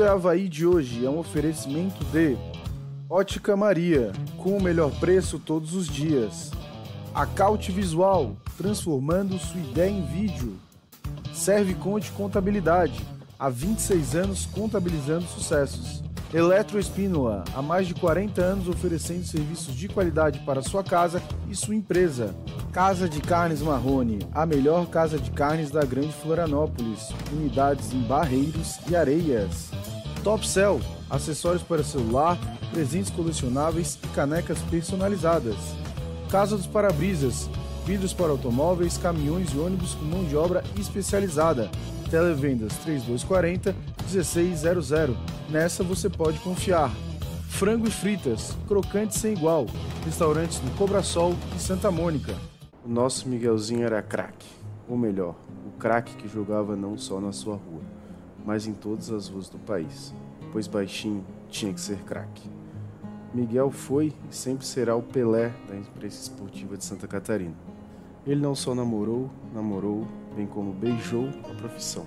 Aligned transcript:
Isto 0.00 0.08
é 0.08 0.12
Havaí 0.12 0.48
de 0.48 0.66
hoje, 0.66 1.04
é 1.04 1.10
um 1.10 1.18
oferecimento 1.18 2.02
de 2.06 2.34
Ótica 3.06 3.54
Maria, 3.54 4.12
com 4.38 4.56
o 4.56 4.62
melhor 4.62 4.90
preço 4.92 5.38
todos 5.38 5.74
os 5.74 5.86
dias. 5.86 6.52
Acaute 7.14 7.70
Visual, 7.70 8.34
transformando 8.56 9.38
sua 9.38 9.60
ideia 9.60 9.90
em 9.90 10.06
vídeo. 10.06 10.56
Serve 11.34 11.74
Conte 11.74 12.10
Contabilidade, 12.12 12.98
há 13.38 13.50
26 13.50 14.16
anos 14.16 14.46
contabilizando 14.46 15.26
sucessos. 15.26 16.02
Eletroespínola, 16.32 17.44
há 17.54 17.60
mais 17.60 17.86
de 17.86 17.92
40 17.92 18.40
anos 18.40 18.68
oferecendo 18.68 19.26
serviços 19.26 19.74
de 19.74 19.86
qualidade 19.86 20.38
para 20.46 20.62
sua 20.62 20.82
casa 20.82 21.20
e 21.50 21.54
sua 21.54 21.74
empresa. 21.74 22.34
Casa 22.72 23.06
de 23.06 23.20
Carnes 23.20 23.60
Marrone, 23.60 24.20
a 24.32 24.46
melhor 24.46 24.86
casa 24.86 25.18
de 25.18 25.30
carnes 25.30 25.70
da 25.70 25.84
Grande 25.84 26.14
Florianópolis. 26.14 27.10
Unidades 27.32 27.92
em 27.92 28.00
Barreiros 28.00 28.78
e 28.88 28.96
Areias. 28.96 29.68
Top 30.22 30.46
Cell, 30.46 30.80
acessórios 31.08 31.62
para 31.62 31.82
celular, 31.82 32.38
presentes 32.72 33.10
colecionáveis 33.10 33.98
e 34.02 34.06
canecas 34.08 34.58
personalizadas. 34.70 35.56
Casa 36.30 36.56
dos 36.56 36.66
Parabrisas, 36.66 37.48
vidros 37.86 38.12
para 38.12 38.30
automóveis, 38.30 38.98
caminhões 38.98 39.52
e 39.52 39.58
ônibus 39.58 39.94
com 39.94 40.04
mão 40.04 40.24
de 40.24 40.36
obra 40.36 40.62
especializada. 40.78 41.70
Televendas 42.10 42.76
3240 42.84 43.74
1600. 44.10 45.16
Nessa 45.48 45.82
você 45.82 46.10
pode 46.10 46.38
confiar. 46.40 46.90
Frango 47.48 47.88
e 47.88 47.90
fritas, 47.90 48.56
crocante 48.68 49.16
sem 49.16 49.32
igual. 49.32 49.66
Restaurantes 50.04 50.60
no 50.62 50.70
Cobra 50.72 51.02
Sol 51.02 51.34
e 51.56 51.60
Santa 51.60 51.90
Mônica. 51.90 52.34
O 52.84 52.88
nosso 52.88 53.28
Miguelzinho 53.28 53.84
era 53.84 54.02
craque. 54.02 54.46
Ou 54.88 54.96
melhor, 54.96 55.34
o 55.66 55.78
craque 55.78 56.14
que 56.16 56.28
jogava 56.28 56.76
não 56.76 56.96
só 56.96 57.20
na 57.20 57.32
sua 57.32 57.54
rua, 57.54 57.82
mas 58.44 58.66
em 58.66 58.74
todas 58.74 59.10
as 59.10 59.28
ruas 59.28 59.48
do 59.48 59.58
país. 59.58 60.14
Pois 60.52 60.66
baixinho 60.66 61.24
tinha 61.48 61.72
que 61.72 61.80
ser 61.80 61.98
craque. 62.04 62.48
Miguel 63.32 63.70
foi 63.70 64.12
e 64.28 64.34
sempre 64.34 64.66
será 64.66 64.96
o 64.96 65.02
Pelé 65.02 65.52
da 65.68 65.76
imprensa 65.76 66.22
esportiva 66.22 66.76
de 66.76 66.84
Santa 66.84 67.06
Catarina. 67.06 67.54
Ele 68.26 68.40
não 68.40 68.54
só 68.54 68.74
namorou, 68.74 69.30
namorou, 69.54 70.06
bem 70.34 70.46
como 70.46 70.72
beijou 70.72 71.28
a 71.48 71.54
profissão. 71.54 72.04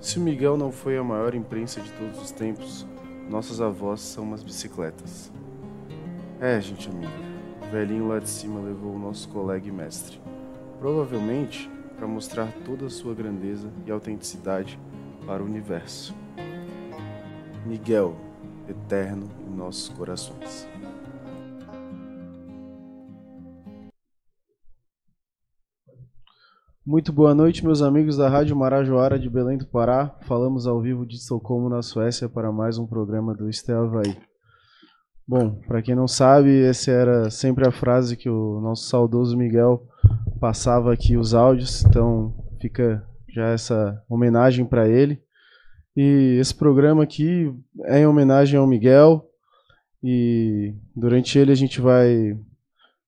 Se 0.00 0.18
o 0.18 0.22
Miguel 0.22 0.56
não 0.56 0.70
foi 0.70 0.96
a 0.96 1.02
maior 1.02 1.34
imprensa 1.34 1.80
de 1.80 1.90
todos 1.92 2.20
os 2.20 2.30
tempos, 2.30 2.86
nossas 3.28 3.60
avós 3.60 4.00
são 4.00 4.22
umas 4.22 4.42
bicicletas. 4.42 5.32
É, 6.40 6.60
gente 6.60 6.88
amiga, 6.88 7.12
o 7.66 7.70
velhinho 7.70 8.08
lá 8.08 8.18
de 8.18 8.28
cima 8.28 8.60
levou 8.60 8.94
o 8.94 8.98
nosso 8.98 9.28
colega 9.28 9.66
e 9.66 9.72
mestre. 9.72 10.20
Provavelmente 10.78 11.70
para 11.96 12.06
mostrar 12.06 12.52
toda 12.64 12.86
a 12.86 12.90
sua 12.90 13.14
grandeza 13.14 13.70
e 13.86 13.90
autenticidade 13.90 14.78
para 15.26 15.42
o 15.42 15.46
universo. 15.46 16.14
Miguel, 17.66 18.14
eterno 18.68 19.28
em 19.46 19.56
nossos 19.56 19.88
corações. 19.88 20.68
Muito 26.86 27.14
boa 27.14 27.34
noite, 27.34 27.64
meus 27.64 27.80
amigos 27.80 28.18
da 28.18 28.28
Rádio 28.28 28.54
Marajoara 28.54 29.18
de 29.18 29.30
Belém 29.30 29.56
do 29.56 29.66
Pará. 29.66 30.18
Falamos 30.26 30.66
ao 30.66 30.82
vivo 30.82 31.06
de 31.06 31.16
Estocolmo, 31.16 31.70
na 31.70 31.80
Suécia, 31.80 32.28
para 32.28 32.52
mais 32.52 32.76
um 32.76 32.86
programa 32.86 33.34
do 33.34 33.48
Havaí. 33.70 34.14
Bom, 35.26 35.58
para 35.66 35.80
quem 35.80 35.94
não 35.94 36.06
sabe, 36.06 36.62
essa 36.62 36.90
era 36.90 37.30
sempre 37.30 37.66
a 37.66 37.72
frase 37.72 38.18
que 38.18 38.28
o 38.28 38.60
nosso 38.60 38.86
saudoso 38.90 39.34
Miguel 39.34 39.88
passava 40.38 40.92
aqui 40.92 41.16
os 41.16 41.32
áudios, 41.32 41.82
então 41.86 42.34
fica 42.60 43.02
já 43.34 43.48
essa 43.48 44.02
homenagem 44.08 44.64
para 44.64 44.88
ele. 44.88 45.20
E 45.96 46.38
esse 46.40 46.54
programa 46.54 47.02
aqui 47.02 47.52
é 47.84 48.00
em 48.00 48.06
homenagem 48.06 48.58
ao 48.58 48.66
Miguel 48.66 49.28
e 50.02 50.74
durante 50.94 51.38
ele 51.38 51.52
a 51.52 51.54
gente 51.54 51.80
vai 51.80 52.36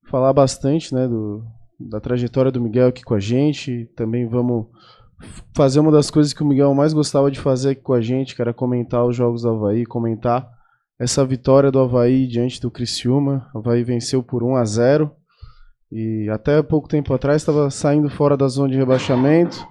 falar 0.09 0.33
bastante, 0.33 0.95
né, 0.95 1.07
do, 1.07 1.45
da 1.79 2.01
trajetória 2.01 2.51
do 2.51 2.61
Miguel 2.61 2.89
aqui 2.89 3.03
com 3.03 3.15
a 3.15 3.21
gente. 3.21 3.91
Também 3.97 4.27
vamos 4.27 4.67
fazer 5.55 5.81
uma 5.81 5.91
das 5.91 6.11
coisas 6.11 6.33
que 6.33 6.43
o 6.43 6.47
Miguel 6.47 6.75
mais 6.75 6.93
gostava 6.93 7.31
de 7.31 7.41
fazer 7.41 7.71
aqui 7.71 7.83
com 7.83 7.93
a 7.93 8.01
gente, 8.01 8.35
que 8.35 8.43
era 8.43 8.55
comentar 8.55 9.05
os 9.05 9.17
jogos 9.17 9.43
do 9.43 9.51
Havaí, 9.51 9.85
comentar 9.85 10.49
essa 10.99 11.25
vitória 11.25 11.71
do 11.71 11.81
Havaí 11.81 12.27
diante 12.27 12.61
do 12.61 12.71
Criciúma. 12.71 13.49
O 13.55 13.59
Havaí 13.59 13.85
venceu 13.85 14.23
por 14.23 14.43
1 14.43 14.57
a 14.57 14.65
0 14.65 15.11
e 15.91 16.29
até 16.31 16.63
pouco 16.63 16.89
tempo 16.89 17.13
atrás 17.15 17.43
estava 17.43 17.71
saindo 17.71 18.09
fora 18.11 18.37
da 18.37 18.49
zona 18.49 18.71
de 18.71 18.77
rebaixamento, 18.77 19.67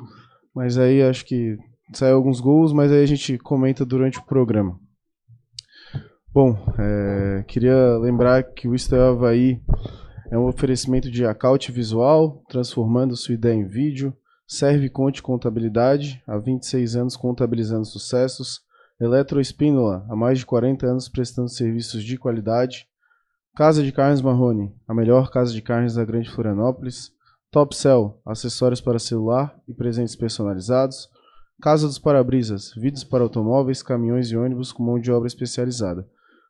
mas 0.56 0.78
aí 0.78 1.04
acho 1.04 1.25
que 1.25 1.57
saiu 1.94 2.16
alguns 2.16 2.40
gols, 2.40 2.72
mas 2.72 2.92
aí 2.92 3.04
a 3.04 3.06
gente 3.06 3.38
comenta 3.38 3.86
durante 3.86 4.18
o 4.18 4.25
programa. 4.25 4.80
Bom, 6.34 6.57
é, 6.80 7.44
queria 7.48 7.98
lembrar 7.98 8.44
que 8.44 8.68
o 8.68 8.74
Estel 8.74 9.10
Havaí 9.10 9.62
é 10.31 10.38
um 10.38 10.48
oferecimento 10.48 11.12
de 11.12 11.25
Acaute 11.25 11.72
Visual, 11.72 12.42
transformando 12.50 13.16
sua 13.16 13.36
ideia 13.36 13.54
em 13.54 13.66
vídeo. 13.66 14.16
Serve 14.48 14.90
Conte 14.90 15.24
Contabilidade, 15.24 16.22
há 16.28 16.38
26 16.38 16.96
anos 16.96 17.16
contabilizando 17.16 17.86
sucessos. 17.86 18.62
Eletroespínola, 19.00 20.06
há 20.10 20.16
mais 20.16 20.40
de 20.40 20.46
40 20.46 20.86
anos 20.86 21.10
prestando 21.10 21.50
serviços 21.50 22.04
de 22.04 22.18
qualidade. 22.18 22.88
Casa 23.56 23.81
de 23.81 23.92
Carnes 23.92 24.22
Marrone, 24.22 24.74
a 24.88 24.94
melhor 24.94 25.31
casa 25.31 25.54
de 25.54 25.62
carnes 25.62 25.96
da 25.96 26.06
Grande 26.06 26.30
Florianópolis. 26.30 27.15
Top 27.56 27.74
Cell, 27.74 28.19
acessórios 28.25 28.81
para 28.81 29.00
celular 29.00 29.57
e 29.66 29.74
presentes 29.74 30.13
personalizados. 30.13 31.10
Casa 31.62 31.88
dos 31.88 31.98
Parabrisas, 31.98 32.74
vidros 32.75 33.06
para 33.06 33.24
automóveis, 33.24 33.81
caminhões 33.81 34.30
e 34.30 34.36
ônibus 34.36 34.74
com 34.74 34.84
mão 34.84 35.00
de 35.00 35.10
obra 35.10 35.25
especializada. 35.25 36.06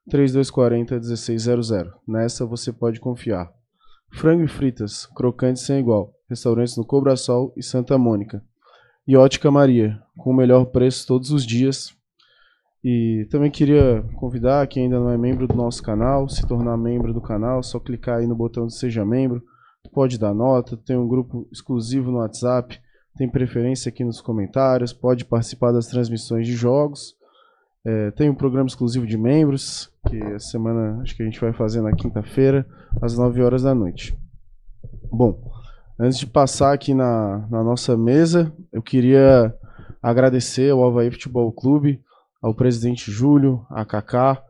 3240 0.10 0.96
1600. 0.96 1.69
Nessa 2.07 2.44
você 2.44 2.74
pode 2.74 3.00
confiar. 3.00 3.54
Frango 4.13 4.46
e 4.46 4.48
fritas, 4.48 5.06
crocantes 5.06 5.62
sem 5.62 5.80
igual. 5.80 6.12
Restaurantes 6.28 6.75
no 6.75 6.84
Cobrasol 6.84 7.54
e 7.56 7.62
Santa 7.62 8.00
Mônica. 8.00 8.44
E 9.08 9.16
Ótica 9.16 9.51
Maria, 9.51 10.01
com 10.18 10.31
o 10.31 10.36
melhor 10.36 10.66
preço 10.66 11.06
todos 11.06 11.30
os 11.30 11.46
dias. 11.46 11.96
E 12.84 13.28
também 13.30 13.51
queria 13.51 14.04
convidar 14.16 14.66
quem 14.66 14.86
ainda 14.86 15.00
não 15.00 15.12
é 15.12 15.18
membro 15.19 15.48
do 15.48 15.54
nosso 15.54 15.84
canal, 15.84 16.28
se 16.28 16.48
tornar 16.48 16.75
membro 16.78 17.13
do 17.13 17.22
canal, 17.22 17.62
só 17.62 17.80
clicar 17.80 18.18
aí 18.18 18.25
no 18.25 18.36
botão 18.36 18.66
de 18.66 18.74
seja 18.74 19.06
membro. 19.06 19.44
Pode 19.94 20.18
dar 20.18 20.34
nota, 20.34 20.78
tem 20.78 20.98
um 20.98 21.08
grupo 21.08 21.48
exclusivo 21.52 22.12
no 22.12 22.18
WhatsApp, 22.18 22.80
tem 23.18 23.30
preferência 23.30 23.90
aqui 23.90 24.04
nos 24.04 24.20
comentários, 24.20 24.92
pode 24.92 25.26
participar 25.26 25.72
das 25.72 25.88
transmissões 25.88 26.46
de 26.46 26.54
jogos. 26.54 27.16
É, 27.86 28.12
tem 28.12 28.30
um 28.30 28.36
programa 28.36 28.68
exclusivo 28.68 29.06
de 29.06 29.18
membros, 29.18 29.92
que 30.10 30.18
essa 30.18 30.50
semana 30.50 31.02
acho 31.02 31.16
que 31.16 31.22
a 31.22 31.26
gente 31.26 31.40
vai 31.40 31.54
fazer 31.54 31.82
na 31.82 31.94
quinta-feira, 31.94 32.66
às 33.02 33.18
9 33.18 33.42
horas 33.42 33.64
da 33.64 33.76
noite. 33.76 34.18
Bom, 35.12 35.40
antes 36.00 36.18
de 36.18 36.28
passar 36.28 36.74
aqui 36.74 36.94
na, 36.94 37.48
na 37.50 37.64
nossa 37.64 37.96
mesa, 37.96 38.52
eu 38.74 38.82
queria 38.82 39.54
agradecer 40.02 40.72
ao 40.72 40.84
Havaí 40.84 41.12
Futebol 41.12 41.52
Clube, 41.52 42.02
ao 42.42 42.54
presidente 42.54 43.12
Júlio, 43.12 43.66
a 43.70 43.86
Kaká, 43.86 44.44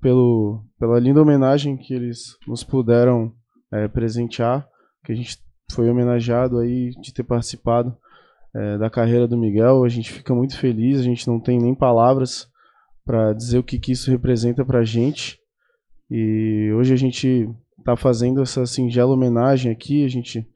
pelo, 0.00 0.64
pela 0.78 0.98
linda 0.98 1.20
homenagem 1.20 1.76
que 1.76 1.94
eles 1.94 2.36
nos 2.46 2.64
puderam 2.64 3.32
é, 3.72 3.88
presentear, 3.88 4.66
que 5.04 5.12
a 5.12 5.14
gente 5.14 5.38
foi 5.70 5.88
homenageado 5.88 6.58
aí 6.58 6.90
de 7.00 7.12
ter 7.12 7.22
participado 7.22 7.96
é, 8.54 8.78
da 8.78 8.90
carreira 8.90 9.26
do 9.26 9.38
Miguel. 9.38 9.84
A 9.84 9.88
gente 9.88 10.12
fica 10.12 10.34
muito 10.34 10.58
feliz, 10.58 11.00
a 11.00 11.04
gente 11.04 11.26
não 11.26 11.40
tem 11.40 11.58
nem 11.58 11.74
palavras 11.74 12.48
para 13.04 13.32
dizer 13.32 13.58
o 13.58 13.62
que, 13.62 13.78
que 13.78 13.92
isso 13.92 14.10
representa 14.10 14.64
para 14.64 14.80
a 14.80 14.84
gente. 14.84 15.38
E 16.10 16.72
hoje 16.74 16.92
a 16.92 16.96
gente 16.96 17.48
está 17.78 17.96
fazendo 17.96 18.42
essa 18.42 18.66
singela 18.66 19.12
homenagem 19.12 19.70
aqui. 19.70 20.04
A 20.04 20.08
gente 20.08 20.46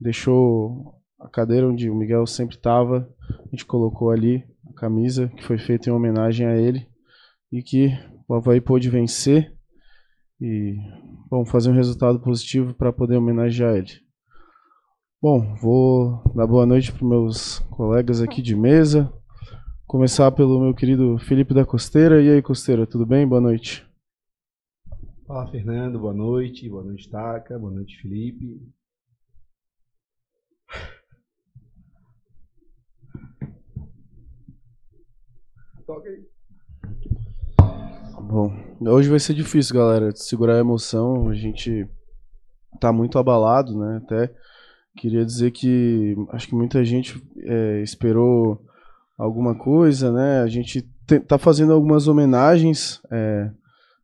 deixou 0.00 0.94
a 1.20 1.28
cadeira 1.28 1.68
onde 1.68 1.88
o 1.88 1.94
Miguel 1.94 2.26
sempre 2.26 2.56
estava, 2.56 3.08
a 3.30 3.48
gente 3.50 3.64
colocou 3.64 4.10
ali 4.10 4.44
a 4.68 4.72
camisa 4.74 5.28
que 5.28 5.42
foi 5.42 5.56
feita 5.56 5.88
em 5.88 5.92
homenagem 5.92 6.46
a 6.46 6.56
ele 6.56 6.86
e 7.50 7.62
que 7.62 7.88
o 8.28 8.34
Havaí 8.34 8.60
pôde 8.60 8.90
vencer 8.90 9.53
e 10.40 10.76
vamos 11.30 11.50
fazer 11.50 11.70
um 11.70 11.74
resultado 11.74 12.20
positivo 12.20 12.74
para 12.74 12.92
poder 12.92 13.16
homenagear 13.16 13.76
ele. 13.76 14.04
Bom, 15.20 15.54
vou 15.54 16.22
dar 16.34 16.46
boa 16.46 16.66
noite 16.66 16.92
para 16.92 17.06
meus 17.06 17.60
colegas 17.70 18.20
aqui 18.20 18.42
de 18.42 18.54
mesa. 18.54 19.10
Começar 19.86 20.30
pelo 20.32 20.60
meu 20.60 20.74
querido 20.74 21.18
Felipe 21.18 21.54
da 21.54 21.64
Costeira. 21.64 22.20
E 22.22 22.28
aí, 22.28 22.42
Costeira, 22.42 22.86
tudo 22.86 23.06
bem? 23.06 23.26
Boa 23.26 23.40
noite. 23.40 23.86
Fala, 25.26 25.50
Fernando. 25.50 25.98
Boa 25.98 26.12
noite. 26.12 26.68
Boa 26.68 26.84
noite, 26.84 27.08
Taca. 27.08 27.58
Boa 27.58 27.72
noite, 27.72 27.96
Felipe. 28.02 28.60
Toca 35.86 36.08
aí. 36.08 36.33
Bom, 38.26 38.50
hoje 38.80 39.10
vai 39.10 39.20
ser 39.20 39.34
difícil, 39.34 39.76
galera, 39.76 40.10
segurar 40.16 40.56
a 40.56 40.60
emoção. 40.60 41.28
A 41.28 41.34
gente 41.34 41.86
tá 42.80 42.90
muito 42.92 43.18
abalado, 43.18 43.78
né? 43.78 44.00
Até 44.02 44.32
queria 44.96 45.24
dizer 45.24 45.50
que 45.50 46.16
acho 46.30 46.48
que 46.48 46.54
muita 46.54 46.82
gente 46.84 47.22
é, 47.42 47.82
esperou 47.82 48.64
alguma 49.18 49.54
coisa, 49.54 50.10
né? 50.10 50.40
A 50.40 50.46
gente 50.46 50.82
tá 51.28 51.36
fazendo 51.36 51.72
algumas 51.72 52.08
homenagens 52.08 53.00
é, 53.10 53.50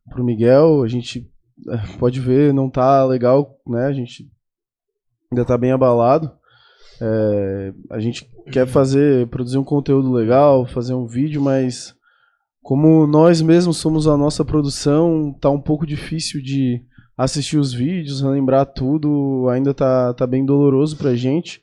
pro 0.09 0.23
Miguel. 0.23 0.83
A 0.83 0.87
gente 0.87 1.27
é, 1.69 1.97
pode 1.97 2.19
ver, 2.19 2.53
não 2.53 2.69
tá 2.69 3.03
legal, 3.03 3.59
né? 3.67 3.85
A 3.87 3.93
gente 3.93 4.31
ainda 5.31 5.43
tá 5.43 5.57
bem 5.57 5.71
abalado. 5.71 6.31
É, 7.01 7.73
a 7.89 7.99
gente 7.99 8.29
quer 8.51 8.67
fazer, 8.67 9.27
produzir 9.29 9.57
um 9.57 9.63
conteúdo 9.63 10.11
legal, 10.11 10.67
fazer 10.67 10.93
um 10.93 11.07
vídeo, 11.07 11.41
mas 11.41 11.99
como 12.61 13.07
nós 13.07 13.41
mesmos 13.41 13.77
somos 13.77 14.07
a 14.07 14.15
nossa 14.15 14.45
produção, 14.45 15.33
tá 15.39 15.49
um 15.49 15.59
pouco 15.59 15.85
difícil 15.85 16.41
de 16.41 16.81
assistir 17.17 17.57
os 17.57 17.73
vídeos, 17.73 18.21
relembrar 18.21 18.65
tudo, 18.65 19.47
ainda 19.49 19.73
tá, 19.73 20.13
tá 20.13 20.25
bem 20.25 20.45
doloroso 20.45 20.97
pra 20.97 21.15
gente. 21.15 21.61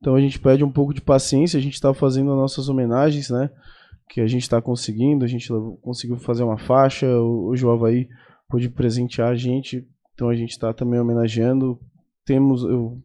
Então 0.00 0.14
a 0.14 0.20
gente 0.20 0.38
pede 0.38 0.62
um 0.62 0.70
pouco 0.70 0.92
de 0.92 1.00
paciência, 1.00 1.58
a 1.58 1.62
gente 1.62 1.80
tá 1.80 1.94
fazendo 1.94 2.30
as 2.30 2.36
nossas 2.36 2.68
homenagens, 2.68 3.30
né? 3.30 3.50
Que 4.08 4.20
a 4.20 4.26
gente 4.26 4.48
tá 4.48 4.60
conseguindo, 4.60 5.24
a 5.24 5.28
gente 5.28 5.48
conseguiu 5.80 6.16
fazer 6.18 6.44
uma 6.44 6.58
faixa, 6.58 7.06
hoje 7.08 7.64
o 7.64 7.70
Havaí 7.70 8.08
pôde 8.48 8.68
presentear 8.68 9.30
a 9.30 9.34
gente, 9.34 9.86
então 10.12 10.28
a 10.28 10.34
gente 10.34 10.58
tá 10.58 10.72
também 10.74 11.00
homenageando. 11.00 11.80
Temos, 12.24 12.62
eu 12.64 12.98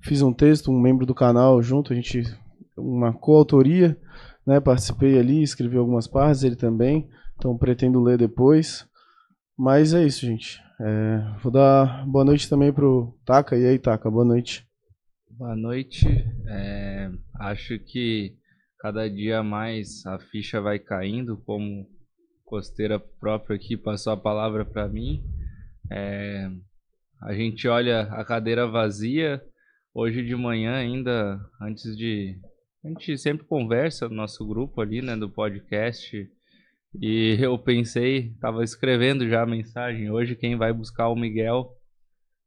fiz 0.00 0.22
um 0.22 0.32
texto, 0.32 0.70
um 0.70 0.80
membro 0.80 1.04
do 1.04 1.14
canal 1.14 1.62
junto, 1.62 1.92
a 1.92 1.96
gente, 1.96 2.22
uma 2.76 3.12
coautoria, 3.12 3.98
né? 4.46 4.60
Participei 4.60 5.18
ali, 5.18 5.42
escrevi 5.42 5.76
algumas 5.76 6.06
partes, 6.06 6.42
ele 6.42 6.56
também, 6.56 7.08
então 7.36 7.56
pretendo 7.56 8.02
ler 8.02 8.18
depois. 8.18 8.86
Mas 9.56 9.94
é 9.94 10.04
isso, 10.04 10.26
gente. 10.26 10.60
É, 10.80 11.38
vou 11.42 11.52
dar 11.52 12.06
boa 12.06 12.24
noite 12.24 12.48
também 12.48 12.72
pro 12.72 13.16
Taka. 13.24 13.56
E 13.56 13.66
aí, 13.66 13.78
Taka, 13.78 14.10
boa 14.10 14.24
noite. 14.24 14.66
Boa 15.30 15.54
noite. 15.54 16.06
É, 16.48 17.10
acho 17.40 17.78
que 17.78 18.36
cada 18.78 19.08
dia 19.08 19.42
mais 19.42 20.04
a 20.06 20.18
ficha 20.18 20.60
vai 20.60 20.78
caindo, 20.78 21.36
como 21.46 21.86
costeira 22.44 22.98
própria 22.98 23.56
aqui 23.56 23.76
passou 23.76 24.12
a 24.12 24.16
palavra 24.16 24.64
para 24.64 24.88
mim. 24.88 25.22
É, 25.90 26.50
a 27.22 27.32
gente 27.32 27.68
olha 27.68 28.02
a 28.02 28.24
cadeira 28.24 28.66
vazia. 28.66 29.42
Hoje 29.94 30.24
de 30.24 30.34
manhã 30.34 30.74
ainda, 30.74 31.38
antes 31.60 31.96
de... 31.96 32.36
A 32.84 32.88
gente 32.88 33.16
sempre 33.16 33.46
conversa 33.46 34.08
no 34.08 34.16
nosso 34.16 34.44
grupo 34.44 34.80
ali, 34.80 35.00
né, 35.00 35.16
do 35.16 35.30
podcast. 35.30 36.28
E 37.00 37.36
eu 37.40 37.56
pensei, 37.56 38.32
estava 38.34 38.64
escrevendo 38.64 39.28
já 39.28 39.42
a 39.42 39.46
mensagem. 39.46 40.10
Hoje 40.10 40.34
quem 40.34 40.56
vai 40.56 40.72
buscar 40.72 41.08
o 41.08 41.14
Miguel 41.14 41.76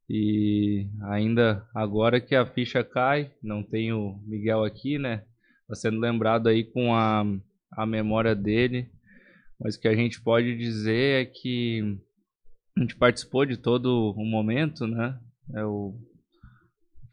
e 0.09 0.89
ainda 1.03 1.65
agora 1.73 2.19
que 2.19 2.35
a 2.35 2.45
ficha 2.45 2.83
cai, 2.83 3.31
não 3.41 3.63
tem 3.63 3.93
o 3.93 4.19
Miguel 4.27 4.65
aqui, 4.65 4.99
né? 4.99 5.23
Tá 5.69 5.75
sendo 5.75 5.99
lembrado 5.99 6.47
aí 6.47 6.65
com 6.65 6.93
a, 6.93 7.23
a 7.71 7.85
memória 7.85 8.35
dele. 8.35 8.91
Mas 9.57 9.75
o 9.75 9.79
que 9.79 9.87
a 9.87 9.95
gente 9.95 10.21
pode 10.21 10.57
dizer 10.57 11.21
é 11.21 11.25
que 11.25 11.97
a 12.77 12.81
gente 12.81 12.97
participou 12.97 13.45
de 13.45 13.55
todo 13.55 14.11
o 14.11 14.25
momento, 14.25 14.85
né? 14.85 15.17
É 15.53 15.63
o 15.63 15.97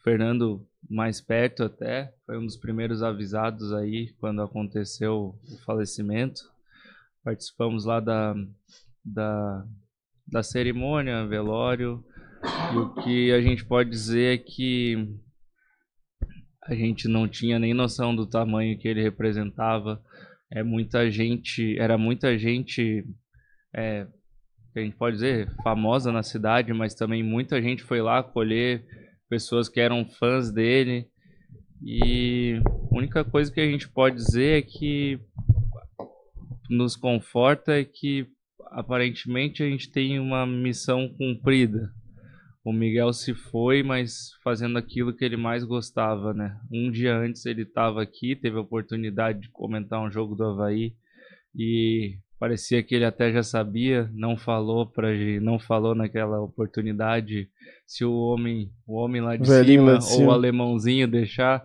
Fernando 0.02 0.66
mais 0.88 1.20
perto 1.20 1.64
até, 1.64 2.12
foi 2.26 2.38
um 2.38 2.46
dos 2.46 2.56
primeiros 2.56 3.02
avisados 3.02 3.72
aí 3.72 4.14
quando 4.18 4.42
aconteceu 4.42 5.38
o 5.50 5.58
falecimento. 5.64 6.40
Participamos 7.24 7.84
lá 7.84 8.00
da, 8.00 8.34
da, 9.04 9.64
da 10.26 10.42
cerimônia, 10.42 11.26
velório, 11.26 12.04
e 12.72 12.76
o 12.76 12.94
que 12.94 13.32
a 13.32 13.40
gente 13.40 13.64
pode 13.64 13.90
dizer 13.90 14.34
é 14.34 14.38
que 14.38 15.08
a 16.64 16.74
gente 16.74 17.08
não 17.08 17.28
tinha 17.28 17.58
nem 17.58 17.74
noção 17.74 18.14
do 18.14 18.26
tamanho 18.26 18.78
que 18.78 18.88
ele 18.88 19.02
representava. 19.02 20.02
É 20.50 20.62
muita 20.62 21.10
gente, 21.10 21.78
era 21.78 21.96
muita 21.96 22.36
gente, 22.36 23.04
é, 23.74 24.06
a 24.74 24.80
gente 24.80 24.96
pode 24.96 25.16
dizer, 25.16 25.50
famosa 25.62 26.10
na 26.12 26.22
cidade, 26.22 26.72
mas 26.72 26.94
também 26.94 27.22
muita 27.22 27.60
gente 27.62 27.82
foi 27.82 28.00
lá 28.00 28.18
acolher 28.18 28.84
pessoas 29.32 29.66
que 29.66 29.80
eram 29.80 30.04
fãs 30.04 30.52
dele. 30.52 31.08
E 31.82 32.60
a 32.66 32.94
única 32.94 33.24
coisa 33.24 33.50
que 33.50 33.60
a 33.60 33.66
gente 33.66 33.88
pode 33.88 34.16
dizer 34.16 34.58
é 34.58 34.62
que 34.62 35.18
nos 36.68 36.96
conforta 36.96 37.72
é 37.72 37.84
que 37.84 38.26
aparentemente 38.72 39.62
a 39.62 39.66
gente 39.66 39.90
tem 39.90 40.18
uma 40.18 40.46
missão 40.46 41.08
cumprida 41.08 41.90
o 42.64 42.72
Miguel 42.72 43.12
se 43.12 43.34
foi, 43.34 43.82
mas 43.82 44.34
fazendo 44.44 44.78
aquilo 44.78 45.12
que 45.12 45.24
ele 45.24 45.36
mais 45.36 45.64
gostava, 45.64 46.32
né? 46.32 46.56
Um 46.70 46.90
dia 46.90 47.16
antes 47.16 47.44
ele 47.44 47.62
estava 47.62 48.00
aqui, 48.00 48.36
teve 48.36 48.56
a 48.56 48.60
oportunidade 48.60 49.40
de 49.40 49.48
comentar 49.50 50.00
um 50.00 50.10
jogo 50.10 50.36
do 50.36 50.44
Havaí 50.44 50.94
e 51.54 52.18
parecia 52.42 52.82
que 52.82 52.96
ele 52.96 53.04
até 53.04 53.30
já 53.30 53.44
sabia, 53.44 54.10
não 54.12 54.36
falou 54.36 54.84
para 54.84 55.14
não 55.40 55.60
falou 55.60 55.94
naquela 55.94 56.40
oportunidade 56.40 57.48
se 57.86 58.04
o 58.04 58.12
homem, 58.12 58.68
o 58.84 58.94
homem 58.96 59.22
lá 59.22 59.36
de, 59.36 59.46
cima, 59.46 59.92
lá 59.92 59.98
de 59.98 60.04
cima 60.04 60.24
ou 60.24 60.28
o 60.28 60.32
alemãozinho 60.32 61.06
deixar 61.06 61.64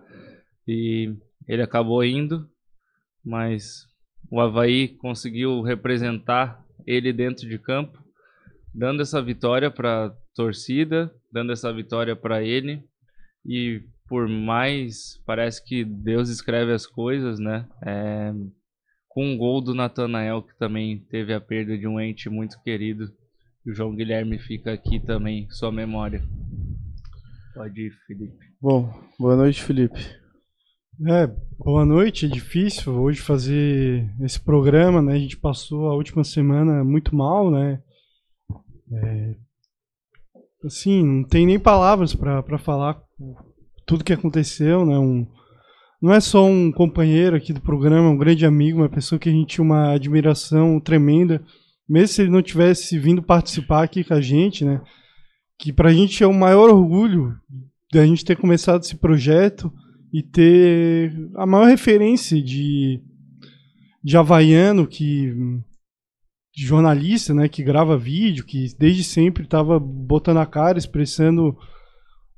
e 0.68 1.16
ele 1.48 1.64
acabou 1.64 2.04
indo, 2.04 2.48
mas 3.26 3.88
o 4.30 4.40
Havaí 4.40 4.90
conseguiu 4.90 5.64
representar 5.64 6.64
ele 6.86 7.12
dentro 7.12 7.50
de 7.50 7.58
campo, 7.58 7.98
dando 8.72 9.02
essa 9.02 9.20
vitória 9.20 9.72
para 9.72 10.14
torcida, 10.36 11.12
dando 11.34 11.52
essa 11.52 11.74
vitória 11.74 12.16
para 12.16 12.44
ele. 12.44 12.84
E 13.44 13.82
por 14.08 14.30
mais 14.30 15.20
parece 15.26 15.66
que 15.66 15.84
Deus 15.84 16.30
escreve 16.30 16.72
as 16.72 16.86
coisas, 16.86 17.40
né? 17.40 17.68
É, 17.84 18.32
com 19.18 19.32
um 19.32 19.36
gol 19.36 19.62
do 19.62 19.74
Natanael, 19.74 20.44
que 20.44 20.56
também 20.60 21.00
teve 21.10 21.34
a 21.34 21.42
perda 21.42 21.76
de 21.76 21.88
um 21.88 22.00
ente 22.00 22.30
muito 22.30 22.62
querido. 22.62 23.12
O 23.66 23.74
João 23.74 23.96
Guilherme 23.96 24.38
fica 24.38 24.72
aqui 24.72 25.00
também, 25.00 25.50
sua 25.50 25.72
memória. 25.72 26.22
Pode 27.56 27.82
ir, 27.82 27.92
Felipe. 28.06 28.38
Bom, 28.62 28.94
boa 29.18 29.36
noite, 29.36 29.64
Felipe. 29.64 30.00
É, 31.08 31.26
boa 31.58 31.84
noite. 31.84 32.28
É 32.28 32.30
difícil 32.30 32.94
hoje 32.94 33.20
fazer 33.20 34.08
esse 34.22 34.40
programa, 34.40 35.02
né? 35.02 35.14
A 35.14 35.20
gente 35.20 35.38
passou 35.38 35.90
a 35.90 35.96
última 35.96 36.24
semana 36.24 36.84
muito 36.84 37.16
mal, 37.16 37.50
né? 37.50 37.82
É, 38.94 39.36
assim, 40.64 41.04
não 41.04 41.24
tem 41.24 41.48
nem 41.48 41.60
palavras 41.60 42.14
para 42.14 42.60
falar 42.60 43.02
tudo 43.84 44.04
que 44.04 44.14
aconteceu, 44.14 44.86
né? 44.86 44.96
Um, 45.00 45.26
não 46.02 46.14
é 46.14 46.20
só 46.20 46.46
um 46.46 46.72
companheiro 46.72 47.36
aqui 47.36 47.52
do 47.52 47.62
programa, 47.62 48.10
um 48.10 48.18
grande 48.18 48.46
amigo, 48.46 48.80
uma 48.80 48.90
pessoa 48.90 49.18
que 49.18 49.30
a 49.30 49.32
gente 49.32 49.56
tinha 49.56 49.66
uma 49.66 49.94
admiração 49.94 50.80
tremenda, 50.80 51.44
mesmo 51.90 52.08
se 52.08 52.22
ele 52.22 52.32
não 52.32 52.42
tivesse 52.42 52.98
vindo 53.00 53.22
participar 53.24 53.84
aqui 53.84 54.04
com 54.04 54.14
a 54.14 54.22
gente, 54.22 54.64
né? 54.64 54.82
Que 55.58 55.74
pra 55.74 55.94
gente 55.94 56.24
é 56.24 56.28
o 56.28 56.34
maior 56.34 56.70
orgulho 56.70 57.36
da 57.92 58.06
gente 58.06 58.24
ter 58.24 58.36
começado 58.36 58.84
esse 58.84 58.96
projeto 58.96 59.72
e 60.14 60.22
ter 60.22 61.14
a 61.36 61.46
maior 61.46 61.66
referência 61.66 62.42
de, 62.42 63.02
de 64.04 64.18
havaiano 64.18 64.86
que 64.86 65.34
de 66.58 66.66
jornalista, 66.66 67.36
né, 67.36 67.48
que 67.48 67.62
grava 67.62 67.96
vídeo, 67.96 68.44
que 68.44 68.76
desde 68.80 69.04
sempre 69.04 69.44
estava 69.44 69.78
botando 69.80 70.38
a 70.38 70.46
cara, 70.46 70.80
expressando 70.80 71.56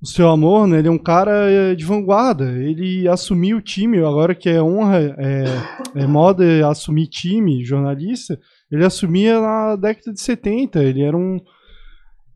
o 0.01 0.08
seu 0.08 0.29
amor, 0.29 0.68
né? 0.68 0.79
Ele 0.79 0.88
é 0.88 0.91
um 0.91 0.98
cara 0.98 1.51
eh, 1.51 1.75
de 1.75 1.84
vanguarda. 1.84 2.46
Ele 2.51 3.08
assumiu 3.08 3.58
o 3.58 3.62
time, 3.62 4.00
agora 4.00 4.34
que 4.34 4.50
é 4.50 4.62
honra, 4.62 5.15
é, 5.18 6.01
é 6.01 6.08
moda 6.08 6.44
assumir 6.68 7.08
time, 7.08 7.65
jornalista. 7.65 8.39
Ele 8.72 8.86
assumia 8.86 9.41
na 9.41 9.75
década 9.75 10.13
de 10.13 10.22
70. 10.22 10.84
Ele 10.84 11.01
era 11.01 11.18
um 11.18 11.39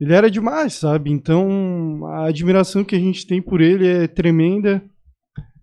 ele 0.03 0.13
era 0.13 0.29
demais, 0.29 0.74
sabe? 0.74 1.12
Então, 1.12 2.05
a 2.08 2.25
admiração 2.25 2.84
que 2.84 2.93
a 2.96 3.00
gente 3.00 3.25
tem 3.25 3.41
por 3.41 3.62
ele 3.62 3.88
é 3.88 4.05
tremenda. 4.05 4.84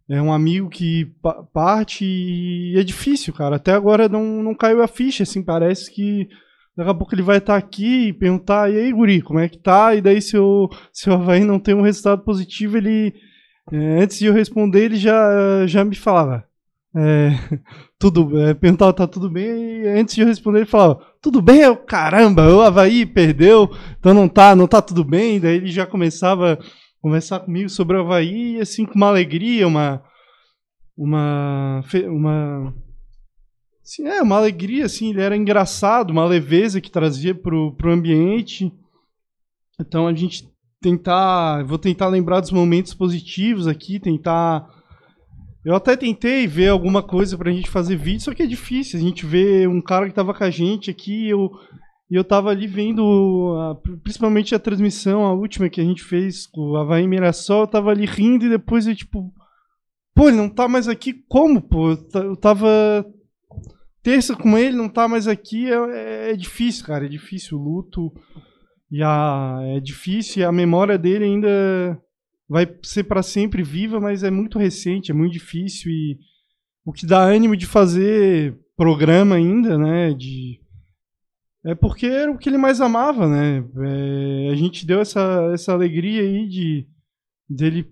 É 0.09 0.21
um 0.21 0.33
amigo 0.33 0.71
que 0.71 1.13
parte 1.53 2.05
e 2.07 2.75
é 2.79 2.83
difícil, 2.83 3.35
cara. 3.35 3.57
Até 3.57 3.73
agora 3.73 4.09
não, 4.09 4.43
não 4.43 4.55
caiu 4.55 4.83
a 4.83 4.89
ficha, 4.89 5.25
assim, 5.25 5.43
parece 5.43 5.93
que 5.93 6.27
daqui 6.81 6.91
a 6.91 6.95
pouco 6.95 7.15
ele 7.15 7.23
vai 7.23 7.37
estar 7.37 7.53
tá 7.53 7.59
aqui 7.59 8.09
e 8.09 8.13
perguntar, 8.13 8.73
e 8.73 8.79
aí, 8.79 8.93
Guri, 8.93 9.21
como 9.21 9.39
é 9.39 9.49
que 9.49 9.59
tá? 9.59 9.95
E 9.95 10.01
daí 10.01 10.21
se 10.23 10.39
o, 10.39 10.69
se 10.93 11.11
o 11.11 11.13
Havaí 11.13 11.45
não 11.45 11.59
tem 11.59 11.75
um 11.75 11.83
resultado 11.83 12.23
positivo, 12.25 12.79
ele. 12.79 13.15
É, 13.71 14.03
antes 14.03 14.19
de 14.19 14.27
eu 14.27 14.33
responder, 14.33 14.87
ele 14.87 14.97
já, 14.97 15.67
já 15.67 15.85
me 15.85 15.95
falava. 15.95 16.45
É, 16.97 17.33
tudo, 18.01 18.41
é, 18.41 18.55
perguntava, 18.55 18.93
tá 18.95 19.07
tudo 19.07 19.29
bem? 19.31 19.83
E 19.83 19.89
antes 19.89 20.15
de 20.15 20.23
eu 20.23 20.27
responder, 20.27 20.61
ele 20.61 20.67
falava, 20.67 21.01
tudo 21.21 21.43
bem? 21.43 21.61
Eu, 21.61 21.77
caramba, 21.77 22.49
o 22.49 22.63
Havaí 22.63 23.05
perdeu, 23.05 23.71
então 23.99 24.15
não 24.15 24.27
tá, 24.27 24.57
não 24.57 24.67
tá 24.67 24.81
tudo 24.81 25.05
bem. 25.05 25.39
Daí 25.39 25.57
ele 25.57 25.71
já 25.71 25.87
começava 25.87 26.59
conversar 27.03 27.41
comigo 27.41 27.69
sobre 27.69 27.97
o 27.97 28.01
Havaí, 28.01 28.59
assim, 28.59 28.87
com 28.87 28.95
uma 28.95 29.09
alegria, 29.09 29.69
uma. 29.69 30.03
Uma. 30.97 31.83
uma 32.09 32.75
assim, 33.91 34.07
é, 34.07 34.23
uma 34.23 34.37
alegria, 34.37 34.87
assim, 34.87 35.11
ele 35.11 35.21
era 35.21 35.37
engraçado, 35.37 36.11
uma 36.11 36.25
leveza 36.25 36.81
que 36.81 36.91
trazia 36.91 37.35
pro, 37.35 37.75
pro 37.75 37.93
ambiente. 37.93 38.73
Então 39.81 40.07
a 40.07 40.15
gente 40.15 40.49
tentar. 40.81 41.65
Vou 41.65 41.79
tentar 41.79 42.07
lembrar 42.09 42.41
dos 42.41 42.53
momentos 42.53 42.95
positivos 42.95 43.67
aqui, 43.67 43.99
tentar 43.99 44.67
Eu 45.65 45.75
até 45.75 45.97
tentei 45.97 46.47
ver 46.47 46.69
alguma 46.69 47.03
coisa 47.03 47.37
pra 47.37 47.53
gente 47.53 47.69
fazer 47.69 47.97
vídeo, 47.97 48.23
só 48.23 48.33
que 48.33 48.43
é 48.43 48.47
difícil. 48.47 48.99
A 48.99 49.03
gente 49.03 49.27
vê 49.27 49.67
um 49.67 49.81
cara 49.83 50.09
que 50.09 50.15
tava 50.15 50.33
com 50.33 50.45
a 50.45 50.51
gente 50.51 50.91
aqui, 50.91 51.29
eu, 51.29 51.51
e 52.11 52.15
eu 52.15 52.25
tava 52.25 52.51
ali 52.51 52.67
vendo, 52.67 53.55
a- 53.59 53.75
principalmente 54.03 54.55
a 54.55 54.59
transmissão, 54.59 55.25
a 55.27 55.35
última 55.35 55.69
que 55.69 55.81
a 55.81 55.85
gente 55.85 56.03
fez 56.03 56.47
com 56.47 56.71
o 56.71 56.77
Havaí 56.77 57.07
Mirassol, 57.07 57.63
eu 57.63 57.67
tava 57.67 57.91
ali 57.91 58.07
rindo 58.07 58.47
e 58.47 58.49
depois 58.51 58.87
eu, 58.87 58.95
tipo, 58.97 59.31
pô, 60.15 60.29
ele 60.29 60.37
não 60.39 60.49
tá 60.49 60.67
mais 60.67 60.89
aqui, 60.89 61.13
como, 61.29 61.61
pô? 61.61 61.91
Eu 62.15 62.37
tava 62.37 63.05
terça 64.03 64.35
com 64.35 64.57
ele, 64.57 64.77
não 64.77 64.89
tá 64.89 65.07
mais 65.09 65.29
aqui, 65.29 65.71
é, 65.71 66.33
é 66.33 66.37
difícil, 66.37 66.85
cara, 66.85 67.07
é 67.07 67.09
difícil 67.09 67.59
o 67.59 67.63
luto. 67.63 68.13
E 68.91 69.03
a, 69.03 69.59
é 69.77 69.81
difícil, 69.81 70.43
e 70.43 70.45
a 70.45 70.51
memória 70.51 70.99
dele 70.99 71.25
ainda 71.25 72.01
vai 72.49 72.67
ser 72.83 73.05
para 73.05 73.23
sempre 73.23 73.63
viva, 73.63 74.01
mas 74.01 74.25
é 74.25 74.31
muito 74.31 74.59
recente, 74.59 75.13
é 75.13 75.15
muito 75.15 75.33
difícil 75.33 75.93
e 75.93 76.19
o 76.85 76.93
que 76.93 77.07
dá 77.07 77.23
ânimo 77.23 77.57
de 77.57 77.67
fazer 77.67 78.59
programa 78.77 79.37
ainda, 79.37 79.79
né, 79.79 80.13
de 80.13 80.59
é 81.65 81.75
porque 81.75 82.07
era 82.07 82.33
o 82.33 82.39
que 82.39 82.49
ele 82.49 82.57
mais 82.57 82.81
amava, 82.81 83.29
né? 83.29 83.59
É, 83.59 84.51
a 84.51 84.55
gente 84.55 84.87
deu 84.87 85.01
essa, 85.01 85.51
essa 85.53 85.73
alegria 85.73 86.23
aí 86.23 86.49
de 86.49 86.89
dele 87.49 87.87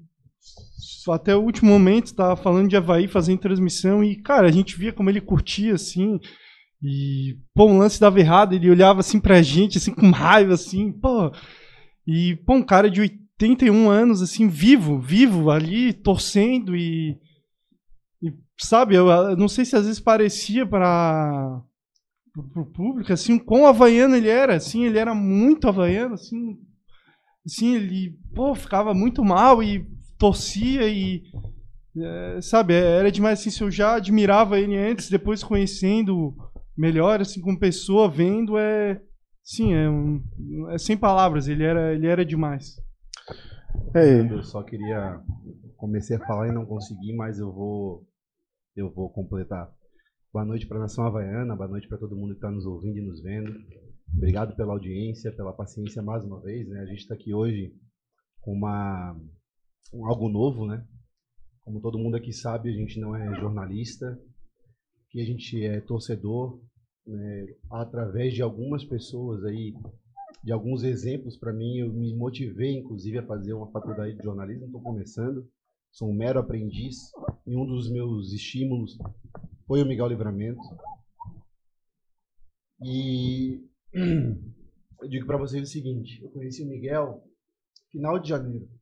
até 1.12 1.34
o 1.34 1.42
último 1.42 1.70
momento 1.70 2.06
estava 2.06 2.36
falando 2.36 2.68
de 2.68 2.76
Havaí, 2.76 3.06
fazendo 3.08 3.40
transmissão 3.40 4.02
e 4.02 4.16
cara, 4.16 4.48
a 4.48 4.52
gente 4.52 4.76
via 4.78 4.92
como 4.92 5.10
ele 5.10 5.20
curtia 5.20 5.74
assim. 5.74 6.18
E, 6.82 7.36
pô, 7.54 7.66
um 7.66 7.78
lance 7.78 8.00
dava 8.00 8.20
errado, 8.20 8.54
ele 8.54 8.70
olhava 8.70 9.00
assim 9.00 9.18
pra 9.20 9.42
gente, 9.42 9.78
assim, 9.78 9.92
com 9.92 10.10
raiva, 10.10 10.54
assim, 10.54 10.92
pô. 10.92 11.32
E, 12.06 12.36
pô, 12.46 12.54
um 12.54 12.62
cara 12.62 12.90
de 12.90 13.00
81 13.00 13.90
anos, 13.90 14.22
assim, 14.22 14.48
vivo, 14.48 14.98
vivo 15.00 15.50
ali, 15.50 15.92
torcendo 15.92 16.76
e. 16.76 17.18
e, 18.22 18.32
sabe, 18.60 18.94
eu, 18.94 19.08
eu 19.08 19.36
não 19.36 19.48
sei 19.48 19.64
se 19.64 19.76
às 19.76 19.86
vezes 19.86 20.00
parecia 20.00 20.66
para 20.66 21.62
pro 22.52 22.66
público, 22.66 23.12
assim, 23.12 23.34
o 23.34 23.44
quão 23.44 23.66
havaiano 23.66 24.14
ele 24.14 24.28
era, 24.28 24.54
assim, 24.54 24.84
ele 24.84 24.98
era 24.98 25.12
muito 25.12 25.68
havaiano, 25.68 26.14
assim, 26.14 26.56
assim, 27.44 27.74
ele, 27.74 28.16
pô, 28.32 28.54
ficava 28.54 28.94
muito 28.94 29.24
mal 29.24 29.60
e 29.60 29.84
torcia 30.18 30.88
e, 30.88 31.22
é, 31.96 32.40
sabe, 32.42 32.74
era 32.74 33.10
demais, 33.10 33.40
assim, 33.40 33.50
se 33.50 33.62
eu 33.62 33.70
já 33.70 33.94
admirava 33.94 34.58
ele 34.58 34.76
antes, 34.76 35.08
depois 35.08 35.42
conhecendo 35.42 36.34
melhor, 36.76 37.20
assim, 37.20 37.40
como 37.40 37.58
pessoa, 37.58 38.08
vendo, 38.08 38.58
é, 38.58 39.00
sim, 39.42 39.72
é, 39.74 39.88
um, 39.88 40.22
é 40.70 40.78
sem 40.78 40.96
palavras, 40.96 41.48
ele 41.48 41.64
era, 41.64 41.94
ele 41.94 42.06
era 42.06 42.24
demais. 42.24 42.76
É, 43.94 44.20
Eu 44.20 44.42
só 44.42 44.62
queria. 44.62 45.20
Comecei 45.76 46.16
a 46.16 46.26
falar 46.26 46.48
e 46.48 46.52
não 46.52 46.66
consegui, 46.66 47.14
mas 47.14 47.38
eu 47.38 47.52
vou. 47.52 48.06
Eu 48.76 48.92
vou 48.92 49.10
completar. 49.10 49.70
Boa 50.32 50.44
noite 50.44 50.66
para 50.66 50.76
a 50.76 50.80
Nação 50.80 51.04
Havaiana, 51.06 51.56
boa 51.56 51.68
noite 51.68 51.88
para 51.88 51.98
todo 51.98 52.16
mundo 52.16 52.30
que 52.30 52.38
está 52.38 52.50
nos 52.50 52.66
ouvindo 52.66 52.98
e 52.98 53.06
nos 53.06 53.22
vendo. 53.22 53.50
Obrigado 54.16 54.54
pela 54.56 54.72
audiência, 54.72 55.32
pela 55.32 55.52
paciência 55.52 56.02
mais 56.02 56.24
uma 56.24 56.40
vez. 56.40 56.68
Né? 56.68 56.80
A 56.80 56.86
gente 56.86 57.00
está 57.00 57.14
aqui 57.14 57.32
hoje 57.32 57.72
com 58.40 58.52
uma, 58.52 59.12
um 59.14 59.28
algo 59.92 60.28
novo, 60.28 60.66
né? 60.66 60.86
Como 61.62 61.80
todo 61.80 61.98
mundo 61.98 62.16
aqui 62.16 62.32
sabe, 62.32 62.70
a 62.70 62.72
gente 62.72 62.98
não 62.98 63.14
é 63.14 63.38
jornalista, 63.38 64.18
que 65.10 65.20
a 65.20 65.24
gente 65.24 65.64
é 65.64 65.80
torcedor, 65.80 66.60
né? 67.06 67.46
através 67.70 68.34
de 68.34 68.42
algumas 68.42 68.84
pessoas 68.84 69.44
aí, 69.44 69.74
de 70.42 70.52
alguns 70.52 70.82
exemplos 70.82 71.36
para 71.36 71.52
mim, 71.52 71.78
eu 71.78 71.92
me 71.92 72.14
motivei 72.14 72.76
inclusive 72.76 73.18
a 73.18 73.26
fazer 73.26 73.52
uma 73.54 73.70
faculdade 73.70 74.16
de 74.16 74.22
jornalismo, 74.22 74.66
estou 74.66 74.82
começando, 74.82 75.48
sou 75.90 76.10
um 76.10 76.14
mero 76.16 76.38
aprendiz, 76.38 77.10
e 77.46 77.56
um 77.56 77.66
dos 77.66 77.90
meus 77.90 78.32
estímulos 78.32 78.96
foi 79.66 79.82
o 79.82 79.86
Miguel 79.86 80.08
Livramento. 80.08 80.60
E 82.82 83.62
eu 85.02 85.08
digo 85.08 85.26
para 85.26 85.38
vocês 85.38 85.62
o 85.62 85.72
seguinte, 85.72 86.22
eu 86.22 86.30
conheci 86.30 86.62
o 86.62 86.68
Miguel 86.68 87.22
final 87.90 88.18
de 88.18 88.28
janeiro. 88.28 88.77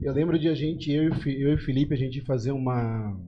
Eu 0.00 0.12
lembro 0.12 0.38
de 0.38 0.48
a 0.48 0.54
gente, 0.54 0.90
eu 0.90 1.04
e, 1.04 1.42
eu 1.42 1.54
e 1.54 1.58
Felipe, 1.58 1.94
a 1.94 1.96
gente 1.96 2.24
fazer 2.24 2.52
uma 2.52 3.18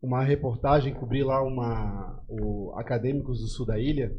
uma 0.00 0.22
reportagem, 0.22 0.94
cobrir 0.94 1.24
lá 1.24 1.42
uma 1.42 2.24
o 2.28 2.72
Acadêmicos 2.76 3.40
do 3.40 3.48
Sul 3.48 3.66
da 3.66 3.78
Ilha, 3.78 4.16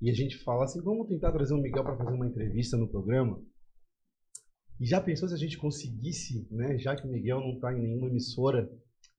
e 0.00 0.10
a 0.10 0.14
gente 0.14 0.38
fala 0.38 0.64
assim, 0.64 0.80
vamos 0.82 1.08
tentar 1.08 1.32
trazer 1.32 1.54
o 1.54 1.60
Miguel 1.60 1.82
para 1.82 1.96
fazer 1.96 2.14
uma 2.14 2.26
entrevista 2.26 2.76
no 2.76 2.88
programa. 2.88 3.42
E 4.78 4.86
já 4.86 5.00
pensou 5.00 5.28
se 5.28 5.34
a 5.34 5.38
gente 5.38 5.58
conseguisse, 5.58 6.46
né, 6.50 6.78
já 6.78 6.96
que 6.96 7.06
o 7.06 7.10
Miguel 7.10 7.40
não 7.40 7.54
está 7.54 7.72
em 7.72 7.82
nenhuma 7.82 8.08
emissora, 8.08 8.70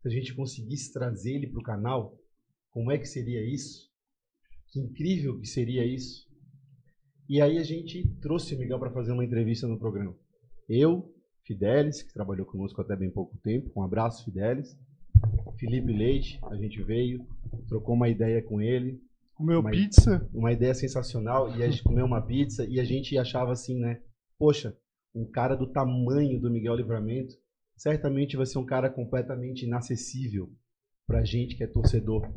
se 0.01 0.07
a 0.07 0.11
gente 0.11 0.33
conseguisse 0.33 0.91
trazer 0.91 1.35
ele 1.35 1.47
para 1.47 1.59
o 1.59 1.63
canal, 1.63 2.17
como 2.71 2.91
é 2.91 2.97
que 2.97 3.05
seria 3.05 3.43
isso? 3.43 3.91
Que 4.69 4.79
incrível 4.79 5.39
que 5.39 5.47
seria 5.47 5.85
isso. 5.85 6.27
E 7.29 7.39
aí 7.41 7.57
a 7.57 7.63
gente 7.63 8.07
trouxe 8.19 8.55
o 8.55 8.57
Miguel 8.57 8.79
para 8.79 8.91
fazer 8.91 9.11
uma 9.11 9.23
entrevista 9.23 9.67
no 9.67 9.77
programa. 9.77 10.15
Eu, 10.67 11.13
Fidelis, 11.43 12.01
que 12.01 12.13
trabalhou 12.13 12.45
conosco 12.45 12.81
até 12.81 12.95
bem 12.95 13.09
pouco 13.09 13.37
tempo, 13.37 13.71
um 13.75 13.83
abraço 13.83 14.23
Fidelis. 14.23 14.77
Felipe 15.57 15.91
Leite, 15.91 16.39
a 16.49 16.55
gente 16.55 16.81
veio, 16.81 17.25
trocou 17.67 17.95
uma 17.95 18.09
ideia 18.09 18.41
com 18.41 18.61
ele, 18.61 18.99
Comeu 19.41 19.63
Mas- 19.63 19.75
pizza, 19.75 20.29
uma 20.31 20.51
ideia 20.51 20.73
sensacional 20.75 21.49
e 21.57 21.63
a 21.63 21.67
gente 21.67 21.83
comeu 21.83 22.05
uma 22.05 22.21
pizza 22.21 22.63
e 22.63 22.79
a 22.79 22.83
gente 22.83 23.17
achava 23.17 23.51
assim, 23.51 23.79
né? 23.79 23.99
Poxa, 24.37 24.77
um 25.15 25.25
cara 25.25 25.55
do 25.55 25.65
tamanho 25.65 26.39
do 26.39 26.51
Miguel 26.51 26.75
Livramento 26.75 27.33
certamente 27.75 28.37
vai 28.37 28.45
ser 28.45 28.59
um 28.59 28.65
cara 28.65 28.87
completamente 28.87 29.65
inacessível 29.65 30.47
pra 31.07 31.23
gente 31.23 31.55
que 31.55 31.63
é 31.63 31.67
torcedor. 31.67 32.31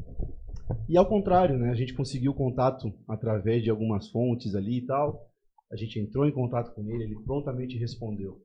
E 0.89 0.97
ao 0.97 1.07
contrário, 1.07 1.59
né? 1.59 1.71
A 1.71 1.75
gente 1.75 1.93
conseguiu 1.93 2.33
contato 2.33 2.91
através 3.07 3.63
de 3.63 3.69
algumas 3.69 4.09
fontes 4.09 4.55
ali 4.55 4.79
e 4.79 4.87
tal. 4.87 5.31
A 5.71 5.77
gente 5.77 5.99
entrou 5.99 6.27
em 6.27 6.33
contato 6.33 6.75
com 6.75 6.89
ele, 6.91 7.05
ele 7.05 7.23
prontamente 7.25 7.77
respondeu. 7.77 8.41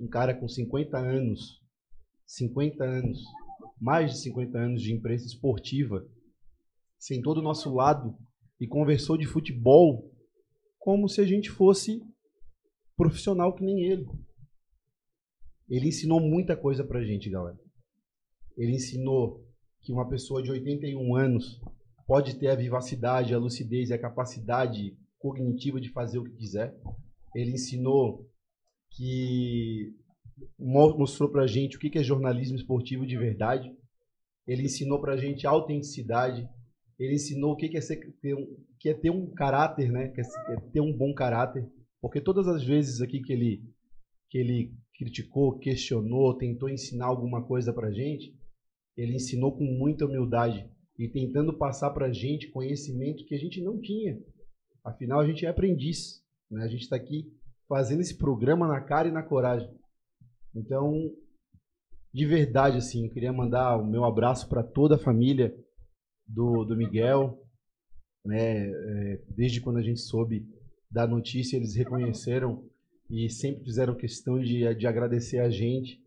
Um 0.00 0.08
cara 0.08 0.34
com 0.34 0.48
50 0.48 0.98
anos, 0.98 1.60
50 2.26 2.84
anos, 2.84 3.22
mais 3.80 4.12
de 4.12 4.18
50 4.22 4.58
anos 4.58 4.82
de 4.82 4.92
imprensa 4.92 5.26
esportiva, 5.26 6.06
sentou 6.98 7.34
do 7.34 7.42
nosso 7.42 7.72
lado 7.74 8.16
e 8.60 8.66
conversou 8.66 9.16
de 9.16 9.26
futebol 9.26 10.10
como 10.78 11.08
se 11.08 11.20
a 11.20 11.24
gente 11.24 11.50
fosse 11.50 12.00
profissional 12.96 13.54
que 13.54 13.64
nem 13.64 13.84
ele. 13.84 14.06
Ele 15.68 15.88
ensinou 15.88 16.20
muita 16.20 16.56
coisa 16.56 16.84
pra 16.84 17.04
gente, 17.04 17.30
galera. 17.30 17.58
Ele 18.56 18.72
ensinou 18.72 19.44
que 19.80 19.92
uma 19.92 20.08
pessoa 20.08 20.42
de 20.42 20.50
81 20.50 21.16
anos 21.16 21.60
pode 22.06 22.38
ter 22.38 22.48
a 22.48 22.54
vivacidade, 22.54 23.34
a 23.34 23.38
lucidez 23.38 23.90
e 23.90 23.94
a 23.94 24.00
capacidade 24.00 24.96
cognitiva 25.22 25.80
de 25.80 25.88
fazer 25.90 26.18
o 26.18 26.24
que 26.24 26.36
quiser. 26.36 26.74
Ele 27.34 27.52
ensinou 27.52 28.28
que 28.90 29.94
mo- 30.58 30.98
mostrou 30.98 31.30
pra 31.30 31.46
gente 31.46 31.76
o 31.76 31.80
que 31.80 31.96
é 31.96 32.02
jornalismo 32.02 32.56
esportivo 32.56 33.06
de 33.06 33.16
verdade. 33.16 33.72
Ele 34.46 34.64
ensinou 34.64 35.00
pra 35.00 35.16
gente 35.16 35.46
autenticidade, 35.46 36.46
ele 36.98 37.14
ensinou 37.14 37.52
o 37.52 37.56
que 37.56 37.76
é, 37.76 37.80
ser, 37.80 38.12
ter, 38.20 38.34
um, 38.34 38.56
que 38.80 38.88
é 38.88 38.94
ter 38.94 39.10
um 39.10 39.30
caráter, 39.32 39.90
né? 39.90 40.08
Que 40.08 40.20
é, 40.20 40.24
é 40.54 40.56
ter 40.72 40.80
um 40.80 40.92
bom 40.92 41.14
caráter. 41.14 41.64
Porque 42.00 42.20
todas 42.20 42.48
as 42.48 42.64
vezes 42.64 43.00
aqui 43.00 43.20
que 43.22 43.32
ele, 43.32 43.62
que 44.28 44.38
ele 44.38 44.74
criticou, 44.98 45.58
questionou, 45.58 46.36
tentou 46.36 46.68
ensinar 46.68 47.06
alguma 47.06 47.46
coisa 47.46 47.72
pra 47.72 47.92
gente, 47.92 48.34
ele 48.96 49.14
ensinou 49.14 49.56
com 49.56 49.64
muita 49.64 50.04
humildade 50.04 50.68
e 50.98 51.08
tentando 51.08 51.56
passar 51.56 51.90
pra 51.90 52.12
gente 52.12 52.50
conhecimento 52.50 53.24
que 53.24 53.34
a 53.34 53.38
gente 53.38 53.62
não 53.62 53.80
tinha. 53.80 54.18
Afinal, 54.84 55.20
a 55.20 55.26
gente 55.26 55.46
é 55.46 55.48
aprendiz, 55.48 56.22
né? 56.50 56.64
A 56.64 56.68
gente 56.68 56.82
está 56.82 56.96
aqui 56.96 57.32
fazendo 57.68 58.00
esse 58.00 58.16
programa 58.16 58.66
na 58.66 58.80
cara 58.80 59.08
e 59.08 59.12
na 59.12 59.22
coragem. 59.22 59.70
Então, 60.54 60.92
de 62.12 62.26
verdade, 62.26 62.78
assim, 62.78 63.06
eu 63.06 63.12
queria 63.12 63.32
mandar 63.32 63.76
o 63.76 63.86
meu 63.86 64.04
abraço 64.04 64.48
para 64.48 64.62
toda 64.62 64.96
a 64.96 64.98
família 64.98 65.54
do, 66.26 66.64
do 66.64 66.76
Miguel, 66.76 67.40
né? 68.24 68.68
É, 68.68 69.24
desde 69.28 69.60
quando 69.60 69.78
a 69.78 69.82
gente 69.82 70.00
soube 70.00 70.46
da 70.90 71.06
notícia, 71.06 71.56
eles 71.56 71.74
reconheceram 71.74 72.68
e 73.08 73.28
sempre 73.30 73.64
fizeram 73.64 73.94
questão 73.94 74.38
de, 74.38 74.74
de 74.74 74.86
agradecer 74.86 75.38
a 75.38 75.48
gente. 75.48 76.02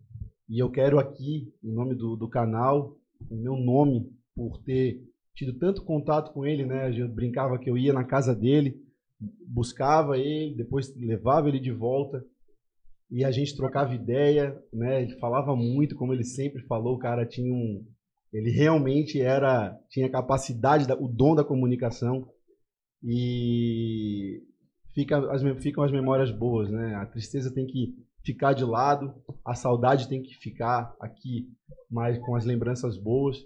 E 0.48 0.60
eu 0.60 0.70
quero 0.70 1.00
aqui, 1.00 1.52
em 1.64 1.74
nome 1.74 1.96
do, 1.96 2.16
do 2.16 2.30
canal, 2.30 2.96
em 3.32 3.42
meu 3.42 3.56
nome, 3.56 4.12
por 4.36 4.62
ter 4.64 5.02
tido 5.36 5.58
tanto 5.60 5.84
contato 5.84 6.32
com 6.32 6.45
ele, 6.45 6.65
né? 6.65 6.91
Eu 6.98 7.08
brincava 7.10 7.60
que 7.60 7.69
eu 7.69 7.78
ia 7.78 7.93
na 7.93 8.04
casa 8.04 8.34
dele, 8.34 8.76
buscava 9.48 10.17
ele, 10.17 10.56
depois 10.56 10.95
levava 10.95 11.50
ele 11.50 11.60
de 11.60 11.71
volta 11.71 12.24
e 13.12 13.24
a 13.24 13.32
gente 13.32 13.56
trocava 13.56 13.93
ideia, 13.93 14.58
né? 14.74 15.04
Ele 15.04 15.19
falava 15.19 15.56
muito, 15.56 15.95
como 15.95 16.13
ele 16.13 16.24
sempre 16.24 16.63
falou, 16.63 16.95
o 16.95 17.00
cara 17.00 17.26
tinha 17.26 17.54
um, 17.54 17.86
ele 18.32 18.50
realmente 18.50 19.21
era, 19.21 19.78
tinha 19.89 20.10
capacidade, 20.10 20.88
da, 20.88 20.95
o 20.95 21.08
dom 21.08 21.36
da 21.36 21.43
comunicação 21.43 22.28
e 23.04 24.41
fica 24.93 25.17
as, 25.32 25.41
ficam 25.62 25.84
as 25.84 25.91
memórias 25.91 26.32
boas, 26.32 26.71
né? 26.71 26.95
A 26.95 27.06
tristeza 27.06 27.54
tem 27.54 27.67
que 27.67 27.93
ficar 28.24 28.54
de 28.54 28.63
lado, 28.63 29.13
a 29.45 29.54
saudade 29.54 30.08
tem 30.08 30.21
que 30.21 30.34
ficar 30.36 30.95
aqui, 31.00 31.50
mas 31.91 32.17
com 32.19 32.36
as 32.36 32.45
lembranças 32.45 32.98
boas 32.98 33.38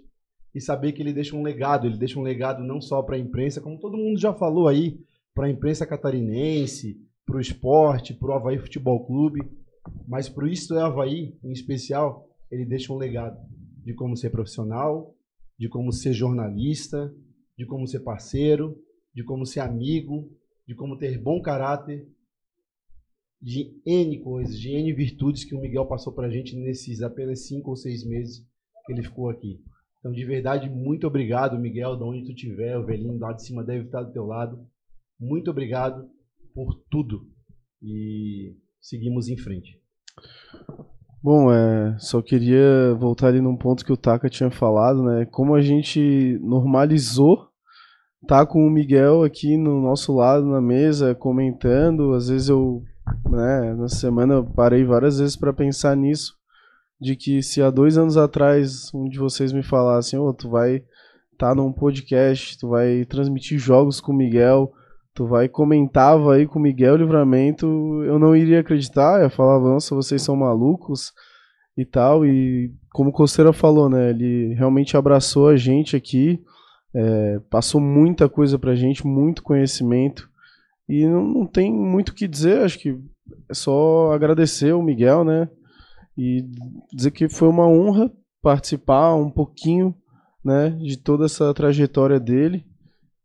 e 0.54 0.60
saber 0.60 0.92
que 0.92 1.02
ele 1.02 1.12
deixa 1.12 1.36
um 1.36 1.42
legado, 1.42 1.86
ele 1.86 1.96
deixa 1.96 2.18
um 2.18 2.22
legado 2.22 2.62
não 2.62 2.80
só 2.80 3.02
para 3.02 3.16
a 3.16 3.18
imprensa, 3.18 3.60
como 3.60 3.78
todo 3.78 3.96
mundo 3.96 4.18
já 4.18 4.32
falou 4.34 4.68
aí, 4.68 5.00
para 5.34 5.46
a 5.46 5.50
imprensa 5.50 5.86
catarinense, 5.86 7.00
para 7.24 7.36
o 7.36 7.40
esporte, 7.40 8.14
para 8.14 8.30
o 8.30 8.32
Havaí 8.32 8.58
Futebol 8.58 9.06
Clube, 9.06 9.40
mas 10.06 10.28
para 10.28 10.44
o 10.44 10.48
Isto 10.48 10.74
é 10.74 10.82
Havaí, 10.82 11.38
em 11.42 11.52
especial, 11.52 12.28
ele 12.50 12.64
deixa 12.64 12.92
um 12.92 12.96
legado 12.96 13.38
de 13.84 13.94
como 13.94 14.16
ser 14.16 14.30
profissional, 14.30 15.14
de 15.58 15.68
como 15.68 15.92
ser 15.92 16.12
jornalista, 16.12 17.14
de 17.56 17.64
como 17.64 17.86
ser 17.86 18.00
parceiro, 18.00 18.76
de 19.14 19.22
como 19.22 19.46
ser 19.46 19.60
amigo, 19.60 20.30
de 20.66 20.74
como 20.74 20.96
ter 20.96 21.18
bom 21.18 21.40
caráter, 21.40 22.08
de 23.40 23.80
N 23.86 24.18
coisas, 24.20 24.58
de 24.58 24.70
N 24.70 24.92
virtudes 24.92 25.44
que 25.44 25.54
o 25.54 25.60
Miguel 25.60 25.86
passou 25.86 26.12
para 26.12 26.26
a 26.26 26.30
gente 26.30 26.54
nesses 26.56 27.02
apenas 27.02 27.46
cinco 27.46 27.70
ou 27.70 27.76
seis 27.76 28.04
meses 28.04 28.44
que 28.84 28.92
ele 28.92 29.02
ficou 29.02 29.30
aqui. 29.30 29.62
Então, 30.00 30.12
de 30.12 30.24
verdade, 30.24 30.68
muito 30.68 31.06
obrigado, 31.06 31.58
Miguel, 31.58 31.96
de 31.96 32.02
onde 32.02 32.24
tu 32.24 32.32
estiver, 32.32 32.76
o 32.76 32.84
velhinho 32.84 33.18
lá 33.18 33.32
de 33.32 33.44
cima 33.44 33.62
deve 33.62 33.84
estar 33.84 34.02
do 34.02 34.12
teu 34.12 34.24
lado. 34.24 34.66
Muito 35.18 35.50
obrigado 35.50 36.08
por 36.54 36.74
tudo. 36.90 37.26
E 37.82 38.56
seguimos 38.80 39.28
em 39.28 39.36
frente. 39.36 39.78
Bom, 41.22 41.52
é, 41.52 41.98
só 41.98 42.22
queria 42.22 42.94
voltar 42.98 43.28
ali 43.28 43.42
num 43.42 43.56
ponto 43.56 43.84
que 43.84 43.92
o 43.92 43.96
Taka 43.96 44.30
tinha 44.30 44.50
falado, 44.50 45.02
né? 45.02 45.26
Como 45.26 45.54
a 45.54 45.60
gente 45.60 46.38
normalizou 46.42 47.50
tá 48.26 48.44
com 48.44 48.66
o 48.66 48.70
Miguel 48.70 49.22
aqui 49.22 49.56
no 49.56 49.80
nosso 49.80 50.14
lado 50.14 50.46
na 50.46 50.60
mesa 50.60 51.14
comentando, 51.14 52.12
às 52.12 52.28
vezes 52.28 52.48
eu, 52.48 52.82
né, 53.28 53.74
na 53.74 53.88
semana 53.88 54.34
eu 54.34 54.44
parei 54.44 54.84
várias 54.84 55.18
vezes 55.18 55.36
para 55.36 55.52
pensar 55.52 55.96
nisso, 55.96 56.34
de 57.00 57.16
que 57.16 57.42
se 57.42 57.62
há 57.62 57.70
dois 57.70 57.96
anos 57.96 58.16
atrás 58.16 58.92
um 58.92 59.08
de 59.08 59.18
vocês 59.18 59.52
me 59.52 59.62
falasse, 59.62 60.16
ô, 60.16 60.28
oh, 60.28 60.34
tu 60.34 60.50
vai 60.50 60.76
estar 61.32 61.48
tá 61.48 61.54
num 61.54 61.72
podcast, 61.72 62.58
tu 62.58 62.68
vai 62.68 63.04
transmitir 63.06 63.58
jogos 63.58 64.00
com 64.00 64.12
o 64.12 64.16
Miguel, 64.16 64.70
tu 65.14 65.26
vai 65.26 65.48
comentava 65.48 66.34
aí 66.34 66.46
com 66.46 66.58
o 66.58 66.62
Miguel 66.62 66.96
Livramento, 66.96 67.66
eu 68.04 68.18
não 68.18 68.36
iria 68.36 68.60
acreditar, 68.60 69.22
eu 69.22 69.30
falava, 69.30 69.70
nossa, 69.70 69.94
vocês 69.94 70.20
são 70.20 70.36
malucos 70.36 71.12
e 71.76 71.86
tal, 71.86 72.26
e 72.26 72.70
como 72.92 73.10
o 73.10 73.12
Costeira 73.12 73.52
falou, 73.52 73.88
né, 73.88 74.10
ele 74.10 74.54
realmente 74.54 74.96
abraçou 74.96 75.48
a 75.48 75.56
gente 75.56 75.96
aqui, 75.96 76.38
é, 76.94 77.40
passou 77.48 77.80
muita 77.80 78.28
coisa 78.28 78.58
pra 78.58 78.74
gente, 78.74 79.06
muito 79.06 79.42
conhecimento, 79.42 80.28
e 80.86 81.06
não, 81.06 81.24
não 81.24 81.46
tem 81.46 81.72
muito 81.72 82.10
o 82.10 82.14
que 82.14 82.28
dizer, 82.28 82.62
acho 82.62 82.78
que 82.78 82.98
é 83.48 83.54
só 83.54 84.12
agradecer 84.12 84.74
o 84.74 84.82
Miguel, 84.82 85.24
né, 85.24 85.48
e 86.16 86.44
dizer 86.92 87.10
que 87.10 87.28
foi 87.28 87.48
uma 87.48 87.66
honra 87.66 88.10
participar 88.42 89.14
um 89.14 89.30
pouquinho, 89.30 89.94
né, 90.44 90.70
de 90.70 90.96
toda 90.96 91.26
essa 91.26 91.52
trajetória 91.52 92.18
dele, 92.18 92.64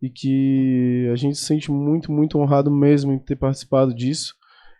e 0.01 0.09
que 0.09 1.09
a 1.11 1.15
gente 1.15 1.37
se 1.37 1.45
sente 1.45 1.71
muito, 1.71 2.11
muito 2.11 2.37
honrado 2.37 2.69
mesmo 2.69 3.11
em 3.11 3.19
ter 3.19 3.35
participado 3.35 3.93
disso. 3.93 4.35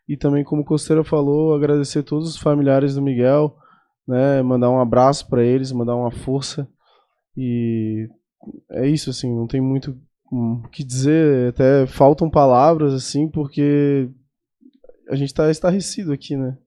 E 0.08 0.16
também, 0.16 0.44
como 0.44 0.62
o 0.62 0.66
Costeira 0.66 1.04
falou, 1.04 1.56
agradecer 1.56 2.00
a 2.00 2.04
todos 2.04 2.30
os 2.30 2.38
familiares 2.38 2.96
do 2.96 3.02
Miguel, 3.02 3.58
né, 4.08 4.42
mandar 4.42 4.70
um 4.70 4.80
abraço 4.80 5.28
para 5.28 5.44
eles, 5.44 5.72
mandar 5.72 5.96
uma 5.96 6.12
força. 6.12 6.68
E 7.36 8.08
é 8.72 8.88
isso, 8.88 9.10
assim, 9.10 9.34
não 9.34 9.48
tem 9.48 9.62
muito 9.62 9.98
o 10.32 10.68
que 10.70 10.84
dizer, 10.84 11.50
até 11.50 11.86
faltam 11.88 12.30
palavras, 12.30 12.94
assim, 12.94 13.28
porque 13.28 14.10
a 15.10 15.16
gente 15.16 15.30
está 15.30 15.50
estarrecido 15.50 16.12
aqui, 16.12 16.36
né. 16.36 16.58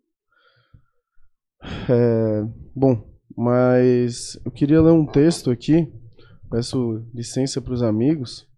É, 1.88 2.44
bom, 2.74 3.07
mas 3.37 4.38
eu 4.44 4.50
queria 4.50 4.81
ler 4.81 4.92
um 4.92 5.07
texto 5.07 5.50
aqui, 5.50 5.92
peço 6.50 7.04
licença 7.14 7.61
para 7.61 7.74
os 7.74 7.83
amigos 7.83 8.48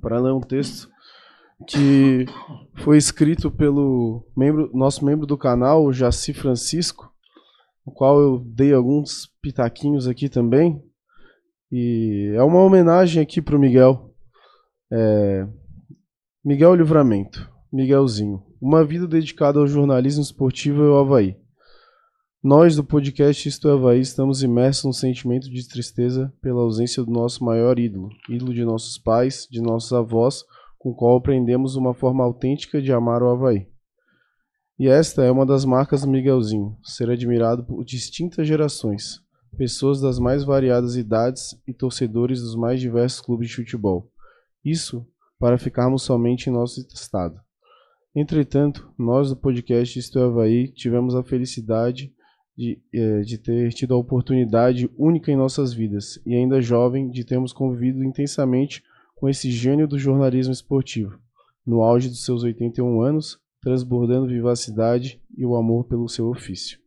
para 0.00 0.20
ler 0.20 0.32
um 0.32 0.40
texto 0.40 0.88
que 1.66 2.24
foi 2.76 2.96
escrito 2.96 3.50
pelo 3.50 4.24
membro, 4.36 4.70
nosso 4.72 5.04
membro 5.04 5.26
do 5.26 5.36
canal, 5.36 5.92
Jaci 5.92 6.32
Francisco, 6.32 7.12
o 7.84 7.90
qual 7.90 8.20
eu 8.20 8.38
dei 8.38 8.72
alguns 8.72 9.28
pitaquinhos 9.42 10.06
aqui 10.06 10.28
também. 10.28 10.82
E 11.70 12.32
é 12.34 12.42
uma 12.42 12.62
homenagem 12.62 13.22
aqui 13.22 13.42
para 13.42 13.56
o 13.56 13.58
Miguel. 13.58 14.14
É, 14.90 15.46
Miguel 16.44 16.74
Livramento, 16.74 17.50
Miguelzinho. 17.72 18.42
Uma 18.60 18.84
vida 18.84 19.06
dedicada 19.06 19.58
ao 19.58 19.66
jornalismo 19.66 20.22
esportivo 20.22 20.82
e 20.82 20.86
ao 20.86 20.98
Havaí. 20.98 21.36
Nós 22.50 22.76
do 22.76 22.82
podcast 22.82 23.46
Isto 23.46 23.68
é 23.68 23.72
Havaí 23.72 24.00
estamos 24.00 24.42
imersos 24.42 24.84
num 24.84 24.92
sentimento 24.94 25.50
de 25.50 25.68
tristeza 25.68 26.32
pela 26.40 26.62
ausência 26.62 27.04
do 27.04 27.10
nosso 27.10 27.44
maior 27.44 27.78
ídolo, 27.78 28.08
ídolo 28.26 28.54
de 28.54 28.64
nossos 28.64 28.96
pais, 28.96 29.46
de 29.50 29.60
nossos 29.60 29.92
avós, 29.92 30.46
com 30.78 30.88
o 30.88 30.94
qual 30.94 31.18
aprendemos 31.18 31.76
uma 31.76 31.92
forma 31.92 32.24
autêntica 32.24 32.80
de 32.80 32.90
amar 32.90 33.22
o 33.22 33.28
Havaí. 33.28 33.68
E 34.78 34.88
esta 34.88 35.22
é 35.22 35.30
uma 35.30 35.44
das 35.44 35.66
marcas 35.66 36.00
do 36.00 36.08
Miguelzinho, 36.08 36.74
ser 36.82 37.10
admirado 37.10 37.66
por 37.66 37.84
distintas 37.84 38.48
gerações, 38.48 39.20
pessoas 39.58 40.00
das 40.00 40.18
mais 40.18 40.42
variadas 40.42 40.96
idades 40.96 41.50
e 41.66 41.74
torcedores 41.74 42.40
dos 42.40 42.56
mais 42.56 42.80
diversos 42.80 43.20
clubes 43.20 43.50
de 43.50 43.56
futebol. 43.56 44.10
Isso 44.64 45.06
para 45.38 45.58
ficarmos 45.58 46.02
somente 46.02 46.48
em 46.48 46.52
nosso 46.54 46.80
estado. 46.94 47.38
Entretanto, 48.14 48.90
nós 48.96 49.28
do 49.28 49.36
podcast 49.36 49.98
Isto 49.98 50.18
é 50.18 50.22
Havaí 50.22 50.72
tivemos 50.72 51.14
a 51.14 51.22
felicidade 51.22 52.10
de, 52.58 52.76
é, 52.92 53.20
de 53.20 53.38
ter 53.38 53.72
tido 53.72 53.94
a 53.94 53.96
oportunidade 53.96 54.90
única 54.98 55.30
em 55.30 55.36
nossas 55.36 55.72
vidas 55.72 56.20
e 56.26 56.34
ainda 56.34 56.60
jovem 56.60 57.08
de 57.08 57.24
termos 57.24 57.52
convivido 57.52 58.02
intensamente 58.02 58.82
com 59.14 59.28
esse 59.28 59.48
gênio 59.48 59.86
do 59.86 59.96
jornalismo 59.96 60.52
esportivo, 60.52 61.16
no 61.64 61.82
auge 61.84 62.08
dos 62.08 62.24
seus 62.24 62.42
81 62.42 63.00
anos, 63.00 63.38
transbordando 63.62 64.26
vivacidade 64.26 65.22
e 65.36 65.46
o 65.46 65.54
amor 65.54 65.84
pelo 65.84 66.08
seu 66.08 66.28
ofício. 66.28 66.80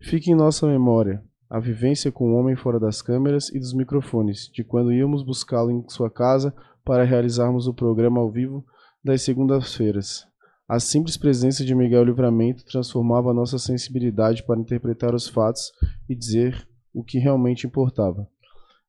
Fique 0.00 0.30
em 0.30 0.34
nossa 0.36 0.64
memória 0.64 1.24
a 1.50 1.58
vivência 1.58 2.12
com 2.12 2.30
o 2.30 2.36
homem 2.36 2.54
fora 2.54 2.78
das 2.78 3.02
câmeras 3.02 3.48
e 3.48 3.58
dos 3.58 3.74
microfones, 3.74 4.48
de 4.52 4.62
quando 4.62 4.92
íamos 4.92 5.24
buscá-lo 5.24 5.72
em 5.72 5.84
sua 5.88 6.10
casa 6.10 6.54
para 6.84 7.02
realizarmos 7.02 7.66
o 7.66 7.74
programa 7.74 8.20
ao 8.20 8.30
vivo 8.30 8.64
das 9.02 9.22
segundas-feiras, 9.22 10.24
a 10.66 10.80
simples 10.80 11.18
presença 11.18 11.62
de 11.62 11.74
Miguel 11.74 12.04
Livramento 12.04 12.64
transformava 12.64 13.34
nossa 13.34 13.58
sensibilidade 13.58 14.42
para 14.42 14.58
interpretar 14.58 15.14
os 15.14 15.28
fatos 15.28 15.70
e 16.08 16.14
dizer 16.14 16.66
o 16.92 17.04
que 17.04 17.18
realmente 17.18 17.66
importava. 17.66 18.26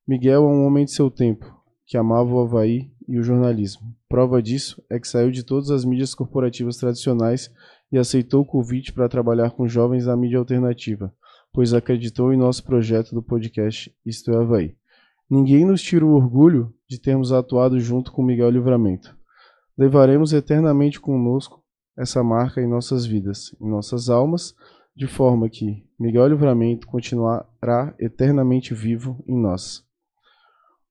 Miguel 0.07 0.43
é 0.43 0.47
um 0.47 0.65
homem 0.65 0.85
de 0.85 0.91
seu 0.91 1.11
tempo, 1.11 1.45
que 1.85 1.97
amava 1.97 2.29
o 2.29 2.39
Havaí 2.39 2.89
e 3.05 3.19
o 3.19 3.23
jornalismo. 3.23 3.93
Prova 4.07 4.41
disso 4.41 4.81
é 4.89 4.97
que 4.97 5.07
saiu 5.07 5.29
de 5.29 5.43
todas 5.43 5.69
as 5.69 5.83
mídias 5.83 6.15
corporativas 6.15 6.77
tradicionais 6.77 7.51
e 7.91 7.97
aceitou 7.97 8.43
o 8.43 8.45
convite 8.45 8.93
para 8.93 9.09
trabalhar 9.09 9.51
com 9.51 9.67
jovens 9.67 10.05
da 10.05 10.15
mídia 10.15 10.39
alternativa, 10.39 11.13
pois 11.51 11.73
acreditou 11.73 12.31
em 12.31 12.37
nosso 12.37 12.63
projeto 12.63 13.13
do 13.13 13.21
podcast 13.21 13.93
Isto 14.05 14.31
é 14.31 14.37
Havaí. 14.37 14.75
Ninguém 15.29 15.65
nos 15.65 15.81
tira 15.81 16.05
o 16.05 16.13
orgulho 16.13 16.73
de 16.87 17.01
termos 17.01 17.33
atuado 17.33 17.77
junto 17.81 18.13
com 18.13 18.23
Miguel 18.23 18.49
Livramento. 18.49 19.13
Levaremos 19.77 20.31
eternamente 20.31 21.01
conosco 21.01 21.64
essa 21.97 22.23
marca 22.23 22.61
em 22.61 22.67
nossas 22.67 23.05
vidas, 23.05 23.55
em 23.59 23.69
nossas 23.69 24.09
almas, 24.09 24.55
de 24.95 25.07
forma 25.07 25.49
que 25.49 25.85
Miguel 25.99 26.27
Livramento 26.27 26.87
continuará 26.87 27.93
eternamente 27.99 28.73
vivo 28.73 29.23
em 29.27 29.39
nós. 29.39 29.85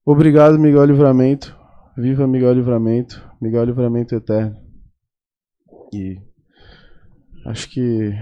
Obrigado, 0.04 0.58
Miguel 0.58 0.84
Livramento. 0.84 1.56
Viva 1.96 2.26
Miguel 2.26 2.52
Livramento. 2.52 3.22
Miguel 3.40 3.64
Livramento 3.64 4.14
eterno. 4.14 4.56
E 5.94 6.20
acho 7.46 7.70
que 7.70 8.12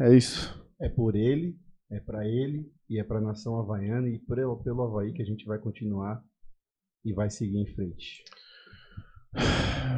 é 0.00 0.14
isso. 0.14 0.54
É 0.80 0.88
por 0.88 1.14
ele, 1.14 1.56
é 1.90 2.00
para 2.00 2.26
ele 2.26 2.70
e 2.90 3.00
é 3.00 3.04
para 3.04 3.18
a 3.18 3.22
nação 3.22 3.58
havaiana 3.58 4.08
e 4.08 4.18
pelo, 4.18 4.62
pelo 4.62 4.82
Havaí 4.82 5.12
que 5.12 5.22
a 5.22 5.24
gente 5.24 5.46
vai 5.46 5.58
continuar 5.58 6.22
e 7.04 7.14
vai 7.14 7.30
seguir 7.30 7.58
em 7.58 7.74
frente. 7.74 8.24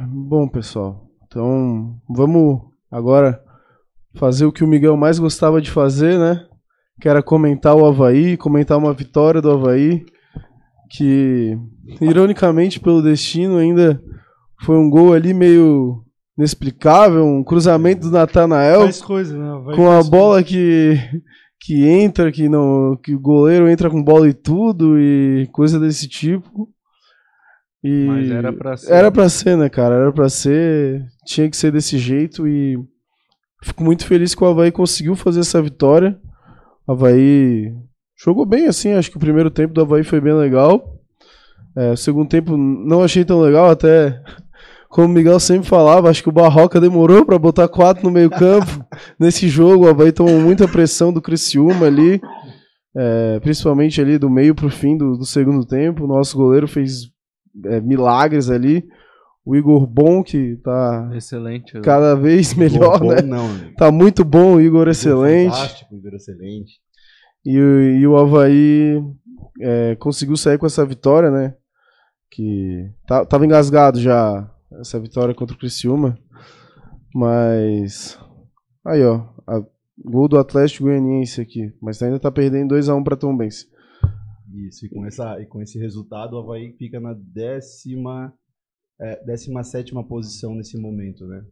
Bom, 0.09 0.47
pessoal, 0.47 1.09
então, 1.37 1.95
vamos 2.09 2.61
agora 2.89 3.39
fazer 4.15 4.47
o 4.47 4.51
que 4.51 4.63
o 4.63 4.67
Miguel 4.67 4.97
mais 4.97 5.19
gostava 5.19 5.61
de 5.61 5.69
fazer, 5.69 6.17
né? 6.17 6.43
Que 6.99 7.07
era 7.07 7.21
comentar 7.21 7.75
o 7.75 7.85
Havaí, 7.85 8.35
comentar 8.35 8.75
uma 8.75 8.91
vitória 8.91 9.39
do 9.39 9.51
Havaí, 9.51 10.03
que, 10.89 11.55
ironicamente, 12.01 12.79
pelo 12.79 13.03
destino, 13.03 13.57
ainda 13.57 14.01
foi 14.63 14.77
um 14.77 14.89
gol 14.89 15.13
ali 15.13 15.31
meio 15.31 16.03
inexplicável, 16.35 17.23
um 17.23 17.43
cruzamento 17.43 18.07
do 18.07 18.11
Natanael 18.11 18.89
coisa, 19.05 19.37
né? 19.37 19.75
com 19.75 19.91
a 19.91 20.01
bola 20.01 20.41
que 20.41 20.97
que 21.59 21.87
entra, 21.87 22.31
que 22.31 22.49
não, 22.49 22.95
que 22.95 23.13
o 23.13 23.19
goleiro 23.19 23.69
entra 23.69 23.91
com 23.91 24.01
bola 24.01 24.27
e 24.27 24.33
tudo 24.33 24.99
e 24.99 25.47
coisa 25.51 25.79
desse 25.79 26.07
tipo. 26.07 26.67
E 27.87 28.05
Mas 28.05 28.29
era 28.31 28.53
pra 28.53 28.77
ser. 28.77 28.93
Era 28.93 29.11
pra 29.11 29.29
ser, 29.29 29.57
né, 29.57 29.69
cara? 29.69 29.95
Era 29.95 30.11
pra 30.11 30.29
ser. 30.29 31.05
Tinha 31.25 31.49
que 31.49 31.55
ser 31.55 31.71
desse 31.71 31.97
jeito 31.97 32.47
e 32.47 32.77
Fico 33.63 33.83
muito 33.83 34.05
feliz 34.05 34.35
que 34.35 34.43
o 34.43 34.47
Havaí 34.47 34.71
conseguiu 34.71 35.15
fazer 35.15 35.39
essa 35.39 35.61
vitória. 35.61 36.17
O 36.87 36.91
Havaí 36.91 37.73
jogou 38.15 38.45
bem, 38.45 38.67
assim. 38.67 38.93
Acho 38.93 39.09
que 39.09 39.17
o 39.17 39.19
primeiro 39.19 39.49
tempo 39.49 39.73
do 39.73 39.81
Havaí 39.81 40.03
foi 40.03 40.21
bem 40.21 40.33
legal. 40.33 40.95
É, 41.75 41.91
o 41.91 41.97
segundo 41.97 42.29
tempo 42.29 42.55
não 42.55 43.03
achei 43.03 43.23
tão 43.23 43.39
legal, 43.39 43.69
até 43.69 44.21
como 44.89 45.07
o 45.07 45.09
Miguel 45.09 45.39
sempre 45.39 45.67
falava, 45.67 46.09
acho 46.09 46.23
que 46.23 46.29
o 46.29 46.31
Barroca 46.31 46.81
demorou 46.81 47.23
para 47.23 47.37
botar 47.37 47.67
quatro 47.67 48.03
no 48.03 48.11
meio-campo 48.11 48.85
nesse 49.19 49.47
jogo. 49.47 49.85
O 49.85 49.89
Havaí 49.89 50.11
tomou 50.11 50.39
muita 50.39 50.67
pressão 50.67 51.11
do 51.11 51.21
Criciúma 51.21 51.87
ali, 51.87 52.21
é, 52.95 53.39
principalmente 53.39 53.99
ali 53.99 54.17
do 54.17 54.29
meio 54.29 54.55
para 54.55 54.67
o 54.67 54.71
fim 54.71 54.97
do, 54.97 55.17
do, 55.17 55.25
segundo 55.25 55.65
tempo. 55.65 56.03
O 56.03 56.07
nosso 56.07 56.37
goleiro 56.37 56.67
fez 56.67 57.09
é, 57.65 57.81
milagres 57.81 58.49
ali. 58.49 58.87
O 59.45 59.55
Igor 59.55 59.87
Bom, 59.87 60.21
que 60.21 60.57
tá 60.57 61.09
excelente, 61.15 61.79
cada 61.79 62.15
vez 62.15 62.53
melhor, 62.53 62.99
bom, 62.99 63.13
né? 63.13 63.21
Não, 63.21 63.47
tá 63.77 63.89
muito 63.89 64.25
bom, 64.25 64.55
o 64.55 64.61
Igor, 64.61 64.89
excelente. 64.89 65.53
Fantástico, 65.53 65.95
Igor 65.95 66.13
excelente. 66.15 66.81
E, 67.45 67.51
e 67.51 68.05
o 68.05 68.17
Havaí 68.17 69.01
é, 69.61 69.95
conseguiu 69.95 70.35
sair 70.35 70.57
com 70.57 70.65
essa 70.65 70.85
vitória, 70.85 71.31
né? 71.31 71.55
Que 72.29 72.91
tá, 73.07 73.25
tava 73.25 73.45
engasgado 73.45 74.01
já 74.01 74.51
essa 74.81 74.99
vitória 74.99 75.33
contra 75.33 75.55
o 75.55 75.59
Criciúma. 75.59 76.17
Mas. 77.15 78.19
Aí, 78.85 79.03
ó. 79.03 79.25
A, 79.47 79.63
gol 80.03 80.27
do 80.27 80.37
Atlético 80.37 80.85
Goianiense 80.85 81.41
aqui. 81.41 81.73
Mas 81.81 82.01
ainda 82.01 82.19
tá 82.19 82.31
perdendo 82.31 82.75
2x1 82.75 83.03
pra 83.03 83.15
Tombense. 83.15 83.67
Isso, 84.67 84.85
e 84.85 84.89
com, 84.89 85.05
essa, 85.05 85.39
e 85.39 85.45
com 85.45 85.61
esse 85.61 85.77
resultado, 85.77 86.33
o 86.33 86.39
Havaí 86.39 86.73
fica 86.77 86.99
na 86.99 87.13
décima, 87.13 88.33
é, 88.99 89.23
décima 89.23 89.63
sétima 89.63 90.03
posição 90.07 90.55
nesse 90.55 90.79
momento, 90.79 91.25
né? 91.27 91.43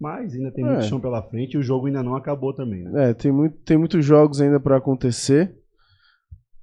Mas 0.00 0.34
ainda 0.34 0.50
tem 0.50 0.64
muito 0.64 0.78
É. 0.80 0.82
chão 0.82 1.00
pela 1.00 1.22
frente 1.22 1.54
e 1.54 1.58
o 1.58 1.62
jogo 1.62 1.86
ainda 1.86 2.02
não 2.02 2.16
acabou 2.16 2.54
também, 2.54 2.82
né? 2.84 3.10
É, 3.10 3.14
tem, 3.14 3.30
muito, 3.30 3.56
tem 3.58 3.76
muitos 3.76 4.04
jogos 4.04 4.40
ainda 4.40 4.58
pra 4.58 4.76
acontecer. 4.78 5.54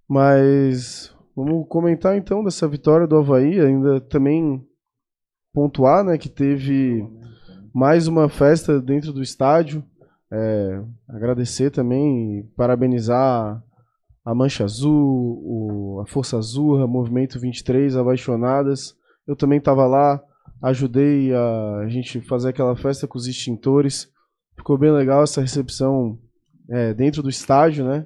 Mas. 0.10 1.16
Vamos 1.34 1.66
comentar 1.70 2.18
então 2.18 2.44
dessa 2.44 2.68
vitória 2.68 3.08
do 3.08 3.16
Havaí. 3.18 3.60
Ainda 3.60 4.02
também 4.02 4.62
pontuar, 5.54 6.04
né? 6.04 6.18
Que 6.18 6.28
teve 6.28 7.08
mais 7.74 8.08
uma 8.08 8.28
festa 8.28 8.82
dentro 8.82 9.14
do 9.14 9.24
estádio. 9.24 9.84
É, 10.30 10.84
agradecer 11.08 11.72
também 11.72 12.40
e 12.40 12.44
parabenizar 12.56 13.64
a 14.26 14.34
Mancha 14.36 14.64
Azul, 14.64 15.42
o- 15.44 16.02
a 16.02 16.06
Força 16.06 16.38
Azul, 16.38 16.82
a 16.82 16.88
Movimento 16.88 17.40
23, 17.40 17.96
Apaixonadas. 17.96 18.96
Eu 19.28 19.36
também 19.36 19.60
estava 19.60 19.86
lá, 19.88 20.22
ajudei 20.62 21.34
a, 21.34 21.78
a 21.86 21.88
gente 21.90 22.22
fazer 22.22 22.50
aquela 22.50 22.76
festa 22.76 23.08
com 23.08 23.18
os 23.18 23.28
extintores. 23.28 24.12
Ficou 24.56 24.78
bem 24.78 24.92
legal 24.92 25.24
essa 25.24 25.42
recepção 25.42 26.18
é, 26.70 26.94
dentro 26.94 27.22
do 27.24 27.30
estádio, 27.30 27.84
né? 27.86 28.06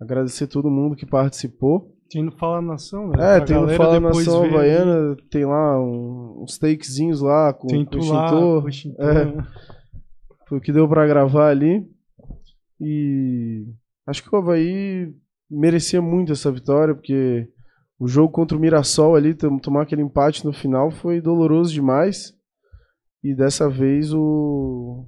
Agradecer 0.00 0.46
todo 0.46 0.70
mundo 0.70 0.96
que 0.96 1.04
participou. 1.06 1.94
Tem 2.10 2.22
no 2.24 2.32
Fala 2.32 2.60
Nação, 2.60 3.08
né? 3.08 3.14
É, 3.14 3.36
Pra 3.38 3.44
tem 3.46 3.60
no 3.60 3.68
Fala 3.70 4.00
Nação 4.00 4.42
aí. 4.42 4.50
Havaiana, 4.50 5.16
tem 5.30 5.44
lá 5.44 5.80
um- 5.80 6.42
uns 6.42 6.58
takezinhos 6.58 7.20
lá 7.20 7.52
com, 7.52 7.66
Tem 7.68 7.84
com 7.84 7.96
lá, 7.96 8.00
extintor. 8.26 8.64
o 8.64 8.68
extintor, 8.68 9.04
É. 9.16 9.24
né? 9.26 9.46
Foi 10.48 10.58
o 10.58 10.60
que 10.60 10.72
deu 10.72 10.88
pra 10.88 11.06
gravar 11.06 11.48
ali. 11.50 11.86
E 12.80 13.64
acho 14.06 14.22
que 14.22 14.34
o 14.34 14.38
Havaí 14.38 15.14
merecia 15.50 16.00
muito 16.00 16.32
essa 16.32 16.50
vitória, 16.52 16.94
porque 16.94 17.48
o 17.98 18.06
jogo 18.06 18.32
contra 18.32 18.56
o 18.56 18.60
Mirassol 18.60 19.16
ali, 19.16 19.34
tom- 19.34 19.58
tomar 19.58 19.82
aquele 19.82 20.02
empate 20.02 20.44
no 20.44 20.52
final 20.52 20.90
foi 20.90 21.20
doloroso 21.20 21.72
demais. 21.72 22.32
E 23.22 23.34
dessa 23.34 23.68
vez 23.68 24.12
o. 24.14 25.06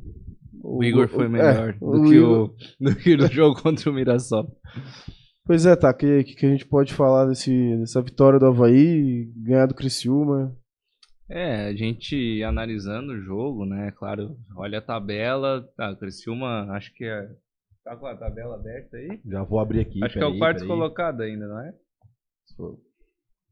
O 0.65 0.85
Igor 0.85 1.09
foi 1.09 1.25
é, 1.27 1.29
melhor 1.29 1.73
do, 1.79 1.87
o 1.87 2.03
que 2.05 2.15
Igor- 2.15 2.51
o, 2.81 2.85
do 2.85 2.97
que 2.97 3.17
no 3.17 3.27
jogo 3.29 3.61
contra 3.61 3.91
o 3.91 3.95
Mirassol. 3.95 4.47
Pois 5.45 5.67
é, 5.67 5.75
tá. 5.75 5.91
O 5.91 5.95
que, 5.95 6.23
que, 6.25 6.35
que 6.37 6.47
a 6.47 6.51
gente 6.51 6.67
pode 6.67 6.93
falar 6.95 7.27
desse, 7.27 7.77
dessa 7.79 8.01
vitória 8.03 8.39
do 8.39 8.47
Havaí, 8.47 9.33
ganhar 9.37 9.67
do 9.67 9.75
Criciúma? 9.75 10.55
É, 11.29 11.67
a 11.69 11.75
gente 11.75 12.43
analisando 12.45 13.13
o 13.13 13.21
jogo, 13.23 13.65
né? 13.65 13.91
Claro, 13.97 14.37
olha 14.57 14.79
a 14.79 14.83
tabela. 14.83 15.67
Tá, 15.77 15.91
o 15.91 15.97
Criciúma, 15.97 16.67
acho 16.73 16.93
que 16.95 17.05
é. 17.05 17.27
Tá 17.85 17.97
com 17.97 18.07
a 18.07 18.17
tabela 18.17 18.55
aberta 18.55 18.97
aí? 18.97 19.21
Já 19.27 19.43
vou 19.43 19.59
abrir 19.59 19.81
aqui. 19.81 20.03
acho 20.05 20.15
que 20.19 20.23
é 20.25 20.27
o 20.27 20.39
quarto 20.39 20.67
colocado 20.67 21.21
ainda, 21.23 21.47
não 21.49 21.59
é? 21.61 21.73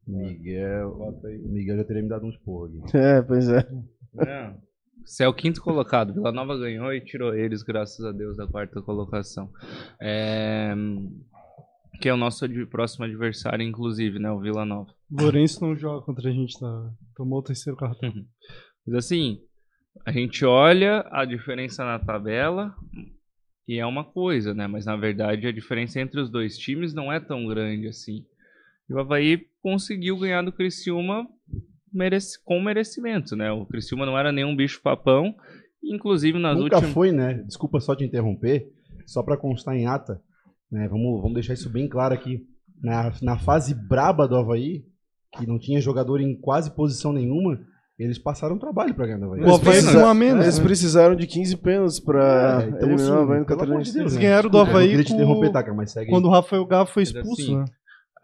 Miguel. 0.06 0.90
O 0.92 1.48
Miguel 1.52 1.76
já 1.78 1.84
teria 1.84 2.02
me 2.02 2.08
dado 2.08 2.26
uns 2.26 2.36
porra 2.38 2.68
aqui. 2.68 2.96
É, 2.96 3.22
pois 3.22 3.48
é. 3.48 3.68
Não. 4.14 4.60
Você 5.04 5.24
é 5.24 5.28
o 5.28 5.34
quinto 5.34 5.62
colocado. 5.62 6.12
Vila 6.12 6.30
Nova 6.32 6.56
ganhou 6.58 6.92
e 6.92 7.00
tirou 7.00 7.34
eles, 7.34 7.62
graças 7.62 8.04
a 8.04 8.12
Deus, 8.12 8.36
da 8.36 8.46
quarta 8.46 8.80
colocação. 8.82 9.50
É, 10.00 10.74
Que 12.00 12.08
é 12.08 12.14
o 12.14 12.16
nosso 12.18 12.44
ad- 12.44 12.66
próximo 12.66 13.04
adversário, 13.04 13.64
inclusive, 13.64 14.18
né? 14.18 14.30
O 14.30 14.40
Vila 14.40 14.64
Nova. 14.64 14.90
O 15.10 15.22
Lourenço 15.22 15.64
não 15.64 15.74
joga 15.76 16.04
contra 16.04 16.28
a 16.28 16.32
gente, 16.32 16.58
tá? 16.58 16.90
Tomou 17.16 17.38
o 17.40 17.42
terceiro 17.42 17.76
cartão. 17.78 18.12
Mas 18.86 18.94
assim, 18.96 19.38
a 20.06 20.12
gente 20.12 20.44
olha 20.44 21.04
a 21.10 21.24
diferença 21.24 21.84
na 21.84 21.98
tabela 21.98 22.74
e 23.74 23.78
é 23.78 23.86
uma 23.86 24.04
coisa, 24.04 24.52
né? 24.54 24.66
Mas 24.66 24.86
na 24.86 24.96
verdade 24.96 25.46
a 25.46 25.52
diferença 25.52 26.00
entre 26.00 26.20
os 26.20 26.30
dois 26.30 26.56
times 26.58 26.92
não 26.94 27.12
é 27.12 27.20
tão 27.20 27.46
grande 27.46 27.86
assim. 27.88 28.24
E 28.88 28.92
o 28.94 28.98
Havaí 28.98 29.46
conseguiu 29.62 30.18
ganhar 30.18 30.42
do 30.42 30.52
Criciúma 30.52 31.26
merece- 31.92 32.38
com 32.44 32.60
merecimento, 32.60 33.36
né? 33.36 33.50
O 33.52 33.64
Criciúma 33.66 34.04
não 34.06 34.18
era 34.18 34.32
nenhum 34.32 34.54
bicho 34.56 34.80
papão. 34.82 35.34
Inclusive 35.82 36.38
nas 36.38 36.58
Nunca 36.58 36.76
últimas. 36.76 36.92
foi, 36.94 37.10
né? 37.10 37.34
Desculpa 37.46 37.80
só 37.80 37.96
te 37.96 38.04
interromper, 38.04 38.70
só 39.06 39.22
pra 39.22 39.36
constar 39.36 39.74
em 39.76 39.86
ata, 39.86 40.20
né? 40.70 40.86
Vamos, 40.88 41.20
vamos 41.22 41.34
deixar 41.34 41.54
isso 41.54 41.70
bem 41.70 41.88
claro 41.88 42.12
aqui. 42.12 42.44
Na, 42.82 43.12
na 43.22 43.38
fase 43.38 43.74
braba 43.74 44.28
do 44.28 44.36
Havaí, 44.36 44.84
que 45.38 45.46
não 45.46 45.58
tinha 45.58 45.80
jogador 45.80 46.20
em 46.20 46.34
quase 46.38 46.74
posição 46.74 47.12
nenhuma, 47.14 47.60
eles 48.04 48.18
passaram 48.18 48.58
trabalho 48.58 48.94
pra 48.94 49.06
ganhar 49.06 49.18
do 49.18 49.26
Havaí. 49.26 49.40
O 49.42 49.54
Havaí 49.54 49.60
precisa- 49.60 49.98
não 49.98 50.08
a 50.08 50.14
menos, 50.14 50.44
Eles 50.44 50.58
né? 50.58 50.64
precisaram 50.64 51.14
de 51.14 51.26
15 51.26 51.56
pênaltis 51.56 52.00
pra 52.00 52.62
É, 52.62 52.68
então, 52.68 52.78
eliminar 52.88 52.94
assim, 52.94 53.10
o 53.10 53.18
Havaí 53.20 53.38
no 53.40 53.44
Catarinense. 53.46 53.98
Eles 53.98 54.14
né? 54.14 54.20
ganharam 54.22 54.48
do 54.50 54.56
eu 54.58 54.62
Havaí 54.62 54.88
queria 54.88 55.04
te 55.04 55.08
com- 55.08 55.14
interromper, 55.14 55.50
Taka, 55.52 55.74
mas 55.74 55.90
segue. 55.92 56.10
Quando 56.10 56.24
o 56.26 56.30
Rafael 56.30 56.64
Gava 56.66 56.86
foi 56.86 57.02
Mas 57.02 57.14
expulso, 57.14 57.42
assim, 57.42 57.56
né? 57.56 57.64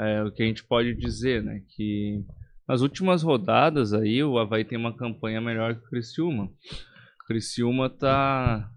é, 0.01 0.23
o 0.25 0.31
que 0.33 0.43
a 0.43 0.47
gente 0.47 0.65
pode 0.65 0.95
dizer, 0.95 1.43
né? 1.43 1.61
Que 1.77 2.25
nas 2.69 2.81
últimas 2.81 3.23
rodadas 3.23 3.93
aí 3.93 4.23
o 4.25 4.39
Havaí 4.39 4.65
tem 4.65 4.79
uma 4.79 4.97
campanha 4.97 5.41
melhor 5.41 5.75
que 5.75 5.81
o 5.87 5.89
Criciúma. 5.91 6.45
O 6.45 7.27
Criciúma 7.27 7.89
tá. 7.91 8.69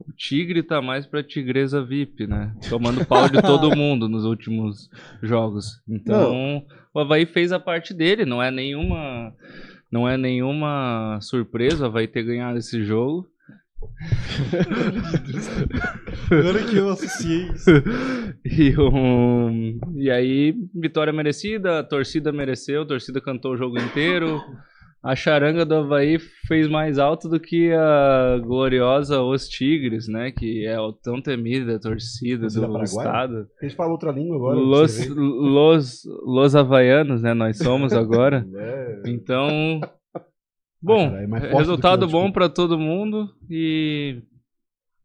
O 0.00 0.12
Tigre 0.12 0.62
tá 0.62 0.80
mais 0.80 1.06
pra 1.06 1.24
Tigresa 1.24 1.82
VIP, 1.84 2.24
né? 2.28 2.54
Tomando 2.70 3.04
pau 3.04 3.28
de 3.28 3.42
todo 3.42 3.68
mundo 3.76 4.08
nos 4.08 4.24
últimos 4.24 4.88
jogos. 5.20 5.82
Então, 5.88 6.64
o 6.94 7.00
Havaí 7.00 7.26
fez 7.26 7.50
a 7.50 7.58
parte 7.58 7.92
dele, 7.92 8.24
não 8.24 8.40
é 8.40 8.48
nenhuma. 8.48 9.32
Não 9.90 10.08
é 10.08 10.16
nenhuma 10.16 11.18
surpresa 11.20 11.86
Havaí 11.86 12.06
ter 12.06 12.22
ganhado 12.22 12.58
esse 12.58 12.84
jogo. 12.84 13.26
Agora 16.30 16.64
que 16.64 16.76
eu 16.76 16.90
associei 16.90 17.48
isso. 17.48 17.70
E, 18.44 18.74
um, 18.78 19.78
e 19.96 20.10
aí, 20.10 20.54
vitória 20.74 21.12
merecida, 21.12 21.82
torcida 21.82 22.32
mereceu, 22.32 22.86
torcida 22.86 23.20
cantou 23.20 23.52
o 23.52 23.56
jogo 23.56 23.78
inteiro. 23.78 24.40
A 25.02 25.14
charanga 25.14 25.64
do 25.64 25.76
Havaí 25.76 26.18
fez 26.18 26.68
mais 26.68 26.98
alto 26.98 27.28
do 27.28 27.38
que 27.38 27.72
a 27.72 28.38
gloriosa 28.42 29.22
Os 29.22 29.48
Tigres, 29.48 30.08
né? 30.08 30.32
Que 30.32 30.66
é 30.66 30.78
o 30.80 30.92
tão 30.92 31.22
temida 31.22 31.78
torcida 31.78 32.42
Torcida 32.42 32.66
do 32.66 32.82
estado. 32.82 33.46
Eles 33.62 33.74
falam 33.74 33.92
outra 33.92 34.10
língua 34.10 34.36
agora. 34.36 34.56
Los, 34.56 34.92
você 34.96 35.08
los, 35.08 36.02
los 36.26 36.56
Havaianos, 36.56 37.22
né? 37.22 37.32
Nós 37.32 37.58
somos 37.58 37.92
agora. 37.92 38.46
É. 38.58 39.02
Então, 39.06 39.80
bom, 40.82 41.06
Ah, 41.06 41.40
cara, 41.40 41.46
é 41.46 41.56
resultado 41.56 42.08
bom 42.08 42.32
para 42.32 42.48
todo 42.48 42.78
mundo 42.78 43.30
e 43.48 44.22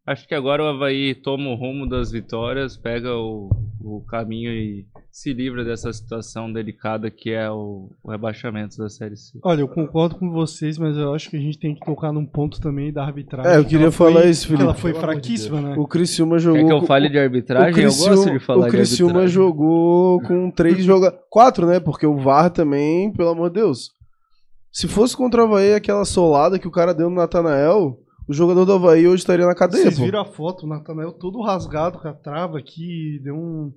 acho 0.06 0.28
que 0.28 0.34
agora 0.34 0.64
o 0.64 0.68
Havaí 0.68 1.14
toma 1.14 1.50
o 1.50 1.56
rumo 1.56 1.88
das 1.88 2.12
vitórias, 2.12 2.76
pega 2.76 3.16
o, 3.16 3.50
o 3.80 4.04
caminho 4.08 4.52
e 4.52 4.88
se 5.16 5.32
livra 5.32 5.64
dessa 5.64 5.94
situação 5.94 6.52
delicada 6.52 7.12
que 7.12 7.30
é 7.32 7.48
o, 7.52 7.88
o 8.04 8.10
rebaixamento 8.10 8.76
da 8.80 8.90
Série 8.90 9.16
C. 9.16 9.38
Olha, 9.44 9.62
eu 9.62 9.68
concordo 9.68 10.16
com 10.16 10.32
vocês, 10.32 10.76
mas 10.80 10.98
eu 10.98 11.14
acho 11.14 11.30
que 11.30 11.38
a 11.38 11.40
gente 11.40 11.60
tem 11.60 11.76
que 11.76 11.86
tocar 11.86 12.12
num 12.12 12.26
ponto 12.26 12.60
também 12.60 12.92
da 12.92 13.04
arbitragem. 13.06 13.52
É, 13.52 13.58
eu 13.60 13.64
que 13.64 13.70
queria 13.70 13.92
foi- 13.92 14.12
falar 14.12 14.26
isso, 14.26 14.48
que 14.48 14.54
Ela 14.56 14.74
Felipe. 14.74 14.82
foi 14.82 14.92
Pelo 14.94 15.04
amor 15.04 15.14
de 15.14 15.22
fraquíssima, 15.22 15.62
né? 15.62 15.76
O 15.78 15.88
Criciúma 15.88 16.40
jogou. 16.40 16.60
Quer 16.62 16.66
que 16.68 16.74
eu 16.74 16.80
com- 16.80 16.88
fale 16.88 17.10
de 17.10 17.18
o 17.18 17.22
arbitragem? 17.22 17.68
eu 17.70 17.74
Criciúma, 17.76 18.16
gosto 18.16 18.32
de 18.32 18.40
falar 18.40 18.68
o 18.68 18.70
Criciúma 18.72 19.12
de 19.14 19.20
arbitragem. 19.20 19.36
jogou 19.36 20.22
com 20.24 20.50
três 20.50 20.78
jogadores. 20.84 21.24
Quatro, 21.30 21.68
né? 21.68 21.80
Porque 21.80 22.08
o 22.08 22.18
VAR 22.18 22.50
também, 22.50 23.14
pelo 23.14 23.30
amor 23.30 23.50
de 23.52 23.62
Deus. 23.62 23.92
Se 24.72 24.88
fosse 24.88 25.16
contra 25.16 25.44
o 25.44 25.46
Havaí 25.46 25.76
aquela 25.76 26.06
solada 26.06 26.58
que 26.58 26.68
o 26.68 26.72
cara 26.72 26.92
deu 26.92 27.08
no 27.08 27.16
Natanael, 27.18 28.00
o 28.28 28.34
jogador 28.34 28.66
do 28.66 28.74
Havaí 28.74 29.06
hoje 29.08 29.22
estaria 29.22 29.46
na 29.46 29.54
cadeia, 29.54 29.84
Vocês 29.84 30.00
pô. 30.00 30.06
viram 30.06 30.22
a 30.22 30.26
foto, 30.26 30.66
o 30.66 30.68
Natanael 30.70 31.12
todo 31.12 31.40
rasgado 31.44 32.00
com 32.00 32.08
a 32.08 32.14
trava 32.14 32.58
aqui, 32.58 33.20
deu 33.24 33.36
um. 33.36 33.72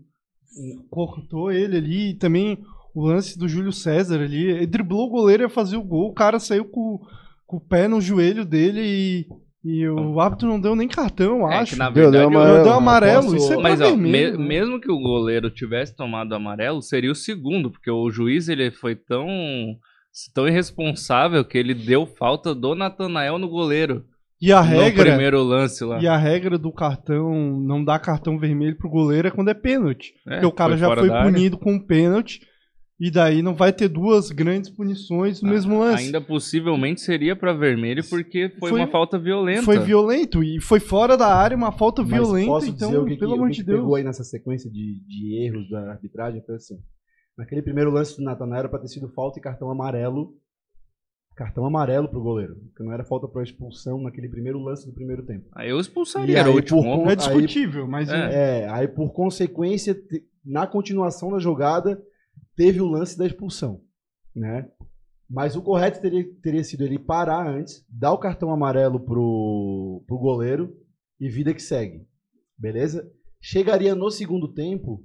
Cortou 0.90 1.50
ele 1.52 1.76
ali. 1.76 2.10
E 2.10 2.14
também 2.14 2.58
o 2.94 3.06
lance 3.06 3.38
do 3.38 3.48
Júlio 3.48 3.72
César 3.72 4.20
ali. 4.20 4.44
Ele 4.50 4.66
driblou 4.66 5.06
o 5.06 5.10
goleiro 5.10 5.42
e 5.42 5.46
ia 5.46 5.48
fazer 5.50 5.76
o 5.76 5.82
gol. 5.82 6.08
O 6.10 6.14
cara 6.14 6.38
saiu 6.38 6.64
com, 6.64 6.98
com 7.46 7.56
o 7.56 7.60
pé 7.60 7.88
no 7.88 8.00
joelho 8.00 8.44
dele 8.44 8.80
e, 8.82 9.26
E 9.68 9.88
o 9.88 10.20
árbitro 10.20 10.46
não 10.46 10.60
deu 10.60 10.76
nem 10.76 10.86
cartão, 10.86 11.40
eu 11.40 11.48
É, 11.50 11.56
acho. 11.56 11.72
que 11.72 11.78
na 11.78 11.90
Deu, 11.90 12.08
deu 12.08 12.20
verdade, 12.20 12.36
amarelo. 12.36 12.60
o- 12.60 12.62
Deu 12.64 12.72
amarelo, 12.72 13.22
Posso- 13.24 13.36
isso 13.36 13.52
é 13.52 13.56
Mas 13.56 13.80
ó, 13.80 13.96
me- 13.96 14.30
né? 14.30 14.36
mesmo 14.38 14.80
que 14.80 14.88
o 14.90 14.98
goleiro 15.00 15.50
tivesse 15.50 15.96
tomado 15.96 16.32
amarelo, 16.36 16.80
seria 16.80 17.10
o 17.10 17.16
segundo, 17.16 17.68
porque 17.70 17.90
o 17.90 18.08
juiz 18.08 18.48
ele 18.48 18.70
foi 18.70 18.94
tão 18.94 19.26
tão 20.32 20.46
irresponsável 20.48 21.44
que 21.44 21.58
ele 21.58 21.74
deu 21.74 22.06
falta 22.06 22.54
do 22.54 22.74
Natanael 22.76 23.38
no 23.38 23.48
goleiro. 23.48 24.04
E 24.40 24.52
a 24.52 24.62
no 24.62 24.68
regra, 24.68 25.04
primeiro 25.06 25.42
lance 25.42 25.82
lá. 25.84 25.98
e 26.00 26.06
a 26.06 26.16
regra 26.16 26.58
do 26.58 26.70
cartão, 26.72 27.58
não 27.60 27.82
dar 27.82 27.98
cartão 27.98 28.38
vermelho 28.38 28.76
pro 28.76 28.90
goleiro 28.90 29.28
é 29.28 29.30
quando 29.30 29.48
é 29.48 29.54
pênalti. 29.54 30.12
É, 30.26 30.32
porque 30.34 30.46
o 30.46 30.52
cara 30.52 30.76
já 30.76 30.94
foi 30.94 31.08
área. 31.10 31.30
punido 31.32 31.56
com 31.58 31.72
um 31.72 31.80
pênalti. 31.80 32.40
E 32.98 33.10
daí 33.10 33.42
não 33.42 33.54
vai 33.54 33.74
ter 33.74 33.88
duas 33.88 34.30
grandes 34.30 34.70
punições 34.70 35.42
no 35.42 35.48
Ah, 35.48 35.52
mesmo 35.52 35.78
lance. 35.78 36.04
Ainda 36.06 36.18
possivelmente 36.18 37.02
seria 37.02 37.36
pra 37.36 37.52
vermelho 37.52 38.02
porque 38.08 38.48
foi, 38.58 38.70
Foi- 38.70 38.80
uma 38.80 38.88
falta 38.88 39.18
violenta. 39.18 39.62
Foi 39.64 39.78
violento 39.78 40.42
e 40.42 40.58
foi 40.62 40.80
fora 40.80 41.14
da 41.14 41.26
área, 41.26 41.54
uma 41.54 41.70
falta 41.72 42.00
Mas 42.02 42.10
violenta, 42.10 42.46
posso 42.46 42.66
então, 42.70 43.04
que, 43.04 43.16
pelo 43.16 43.32
que, 43.32 43.38
amor 43.38 43.50
de 43.50 43.62
Deus. 43.62 43.80
pegou 43.80 43.96
aí 43.96 44.02
nessa 44.02 44.24
sequência 44.24 44.70
de, 44.70 44.98
de 45.06 45.44
erros 45.46 45.68
da 45.68 45.90
arbitragem? 45.90 46.42
Foi 46.46 46.54
assim. 46.54 46.76
Naquele 47.36 47.60
primeiro 47.60 47.90
lance 47.90 48.16
do 48.16 48.22
Natanael 48.24 48.60
era 48.60 48.68
pra 48.70 48.78
ter 48.78 48.88
sido 48.88 49.10
falta 49.10 49.38
e 49.38 49.42
cartão 49.42 49.70
amarelo. 49.70 50.30
Cartão 51.36 51.66
amarelo 51.66 52.08
pro 52.08 52.22
goleiro. 52.22 52.56
Porque 52.56 52.82
não 52.82 52.92
era 52.92 53.04
falta 53.04 53.28
pra 53.28 53.42
expulsão 53.42 54.00
naquele 54.00 54.28
primeiro 54.28 54.58
lance 54.58 54.86
do 54.86 54.92
primeiro 54.94 55.22
tempo. 55.24 55.46
Aí 55.52 55.68
eu 55.68 55.78
expulsaria, 55.78 56.38
era 56.38 56.48
o 56.48 56.52
aí, 56.52 56.56
último 56.56 56.82
conta- 56.82 57.12
É 57.12 57.16
discutível, 57.16 57.86
mas 57.86 58.08
É. 58.08 58.62
É, 58.64 58.68
aí 58.70 58.88
por 58.88 59.12
consequência, 59.12 59.94
na 60.44 60.66
continuação 60.66 61.30
da 61.30 61.38
jogada, 61.38 62.02
teve 62.56 62.80
o 62.80 62.88
lance 62.88 63.18
da 63.18 63.26
expulsão, 63.26 63.82
né? 64.34 64.68
Mas 65.28 65.56
o 65.56 65.62
correto 65.62 66.00
teria, 66.00 66.24
teria 66.40 66.64
sido 66.64 66.84
ele 66.84 66.98
parar 66.98 67.46
antes, 67.46 67.84
dar 67.90 68.12
o 68.12 68.18
cartão 68.18 68.50
amarelo 68.50 68.98
pro, 69.00 70.02
pro 70.06 70.18
goleiro 70.18 70.74
e 71.20 71.28
vida 71.28 71.52
que 71.52 71.60
segue. 71.60 72.06
Beleza? 72.56 73.10
Chegaria 73.40 73.94
no 73.94 74.10
segundo 74.10 74.48
tempo, 74.54 75.04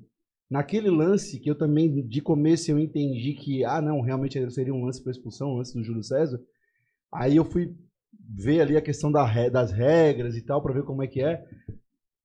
naquele 0.51 0.89
lance 0.89 1.39
que 1.39 1.49
eu 1.49 1.55
também, 1.55 2.05
de 2.05 2.21
começo, 2.21 2.69
eu 2.69 2.77
entendi 2.77 3.33
que, 3.33 3.63
ah, 3.63 3.81
não, 3.81 4.01
realmente 4.01 4.37
seria 4.51 4.73
um 4.73 4.83
lance 4.85 5.01
para 5.01 5.11
expulsão, 5.11 5.51
um 5.53 5.57
lance 5.57 5.73
do 5.73 5.83
Júlio 5.83 6.03
César. 6.03 6.39
Aí 7.11 7.37
eu 7.37 7.45
fui 7.45 7.73
ver 8.35 8.61
ali 8.61 8.75
a 8.77 8.81
questão 8.81 9.11
da 9.11 9.49
das 9.49 9.71
regras 9.71 10.35
e 10.35 10.41
tal, 10.41 10.61
para 10.61 10.73
ver 10.73 10.83
como 10.83 11.01
é 11.01 11.07
que 11.07 11.21
é 11.21 11.43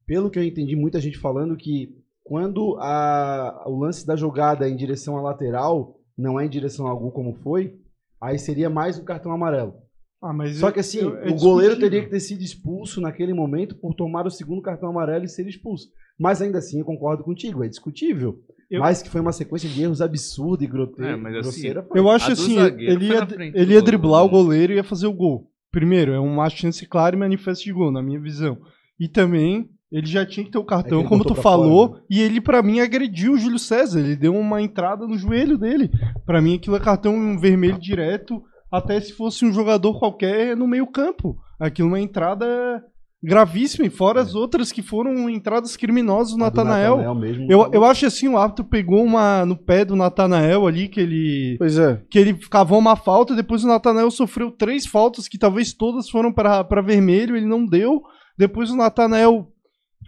pelo 0.07 0.31
que 0.31 0.39
eu 0.39 0.45
entendi, 0.45 0.77
muita 0.77 1.01
gente 1.01 1.19
falando 1.19 1.57
que 1.57 1.97
quando 2.23 2.77
a- 2.79 3.65
o 3.67 3.77
lance 3.79 4.07
da 4.07 4.15
jogada 4.15 4.67
é 4.67 4.71
em 4.71 4.77
direção 4.77 5.17
à 5.17 5.21
lateral, 5.21 5.99
não 6.17 6.39
é 6.39 6.47
em 6.47 6.49
direção 6.49 6.87
ao 6.87 6.99
gol 6.99 7.11
como 7.11 7.35
foi, 7.35 7.77
aí 8.21 8.39
seria 8.39 8.71
mais 8.71 8.99
um 8.99 9.05
cartão 9.05 9.33
amarelo. 9.33 9.75
Ah, 10.23 10.33
mas 10.33 10.57
Só 10.59 10.69
eu- 10.69 10.73
que 10.73 10.81
assim, 10.81 10.99
eu- 10.99 11.17
é 11.19 11.29
o 11.31 11.35
goleiro 11.37 11.79
teria 11.79 12.03
que 12.05 12.11
ter 12.11 12.21
sido 12.21 12.41
expulso 12.43 13.01
naquele 13.01 13.35
momento 13.35 13.75
por 13.77 13.95
tomar 13.95 14.27
o 14.27 14.31
segundo 14.31 14.63
cartão 14.63 14.89
amarelo 14.89 15.25
e 15.25 15.29
ser 15.29 15.47
expulso. 15.49 15.89
Mas 16.19 16.41
ainda 16.41 16.59
assim, 16.59 16.79
eu 16.81 16.85
concordo 16.85 17.23
contigo, 17.25 17.63
é 17.65 17.69
discutível. 17.69 18.39
Eu- 18.71 18.81
Mas 18.81 19.03
que 19.03 19.11
foi 19.11 19.21
uma 19.21 19.33
sequência 19.33 19.69
de 19.69 19.83
erros 19.83 20.01
absurda 20.01 20.65
e 20.65 20.67
grote- 20.67 21.01
É, 21.03 21.15
mas 21.15 21.35
assim, 21.37 21.43
grosseira. 21.43 21.83
foi. 21.85 22.01
Eu 22.01 22.11
acho 22.11 22.33
assim, 22.33 22.59
ele 22.59 23.07
ia, 23.07 23.29
ele 23.55 23.73
ia 23.75 23.79
gol, 23.81 23.87
driblar 23.87 24.23
né? 24.23 24.27
o 24.27 24.31
goleiro 24.31 24.73
e 24.73 24.77
ia 24.77 24.85
fazer 24.85 25.07
o 25.07 25.13
gol. 25.13 25.51
Primeiro, 25.71 26.13
é 26.13 26.19
uma 26.19 26.49
chance 26.49 26.85
clara 26.87 27.15
e 27.15 27.19
manifesta 27.19 27.63
de 27.63 27.73
gol, 27.73 27.93
na 27.93 28.03
minha 28.03 28.19
visão. 28.21 28.59
E 28.99 29.07
também, 29.09 29.69
ele 29.93 30.07
já 30.07 30.25
tinha 30.27 30.45
que 30.45 30.51
ter 30.51 30.59
o 30.59 30.65
cartão, 30.65 31.03
É 31.03 31.05
como 31.05 31.23
tu 31.23 31.35
falou, 31.35 31.89
fora, 31.91 32.01
né? 32.01 32.07
e 32.11 32.21
ele, 32.23 32.41
pra 32.41 32.63
mim, 32.63 32.81
agrediu 32.81 33.35
o 33.35 33.39
Júlio 33.39 33.59
César. 33.59 34.01
Ele 34.01 34.17
deu 34.17 34.35
uma 34.35 34.61
entrada 34.63 35.07
no 35.07 35.17
joelho 35.19 35.59
dele. 35.59 35.91
Pra 36.25 36.41
mim, 36.41 36.55
aquilo 36.57 36.77
é 36.77 36.81
cartão 36.81 37.39
vermelho 37.39 37.79
direto, 37.79 38.43
até 38.73 38.99
se 39.01 39.13
fosse 39.13 39.45
um 39.45 39.53
jogador 39.53 39.99
qualquer 39.99 40.57
no 40.57 40.67
meio-campo. 40.67 41.37
Aquilo 41.61 41.89
é 41.89 41.91
uma 41.93 42.01
entrada 42.01 42.83
gravíssima, 43.23 43.87
e 43.87 43.91
fora 43.91 44.21
as 44.21 44.35
outras 44.35 44.71
que 44.71 44.83
foram 44.83 45.29
entradas 45.29 45.77
criminosas 45.77 46.33
do 46.33 46.37
do 46.37 46.41
Natanael. 46.41 47.01
Eu, 47.49 47.71
eu 47.73 47.85
acho 47.85 48.07
assim, 48.07 48.29
o 48.29 48.37
árbitro 48.37 48.65
pegou 48.65 49.03
uma 49.03 49.45
no 49.45 49.57
pé 49.57 49.85
do 49.85 49.97
Natanael 49.97 50.67
ali, 50.67 50.89
que 50.89 51.01
ele 51.01 51.57
Pois 51.59 51.79
é. 51.79 52.03
que 52.11 52.19
ele 52.19 52.35
cavou 52.51 52.79
uma 52.79 52.97
falta, 52.97 53.35
depois 53.35 53.65
o 53.65 53.69
Natanael 53.69 54.11
sofreu 54.11 54.51
três 54.51 54.87
faltas, 54.87 55.29
que 55.29 55.39
talvez 55.39 55.73
todas 55.73 56.09
foram 56.09 56.33
para 56.33 56.83
vermelho, 56.83 57.37
ele 57.37 57.47
não 57.47 57.67
deu. 57.67 58.03
Depois 58.39 58.71
o 58.71 58.77
Natanael 58.77 59.49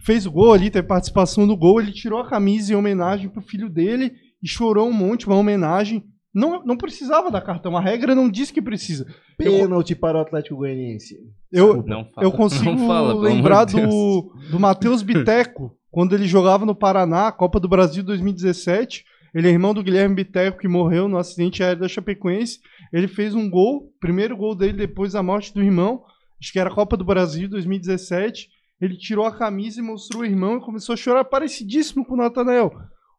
fez 0.05 0.25
o 0.25 0.31
gol 0.31 0.53
ali, 0.53 0.69
teve 0.69 0.87
participação 0.87 1.45
no 1.45 1.57
gol, 1.57 1.81
ele 1.81 1.91
tirou 1.91 2.19
a 2.19 2.29
camisa 2.29 2.71
em 2.71 2.75
homenagem 2.75 3.29
pro 3.29 3.41
filho 3.41 3.69
dele 3.69 4.13
e 4.41 4.47
chorou 4.47 4.87
um 4.87 4.93
monte, 4.93 5.27
uma 5.27 5.35
homenagem. 5.35 6.03
Não, 6.39 6.63
não 6.63 6.77
precisava 6.77 7.29
dar 7.29 7.41
cartão, 7.41 7.75
a 7.75 7.81
regra 7.81 8.15
não 8.15 8.29
diz 8.29 8.49
que 8.49 8.61
precisa. 8.61 9.05
Pênalti 9.37 9.93
para 9.93 10.17
o 10.17 10.21
Atlético 10.21 10.55
Goianiense. 10.55 11.17
Eu, 11.51 11.83
Não 11.83 12.05
fala, 12.05 12.25
eu 12.25 12.31
consigo 12.31 12.71
não 12.71 12.87
fala, 12.87 13.13
lembrar 13.13 13.65
do, 13.65 14.33
do 14.49 14.59
Matheus 14.59 15.01
Biteco, 15.01 15.75
quando 15.91 16.15
ele 16.15 16.27
jogava 16.27 16.65
no 16.65 16.73
Paraná, 16.73 17.31
Copa 17.31 17.59
do 17.59 17.67
Brasil 17.67 18.03
2017. 18.03 19.03
Ele 19.33 19.47
é 19.47 19.51
irmão 19.51 19.73
do 19.73 19.83
Guilherme 19.83 20.15
Biteco, 20.15 20.59
que 20.59 20.67
morreu 20.67 21.07
no 21.07 21.17
acidente 21.17 21.61
aéreo 21.61 21.81
da 21.81 21.87
Chapecoense. 21.87 22.59
Ele 22.91 23.07
fez 23.07 23.35
um 23.35 23.49
gol, 23.49 23.91
primeiro 23.99 24.35
gol 24.35 24.55
dele 24.55 24.73
depois 24.73 25.13
da 25.13 25.21
morte 25.21 25.53
do 25.53 25.61
irmão. 25.61 26.03
Acho 26.41 26.53
que 26.53 26.59
era 26.59 26.69
a 26.69 26.73
Copa 26.73 26.95
do 26.95 27.03
Brasil 27.03 27.49
2017. 27.49 28.49
Ele 28.81 28.95
tirou 28.95 29.25
a 29.25 29.35
camisa 29.35 29.79
e 29.79 29.83
mostrou 29.83 30.21
o 30.21 30.25
irmão 30.25 30.57
e 30.57 30.61
começou 30.61 30.93
a 30.93 30.97
chorar, 30.97 31.25
parecidíssimo 31.25 32.05
com 32.05 32.13
o 32.13 32.17
Natanael. 32.17 32.71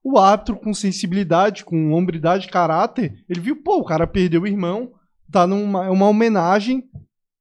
O 0.02 0.18
árbitro, 0.18 0.56
com 0.56 0.72
sensibilidade, 0.72 1.64
com 1.64 1.92
hombridade, 1.92 2.48
caráter, 2.48 3.22
ele 3.28 3.40
viu, 3.40 3.62
pô, 3.62 3.78
o 3.78 3.84
cara 3.84 4.06
perdeu 4.06 4.42
o 4.42 4.46
irmão, 4.46 4.92
tá 5.30 5.46
numa 5.46 5.86
é 5.86 5.90
uma 5.90 6.08
homenagem, 6.08 6.84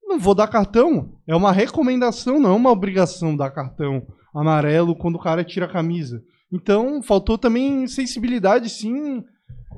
não 0.04 0.20
vou 0.20 0.36
dar 0.36 0.48
cartão. 0.48 1.14
É 1.28 1.36
uma 1.36 1.52
recomendação, 1.52 2.40
não 2.40 2.52
é 2.52 2.56
uma 2.56 2.72
obrigação 2.72 3.36
dar 3.36 3.52
cartão 3.52 4.06
amarelo 4.34 4.96
quando 4.96 5.16
o 5.16 5.22
cara 5.22 5.44
tira 5.44 5.66
a 5.66 5.72
camisa. 5.72 6.24
Então, 6.52 7.02
faltou 7.02 7.38
também 7.38 7.88
sensibilidade, 7.88 8.70
sim. 8.70 9.24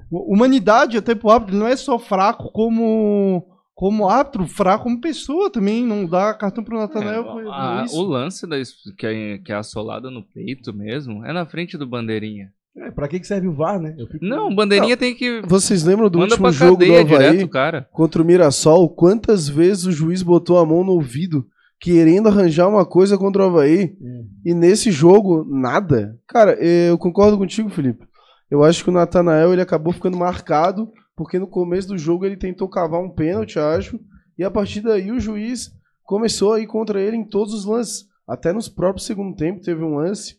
Humanidade 0.10 0.98
até 0.98 1.13
pro 1.13 1.30
árbitro. 1.30 1.56
Ele 1.56 1.63
não 1.63 1.70
é 1.70 1.76
só 1.76 2.00
fraco 2.00 2.50
como, 2.52 3.46
como 3.74 4.08
árbitro, 4.08 4.48
fraco 4.48 4.86
como 4.86 5.02
pessoa 5.02 5.52
também. 5.52 5.86
Não 5.86 6.06
dá 6.06 6.34
cartão 6.34 6.63
pro 6.63 6.78
Natanael. 6.78 7.26
É, 7.39 7.86
isso. 7.86 7.98
o 7.98 8.04
lance 8.04 8.48
da, 8.48 8.56
que, 8.98 9.06
é, 9.06 9.38
que 9.38 9.52
é 9.52 9.56
assolada 9.56 10.10
no 10.10 10.24
peito 10.24 10.74
mesmo 10.74 11.26
é 11.26 11.34
na 11.34 11.46
frente 11.46 11.78
do 11.78 11.88
Bandeirinha. 11.88 12.52
É, 12.76 12.90
pra 12.90 13.08
que 13.08 13.20
que 13.20 13.28
serve 13.28 13.48
o 13.48 13.54
VAR, 13.54 13.80
né? 13.82 13.94
Eu 13.98 14.08
fico- 14.08 14.24
Não, 14.26 14.50
o 14.50 14.56
Bandeirinha 14.56 14.96
tem 14.96 15.14
que. 15.14 15.42
Vocês 15.46 15.84
lembram 15.84 16.10
do 16.10 16.20
Manda 16.20 16.34
último 16.36 16.52
jogo 16.52 16.86
do 16.86 16.94
Havaí 16.96 17.06
direto, 17.06 17.50
cara. 17.50 17.88
contra 17.92 18.22
o 18.22 18.26
Mirassol? 18.26 18.90
Quantas 18.90 19.48
vezes 19.50 19.86
o 19.86 19.92
juiz 19.92 20.24
botou 20.24 20.58
a 20.58 20.66
mão 20.66 20.84
no 20.84 20.94
ouvido 20.94 21.46
querendo 21.80 22.28
arranjar 22.30 22.70
uma 22.70 22.86
coisa 22.86 23.18
contra 23.18 23.44
o 23.44 23.48
Havaí? 23.48 23.98
Hum. 24.02 24.26
E 24.46 24.54
nesse 24.54 24.90
jogo, 24.90 25.46
nada. 25.50 26.18
Cara, 26.28 26.54
eu 26.64 26.98
concordo 26.98 27.38
contigo, 27.38 27.70
Felipe. 27.70 28.06
Eu 28.50 28.64
acho 28.64 28.84
que 28.84 28.90
o 28.90 28.94
Natanael 28.94 29.52
ele 29.52 29.62
acabou 29.62 29.92
ficando 29.92 30.18
marcado, 30.18 30.90
porque 31.16 31.38
no 31.40 31.48
começo 31.48 31.90
do 31.90 31.98
jogo 31.98 32.26
ele 32.26 32.38
tentou 32.38 32.70
cavar 32.70 33.02
um 33.02 33.10
pênalti, 33.10 33.60
acho, 33.60 34.00
e 34.38 34.44
a 34.46 34.52
partir 34.52 34.80
daí 34.82 35.12
o 35.12 35.20
juiz 35.20 35.72
começou 36.04 36.54
a 36.54 36.60
ir 36.60 36.68
contra 36.68 37.02
ele 37.02 37.18
em 37.18 37.24
todos 37.26 37.54
os 37.54 37.66
lances. 37.66 38.06
Até 38.28 38.54
nos 38.54 38.70
próprios 38.70 39.06
segundo 39.06 39.36
tempo 39.36 39.62
teve 39.62 39.84
um 39.84 39.96
lance 39.96 40.36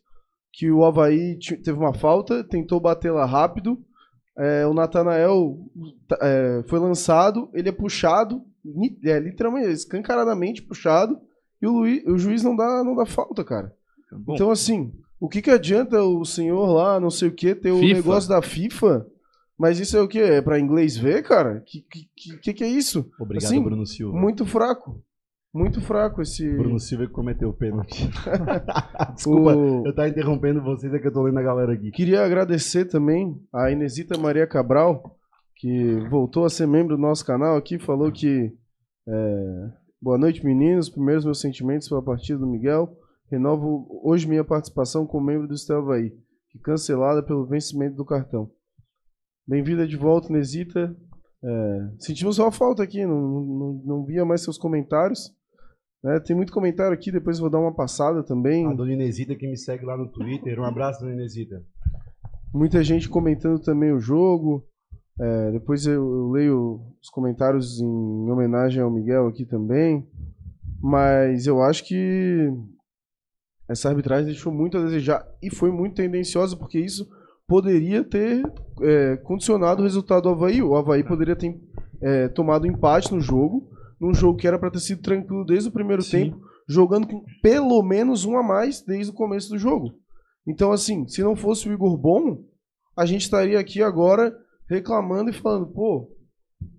que 0.53 0.71
o 0.71 0.85
Havaí 0.85 1.38
teve 1.65 1.73
uma 1.79 1.95
falta, 1.95 2.45
tentou 2.45 2.79
bater 2.81 3.11
lá 3.11 3.25
rápido, 3.25 3.79
é, 4.37 4.67
o 4.67 4.75
Natanael 4.75 5.59
tá, 6.09 6.19
é, 6.21 6.62
foi 6.69 6.79
lançado, 6.79 7.51
ele 7.55 7.69
é 7.69 7.73
puxado, 7.73 8.43
é, 9.05 9.19
literalmente, 9.19 9.71
escancaradamente 9.71 10.62
puxado, 10.62 11.19
e 11.61 11.67
o, 11.67 11.73
Luiz- 11.73 12.05
o 12.07 12.19
juiz 12.19 12.43
não 12.43 12.55
dá, 12.57 12.83
não 12.85 12.95
dá 12.97 13.07
falta, 13.07 13.43
cara. 13.45 13.73
Bom, 14.11 14.35
Então, 14.35 14.51
assim, 14.51 14.93
o 15.21 15.29
que, 15.29 15.41
que 15.41 15.51
adianta 15.51 16.03
o 16.03 16.25
senhor 16.25 16.67
lá, 16.73 16.99
não 17.01 17.11
sei 17.11 17.29
o 17.29 17.33
que, 17.35 17.55
ter 17.55 17.73
o 17.73 17.79
FIFA. 17.81 17.95
negócio 17.95 18.29
da 18.29 18.43
FIFA? 18.43 19.07
Mas 19.59 19.79
isso 19.79 19.97
é 19.97 20.01
o 20.03 20.09
quê? 20.09 20.19
É 20.19 20.43
pra 20.43 20.59
inglês 20.59 20.97
ver, 20.97 21.23
cara? 21.23 21.61
Que 21.65 21.81
que, 21.83 22.37
que, 22.43 22.53
que 22.53 22.65
é 22.65 22.69
isso? 22.69 23.09
Obrigado, 23.21 23.51
Assim, 23.53 23.62
Bruno 23.62 23.87
Silva. 23.87 24.19
Muito 24.19 24.45
fraco. 24.45 25.01
Muito 25.55 25.83
fraco 25.83 26.23
esse. 26.23 26.49
Bruno 26.57 26.79
Silva 26.81 27.07
que 27.07 27.12
cometeu 27.12 27.51
o 27.51 27.53
pênalti. 27.53 28.09
Desculpa, 29.15 29.55
O- 29.55 29.87
eu 29.87 29.95
tava 29.95 30.09
interrompendo 30.09 30.62
vocês, 30.62 30.93
é 30.95 30.99
que 30.99 31.07
eu 31.07 31.12
tô 31.12 31.23
lendo 31.23 31.38
a 31.38 31.43
galera 31.43 31.73
aqui. 31.75 31.91
Queria 31.91 32.25
agradecer 32.25 32.87
também 32.87 33.37
a 33.53 33.71
Inesita 33.71 34.19
Maria 34.19 34.47
Cabral, 34.47 35.19
que 35.57 35.95
voltou 36.09 36.47
a 36.47 36.51
ser 36.51 36.67
membro 36.67 36.97
do 36.97 37.03
nosso 37.03 37.25
canal 37.27 37.57
aqui, 37.57 37.79
falou 37.79 38.11
que. 38.11 38.51
é, 39.07 39.71
Boa 40.01 40.17
noite, 40.19 40.45
meninos. 40.45 40.88
Primeiros 40.88 41.25
meus 41.25 41.41
sentimentos 41.41 41.88
pela 41.88 42.03
partida 42.03 42.38
do 42.38 42.47
Miguel. 42.47 42.97
Renovo 43.31 43.87
hoje 44.05 44.27
minha 44.29 44.43
participação 44.45 45.07
como 45.07 45.27
membro 45.27 45.47
do 45.47 45.55
Estel 45.55 45.79
Havaí, 45.79 46.11
que 46.51 46.59
cancelada 46.59 47.23
pelo 47.23 47.47
vencimento 47.47 47.95
do 47.97 48.05
cartão. 48.05 48.51
Bem-vinda 49.47 49.87
de 49.87 49.97
volta, 49.97 50.29
Inesita. 50.29 50.97
É, 51.45 51.79
sentimos 51.99 52.37
sua 52.37 52.51
falta 52.53 52.83
aqui, 52.83 53.05
não, 53.07 53.21
não, 53.21 53.83
não 53.85 54.05
via 54.05 54.25
mais 54.25 54.43
seus 54.43 54.57
comentários. 54.59 55.31
Né? 56.03 56.21
tem 56.21 56.35
muito 56.35 56.53
comentário 56.53 56.93
aqui, 56.93 57.11
depois 57.12 57.38
vou 57.38 57.51
dar 57.51 57.61
uma 57.61 57.75
passada 57.75 58.23
também. 58.23 58.67
A 58.67 58.75
dona 58.75 58.93
Inesita 58.93 59.35
que 59.35 59.47
me 59.47 59.57
segue 59.57 59.85
lá 59.85 59.97
no 59.97 60.09
Twitter. 60.09 60.59
Um 60.59 60.65
abraço, 60.65 61.01
dona 61.01 61.12
Inesita. 61.12 61.62
Muita 62.53 62.83
gente 62.83 63.09
comentando 63.09 63.61
também 63.61 63.93
o 63.93 64.01
jogo. 64.01 64.67
É, 65.21 65.53
depois 65.53 65.87
eu, 65.87 65.93
eu 65.95 66.31
leio 66.31 66.81
os 67.01 67.09
comentários 67.11 67.81
em 67.81 68.31
homenagem 68.31 68.83
ao 68.83 68.91
Miguel 68.91 69.27
aqui 69.29 69.45
também. 69.45 70.07
Mas 70.83 71.47
eu 71.47 71.62
acho 71.62 71.87
que 71.87 72.51
essa 73.69 73.88
arbitragem 73.88 74.27
deixou 74.27 74.53
muito 74.53 74.77
a 74.77 74.83
desejar 74.83 75.25
e 75.41 75.49
foi 75.49 75.71
muito 75.71 75.95
tendenciosa, 75.95 76.57
porque 76.57 76.79
isso 76.79 77.09
poderia 77.47 78.03
ter 78.03 78.43
é, 78.83 79.17
condicionado 79.19 79.81
o 79.81 79.85
resultado 79.85 80.23
do 80.23 80.31
Havaí. 80.31 80.62
O 80.62 80.75
Havaí 80.75 81.05
poderia 81.05 81.37
ter 81.37 81.59
é, 82.01 82.29
tomado 82.29 82.67
empate 82.67 83.15
no 83.15 83.21
jogo, 83.21 83.71
num 84.03 84.12
jogo 84.12 84.37
que 84.37 84.49
era 84.49 84.59
para 84.59 84.71
ter 84.73 84.81
sido 84.81 85.01
tranquilo 85.01 85.45
desde 85.45 85.69
o 85.69 85.73
primeiro 85.73 86.03
Sim. 86.03 86.31
tempo, 86.31 86.41
jogando 86.69 87.07
com 87.07 87.23
pelo 87.41 87.81
menos 87.85 88.25
um 88.25 88.37
a 88.37 88.43
mais 88.43 88.83
desde 88.85 89.12
o 89.12 89.15
começo 89.15 89.49
do 89.51 89.59
jogo. 89.59 89.93
Então, 90.47 90.73
assim, 90.73 91.07
se 91.07 91.23
não 91.23 91.37
fosse 91.37 91.69
o 91.69 91.73
Igor 91.73 91.97
Bom, 91.97 92.38
a 92.97 93.07
gente 93.07 93.21
estaria 93.23 93.61
aqui 93.61 93.81
agora 93.81 94.35
reclamando 94.69 95.31
e 95.31 95.33
falando, 95.33 95.67
pô, 95.69 96.11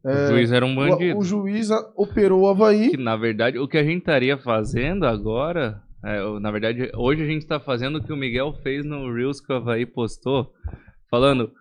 o 0.03 0.27
juiz 0.27 0.51
era 0.51 0.65
um 0.65 0.75
bandido. 0.75 1.17
o, 1.17 1.23
juiz 1.23 1.71
a- 1.71 1.91
operou 1.95 2.41
o 2.41 2.47
Havaí. 2.49 2.91
Que, 2.91 2.97
na 2.97 3.15
verdade, 3.15 3.57
o 3.57 3.67
que 3.67 3.77
a 3.77 3.83
gente 3.83 3.99
estaria 3.99 4.37
fazendo 4.37 5.05
agora, 5.05 5.81
é, 6.03 6.39
na 6.41 6.51
verdade, 6.51 6.91
hoje 6.95 7.23
a 7.23 7.25
gente 7.25 7.43
está 7.43 7.57
fazendo 7.59 7.99
o 7.99 8.03
que 8.03 8.11
o 8.11 8.17
Miguel 8.17 8.53
fez 8.63 8.83
no 8.85 9.13
Reels 9.13 9.39
que 9.39 9.51
o 9.53 9.55
Havaí 9.55 9.85
postou, 9.85 10.51
falando, 11.09 11.51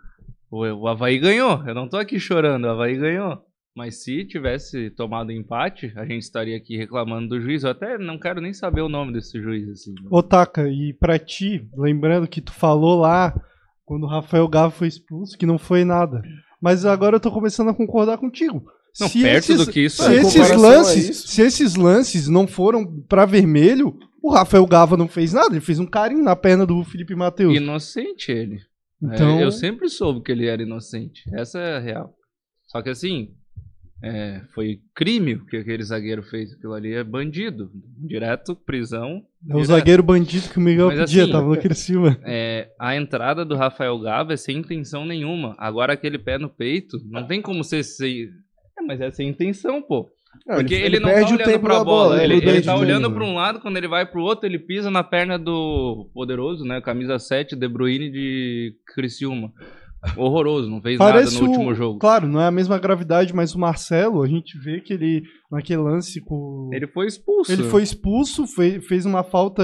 o, 0.51 0.65
o 0.67 0.89
Havaí 0.89 1.19
ganhou, 1.21 1.65
eu 1.67 1.75
não 1.75 1.89
tô 1.89 1.97
aqui 1.97 2.19
chorando, 2.19 2.65
o 2.65 2.71
Havaí 2.71 2.97
ganhou. 2.97 3.39
Mas 3.75 4.03
se 4.03 4.25
tivesse 4.27 4.91
tomado 4.91 5.33
empate, 5.33 5.93
a 5.97 6.05
gente 6.05 6.23
estaria 6.23 6.57
aqui 6.57 6.77
reclamando 6.77 7.29
do 7.29 7.41
juiz. 7.41 7.65
Eu 7.65 7.71
até 7.71 7.97
não 7.97 8.19
quero 8.19 8.41
nem 8.41 8.53
saber 8.53 8.83
o 8.83 8.89
nome 8.89 9.13
desse 9.15 9.41
juiz, 9.41 9.69
assim. 9.69 9.95
Otaka, 10.11 10.69
e 10.69 10.93
pra 10.93 11.19
ti, 11.19 11.67
lembrando 11.75 12.29
que 12.29 12.43
tu 12.43 12.53
falou 12.53 13.01
lá, 13.01 13.35
quando 13.85 14.05
o 14.05 14.09
Rafael 14.09 14.47
Gava 14.47 14.71
foi 14.71 14.89
expulso, 14.89 15.39
que 15.39 15.47
não 15.47 15.59
foi 15.59 15.85
nada. 15.85 16.23
Mas 16.61 16.85
agora 16.85 17.17
eu 17.17 17.21
tô 17.21 17.33
começando 17.33 17.71
a 17.71 17.75
concordar 17.75 18.19
contigo. 18.19 18.63
Não, 19.01 19.09
perto 19.09 19.57
do 19.57 19.67
que 19.67 19.81
isso 19.87 20.03
se 20.03 20.09
é. 20.09 20.17
Esses 20.17 20.51
lances, 20.51 21.09
isso. 21.09 21.29
se 21.29 21.43
esses 21.43 21.75
lances 21.75 22.29
não 22.29 22.47
foram 22.47 22.85
pra 23.09 23.25
vermelho, 23.25 23.99
o 24.23 24.31
Rafael 24.31 24.67
Gava 24.67 24.99
não 24.99 25.09
fez 25.09 25.33
nada, 25.33 25.55
ele 25.55 25.61
fez 25.61 25.79
um 25.79 25.87
carinho 25.87 26.23
na 26.23 26.37
perna 26.37 26.67
do 26.67 26.85
Felipe 26.85 27.15
Matheus. 27.15 27.57
Inocente 27.57 28.31
ele. 28.31 28.57
É, 28.57 29.15
Então, 29.15 29.41
eu 29.41 29.51
sempre 29.51 29.89
soube 29.89 30.23
que 30.23 30.31
ele 30.31 30.47
era 30.47 30.63
inocente. 30.63 31.23
Essa 31.33 31.59
é 31.59 31.77
a 31.77 31.81
real. 31.81 32.15
Só 32.67 32.83
que 32.83 32.91
assim, 32.91 33.35
é, 34.03 34.41
foi 34.53 34.81
crime 34.95 35.35
o 35.35 35.47
que 35.47 35.57
aquele 35.57 35.83
zagueiro 35.85 36.25
fez. 36.25 36.53
Aquilo 36.53 36.75
ali 36.75 36.93
é 36.93 37.05
bandido. 37.05 37.71
Direto, 37.99 38.57
prisão. 38.57 39.23
é 39.49 39.53
o 39.55 39.61
direto. 39.61 39.65
zagueiro 39.67 40.03
bandido 40.03 40.49
que 40.49 40.59
o 40.59 40.61
Miguel 40.61 40.89
Mas 40.89 40.99
pedia, 40.99 41.23
assim, 41.23 41.33
tava 41.33 41.47
no 41.47 41.57
Criciúma. 41.57 42.19
É, 42.25 42.71
a 42.81 42.97
entrada 42.97 43.45
do 43.45 43.55
Rafael 43.55 43.97
Gava 44.01 44.33
é 44.33 44.37
sem 44.37 44.59
intenção 44.59 45.07
nenhuma. 45.07 45.55
Agora 45.57 45.93
aquele 45.93 46.19
pé 46.19 46.37
no 46.37 46.49
peito, 46.49 46.99
não 47.05 47.27
tem 47.27 47.41
como 47.41 47.63
ser 47.63 47.85
sem. 47.85 48.29
É, 48.77 48.83
mas 48.83 49.01
é 49.01 49.11
sem 49.13 49.29
intenção, 49.29 49.81
pô. 49.81 50.11
Não, 50.47 50.57
Porque 50.57 50.75
ele, 50.75 50.99
não 50.99 51.11
perde 51.11 51.25
tá 51.25 51.31
o 51.31 51.35
olhando 51.35 51.47
tempo 51.53 51.67
pra 51.67 51.85
bola. 51.85 51.85
bola, 51.85 52.25
ele, 52.25 52.37
prudente 52.37 52.57
ele 52.57 52.67
tá 52.67 52.75
olhando 52.75 53.13
pra 53.13 53.23
um 53.23 53.35
lado, 53.35 53.61
quando 53.61 53.77
ele 53.77 53.87
vai 53.87 54.07
pro 54.07 54.23
outro, 54.23 54.47
ele 54.47 54.59
pisa 54.59 54.91
na 54.91 55.05
perna 55.05 55.39
do 55.39 56.11
poderoso, 56.15 56.65
né? 56.65 56.81
Camisa 56.81 57.19
7, 57.19 57.55
De 57.55 57.69
Bruyne 57.69 58.11
de 58.11 58.75
Criciúma. 58.95 59.53
Horroroso, 60.17 60.69
não 60.69 60.81
fez 60.83 60.99
Parece 60.99 61.35
nada 61.35 61.47
no 61.47 61.51
o- 61.53 61.53
último 61.55 61.75
jogo. 61.75 61.99
Claro, 61.99 62.27
não 62.27 62.41
é 62.41 62.47
a 62.47 62.51
mesma 62.51 62.79
gravidade, 62.79 63.33
mas 63.35 63.55
o 63.55 63.59
Marcelo, 63.59 64.23
a 64.23 64.27
gente 64.29 64.59
vê 64.59 64.81
que 64.81 64.93
ele, 64.93 65.23
naquele 65.51 65.81
lance 65.81 66.21
com. 66.21 66.69
Ele 66.73 66.87
foi 66.89 67.07
expulso. 67.07 67.53
Ele 67.53 67.63
foi 67.65 67.83
expulso, 67.83 68.47
fe- 68.47 68.81
fez 68.81 69.07
uma 69.07 69.23
falta, 69.23 69.63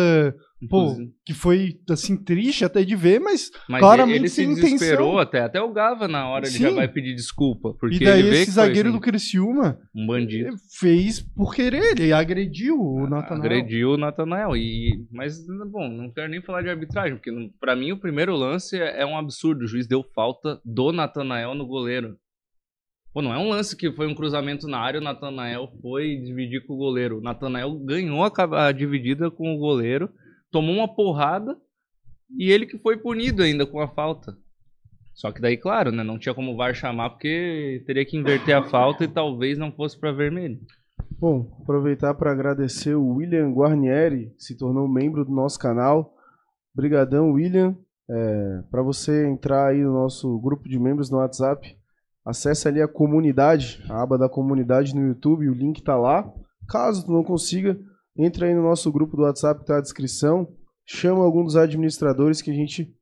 pô, 0.66 0.96
que 1.24 1.34
foi, 1.34 1.78
assim, 1.88 2.16
triste 2.16 2.64
até 2.64 2.82
de 2.82 2.96
ver, 2.96 3.20
mas. 3.20 3.50
Mas 3.68 3.80
claramente 3.80 4.20
ele, 4.20 4.28
se 4.28 4.36
sem 4.36 4.54
desesperou 4.54 5.08
intenção. 5.08 5.18
até. 5.18 5.40
Até 5.40 5.60
o 5.60 5.72
Gava, 5.72 6.08
na 6.08 6.28
hora, 6.28 6.46
ele 6.46 6.56
Sim. 6.56 6.62
já 6.62 6.70
vai 6.70 6.88
pedir 6.88 7.14
desculpa. 7.14 7.74
Porque 7.78 7.96
e 7.96 8.04
daí 8.04 8.26
esse 8.28 8.52
zagueiro 8.52 8.88
assim, 8.88 8.98
do 8.98 9.02
Criciúma 9.02 9.78
um 9.94 10.06
bandido. 10.06 10.56
fez 10.78 11.20
por 11.20 11.54
querer, 11.54 11.98
ele 11.98 12.12
agrediu 12.12 12.80
o 12.80 13.08
Natanael. 13.08 13.42
Agrediu 13.42 13.90
o 13.90 13.96
Natanael. 13.96 14.56
E, 14.56 15.06
mas, 15.12 15.44
bom, 15.70 15.88
não 15.88 16.10
quero 16.10 16.28
nem 16.28 16.42
falar 16.42 16.62
de 16.62 16.70
arbitragem, 16.70 17.16
porque 17.16 17.30
pra 17.60 17.76
mim 17.76 17.92
o 17.92 18.00
primeiro 18.00 18.34
lance 18.34 18.76
é, 18.76 19.02
é 19.02 19.06
um 19.06 19.16
absurdo. 19.16 19.64
O 19.64 19.68
juiz 19.68 19.86
deu 19.86 20.02
falta 20.14 20.60
do 20.64 20.92
Natanael 20.92 21.54
no 21.54 21.66
goleiro. 21.66 22.16
Pô, 23.12 23.22
não 23.22 23.32
é 23.32 23.38
um 23.38 23.48
lance 23.48 23.76
que 23.76 23.90
foi 23.92 24.06
um 24.06 24.14
cruzamento 24.14 24.68
na 24.68 24.78
área, 24.78 25.00
o 25.00 25.02
Natanael 25.02 25.72
foi 25.80 26.16
dividir 26.16 26.64
com 26.66 26.74
o 26.74 26.76
goleiro. 26.76 27.18
O 27.18 27.22
Natanael 27.22 27.74
ganhou 27.78 28.22
a, 28.22 28.66
a 28.66 28.72
dividida 28.72 29.30
com 29.30 29.54
o 29.54 29.58
goleiro, 29.58 30.10
tomou 30.50 30.74
uma 30.74 30.88
porrada 30.88 31.56
e 32.36 32.50
ele 32.50 32.66
que 32.66 32.78
foi 32.78 32.96
punido 32.96 33.42
ainda 33.42 33.66
com 33.66 33.80
a 33.80 33.88
falta. 33.88 34.36
Só 35.14 35.32
que 35.32 35.40
daí, 35.40 35.56
claro, 35.56 35.90
né, 35.90 36.04
não 36.04 36.18
tinha 36.18 36.34
como 36.34 36.52
o 36.52 36.56
VAR 36.56 36.74
chamar 36.74 37.10
porque 37.10 37.82
teria 37.86 38.04
que 38.04 38.16
inverter 38.16 38.56
a 38.56 38.62
falta 38.62 39.04
e 39.04 39.08
talvez 39.08 39.58
não 39.58 39.72
fosse 39.72 39.98
pra 39.98 40.12
vermelho. 40.12 40.60
Bom, 41.18 41.58
aproveitar 41.60 42.14
para 42.14 42.30
agradecer 42.30 42.94
o 42.94 43.14
William 43.14 43.50
Guarnieri, 43.50 44.32
que 44.36 44.44
se 44.44 44.56
tornou 44.56 44.86
membro 44.86 45.24
do 45.24 45.32
nosso 45.32 45.58
canal. 45.58 46.14
Brigadão, 46.72 47.32
William. 47.32 47.76
para 48.70 48.82
você 48.82 49.26
entrar 49.26 49.68
aí 49.68 49.82
no 49.82 49.92
nosso 49.92 50.38
grupo 50.38 50.68
de 50.68 50.78
membros 50.78 51.10
no 51.10 51.18
WhatsApp, 51.18 51.76
acesse 52.24 52.68
ali 52.68 52.80
a 52.80 52.88
comunidade, 52.88 53.84
a 53.90 54.02
aba 54.02 54.16
da 54.16 54.28
comunidade 54.28 54.94
no 54.94 55.06
YouTube, 55.06 55.48
o 55.48 55.54
link 55.54 55.82
tá 55.82 55.96
lá. 55.96 56.32
Caso 56.68 57.04
tu 57.04 57.12
não 57.12 57.24
consiga, 57.24 57.78
entre 58.18 58.46
aí 58.46 58.54
no 58.54 58.62
nosso 58.62 58.90
grupo 58.90 59.16
do 59.16 59.22
WhatsApp 59.22 59.60
que 59.60 59.66
tá 59.66 59.74
na 59.74 59.80
descrição, 59.80 60.48
chama 60.84 61.24
algum 61.24 61.44
dos 61.44 61.56
administradores 61.56 62.42
que 62.42 62.50
a 62.50 62.54
gente 62.54 62.92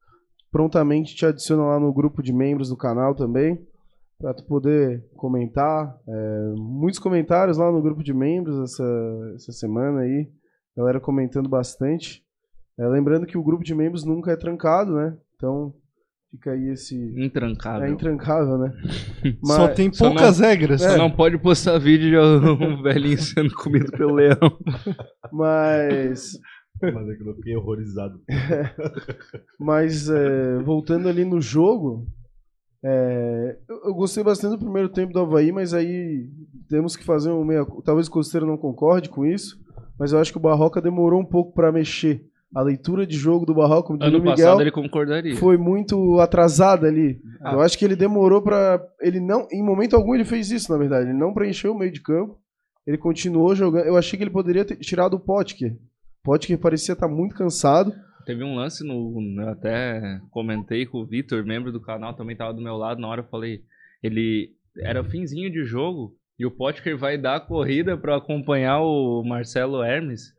prontamente 0.50 1.14
te 1.14 1.24
adiciona 1.24 1.64
lá 1.64 1.80
no 1.80 1.92
grupo 1.92 2.22
de 2.22 2.32
membros 2.32 2.68
do 2.68 2.76
canal 2.76 3.14
também, 3.14 3.58
para 4.18 4.32
tu 4.34 4.44
poder 4.46 5.04
comentar, 5.14 5.98
muitos 6.56 6.98
comentários 6.98 7.58
lá 7.58 7.70
no 7.70 7.82
grupo 7.82 8.02
de 8.02 8.14
membros 8.14 8.58
essa, 8.72 9.32
essa 9.34 9.52
semana 9.52 10.00
aí. 10.00 10.30
Galera 10.76 11.00
comentando 11.00 11.48
bastante. 11.48 12.22
É, 12.78 12.86
lembrando 12.86 13.26
que 13.26 13.38
o 13.38 13.42
grupo 13.42 13.64
de 13.64 13.74
membros 13.74 14.04
nunca 14.04 14.32
é 14.32 14.36
trancado, 14.36 14.94
né? 14.94 15.16
Então 15.34 15.74
fica 16.30 16.52
aí 16.52 16.68
esse. 16.70 16.96
Intrancável. 17.16 17.86
É 17.86 17.90
intrancável, 17.90 18.58
né? 18.58 18.72
Só 19.44 19.66
Mas- 19.66 19.76
tem 19.76 19.92
só 19.92 20.08
poucas 20.10 20.38
regras. 20.40 20.80
Você 20.82 20.96
não 20.96 21.10
pode 21.10 21.38
postar 21.38 21.78
vídeo 21.78 22.10
de 22.10 22.16
um 22.64 22.82
velhinho 22.82 23.18
sendo 23.18 23.54
comido 23.54 23.90
pelo 23.92 24.14
leão. 24.14 24.38
Mas. 25.32 26.38
Mas 26.82 27.08
aquilo 27.08 27.30
eu 27.30 27.36
fiquei 27.36 27.56
horrorizado. 27.56 28.20
Mas 29.58 30.10
é, 30.10 30.58
voltando 30.62 31.08
ali 31.08 31.24
no 31.24 31.40
jogo, 31.40 32.06
é, 32.84 33.56
eu, 33.68 33.80
eu 33.86 33.94
gostei 33.94 34.22
bastante 34.22 34.52
do 34.52 34.58
primeiro 34.64 34.88
tempo 34.90 35.12
do 35.12 35.20
Havaí, 35.20 35.50
mas 35.50 35.72
aí 35.72 36.28
temos 36.68 36.94
que 36.94 37.02
fazer 37.04 37.30
um 37.30 37.44
meia. 37.44 37.64
Talvez 37.84 38.08
o 38.08 38.10
Costeiro 38.10 38.46
não 38.46 38.58
concorde 38.58 39.08
com 39.08 39.24
isso, 39.24 39.58
mas 39.98 40.12
eu 40.12 40.18
acho 40.18 40.30
que 40.32 40.38
o 40.38 40.40
Barroca 40.40 40.80
demorou 40.82 41.18
um 41.20 41.24
pouco 41.24 41.54
para 41.54 41.72
mexer. 41.72 42.26
A 42.54 42.62
leitura 42.62 43.06
de 43.06 43.16
jogo 43.16 43.44
do 43.44 43.54
Barroca, 43.54 43.88
como 43.88 43.98
diria 43.98 44.14
Ano 44.14 44.18
Miguel, 44.20 44.36
passado 44.36 44.60
ele 44.60 44.70
concordaria. 44.70 45.36
foi 45.36 45.56
muito 45.56 46.20
atrasada 46.20 46.86
ali. 46.86 47.20
Ah. 47.40 47.54
Eu 47.54 47.60
acho 47.60 47.76
que 47.76 47.84
ele 47.84 47.96
demorou 47.96 48.40
pra. 48.40 48.80
Ele 49.00 49.20
não, 49.20 49.46
em 49.50 49.62
momento 49.62 49.96
algum 49.96 50.14
ele 50.14 50.24
fez 50.24 50.50
isso, 50.50 50.70
na 50.72 50.78
verdade. 50.78 51.10
Ele 51.10 51.18
não 51.18 51.34
preencheu 51.34 51.72
o 51.72 51.78
meio 51.78 51.92
de 51.92 52.00
campo. 52.00 52.38
Ele 52.86 52.96
continuou 52.96 53.54
jogando. 53.54 53.86
Eu 53.86 53.96
achei 53.96 54.16
que 54.16 54.22
ele 54.22 54.30
poderia 54.30 54.64
ter 54.64 54.76
tirado 54.76 55.14
o 55.14 55.20
Potker. 55.20 55.76
Potker 56.22 56.58
parecia 56.58 56.92
estar 56.92 57.08
muito 57.08 57.34
cansado. 57.34 57.92
Teve 58.24 58.44
um 58.44 58.54
lance 58.54 58.86
no. 58.86 59.20
Eu 59.40 59.48
até 59.48 60.20
comentei 60.30 60.86
com 60.86 60.98
o 60.98 61.06
Vitor, 61.06 61.44
membro 61.44 61.72
do 61.72 61.80
canal, 61.80 62.14
também 62.14 62.36
tava 62.36 62.54
do 62.54 62.62
meu 62.62 62.76
lado. 62.76 63.00
Na 63.00 63.08
hora 63.08 63.22
eu 63.22 63.28
falei. 63.28 63.62
Ele. 64.02 64.52
Era 64.78 65.02
finzinho 65.02 65.50
de 65.50 65.64
jogo. 65.64 66.14
E 66.38 66.44
o 66.44 66.50
Potker 66.50 66.96
vai 66.96 67.16
dar 67.16 67.36
a 67.36 67.40
corrida 67.40 67.96
pra 67.96 68.16
acompanhar 68.16 68.80
o 68.80 69.22
Marcelo 69.24 69.82
Hermes. 69.82 70.35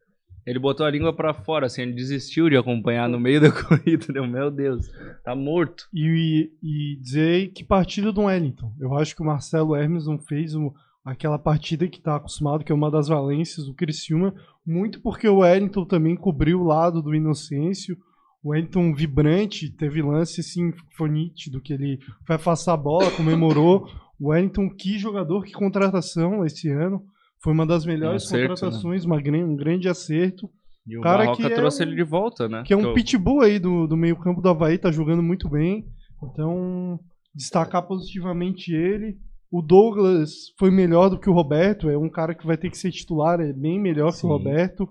Ele 0.47 0.59
botou 0.59 0.85
a 0.85 0.89
língua 0.89 1.11
pra 1.13 1.33
fora, 1.33 1.65
assim, 1.65 1.81
ele 1.81 1.91
desistiu 1.93 2.49
de 2.49 2.55
acompanhar 2.55 3.09
no 3.09 3.19
meio 3.19 3.41
da 3.41 3.51
corrida. 3.51 4.05
Deu, 4.13 4.25
meu 4.25 4.49
Deus, 4.49 4.87
tá 5.23 5.35
morto. 5.35 5.87
E, 5.93 6.49
e 6.63 6.95
dizer 7.01 7.49
que 7.51 7.63
partida 7.65 8.11
do 8.13 8.21
Wellington. 8.23 8.73
Eu 8.79 8.95
acho 8.97 9.13
que 9.13 9.21
o 9.21 9.25
Marcelo 9.25 9.75
Hermes 9.75 10.07
não 10.07 10.17
fez 10.17 10.55
um- 10.55 10.71
aquela 11.03 11.37
partida 11.37 11.87
que 11.87 11.97
está 11.97 12.15
acostumado, 12.15 12.63
que 12.63 12.71
é 12.71 12.75
uma 12.75 12.89
das 12.89 13.07
valências 13.09 13.65
do 13.65 13.73
Criciúma, 13.73 14.33
muito 14.65 15.01
porque 15.01 15.27
o 15.27 15.39
Wellington 15.39 15.85
também 15.85 16.15
cobriu 16.15 16.61
o 16.61 16.65
lado 16.65 17.01
do 17.01 17.13
Inocêncio. 17.13 17.97
O 18.43 18.49
Wellington 18.49 18.93
vibrante, 18.93 19.69
teve 19.69 20.01
lance 20.01 20.39
assim, 20.41 20.71
foi 20.97 21.09
nítido, 21.09 21.59
que 21.59 21.73
ele 21.73 21.99
foi 22.25 22.35
afastar 22.37 22.73
a 22.73 22.77
bola, 22.77 23.11
comemorou. 23.11 23.89
O 24.19 24.29
Wellington, 24.29 24.69
que 24.69 24.97
jogador, 24.97 25.43
que 25.43 25.51
contratação 25.51 26.45
esse 26.45 26.69
ano. 26.69 27.03
Foi 27.43 27.53
uma 27.53 27.65
das 27.65 27.85
melhores 27.85 28.23
Um 28.23 28.25
acerto, 28.27 28.53
contratações, 28.55 29.05
uma 29.05 29.21
gran- 29.21 29.45
um 29.45 29.55
grande 29.55 29.87
acerto. 29.87 30.49
E 30.87 30.97
o 30.97 31.01
Cara 31.01 31.25
Barroca 31.25 31.37
que 31.47 31.53
é 31.53 31.55
trouxe 31.55 31.83
um- 31.83 31.87
ele 31.87 31.95
de 31.95 32.03
volta, 32.03 32.47
né? 32.47 32.63
Que 32.65 32.73
é 32.73 32.77
um 32.77 32.93
pitbull 32.93 33.41
aí 33.41 33.59
do, 33.59 33.85
do 33.87 33.97
meio 33.97 34.15
campo 34.17 34.41
do 34.41 34.49
Havaí, 34.49 34.77
tá 34.77 34.89
jogando 34.91 35.21
muito 35.21 35.49
bem. 35.49 35.85
Então, 36.23 36.99
destacar 37.35 37.85
positivamente 37.85 38.73
ele. 38.73 39.17
O 39.51 39.61
Douglas 39.61 40.31
foi 40.59 40.71
melhor 40.71 41.09
do 41.09 41.19
que 41.19 41.29
o 41.29 41.33
Roberto, 41.33 41.89
é 41.89 41.97
um 41.97 42.09
cara 42.09 42.33
que 42.33 42.45
vai 42.45 42.57
ter 42.57 42.69
que 42.69 42.77
ser 42.77 42.91
titular, 42.91 43.39
é 43.39 43.53
bem 43.53 43.79
melhor 43.79 44.11
que 44.11 44.17
Sim. 44.19 44.27
o 44.27 44.29
Roberto. 44.31 44.87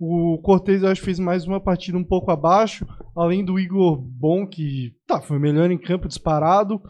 O 0.00 0.38
Cortez, 0.42 0.82
eu 0.82 0.88
acho, 0.88 1.02
fez 1.02 1.18
mais 1.18 1.44
uma 1.46 1.60
partida 1.60 1.98
um 1.98 2.04
pouco 2.04 2.30
abaixo, 2.30 2.86
além 3.16 3.44
do 3.44 3.58
Igor 3.58 3.96
Bom, 4.00 4.46
que 4.46 4.92
tá, 5.06 5.20
foi 5.20 5.38
melhor 5.40 5.70
em 5.70 5.78
campo 5.78 6.06
disparado. 6.06 6.80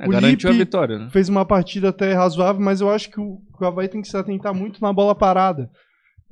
É, 0.00 0.06
o 0.06 0.10
garantiu 0.10 0.48
a 0.48 0.52
Lipe 0.52 0.64
vitória, 0.64 0.98
né? 0.98 1.10
Fez 1.10 1.28
uma 1.28 1.44
partida 1.44 1.90
até 1.90 2.14
razoável, 2.14 2.62
mas 2.62 2.80
eu 2.80 2.90
acho 2.90 3.10
que 3.10 3.20
o, 3.20 3.42
que 3.56 3.62
o 3.62 3.66
Havaí 3.66 3.86
tem 3.86 4.00
que 4.00 4.08
se 4.08 4.16
atentar 4.16 4.54
muito 4.54 4.80
na 4.80 4.92
bola 4.92 5.14
parada. 5.14 5.70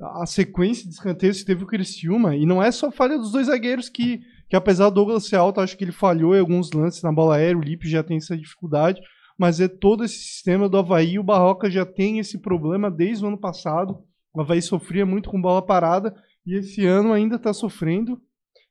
a 0.01 0.25
sequência 0.25 0.87
de 0.87 0.95
escanteios 0.95 1.39
que 1.39 1.45
teve 1.45 1.63
o 1.63 1.67
Criciúma, 1.67 2.35
e 2.35 2.47
não 2.47 2.63
é 2.63 2.71
só 2.71 2.89
falha 2.89 3.17
dos 3.17 3.31
dois 3.31 3.45
zagueiros 3.45 3.87
que, 3.87 4.21
que 4.49 4.55
apesar 4.55 4.89
do 4.89 4.95
Douglas 4.95 5.27
ser 5.27 5.35
alto, 5.35 5.61
acho 5.61 5.77
que 5.77 5.83
ele 5.83 5.91
falhou 5.91 6.35
em 6.35 6.39
alguns 6.39 6.71
lances 6.71 7.03
na 7.03 7.11
bola 7.11 7.35
aérea, 7.35 7.57
o 7.57 7.61
Lipe 7.61 7.87
já 7.87 8.01
tem 8.01 8.17
essa 8.17 8.35
dificuldade, 8.35 8.99
mas 9.37 9.59
é 9.59 9.67
todo 9.67 10.03
esse 10.03 10.17
sistema 10.17 10.67
do 10.67 10.77
Havaí, 10.77 11.19
o 11.19 11.23
Barroca 11.23 11.69
já 11.69 11.85
tem 11.85 12.17
esse 12.17 12.39
problema 12.39 12.89
desde 12.89 13.23
o 13.23 13.27
ano 13.27 13.37
passado, 13.37 13.99
o 14.33 14.41
Havaí 14.41 14.61
sofria 14.61 15.05
muito 15.05 15.29
com 15.29 15.39
bola 15.39 15.61
parada, 15.61 16.15
e 16.43 16.55
esse 16.55 16.85
ano 16.85 17.13
ainda 17.13 17.35
está 17.35 17.53
sofrendo, 17.53 18.19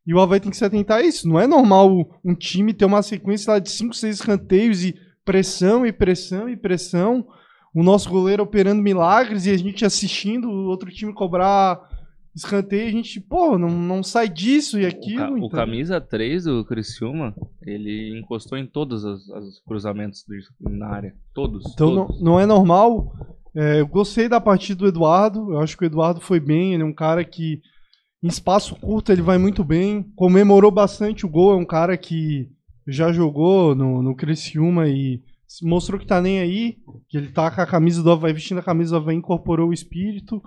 e 0.08 0.14
o 0.14 0.20
Havaí 0.20 0.40
tem 0.40 0.50
que 0.50 0.56
se 0.56 0.64
atentar 0.64 1.00
a 1.00 1.02
isso, 1.02 1.28
não 1.28 1.38
é 1.38 1.46
normal 1.46 2.18
um 2.24 2.34
time 2.34 2.72
ter 2.72 2.86
uma 2.86 3.02
sequência 3.02 3.52
lá 3.52 3.58
de 3.58 3.70
5, 3.70 3.94
6 3.94 4.16
escanteios 4.16 4.82
e 4.82 4.96
pressão 5.22 5.84
e 5.84 5.92
pressão 5.92 6.48
e 6.48 6.56
pressão, 6.56 7.26
o 7.74 7.82
nosso 7.82 8.08
goleiro 8.08 8.42
operando 8.42 8.80
milagres 8.80 9.44
e 9.44 9.50
a 9.50 9.56
gente 9.58 9.84
assistindo 9.84 10.48
o 10.48 10.64
outro 10.64 10.90
time 10.90 11.12
cobrar 11.12 11.78
escanteio, 12.34 12.88
a 12.88 12.90
gente, 12.90 13.20
pô, 13.20 13.58
não, 13.58 13.68
não 13.68 14.02
sai 14.02 14.30
disso 14.30 14.80
e 14.80 14.86
aquilo. 14.86 15.24
O, 15.24 15.28
ca 15.28 15.36
então. 15.36 15.46
o 15.46 15.50
camisa 15.50 16.00
3 16.00 16.44
do 16.44 16.64
Criciúma, 16.64 17.34
ele 17.62 18.18
encostou 18.18 18.56
em 18.56 18.66
todos 18.66 19.04
os, 19.04 19.28
os 19.28 19.60
cruzamentos 19.60 20.24
na 20.58 20.88
área. 20.88 21.14
Todos. 21.34 21.66
Então 21.74 21.94
todos. 21.94 22.20
Não, 22.20 22.32
não 22.32 22.40
é 22.40 22.46
normal. 22.46 23.12
É, 23.54 23.80
eu 23.80 23.86
gostei 23.86 24.26
da 24.26 24.40
partida 24.40 24.78
do 24.78 24.86
Eduardo. 24.86 25.52
Eu 25.52 25.58
acho 25.58 25.76
que 25.76 25.84
o 25.84 25.86
Eduardo 25.86 26.20
foi 26.20 26.40
bem. 26.40 26.72
Ele 26.72 26.82
é 26.82 26.86
um 26.86 26.94
cara 26.94 27.24
que, 27.24 27.60
em 28.22 28.28
espaço 28.28 28.74
curto, 28.76 29.12
ele 29.12 29.22
vai 29.22 29.38
muito 29.38 29.62
bem. 29.64 30.02
Comemorou 30.16 30.70
bastante 30.70 31.24
o 31.24 31.28
gol. 31.28 31.52
É 31.52 31.56
um 31.56 31.64
cara 31.64 31.96
que 31.96 32.50
já 32.86 33.12
jogou 33.12 33.74
no, 33.74 34.02
no 34.02 34.14
Criciúma 34.16 34.88
e 34.88 35.22
mostrou 35.62 35.98
que 36.00 36.06
tá 36.06 36.20
nem 36.20 36.40
aí. 36.40 36.78
Que 37.08 37.16
ele 37.18 37.28
tá 37.32 37.50
com 37.50 37.60
a 37.60 37.66
camisa 37.66 38.02
do 38.02 38.10
Havaí, 38.10 38.32
vestindo 38.32 38.58
a 38.58 38.62
camisa 38.62 38.90
do 38.92 38.96
Havaí, 38.96 39.16
incorporou 39.16 39.68
o 39.68 39.72
espírito. 39.72 40.42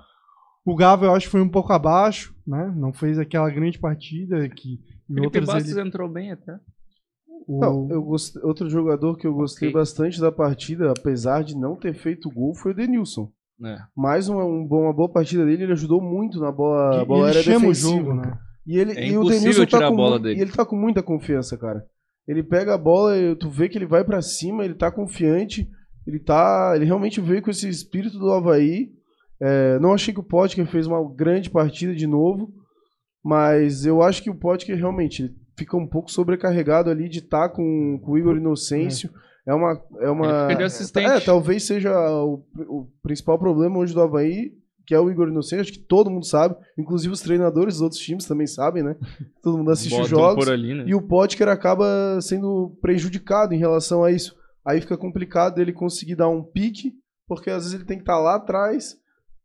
O 0.66 0.76
Gava 0.76 1.06
eu 1.06 1.16
acho 1.16 1.26
que 1.28 1.32
foi 1.32 1.42
um 1.42 1.50
pouco 1.50 1.74
abaixo, 1.74 2.36
né? 2.46 2.72
Não 2.76 2.94
fez 2.94 3.18
aquela 3.18 3.50
grande 3.50 3.80
partida 3.80 4.48
que 4.50 4.74
em 5.10 5.16
Felipe 5.16 5.26
outras 5.26 5.46
Bastos 5.48 5.72
ele... 5.72 5.88
entrou 5.88 6.08
bem 6.08 6.32
até. 6.32 6.60
o- 7.48 7.60
Não, 7.60 7.88
eu 7.90 8.04
gostei, 8.04 8.42
outro 8.44 8.70
jogador 8.70 9.18
que 9.18 9.26
eu 9.26 9.34
gostei 9.34 9.70
Ok. 9.70 9.80
bastante 9.80 10.22
da 10.22 10.32
partida, 10.32 10.92
apesar 10.92 11.44
de 11.44 11.58
não 11.58 11.76
ter 11.76 11.96
feito 11.96 12.30
gol, 12.30 12.54
foi 12.54 12.74
o 12.74 12.76
Denilson. 12.76 13.32
É. 13.64 13.78
Mais 13.96 14.28
uma, 14.30 14.44
um 14.46 14.66
uma 14.66 14.94
boa 14.94 15.10
partida 15.12 15.46
dele, 15.46 15.64
ele 15.64 15.74
ajudou 15.74 16.02
muito 16.02 16.40
na 16.40 16.52
bola, 16.52 17.00
que 17.00 17.06
bola 17.06 17.28
aérea 17.28 17.44
chama 17.44 17.58
o 17.58 17.62
defensiva. 17.70 17.98
jogo, 17.98 18.14
né? 18.16 18.34
E, 18.66 18.78
ele, 18.78 18.92
É 18.94 19.08
e 19.08 19.18
o 19.18 19.24
Denilson 19.24 19.66
tá 19.66 19.86
a 19.86 19.90
com 19.90 19.96
mu- 19.96 20.20
dele. 20.20 20.40
E 20.40 20.42
ele 20.42 20.52
tá 20.52 20.66
com 20.66 20.76
muita 20.76 21.02
confiança, 21.04 21.58
cara. 21.58 21.84
Ele 22.28 22.44
pega 22.44 22.74
a 22.74 22.78
bola, 22.78 23.18
e 23.18 23.36
tu 23.36 23.50
vê 23.50 23.68
que 23.68 23.78
ele 23.78 23.86
vai 23.88 24.04
pra 24.04 24.22
cima, 24.22 24.64
ele 24.64 24.76
tá 24.76 24.92
confiante, 24.92 25.68
ele 26.08 26.20
tá. 26.20 26.74
Ele 26.76 26.86
realmente 26.86 27.20
veio 27.20 27.42
com 27.42 27.50
esse 27.52 27.68
espírito 27.68 28.18
do 28.20 28.32
Havaí. 28.32 28.90
É, 29.40 29.80
não 29.80 29.94
achei 29.94 30.14
que 30.14 30.20
o 30.20 30.24
Potker 30.24 30.66
fez 30.68 30.86
uma 30.86 31.04
grande 31.16 31.50
partida 31.50 31.96
de 31.96 32.06
novo, 32.06 32.54
mas 33.24 33.86
eu 33.86 34.02
acho 34.02 34.22
que 34.24 34.30
o 34.30 34.36
Potker 34.36 34.78
realmente 34.78 35.36
fica 35.58 35.76
um 35.78 35.88
pouco 35.88 36.12
sobrecarregado 36.12 36.90
ali 36.90 37.10
de 37.10 37.20
estar 37.20 37.50
com, 37.50 38.00
com 38.04 38.12
o 38.12 38.18
Igor 38.18 38.38
Inocêncio. 38.38 39.10
É 39.10 39.31
uma. 39.54 39.82
É 40.00 40.10
uma 40.10 40.52
Ele 40.52 40.64
assistente. 40.64 41.10
É, 41.10 41.20
talvez 41.20 41.64
seja 41.64 41.92
o, 42.24 42.44
o 42.68 42.88
principal 43.02 43.40
problema 43.40 43.80
hoje 43.80 43.94
do 43.94 44.02
Havaí, 44.02 44.54
que 44.86 44.94
é 44.94 45.00
o 45.00 45.10
Igor 45.10 45.30
Inocêncio, 45.30 45.62
acho 45.62 45.74
que 45.74 45.80
todo 45.80 46.10
mundo 46.10 46.26
sabe, 46.26 46.56
inclusive 46.78 47.14
os 47.14 47.22
treinadores 47.22 47.76
dos 47.76 47.82
outros 47.82 48.02
times 48.02 48.26
também 48.26 48.46
sabem, 48.46 48.84
né? 48.84 48.96
Todo 49.42 49.58
mundo 49.58 49.72
assiste 49.72 50.00
os 50.00 50.08
jogos. 50.08 50.48
ali, 50.48 50.74
né? 50.74 50.84
E 50.86 50.94
o 50.94 51.02
Potker 51.02 51.48
acaba 51.48 52.20
sendo 52.22 52.78
prejudicado 52.82 53.54
em 53.54 53.58
relação 53.58 54.04
a 54.04 54.12
isso. 54.12 54.36
Aí 54.66 54.80
fica 54.80 54.98
complicado 54.98 55.60
ele 55.60 55.74
conseguir 55.74 56.16
dar 56.16 56.30
um 56.30 56.44
pique, 56.44 56.94
porque 57.28 57.50
às 57.50 57.64
vezes 57.64 57.74
ele 57.74 57.86
tem 57.86 57.98
que 57.98 58.04
estar 58.04 58.20
lá 58.20 58.36
atrás, 58.36 58.98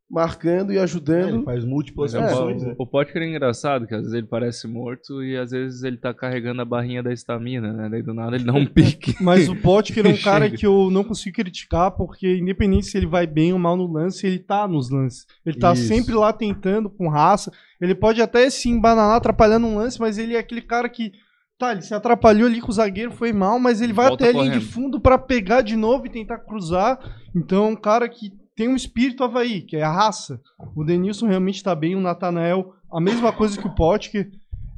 marcando 0.09 0.72
e 0.72 0.76
É, 0.76 0.82
ajudando. 0.82 1.36
ele 1.36 1.42
faz 1.44 1.64
múltiplas 1.64 2.14
É, 2.14 2.28
funções, 2.28 2.62
né? 2.62 2.74
o, 2.78 2.82
o 2.84 2.86
Potker 2.86 3.20
é 3.22 3.28
engraçado, 3.28 3.86
que 3.86 3.94
às 3.94 4.02
vezes 4.02 4.14
ele 4.14 4.26
parece 4.26 4.68
morto 4.68 5.22
e 5.22 5.36
às 5.36 5.50
vezes 5.50 5.82
ele 5.82 5.96
tá 5.96 6.14
carregando 6.14 6.62
a 6.62 6.64
barrinha 6.64 7.02
da 7.02 7.12
estamina, 7.12 7.72
né? 7.72 7.88
Daí 7.90 8.02
do 8.02 8.14
nada 8.14 8.36
ele 8.36 8.44
dá 8.44 8.52
um 8.52 8.64
pique. 8.70 9.14
Mas 9.20 9.48
o 9.48 9.57
Potker 9.57 10.07
é 10.07 10.11
um 10.11 10.16
cara 10.22 10.48
que 10.48 10.64
eu 10.64 10.90
não 10.90 11.02
consigo 11.02 11.34
criticar, 11.34 11.90
porque 11.90 12.36
independente 12.36 12.86
se 12.86 12.96
ele 12.96 13.07
vai 13.07 13.26
bem 13.26 13.52
ou 13.52 13.59
mal 13.59 13.76
no 13.76 13.92
lance, 13.92 14.26
ele 14.26 14.38
tá 14.38 14.68
nos 14.68 14.90
lances. 14.90 15.26
Ele 15.44 15.59
tá 15.59 15.72
Isso. 15.72 15.88
sempre 15.88 16.14
lá 16.14 16.32
tentando, 16.32 16.88
com 16.88 17.09
raça. 17.09 17.50
Ele 17.80 17.94
pode 17.94 18.22
até 18.22 18.48
se 18.48 18.68
embananar, 18.68 19.16
atrapalhando 19.16 19.66
um 19.66 19.76
lance, 19.76 20.00
mas 20.00 20.18
ele 20.18 20.34
é 20.34 20.38
aquele 20.38 20.62
cara 20.62 20.88
que. 20.88 21.12
Tá, 21.59 21.72
ele 21.72 21.80
se 21.80 21.94
atrapalhou 21.94 22.46
ali 22.46 22.61
com 22.61 22.68
o 22.70 22.74
zagueiro, 22.74 23.11
foi 23.12 23.32
mal, 23.32 23.59
mas 23.59 23.80
ele 23.80 23.92
vai 23.94 24.09
Volta 24.09 24.28
até 24.28 24.38
a 24.38 24.42
linha 24.42 24.59
de 24.59 24.64
fundo 24.64 25.00
pra 25.00 25.16
pegar 25.16 25.62
de 25.62 25.74
novo 25.74 26.04
e 26.07 26.11
tentar 26.11 26.38
cruzar. 26.38 26.98
Então 27.34 27.64
é 27.64 27.68
um 27.68 27.76
cara 27.76 28.07
que 28.11 28.30
tem 28.57 28.68
um 28.68 28.74
espírito 28.74 29.22
Havaí, 29.22 29.61
que 29.61 29.76
é 29.76 29.82
a 29.82 29.92
raça. 29.92 30.40
O 30.74 30.82
Denilson 30.82 31.26
realmente 31.26 31.62
tá 31.62 31.74
bem, 31.74 31.94
o 31.94 32.00
Natanael, 32.00 32.72
a 32.90 33.00
mesma 33.00 33.32
coisa 33.32 33.61
que 33.61 33.66
o 33.66 33.74
Potker. 33.74 34.30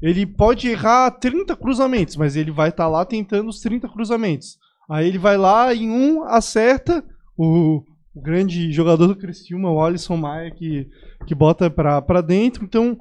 Ele 0.02 0.26
pode 0.26 0.68
errar 0.68 1.10
30 1.12 1.56
cruzamentos, 1.56 2.16
mas 2.16 2.36
ele 2.36 2.50
vai 2.50 2.68
estar 2.68 2.86
lá 2.88 3.04
tentando 3.04 3.48
os 3.48 3.60
30 3.60 3.88
cruzamentos. 3.88 4.58
Aí 4.88 5.08
ele 5.08 5.18
vai 5.18 5.36
lá 5.36 5.74
em 5.74 5.90
um, 5.90 6.22
acerta 6.22 7.04
o, 7.36 7.82
o 8.14 8.20
grande 8.20 8.70
jogador 8.72 9.06
do 9.06 9.16
Criciúma, 9.16 9.70
o 9.70 9.82
Alisson 9.82 10.16
Maia, 10.16 10.52
que, 10.52 10.88
que 11.26 11.34
bota 11.34 11.68
pra 11.68 12.20
dentro. 12.20 12.64
Então, 12.64 12.98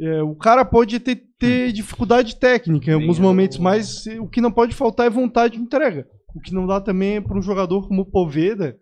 é, 0.00 0.22
o 0.22 0.34
cara 0.34 0.64
pode 0.64 0.98
ter, 0.98 1.22
ter 1.38 1.72
dificuldade 1.72 2.36
técnica 2.36 2.90
em 2.90 2.94
alguns 2.94 3.18
momentos, 3.18 3.58
mas 3.58 4.04
o 4.20 4.28
que 4.28 4.40
não 4.40 4.50
pode 4.50 4.74
faltar 4.74 5.06
é 5.06 5.10
vontade 5.10 5.56
de 5.56 5.62
entrega. 5.62 6.06
O 6.34 6.40
que 6.40 6.52
não 6.52 6.66
dá 6.66 6.80
também 6.80 7.16
é 7.16 7.20
para 7.20 7.38
um 7.38 7.42
jogador 7.42 7.86
como 7.86 8.02
o 8.02 8.10
Poveda, 8.10 8.76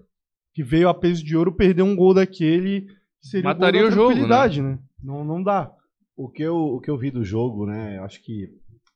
que 0.52 0.62
veio 0.62 0.88
a 0.88 0.94
peso 0.94 1.24
de 1.24 1.36
ouro, 1.36 1.54
perder 1.54 1.82
um 1.82 1.96
gol 1.96 2.14
daquele, 2.14 2.82
que 3.20 3.28
seria 3.28 3.50
Mataria 3.50 3.80
o, 3.80 3.84
gol 3.84 3.92
o 3.92 3.94
jogo, 3.94 4.08
tranquilidade, 4.08 4.62
né? 4.62 4.78
Não, 5.02 5.24
não 5.24 5.42
dá. 5.42 5.72
O 6.16 6.28
que, 6.28 6.42
eu, 6.42 6.56
o 6.56 6.80
que 6.80 6.90
eu 6.90 6.98
vi 6.98 7.10
do 7.10 7.24
jogo, 7.24 7.66
né? 7.66 7.96
eu 7.98 8.04
Acho 8.04 8.22
que 8.22 8.48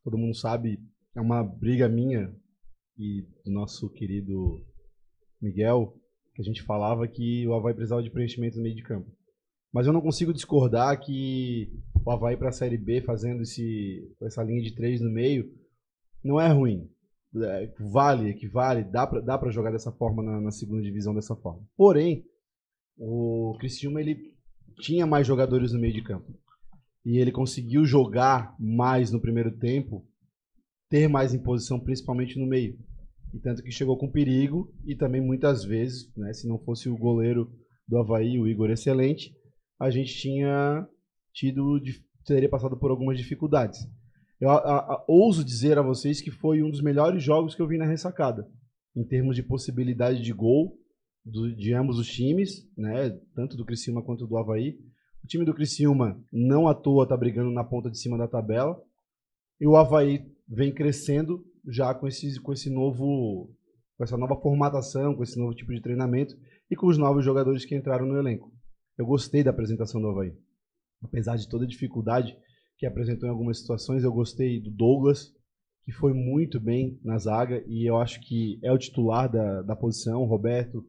todo 0.05 0.19
mundo 0.19 0.37
sabe, 0.37 0.79
é 1.15 1.21
uma 1.21 1.43
briga 1.43 1.89
minha 1.89 2.33
e 2.99 3.23
do 3.45 3.51
nosso 3.51 3.91
querido 3.91 4.65
Miguel, 5.41 5.95
que 6.35 6.43
a 6.43 6.45
gente 6.45 6.63
falava 6.63 7.09
que 7.09 7.47
o 7.47 7.55
Havaí 7.55 7.75
precisava 7.75 8.03
de 8.03 8.11
preenchimento 8.11 8.57
no 8.57 8.63
meio 8.63 8.77
de 8.77 8.83
campo. 8.83 9.11
Mas 9.73 9.87
eu 9.87 9.93
não 9.93 10.01
consigo 10.01 10.33
discordar 10.33 10.99
que 11.01 11.71
o 12.05 12.11
Havaí 12.11 12.37
para 12.37 12.51
a 12.51 12.53
Série 12.53 12.79
B, 12.79 13.01
fazendo 13.03 13.43
esse, 13.43 14.15
essa 14.23 14.43
linha 14.43 14.63
de 14.63 14.75
três 14.75 15.01
no 15.01 15.11
meio, 15.11 15.51
não 16.23 16.41
é 16.41 16.49
ruim. 16.49 16.89
É, 17.43 17.73
vale, 17.79 18.31
equivale, 18.31 18.85
dá 18.85 19.07
pra, 19.07 19.21
dá 19.21 19.37
pra 19.37 19.51
jogar 19.51 19.71
dessa 19.71 19.93
forma 19.93 20.23
na, 20.23 20.41
na 20.41 20.51
segunda 20.51 20.83
divisão 20.83 21.15
dessa 21.15 21.37
forma. 21.37 21.63
Porém, 21.77 22.25
o 22.97 23.57
Criciúma 23.59 24.01
ele 24.01 24.35
tinha 24.81 25.07
mais 25.07 25.27
jogadores 25.27 25.73
no 25.73 25.81
meio 25.81 25.93
de 25.93 26.03
campo 26.03 26.33
e 27.05 27.19
ele 27.19 27.31
conseguiu 27.31 27.85
jogar 27.85 28.57
mais 28.59 29.13
no 29.13 29.21
primeiro 29.21 29.57
tempo, 29.57 30.05
ter 30.89 31.09
mais 31.09 31.35
imposição, 31.35 31.79
principalmente 31.79 32.39
no 32.39 32.47
meio. 32.47 32.79
E 33.33 33.39
tanto 33.39 33.63
que 33.63 33.71
chegou 33.71 33.97
com 33.99 34.11
perigo 34.11 34.75
e 34.85 34.97
também 34.97 35.21
muitas 35.21 35.65
vezes, 35.65 36.11
né, 36.17 36.33
se 36.33 36.49
não 36.49 36.59
fosse 36.59 36.89
o 36.89 36.97
goleiro 36.97 37.53
do 37.87 37.99
Havaí, 37.99 38.39
o 38.39 38.49
Igor 38.49 38.71
excelente, 38.71 39.33
a 39.79 39.91
gente 39.91 40.15
tinha 40.15 40.89
tido, 41.33 41.79
teria 42.25 42.49
passado 42.49 42.77
por 42.77 42.91
algumas 42.91 43.19
dificuldades. 43.19 43.79
Eu 44.41 44.51
a- 44.51 44.57
a- 44.79 45.05
ouso 45.09 45.45
dizer 45.45 45.79
a 45.79 45.83
vocês 45.83 46.21
que 46.21 46.31
foi 46.31 46.63
um 46.63 46.71
dos 46.71 46.83
melhores 46.83 47.23
jogos 47.23 47.55
que 47.55 47.63
eu 47.63 47.67
vi 47.69 47.79
na 47.79 47.87
ressacada, 47.87 48.47
em 48.95 49.05
termos 49.05 49.35
de 49.37 49.43
possibilidade 49.43 50.23
de 50.23 50.33
gol 50.33 50.79
do- 51.25 51.55
de 51.55 51.73
ambos 51.73 51.99
os 51.99 52.09
times, 52.09 52.69
né, 52.77 53.11
tanto 53.35 53.57
do 53.57 53.65
Criciúma 53.65 54.03
quanto 54.03 54.27
do 54.27 54.37
Havaí. 54.37 54.79
O 55.25 55.27
time 55.27 55.45
do 55.45 55.55
Criciúma 55.55 56.23
não 56.33 56.69
à 56.69 56.75
toa 56.75 57.05
está 57.05 57.17
brigando 57.17 57.51
na 57.51 57.65
ponta 57.65 57.91
de 57.91 57.99
cima 57.99 58.17
da 58.19 58.29
tabela. 58.29 58.81
E 59.61 59.67
o 59.67 59.75
Havaí 59.77 60.25
vem 60.49 60.73
crescendo 60.73 61.45
já 61.69 61.93
com 61.95 62.07
esse, 62.07 62.41
com 62.41 62.53
esse 62.53 62.71
novo. 62.71 63.53
com 63.97 64.05
essa 64.05 64.19
nova 64.19 64.37
formatação, 64.37 65.15
com 65.17 65.23
esse 65.23 65.39
novo 65.39 65.55
tipo 65.55 65.73
de 65.73 65.81
treinamento 65.81 66.37
e 66.71 66.77
com 66.77 66.87
os 66.87 66.99
novos 66.99 67.25
jogadores 67.25 67.65
que 67.65 67.75
entraram 67.75 68.05
no 68.05 68.19
elenco. 68.19 68.53
Eu 68.99 69.07
gostei 69.07 69.43
da 69.43 69.51
apresentação 69.51 70.03
do 70.03 70.09
Havaí. 70.11 70.35
Apesar 71.03 71.37
de 71.37 71.49
toda 71.49 71.65
a 71.65 71.67
dificuldade 71.67 72.37
que 72.79 72.87
apresentou 72.87 73.27
em 73.29 73.33
algumas 73.33 73.59
situações, 73.61 74.05
eu 74.05 74.13
gostei 74.13 74.61
do 74.61 74.71
Douglas, 74.71 75.33
que 75.85 75.93
foi 75.93 76.13
muito 76.13 76.61
bem 76.61 76.99
na 77.03 77.17
zaga 77.19 77.63
e 77.67 77.89
eu 77.89 77.97
acho 77.97 78.21
que 78.21 78.59
é 78.63 78.73
o 78.73 78.79
titular 78.79 79.31
da, 79.31 79.63
da 79.63 79.77
posição. 79.77 80.23
O 80.23 80.27
Roberto 80.27 80.85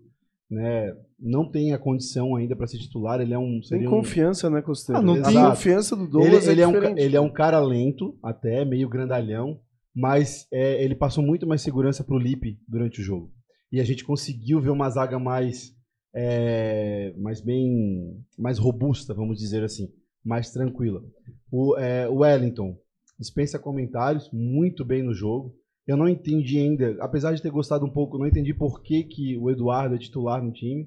né, 0.50 0.94
não 1.20 1.50
tem 1.50 1.74
a 1.74 1.78
condição 1.78 2.36
ainda 2.36 2.56
para 2.56 2.68
ser 2.68 2.78
titular, 2.80 3.20
ele 3.22 3.34
é 3.34 3.38
um. 3.38 3.54
Tem 3.60 3.64
seria 3.64 3.88
um- 3.90 3.92
confiança, 3.92 4.50
né, 4.50 4.62
Costeiro? 4.62 5.02
Ah, 5.02 5.04
não 5.04 5.16
a 5.16 5.24
tem- 5.24 5.42
confiança 5.50 5.96
do 5.96 6.04
ele, 6.04 6.12
Douglas 6.12 6.48
ele 6.48 6.62
é 6.62 6.64
é 6.64 6.68
um, 6.68 6.98
ele 6.98 7.16
é 7.16 7.22
um 7.22 7.30
cara 7.32 7.60
lento, 7.60 8.18
até, 8.24 8.64
meio 8.66 8.88
grandalhão, 8.90 9.60
mas 9.96 10.48
é, 10.52 10.84
ele 10.84 10.96
passou 10.96 11.24
muito 11.24 11.46
mais 11.46 11.62
segurança 11.62 12.04
pro 12.04 12.18
Lipe 12.18 12.60
durante 12.68 13.02
o 13.02 13.04
jogo. 13.04 13.32
E 13.72 13.82
a 13.82 13.84
gente 13.84 14.06
conseguiu 14.06 14.62
ver 14.62 14.70
uma 14.70 14.90
zaga 14.90 15.20
mais, 15.20 15.74
é, 16.16 17.14
mais 17.18 17.42
bem, 17.42 18.24
mais 18.38 18.58
robusta, 18.58 19.14
vamos 19.14 19.38
dizer 19.38 19.64
assim, 19.64 19.90
mais 20.28 20.52
tranquila. 20.52 21.02
O, 21.50 21.78
é, 21.78 22.08
Wellington 22.08 22.78
dispensa 23.18 23.58
comentários, 23.58 24.30
muito 24.32 24.84
bem 24.84 25.02
no 25.02 25.14
jogo. 25.14 25.56
Eu 25.88 25.96
não 25.96 26.08
entendi 26.08 26.60
ainda, 26.60 26.98
apesar 27.00 27.34
de 27.34 27.42
ter 27.42 27.50
gostado 27.50 27.86
um 27.86 27.90
pouco, 27.90 28.18
não 28.18 28.28
entendi 28.28 28.54
por 28.54 28.84
que, 28.84 29.06
que 29.06 29.38
o 29.38 29.50
Eduardo 29.50 29.96
é 29.96 29.98
titular 29.98 30.44
no 30.44 30.52
time, 30.52 30.86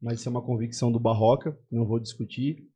mas 0.00 0.18
isso 0.18 0.28
é 0.28 0.30
uma 0.30 0.44
convicção 0.44 0.90
do 0.90 0.98
Barroca, 0.98 1.56
não 1.70 1.86
vou 1.86 2.00
discutir. 2.00 2.68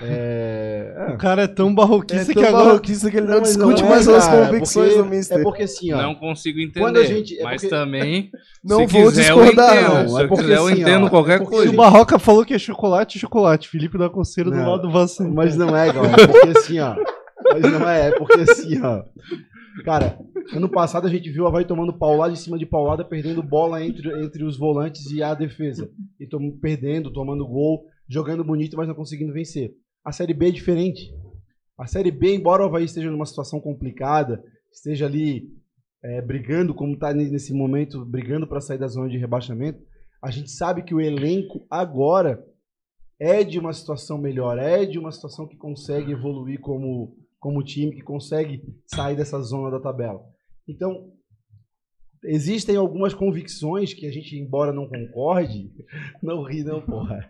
É, 0.00 1.10
O 1.14 1.18
cara 1.18 1.42
é 1.42 1.46
tão 1.46 1.74
barroquista 1.74 2.32
É 2.32 2.34
que 2.34 2.40
tão 2.40 2.48
agora. 2.48 2.64
barroquista 2.64 3.10
que 3.10 3.16
ele 3.18 3.26
não, 3.26 3.40
mas 3.40 3.48
discute 3.54 3.82
é, 3.82 3.88
mais 3.88 4.08
as 4.08 4.26
cara, 4.26 4.46
convicções 4.46 4.96
do 4.96 5.04
Mister. 5.04 5.38
É 5.38 5.42
porque 5.42 5.62
assim, 5.64 5.92
ó. 5.92 6.00
Não 6.02 6.14
consigo 6.14 6.58
entender. 6.60 7.04
Gente- 7.06 7.38
é 7.38 7.44
mas 7.44 7.60
porque- 7.60 7.74
também. 7.76 8.30
Não 8.64 8.86
se 8.86 8.86
vou 8.86 9.08
quiser, 9.08 9.22
discordar, 9.22 9.74
eu 9.76 9.82
entendo. 9.82 9.94
não. 10.04 10.08
Se 10.08 10.20
É 10.20 10.24
eu 10.24 10.28
porque 10.28 10.42
quiser, 10.44 10.56
eu 10.56 10.66
assim, 10.66 10.80
entendo 10.80 11.06
ó, 11.06 11.10
qualquer 11.10 11.40
é 11.42 11.44
coisa. 11.44 11.72
O 11.72 11.76
Barroca 11.76 12.18
falou 12.18 12.44
que 12.44 12.54
é 12.54 12.58
chocolate, 12.58 13.18
chocolate. 13.18 13.68
Felipe 13.68 13.98
da 13.98 14.08
Coceira 14.08 14.50
do 14.50 14.56
Não. 14.56 14.70
lado 14.70 14.82
do 14.82 14.90
Vasco. 14.90 15.24
Mas 15.24 15.56
não 15.56 15.76
é, 15.76 15.92
galera. 15.92 16.22
É 16.22 16.26
porque 16.28 16.58
assim, 16.58 16.78
ó. 16.78 16.94
Mas 17.52 17.62
não 17.72 17.88
é, 17.90 18.08
é 18.08 18.10
porque 18.12 18.40
assim, 18.40 18.80
ó. 18.80 19.02
Cara, 19.84 20.16
ano 20.54 20.68
passado 20.68 21.06
a 21.08 21.10
gente 21.10 21.28
viu 21.30 21.44
a 21.44 21.48
Havaí 21.48 21.64
tomando 21.64 21.92
paulada 21.92 22.32
em 22.32 22.36
cima 22.36 22.56
de 22.56 22.64
paulada, 22.66 23.04
perdendo 23.04 23.42
bola 23.42 23.84
entre, 23.84 24.08
entre 24.24 24.44
os 24.44 24.56
volantes 24.56 25.10
e 25.10 25.22
a 25.22 25.34
defesa. 25.34 25.90
E 26.20 26.26
tom, 26.26 26.52
perdendo, 26.60 27.12
tomando 27.12 27.44
gol, 27.46 27.82
jogando 28.12 28.44
bonito, 28.44 28.76
mas 28.76 28.86
não 28.86 28.94
conseguindo 28.94 29.32
vencer. 29.32 29.74
A 30.04 30.12
Série 30.12 30.34
B 30.34 30.48
é 30.48 30.50
diferente. 30.50 31.10
A 31.78 31.86
Série 31.86 32.10
B, 32.10 32.34
embora 32.34 32.62
o 32.62 32.66
Havaí 32.66 32.84
esteja 32.84 33.10
numa 33.10 33.24
situação 33.24 33.58
complicada, 33.58 34.44
esteja 34.70 35.06
ali 35.06 35.48
é, 36.04 36.20
brigando, 36.20 36.74
como 36.74 36.92
está 36.92 37.14
nesse 37.14 37.54
momento, 37.54 38.04
brigando 38.04 38.46
para 38.46 38.60
sair 38.60 38.76
da 38.76 38.86
zona 38.86 39.08
de 39.08 39.16
rebaixamento, 39.16 39.80
a 40.22 40.30
gente 40.30 40.50
sabe 40.50 40.82
que 40.82 40.94
o 40.94 41.00
elenco 41.00 41.66
agora 41.70 42.44
é 43.18 43.42
de 43.42 43.58
uma 43.58 43.72
situação 43.72 44.18
melhor, 44.18 44.58
é 44.58 44.84
de 44.84 44.98
uma 44.98 45.10
situação 45.10 45.48
que 45.48 45.56
consegue 45.56 46.12
evoluir 46.12 46.60
como, 46.60 47.16
como 47.40 47.64
time, 47.64 47.94
que 47.94 48.02
consegue 48.02 48.62
sair 48.86 49.16
dessa 49.16 49.40
zona 49.40 49.70
da 49.70 49.80
tabela. 49.80 50.22
Então, 50.68 51.10
existem 52.24 52.76
algumas 52.76 53.14
convicções 53.14 53.92
que 53.94 54.06
a 54.06 54.10
gente, 54.10 54.36
embora 54.36 54.72
não 54.72 54.88
concorde, 54.88 55.70
não 56.22 56.42
ri 56.42 56.62
não, 56.62 56.80
porra. 56.80 57.28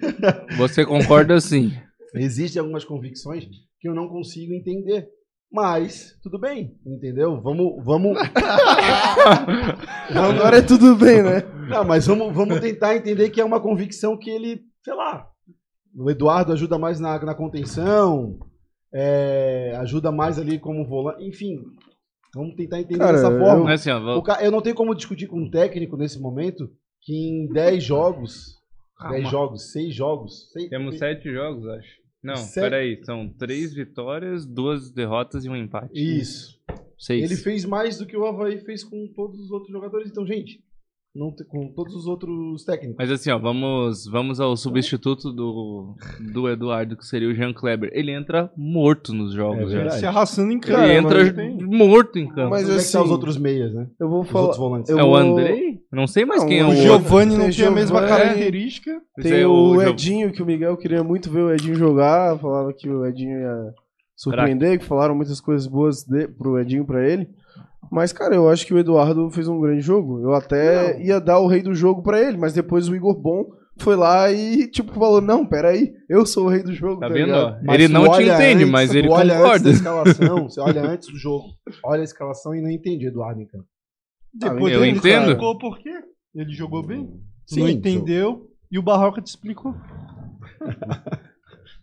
Você 0.56 0.84
concorda 0.84 1.40
sim. 1.40 1.72
Existem 2.14 2.60
algumas 2.60 2.84
convicções 2.84 3.46
que 3.80 3.88
eu 3.88 3.94
não 3.94 4.08
consigo 4.08 4.52
entender. 4.52 5.08
Mas, 5.52 6.18
tudo 6.20 6.38
bem, 6.38 6.76
entendeu? 6.84 7.40
Vamos, 7.40 7.76
vamos, 7.84 8.18
Agora 10.10 10.58
é 10.58 10.62
tudo 10.62 10.96
bem, 10.96 11.22
né? 11.22 11.42
Não, 11.68 11.84
mas 11.84 12.06
vamos, 12.06 12.34
vamos 12.34 12.58
tentar 12.60 12.96
entender 12.96 13.30
que 13.30 13.40
é 13.40 13.44
uma 13.44 13.60
convicção 13.60 14.18
que 14.18 14.30
ele, 14.30 14.62
sei 14.82 14.94
lá, 14.94 15.28
o 15.96 16.10
Eduardo 16.10 16.52
ajuda 16.52 16.76
mais 16.76 16.98
na, 16.98 17.20
na 17.24 17.34
contenção, 17.36 18.36
é, 18.92 19.76
ajuda 19.78 20.10
mais 20.10 20.40
ali 20.40 20.58
como 20.58 20.84
volante, 20.84 21.24
enfim. 21.24 21.62
Vamos 22.34 22.54
tentar 22.56 22.80
entender 22.80 22.98
Cara, 22.98 23.12
dessa 23.12 23.30
forma. 23.38 23.64
Mas 23.64 23.80
assim, 23.80 23.90
ó, 23.90 24.00
vou- 24.00 24.16
O 24.18 24.22
ca- 24.22 24.42
eu 24.42 24.50
não 24.50 24.60
tenho 24.60 24.74
como 24.74 24.94
discutir 24.94 25.26
com 25.26 25.40
um 25.40 25.50
técnico 25.50 25.96
nesse 25.96 26.18
momento 26.20 26.70
que 27.00 27.14
em 27.14 27.46
10 27.52 27.82
jogos, 27.84 28.58
Calma. 28.98 29.16
10 29.16 29.30
jogos, 29.30 29.72
6 29.72 29.94
jogos, 29.94 30.50
seis- 30.52 30.68
Temos 30.70 30.98
sete 30.98 31.32
jogos, 31.32 31.66
acho. 31.68 32.04
Não, 32.22 32.36
Sete- 32.36 32.64
peraí. 32.64 33.04
São 33.04 33.28
três 33.28 33.74
vitórias, 33.74 34.46
duas 34.46 34.90
derrotas 34.90 35.44
e 35.44 35.48
um 35.50 35.56
empate. 35.56 35.92
Isso. 35.94 36.58
Seis. 36.98 37.22
Ele 37.24 37.36
fez 37.36 37.64
mais 37.66 37.98
do 37.98 38.06
que 38.06 38.16
o 38.16 38.24
Havaí 38.24 38.58
fez 38.60 38.82
com 38.82 39.06
todos 39.14 39.38
os 39.40 39.50
outros 39.50 39.70
jogadores. 39.70 40.08
Então, 40.10 40.26
gente, 40.26 40.60
não 41.14 41.32
com 41.48 41.72
todos 41.74 41.94
os 41.94 42.06
outros 42.06 42.64
técnicos. 42.64 42.96
Mas 42.98 43.10
assim, 43.10 43.30
ó, 43.30 43.38
vamos, 43.38 44.04
vamos 44.10 44.40
ao 44.40 44.56
substituto 44.56 45.30
do, 45.32 45.94
do 46.32 46.48
Eduardo, 46.48 46.96
que 46.96 47.06
seria 47.06 47.28
o 47.28 47.34
Jean 47.34 47.52
Kleber. 47.52 47.88
Ele 47.92 48.10
entra 48.10 48.50
morto 48.56 49.12
nos 49.14 49.32
É 49.32 49.36
jogos, 49.36 49.70
já. 49.70 49.78
verdade. 49.78 50.00
Se 50.00 50.06
arrastando 50.06 50.50
em 50.50 50.54
Ele 50.56 50.60
campo. 50.60 50.76
Cara, 50.78 50.94
entra 50.94 51.18
mas 51.24 51.32
tem- 51.32 51.56
morto 51.64 52.18
em 52.18 52.26
campo. 52.28 52.50
Mas 52.50 52.62
Onde 52.64 52.70
é 52.72 52.74
que 52.74 52.80
assim, 52.80 52.92
tá 52.98 53.04
os 53.04 53.10
outros 53.10 53.36
meias, 53.38 53.72
né? 53.72 53.86
Eu 54.00 54.08
vou 54.08 54.22
Os 54.22 54.28
falar. 54.28 54.42
outros 54.44 54.58
volantes. 54.58 54.90
eu 54.90 54.98
É 54.98 55.02
o 55.04 55.06
vou- 55.06 55.16
Andrei? 55.16 55.78
Não 55.92 56.06
sei 56.08 56.24
mais 56.24 56.40
Não, 56.42 56.48
quem 56.48 56.58
é 56.58 56.64
o 56.64 56.68
o 56.68 56.72
O. 56.72 56.74
Giovanni 56.74 57.36
não 57.36 57.44
Tem 57.46 57.54
tem 57.54 57.66
a 57.66 57.70
mesma 57.70 58.00
Giovanni- 58.00 58.08
característica. 58.22 59.00
Pois 59.14 59.26
Tem 59.28 59.40
é, 59.42 59.46
o 59.46 59.74
Gio- 59.80 59.88
Edinho, 59.88 60.32
que 60.32 60.42
o 60.42 60.46
Miguel 60.46 60.76
queria 60.76 61.04
muito 61.04 61.30
ver 61.30 61.42
o 61.42 61.52
Edinho 61.52 61.76
jogar. 61.76 62.36
Falava 62.40 62.72
que 62.72 62.88
o 62.88 63.06
Edinho 63.06 63.38
ia 63.38 63.72
surpreender, 64.16 64.78
que 64.78 64.84
falaram 64.84 65.14
muitas 65.14 65.40
coisas 65.40 65.66
boas 65.66 66.04
de, 66.04 66.28
pro 66.28 66.58
Edinho 66.58 66.84
pra 66.84 67.06
ele. 67.06 67.28
Mas, 67.90 68.12
cara, 68.12 68.34
eu 68.34 68.48
acho 68.48 68.66
que 68.66 68.74
o 68.74 68.78
Eduardo 68.78 69.30
fez 69.30 69.46
um 69.46 69.60
grande 69.60 69.80
jogo. 69.80 70.20
Eu 70.20 70.32
até 70.32 71.00
ia 71.02 71.20
dar 71.20 71.38
o 71.38 71.46
rei 71.46 71.62
do 71.62 71.74
jogo 71.74 72.02
pra 72.02 72.20
ele, 72.20 72.36
mas 72.36 72.52
depois 72.52 72.88
o 72.88 72.96
Igor 72.96 73.14
Bom 73.14 73.44
foi 73.78 73.96
lá 73.96 74.32
e, 74.32 74.68
tipo, 74.68 74.92
falou: 74.92 75.20
Não, 75.20 75.44
peraí, 75.44 75.92
eu 76.08 76.24
sou 76.24 76.46
o 76.46 76.48
rei 76.48 76.62
do 76.62 76.72
jogo. 76.72 77.00
Tá 77.00 77.08
tá 77.08 77.14
vendo? 77.14 77.32
Ele 77.72 77.88
não 77.88 78.10
te 78.12 78.22
entende, 78.22 78.62
antes, 78.62 78.70
mas 78.70 78.94
ele 78.94 79.08
olha 79.08 79.34
antes 79.34 79.42
concorda. 79.42 79.64
da 79.64 79.70
escalação, 79.70 80.48
você 80.48 80.60
olha 80.60 80.82
antes 80.82 81.08
do 81.08 81.18
jogo. 81.18 81.44
Olha 81.84 82.00
a 82.00 82.04
escalação 82.04 82.54
e 82.54 82.62
não 82.62 82.70
entende 82.70 83.06
Eduardo 83.06 83.40
em 83.40 83.46
campo. 83.46 83.66
Depois 84.32 84.74
eu 84.74 84.84
ele 84.84 84.96
entendo. 84.96 85.22
explicou 85.22 85.58
por 85.58 85.78
quê. 85.78 85.92
Ele 86.34 86.52
jogou 86.52 86.84
bem. 86.84 87.06
Tu 87.46 87.58
não 87.58 87.66
Sim, 87.66 87.72
entendeu 87.74 88.50
e 88.70 88.78
o 88.78 88.82
Barroca 88.82 89.20
te 89.20 89.28
explicou. 89.28 89.74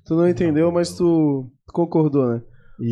Tu 0.04 0.16
não 0.16 0.28
entendeu, 0.28 0.72
mas 0.72 0.96
tu 0.96 1.50
concordou, 1.72 2.28
né? 2.28 2.44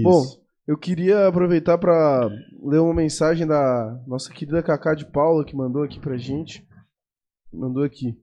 Bom, 0.03 0.23
eu 0.67 0.77
queria 0.77 1.27
aproveitar 1.27 1.77
para 1.77 2.29
ler 2.63 2.79
uma 2.79 2.93
mensagem 2.93 3.47
da 3.47 4.01
nossa 4.05 4.31
querida 4.31 4.61
Cacá 4.61 4.93
de 4.93 5.05
Paula, 5.05 5.43
que 5.43 5.55
mandou 5.55 5.83
aqui 5.83 5.99
pra 5.99 6.17
gente. 6.17 6.67
Mandou 7.51 7.83
aqui. 7.83 8.15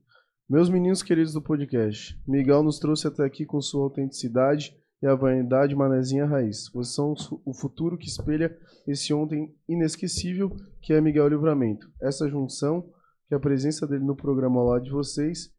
Meus 0.49 0.69
meninos 0.69 1.03
queridos 1.03 1.33
do 1.33 1.41
podcast, 1.41 2.17
Miguel 2.25 2.63
nos 2.63 2.79
trouxe 2.79 3.05
até 3.05 3.25
aqui 3.25 3.45
com 3.45 3.59
sua 3.59 3.83
autenticidade 3.83 4.73
e 5.03 5.05
a 5.05 5.13
vanidade 5.13 5.75
manezinha 5.75 6.25
raiz. 6.25 6.69
Vocês 6.73 6.95
são 6.95 7.13
o 7.45 7.53
futuro 7.53 7.97
que 7.97 8.07
espelha 8.07 8.57
esse 8.87 9.13
ontem 9.13 9.53
inesquecível 9.67 10.55
que 10.81 10.93
é 10.93 11.01
Miguel 11.01 11.27
Livramento. 11.27 11.91
Essa 12.01 12.29
junção, 12.29 12.89
que 13.27 13.35
a 13.35 13.39
presença 13.41 13.85
dele 13.85 14.05
no 14.05 14.15
programa 14.15 14.61
ao 14.61 14.67
lado 14.67 14.85
de 14.85 14.91
vocês, 14.91 15.51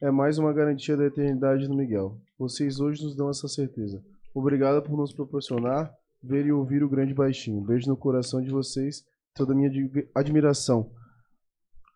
é 0.00 0.12
mais 0.12 0.38
uma 0.38 0.52
garantia 0.52 0.96
da 0.96 1.06
eternidade 1.06 1.66
do 1.66 1.74
Miguel. 1.74 2.16
Vocês 2.38 2.78
hoje 2.78 3.02
nos 3.02 3.16
dão 3.16 3.28
essa 3.28 3.48
certeza. 3.48 4.00
Obrigado 4.38 4.82
por 4.82 4.96
nos 4.98 5.12
proporcionar 5.14 5.90
ver 6.22 6.44
e 6.46 6.52
ouvir 6.52 6.82
o 6.82 6.88
grande 6.88 7.14
baixinho. 7.14 7.62
Beijo 7.62 7.88
no 7.88 7.96
coração 7.96 8.42
de 8.42 8.50
vocês, 8.50 9.02
toda 9.34 9.52
a 9.52 9.56
minha 9.56 9.68
admi- 9.68 10.06
admiração. 10.14 10.90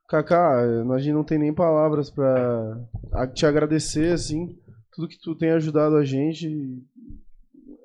Kaká, 0.08 0.60
a 0.60 0.98
gente 0.98 1.12
não 1.12 1.22
tem 1.24 1.38
nem 1.38 1.52
palavras 1.54 2.10
pra 2.10 2.80
a- 3.12 3.26
te 3.26 3.44
agradecer, 3.46 4.12
assim, 4.12 4.56
tudo 4.92 5.06
que 5.08 5.18
tu 5.20 5.34
tem 5.36 5.50
ajudado 5.50 5.96
a 5.96 6.04
gente. 6.04 6.48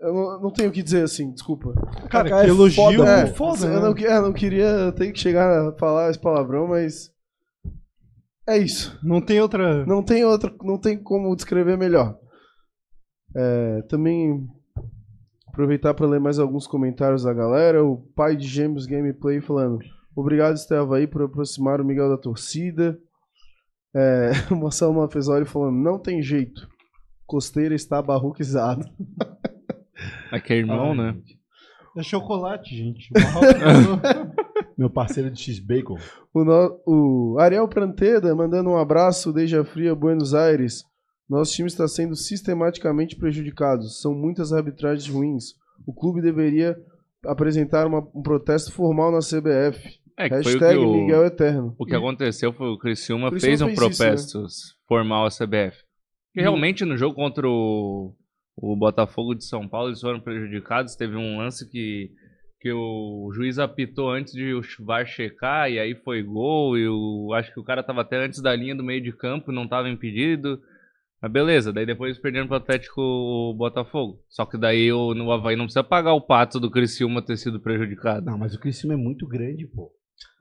Eu 0.01 0.13
não, 0.13 0.41
não 0.43 0.51
tenho 0.51 0.69
o 0.69 0.71
que 0.71 0.81
dizer, 0.83 1.03
assim, 1.03 1.31
desculpa. 1.31 1.73
Cara, 2.09 2.29
Kaká 2.29 2.41
que 2.41 2.45
é 2.47 2.49
elogio 2.49 2.75
foda, 2.83 3.09
É, 3.09 3.27
foda, 3.27 3.65
eu 3.65 3.73
né? 3.73 3.79
não, 3.79 3.93
que- 3.93 4.05
é, 4.05 4.19
não 4.21 4.33
queria 4.33 4.91
ter 4.93 5.11
que 5.11 5.19
chegar 5.19 5.67
a 5.69 5.73
falar 5.73 6.09
esse 6.09 6.19
palavrão, 6.19 6.67
mas 6.67 7.11
é 8.47 8.57
isso. 8.57 8.97
Não 9.03 9.19
tem 9.21 9.39
outra. 9.41 9.85
Não 9.85 10.01
tem 10.03 10.23
outra, 10.25 10.53
não 10.63 10.79
tem 10.79 10.97
como 10.97 11.35
descrever 11.35 11.77
melhor. 11.77 12.17
É, 13.35 13.81
também 13.83 14.47
aproveitar 15.47 15.93
para 15.93 16.07
ler 16.07 16.19
mais 16.19 16.39
alguns 16.39 16.65
comentários 16.67 17.23
da 17.23 17.33
galera. 17.33 17.83
O 17.83 17.97
pai 18.15 18.35
de 18.35 18.47
Gêmeos 18.47 18.85
Gameplay 18.85 19.41
falando: 19.41 19.79
Obrigado, 20.15 20.55
Esteva 20.55 20.97
aí, 20.97 21.05
por 21.07 21.21
aproximar 21.21 21.81
o 21.81 21.85
Miguel 21.85 22.09
da 22.09 22.17
torcida. 22.17 22.97
É, 23.93 24.31
o 24.51 24.55
Marcelo 24.55 24.93
Mafezoli 24.93 25.45
falando: 25.45 25.75
Não 25.75 25.99
tem 25.99 26.21
jeito. 26.21 26.67
Costeira 27.25 27.73
está 27.73 28.01
barroquizado. 28.01 28.85
Aqui 30.31 30.53
é 30.53 30.57
irmão, 30.57 30.91
Ai, 30.91 30.97
né? 30.97 31.17
É 31.97 32.03
chocolate, 32.03 32.75
gente. 32.75 33.09
Meu 34.77 34.89
parceiro 34.89 35.31
de 35.31 35.41
X-Bacon. 35.41 35.97
O, 36.33 36.43
no- 36.43 36.79
o 36.85 37.39
Ariel 37.39 37.67
Pranteda 37.67 38.35
mandando 38.35 38.69
um 38.69 38.77
abraço 38.77 39.31
desde 39.31 39.57
a 39.57 39.63
fria 39.63 39.95
Buenos 39.95 40.33
Aires. 40.35 40.83
Nosso 41.29 41.53
time 41.55 41.67
está 41.67 41.87
sendo 41.87 42.15
sistematicamente 42.15 43.15
prejudicado. 43.15 43.83
São 43.89 44.13
muitas 44.13 44.53
arbitragens 44.53 45.07
ruins. 45.07 45.53
O 45.85 45.93
clube 45.93 46.21
deveria 46.21 46.75
apresentar 47.25 47.87
uma- 47.87 48.07
um 48.13 48.21
protesto 48.21 48.71
formal 48.71 49.11
na 49.11 49.19
CBF. 49.21 49.99
É, 50.17 50.29
que 50.29 50.43
foi 50.43 50.55
o 50.55 50.59
que 50.59 50.63
Hashtag 50.65 50.77
o, 50.79 50.93
Miguel 50.93 51.25
Eterno. 51.25 51.75
o 51.77 51.85
que 51.85 51.93
aconteceu 51.95 52.53
foi 52.53 52.67
o 52.69 52.77
Criciúma, 52.77 53.29
Criciúma 53.31 53.41
fez 53.57 53.61
um 53.61 53.65
fez 53.65 53.77
isso, 53.77 53.97
protesto 54.03 54.45
formal 54.87 55.25
à 55.25 55.29
CBF. 55.29 55.77
E 56.33 56.41
realmente 56.41 56.85
no 56.85 56.95
jogo 56.95 57.15
contra 57.15 57.45
o, 57.45 58.13
o 58.55 58.75
Botafogo 58.77 59.33
de 59.35 59.43
São 59.43 59.67
Paulo 59.67 59.89
eles 59.89 59.99
foram 59.99 60.21
prejudicados. 60.21 60.95
Teve 60.95 61.17
um 61.17 61.37
lance 61.39 61.69
que, 61.69 62.11
que 62.61 62.71
o 62.71 63.29
juiz 63.33 63.59
apitou 63.59 64.09
antes 64.09 64.31
de 64.31 64.53
o 64.53 64.61
VAR 64.85 65.05
checar 65.05 65.69
e 65.69 65.79
aí 65.79 65.93
foi 65.95 66.23
gol. 66.23 66.77
E 66.77 66.83
eu 66.83 67.33
acho 67.33 67.53
que 67.53 67.59
o 67.59 67.63
cara 67.63 67.83
tava 67.83 67.99
até 68.01 68.15
antes 68.23 68.41
da 68.41 68.55
linha 68.55 68.75
do 68.75 68.83
meio 68.83 69.01
de 69.03 69.11
campo 69.11 69.51
não 69.51 69.67
tava 69.67 69.89
impedido. 69.89 70.61
Mas 71.21 71.31
beleza, 71.31 71.71
daí 71.73 71.85
depois 71.85 72.09
eles 72.11 72.21
perderam 72.21 72.47
pro 72.47 72.57
Atlético 72.57 73.01
o 73.01 73.53
Botafogo. 73.57 74.19
Só 74.29 74.45
que 74.45 74.57
daí 74.57 74.91
o, 74.91 75.13
no 75.13 75.31
Havaí 75.31 75.55
não 75.55 75.65
precisa 75.65 75.83
pagar 75.83 76.13
o 76.13 76.21
pato 76.21 76.59
do 76.59 76.69
Criciúma 76.69 77.21
ter 77.21 77.37
sido 77.37 77.59
prejudicado. 77.59 78.25
Não, 78.25 78.37
mas 78.37 78.53
o 78.53 78.59
Criciúma 78.59 78.93
é 78.93 78.97
muito 78.97 79.25
grande, 79.27 79.65
pô. 79.67 79.91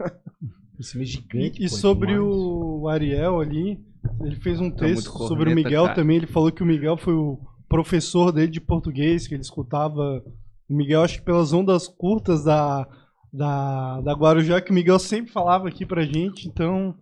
O 0.00 0.76
Criciúma 0.76 1.04
é 1.04 1.06
gigante, 1.06 1.64
E, 1.64 1.68
pô, 1.68 1.74
sobre 1.76 2.08
demais. 2.12 2.26
o 2.28 2.88
Ariel 2.88 3.40
ali, 3.40 3.78
ele 4.22 4.36
fez 4.36 4.60
um 4.60 4.70
Tá 4.70 4.78
texto 4.84 5.06
muito 5.12 5.28
sobre 5.28 5.44
o 5.44 5.46
corneta, 5.46 5.54
Miguel 5.68 5.82
cara. 5.84 5.94
também. 5.94 6.16
Ele 6.16 6.26
falou 6.26 6.50
que 6.52 6.62
o 6.62 6.66
Miguel 6.66 6.96
foi 6.96 7.14
o 7.14 7.38
professor 7.68 8.32
dele 8.32 8.50
de 8.50 8.60
português, 8.60 9.26
que 9.28 9.34
ele 9.34 9.42
escutava. 9.42 10.22
O 10.68 10.74
Miguel, 10.76 11.02
acho 11.02 11.18
que 11.20 11.24
pelas 11.24 11.52
ondas 11.52 11.86
curtas 11.88 12.44
da, 12.44 12.86
da, 13.32 14.00
da 14.00 14.12
Guarujá, 14.12 14.60
que 14.60 14.70
o 14.70 14.74
Miguel 14.74 14.98
sempre 14.98 15.30
falava 15.32 15.68
aqui 15.68 15.86
pra 15.86 16.02
gente. 16.04 16.48
Então, 16.48 16.94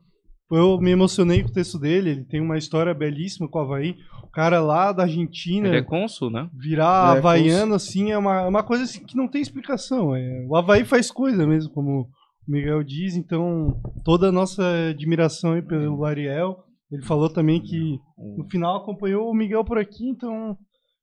eu 0.53 0.79
me 0.79 0.91
emocionei 0.91 1.43
com 1.43 1.49
o 1.49 1.53
texto 1.53 1.79
dele. 1.79 2.11
Ele 2.11 2.25
tem 2.25 2.41
uma 2.41 2.59
história 2.59 2.93
belíssima 2.95 3.49
com 3.49 3.59
o 3.59 3.63
Havaí. 3.63 3.97
O 4.23 4.29
cara 4.29 4.61
lá 4.61 4.93
da 4.93 5.05
Argentina. 5.05 5.69
Ele 5.69 5.79
é 5.79 5.83
cônsul, 5.83 6.31
né? 6.31 6.49
Virar 6.55 7.17
É, 7.17 7.19
havaiano, 7.19 7.75
assim, 7.75 8.13
é 8.13 8.19
uma, 8.19 8.43
é 8.43 8.49
uma 8.49 8.63
coisa 8.63 8.85
assim, 8.85 9.05
que 9.05 9.17
não 9.17 9.29
tem 9.29 9.41
explicação. 9.41 10.15
É, 10.15 10.47
o 10.49 10.57
Havaí 10.57 10.85
faz 10.85 11.11
coisa 11.11 11.47
mesmo, 11.47 11.73
como 11.73 12.03
o 12.47 12.51
Miguel 12.51 12.83
diz. 12.83 13.17
Então, 13.17 13.81
toda 14.05 14.29
a 14.29 14.33
nossa 14.33 14.63
admiração 14.91 15.53
aí 15.53 15.63
pelo 15.63 16.05
Ariel. 16.05 16.65
Ele 16.91 17.03
falou 17.03 17.31
também 17.31 17.59
que 17.61 17.99
no 18.37 18.45
final 18.51 18.77
acompanhou 18.77 19.31
o 19.31 19.35
Miguel 19.35 19.65
por 19.65 19.79
aqui, 19.79 20.07
então, 20.07 20.59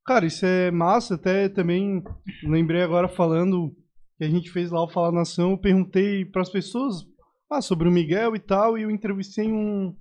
cara, 0.06 0.28
isso 0.28 0.46
é 0.46 0.70
massa. 0.70 1.16
Até 1.16 1.50
também 1.50 2.04
lembrei 2.44 2.84
agora 2.84 3.08
falando 3.08 3.74
que 4.16 4.24
a 4.24 4.30
gente 4.30 4.52
fez 4.52 4.70
lá 4.70 4.84
o 4.84 4.88
Fala 4.88 5.12
Nação, 5.12 5.52
eu 5.52 5.58
perguntei 5.58 6.26
para 6.26 6.44
as 6.44 6.50
pessoas 6.50 7.09
ah, 7.50 7.62
sobre 7.62 7.88
o 7.88 7.92
Miguel 7.92 8.36
e 8.36 8.40
tal, 8.40 8.78
e 8.78 8.84
eu 8.84 8.92
entrevistei 8.92 9.52
um, 9.52 9.96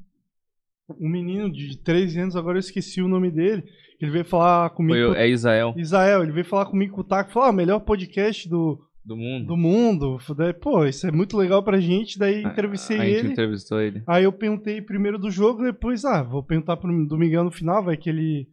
um 0.91 1.09
menino 1.09 1.51
de 1.51 1.79
13 1.79 2.21
anos, 2.21 2.37
agora 2.37 2.57
eu 2.57 2.61
esqueci 2.61 3.01
o 3.01 3.09
nome 3.09 3.31
dele, 3.31 3.63
que 3.99 4.05
ele 4.05 4.13
veio 4.13 4.25
falar 4.25 4.71
comigo. 4.71 5.15
Foi, 5.15 5.19
é 5.19 5.29
Israel 5.29 5.75
Israel, 5.77 6.23
ele 6.23 6.33
veio 6.33 6.45
falar 6.45 6.67
comigo 6.67 6.95
com 6.95 7.01
o 7.01 7.05
Taco, 7.05 7.31
falou, 7.31 7.49
ah, 7.49 7.53
melhor 7.53 7.81
podcast 7.81 8.49
do, 8.49 8.79
do 9.05 9.17
mundo. 9.17 9.47
do 9.47 9.57
mundo. 9.57 10.19
Daí, 10.37 10.53
Pô, 10.53 10.85
isso 10.85 11.07
é 11.07 11.11
muito 11.11 11.37
legal 11.37 11.63
pra 11.63 11.81
gente, 11.81 12.19
daí 12.19 12.43
entrevistei 12.43 12.99
a, 12.99 13.03
a 13.03 13.07
gente 13.07 13.19
ele. 13.19 13.33
entrevistou 13.33 13.81
ele. 13.81 14.03
Aí 14.07 14.25
eu 14.25 14.33
perguntei 14.33 14.83
primeiro 14.83 15.19
do 15.19 15.31
jogo, 15.31 15.65
depois, 15.65 16.05
ah, 16.05 16.23
vou 16.23 16.43
perguntar 16.43 16.77
pro, 16.77 17.07
do 17.07 17.19
Miguel 17.19 17.45
no 17.45 17.51
final, 17.51 17.83
vai 17.83 17.97
que 17.97 18.11
ele. 18.11 18.49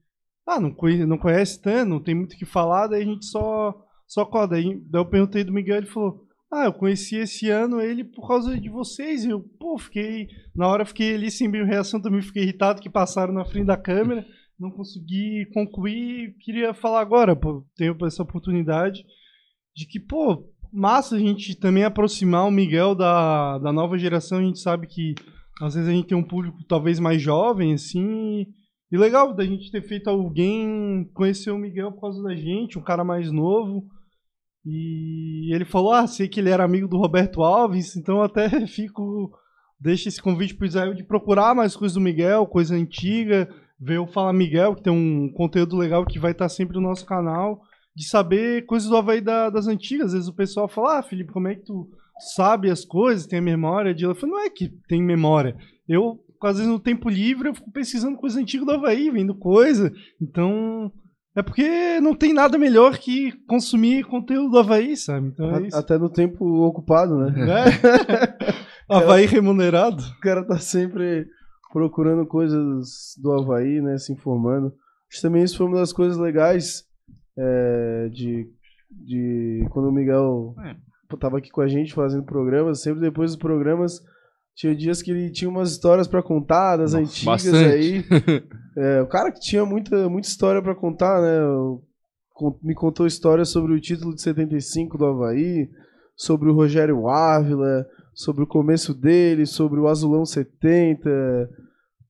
Ah, 0.47 0.59
não 0.59 0.71
conhece, 0.71 1.05
não 1.05 1.17
conhece 1.17 1.61
tanto, 1.61 1.89
não 1.89 1.99
tem 1.99 2.13
muito 2.15 2.33
o 2.33 2.37
que 2.37 2.45
falar, 2.45 2.87
daí 2.87 3.01
a 3.01 3.05
gente 3.05 3.25
só. 3.25 3.81
Só 4.07 4.23
coda. 4.23 4.55
Daí, 4.55 4.79
daí 4.87 5.01
eu 5.01 5.05
perguntei 5.05 5.43
do 5.43 5.51
Miguel, 5.51 5.77
ele 5.77 5.87
falou: 5.87 6.24
Ah, 6.55 6.65
eu 6.65 6.73
conheci 6.73 7.17
esse 7.17 7.49
ano 7.49 7.81
ele 7.81 8.05
por 8.05 8.25
causa 8.25 8.57
de 8.57 8.69
vocês. 8.69 9.25
E 9.25 9.29
eu, 9.29 9.41
pô, 9.59 9.77
fiquei. 9.77 10.29
Na 10.55 10.69
hora 10.69 10.85
fiquei 10.85 11.13
ali 11.13 11.29
sem 11.29 11.51
reação 11.51 12.01
também, 12.01 12.21
fiquei 12.21 12.43
irritado 12.43 12.81
que 12.81 12.89
passaram 12.89 13.33
na 13.33 13.43
frente 13.43 13.65
da 13.65 13.75
câmera. 13.75 14.25
Não 14.57 14.71
consegui 14.71 15.45
concluir. 15.53 16.33
Queria 16.39 16.73
falar 16.73 17.01
agora, 17.01 17.35
pô, 17.35 17.65
tenho 17.75 17.97
essa 18.05 18.23
oportunidade 18.23 19.03
de 19.75 19.85
que, 19.85 19.99
pô, 19.99 20.49
massa 20.71 21.17
a 21.17 21.19
gente 21.19 21.59
também 21.59 21.83
aproximar 21.83 22.47
o 22.47 22.51
Miguel 22.51 22.95
da, 22.95 23.57
da 23.57 23.73
nova 23.73 23.97
geração. 23.97 24.39
A 24.39 24.43
gente 24.43 24.59
sabe 24.59 24.87
que 24.87 25.13
às 25.61 25.75
vezes 25.75 25.89
a 25.89 25.91
gente 25.91 26.07
tem 26.07 26.17
um 26.17 26.23
público 26.23 26.63
talvez 26.69 27.01
mais 27.01 27.21
jovem, 27.21 27.73
assim. 27.73 28.45
E 28.89 28.97
legal 28.97 29.33
da 29.33 29.43
gente 29.43 29.69
ter 29.71 29.81
feito 29.81 30.09
alguém 30.09 31.09
conhecer 31.13 31.51
o 31.51 31.57
Miguel 31.57 31.91
por 31.91 31.99
causa 31.99 32.23
da 32.23 32.33
gente, 32.33 32.79
um 32.79 32.83
cara 32.83 33.03
mais 33.03 33.29
novo. 33.29 33.85
E 34.65 35.53
ele 35.53 35.65
falou: 35.65 35.91
Ah, 35.93 36.07
sei 36.07 36.27
que 36.27 36.39
ele 36.39 36.49
era 36.49 36.63
amigo 36.63 36.87
do 36.87 36.97
Roberto 36.97 37.43
Alves, 37.43 37.95
então 37.95 38.21
até 38.23 38.49
fico. 38.67 39.31
Deixa 39.79 40.07
esse 40.09 40.21
convite 40.21 40.55
pro 40.55 40.65
Israel 40.65 40.93
de 40.93 41.03
procurar 41.03 41.53
mais 41.53 41.75
coisas 41.75 41.93
do 41.95 42.01
Miguel, 42.01 42.47
coisa 42.47 42.73
antiga, 42.75 43.47
ver 43.79 43.99
o 43.99 44.07
Fala 44.07 44.31
Miguel, 44.33 44.73
que 44.73 44.81
tem 44.81 44.91
um 44.93 45.29
conteúdo 45.33 45.75
legal 45.77 46.05
que 46.05 46.17
vai 46.17 46.31
estar 46.31 46.47
sempre 46.49 46.75
no 46.77 46.81
nosso 46.81 47.05
canal, 47.05 47.59
de 47.95 48.07
saber 48.07 48.65
coisas 48.65 48.89
do 48.89 48.95
Havaí 48.95 49.19
da- 49.21 49.49
das 49.49 49.67
antigas. 49.67 50.07
Às 50.07 50.13
vezes 50.13 50.27
o 50.29 50.33
pessoal 50.35 50.67
fala: 50.67 50.99
Ah, 50.99 51.03
Felipe, 51.03 51.31
como 51.33 51.47
é 51.49 51.55
que 51.55 51.65
tu 51.65 51.87
sabe 52.35 52.71
as 52.71 52.83
coisas, 52.85 53.27
tem 53.27 53.39
a 53.39 53.41
memória 53.41 53.93
de. 53.93 54.05
Eu 54.05 54.15
falo: 54.15 54.31
Não 54.33 54.39
é 54.39 54.49
que 54.49 54.69
tem 54.87 55.03
memória. 55.03 55.55
Eu, 55.87 56.19
às 56.41 56.55
vezes, 56.57 56.71
no 56.71 56.79
tempo 56.79 57.09
livre, 57.09 57.49
eu 57.49 57.53
fico 57.53 57.69
pesquisando 57.71 58.17
coisa 58.17 58.39
antiga 58.39 58.65
do 58.65 58.71
Havaí, 58.71 59.11
vendo 59.11 59.35
coisa. 59.35 59.91
Então. 60.21 60.91
É 61.35 61.43
porque 61.43 61.99
não 61.99 62.15
tem 62.15 62.33
nada 62.33 62.57
melhor 62.57 62.97
que 62.97 63.33
consumir 63.45 64.05
conteúdo 64.05 64.51
do 64.51 64.59
Havaí, 64.59 64.95
sabe? 64.95 65.27
Então 65.27 65.53
é 65.55 65.67
isso. 65.67 65.75
Até 65.77 65.97
no 65.97 66.09
tempo 66.09 66.45
ocupado, 66.63 67.17
né? 67.17 67.33
É. 67.37 68.55
Havaí 68.89 69.25
remunerado. 69.25 70.01
O 70.01 70.19
cara 70.21 70.45
tá 70.45 70.57
sempre 70.57 71.27
procurando 71.73 72.25
coisas 72.25 73.15
do 73.21 73.33
Havaí, 73.33 73.81
né? 73.81 73.97
Se 73.97 74.13
informando. 74.13 74.67
Acho 74.67 75.17
que 75.17 75.21
também 75.21 75.43
isso 75.43 75.57
foi 75.57 75.67
uma 75.67 75.77
das 75.79 75.91
coisas 75.91 76.17
legais 76.17 76.85
é, 77.37 78.09
de, 78.13 78.47
de 78.89 79.67
quando 79.71 79.89
o 79.89 79.91
Miguel 79.91 80.55
É. 80.63 80.75
tava 81.19 81.37
aqui 81.39 81.49
com 81.51 81.61
a 81.61 81.67
gente 81.67 81.93
fazendo 81.93 82.23
programas. 82.23 82.81
Sempre 82.81 83.01
depois 83.01 83.31
dos 83.31 83.39
programas 83.39 83.99
tinha 84.55 84.75
dias 84.75 85.01
que 85.01 85.11
ele 85.11 85.29
tinha 85.31 85.49
umas 85.49 85.71
histórias 85.71 86.07
pra 86.07 86.23
contar 86.23 86.77
das 86.77 86.93
Nossa, 86.93 87.03
antigas 87.05 87.43
bastante. 87.45 87.65
aí. 87.73 88.05
É, 88.77 89.01
o 89.01 89.07
cara 89.07 89.31
que 89.31 89.39
tinha 89.39 89.65
muita, 89.65 90.09
muita 90.09 90.27
história 90.27 90.61
pra 90.61 90.75
contar, 90.75 91.21
né? 91.21 91.41
O- 91.45 91.81
Me 92.61 92.75
contou 92.75 93.07
histórias 93.07 93.47
sobre 93.47 93.71
o 93.73 93.79
título 93.79 94.13
de 94.13 94.21
75 94.21 94.97
do 94.97 95.05
Havaí, 95.05 95.69
sobre 96.13 96.49
o 96.49 96.53
Rogério 96.53 97.07
Ávila, 97.07 97.85
sobre 98.13 98.43
o 98.43 98.47
começo 98.47 98.93
dele, 98.93 99.45
sobre 99.45 99.79
o 99.79 99.87
Azulão 99.87 100.25
70, 100.25 101.09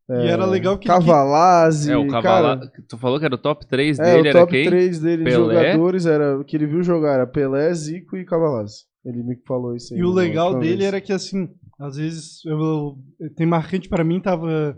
E 0.09 0.27
era 0.27 0.43
legal 0.47 0.77
que. 0.79 0.87
Cavalazzi. 0.87 1.91
É, 1.91 1.97
o 1.97 2.07
cara, 2.07 2.21
Cavala... 2.23 2.59
Tu 2.89 2.97
falou 2.97 3.19
que 3.19 3.25
era 3.25 3.35
o 3.35 3.39
top 3.39 3.67
3 3.67 3.99
é, 3.99 4.03
dele, 4.03 4.21
o 4.21 4.29
era 4.31 4.39
top 4.39 4.51
quem? 4.51 4.65
3 4.67 4.99
dele 4.99 5.17
de 5.23 5.23
Pelé? 5.29 5.35
jogadores 5.71 6.05
era 6.07 6.43
que 6.43 6.55
ele 6.57 6.65
viu 6.65 6.81
jogar 6.81 7.13
era 7.13 7.27
Pelé, 7.27 7.71
Zico 7.75 8.17
e 8.17 8.25
Cavalazzi. 8.25 8.85
Ele 9.05 9.21
me 9.21 9.35
falou 9.47 9.75
isso 9.75 9.93
aí. 9.93 9.99
E 9.99 10.03
o 10.03 10.11
legal 10.11 10.57
dele 10.59 10.83
era 10.83 10.99
que, 10.99 11.13
assim, 11.13 11.47
às 11.80 11.97
vezes, 11.97 12.43
eu, 12.45 12.97
tem 13.36 13.45
marcante 13.45 13.89
pra 13.89 14.03
mim, 14.03 14.19
tava. 14.19 14.78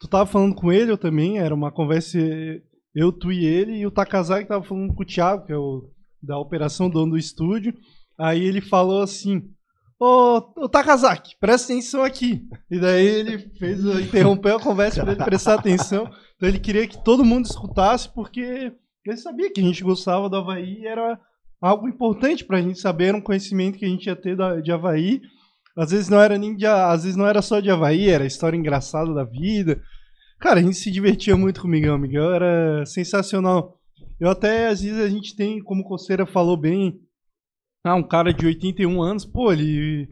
Tu 0.00 0.06
tava 0.06 0.26
falando 0.26 0.54
com 0.54 0.72
ele, 0.72 0.92
eu 0.92 0.98
também, 0.98 1.38
era 1.38 1.54
uma 1.54 1.72
conversa, 1.72 2.18
eu, 2.94 3.12
tu 3.12 3.32
e 3.32 3.44
ele, 3.44 3.78
e 3.78 3.86
o 3.86 3.90
Takazaki 3.90 4.48
tava 4.48 4.64
falando 4.64 4.94
com 4.94 5.02
o 5.02 5.06
Thiago, 5.06 5.44
que 5.44 5.52
é 5.52 5.56
o 5.56 5.90
da 6.22 6.38
operação 6.38 6.88
dono 6.88 7.12
do 7.12 7.18
estúdio. 7.18 7.74
Aí 8.18 8.42
ele 8.42 8.60
falou 8.60 9.02
assim: 9.02 9.42
Ô, 10.00 10.36
ô 10.56 10.68
Takazaki, 10.68 11.36
presta 11.40 11.72
atenção 11.72 12.04
aqui. 12.04 12.46
E 12.70 12.78
daí 12.78 13.04
ele 13.04 13.38
fez, 13.58 13.84
interrompeu 13.84 14.56
a 14.56 14.60
conversa 14.60 15.02
pra 15.02 15.12
ele 15.12 15.24
prestar 15.24 15.54
atenção. 15.54 16.08
Então 16.36 16.48
ele 16.48 16.60
queria 16.60 16.86
que 16.86 17.02
todo 17.02 17.24
mundo 17.24 17.46
escutasse, 17.46 18.08
porque 18.14 18.72
ele 19.04 19.16
sabia 19.16 19.52
que 19.52 19.60
a 19.60 19.64
gente 19.64 19.82
gostava 19.82 20.28
do 20.28 20.36
Havaí 20.36 20.86
era 20.86 21.18
algo 21.60 21.88
importante 21.88 22.44
pra 22.44 22.62
gente 22.62 22.78
saber, 22.78 23.06
era 23.06 23.16
um 23.16 23.22
conhecimento 23.22 23.76
que 23.76 23.84
a 23.84 23.88
gente 23.88 24.06
ia 24.06 24.14
ter 24.14 24.36
da, 24.36 24.60
de 24.60 24.70
Havaí. 24.70 25.20
Às 25.78 25.92
vezes 25.92 26.08
não 26.08 26.20
era 26.20 26.36
nem 26.36 26.56
de, 26.56 26.66
às 26.66 27.04
vezes 27.04 27.16
não 27.16 27.24
era 27.24 27.40
só 27.40 27.60
de 27.60 27.70
Havaí, 27.70 28.08
era 28.08 28.26
história 28.26 28.56
engraçada 28.56 29.14
da 29.14 29.22
vida. 29.22 29.80
Cara, 30.40 30.58
a 30.58 30.62
gente 30.62 30.76
se 30.76 30.90
divertia 30.90 31.36
muito 31.36 31.60
com 31.60 31.68
o 31.68 31.70
Miguel. 31.70 31.94
O 31.94 31.98
Miguel 31.98 32.32
era 32.32 32.84
sensacional. 32.84 33.78
Eu 34.18 34.28
até, 34.28 34.66
às 34.66 34.82
vezes, 34.82 35.00
a 35.00 35.08
gente 35.08 35.36
tem, 35.36 35.62
como 35.62 35.82
o 35.82 35.84
Coceira 35.84 36.26
falou 36.26 36.56
bem, 36.56 37.00
ah, 37.84 37.94
um 37.94 38.02
cara 38.02 38.34
de 38.34 38.44
81 38.44 39.00
anos, 39.00 39.24
pô, 39.24 39.52
ele 39.52 40.08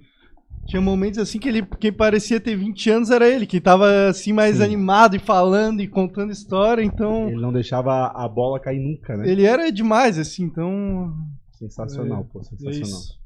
tinha 0.66 0.80
momentos 0.80 1.18
assim 1.18 1.40
que 1.40 1.48
ele, 1.48 1.62
quem 1.80 1.92
parecia 1.92 2.40
ter 2.40 2.56
20 2.56 2.90
anos 2.90 3.10
era 3.10 3.28
ele, 3.28 3.44
que 3.44 3.60
tava 3.60 4.08
assim 4.08 4.32
mais 4.32 4.58
Sim. 4.58 4.62
animado 4.62 5.16
e 5.16 5.18
falando 5.18 5.80
e 5.80 5.88
contando 5.88 6.32
história, 6.32 6.82
então 6.82 7.28
Ele 7.28 7.40
não 7.40 7.52
deixava 7.52 8.06
a 8.06 8.28
bola 8.28 8.58
cair 8.60 8.80
nunca, 8.80 9.16
né? 9.16 9.28
ele 9.28 9.44
era 9.44 9.70
demais, 9.70 10.18
assim, 10.18 10.44
então 10.44 11.14
Sensacional, 11.52 12.24
pô, 12.24 12.40
é 12.40 12.44
sensacional. 12.44 12.82
isso. 12.82 13.25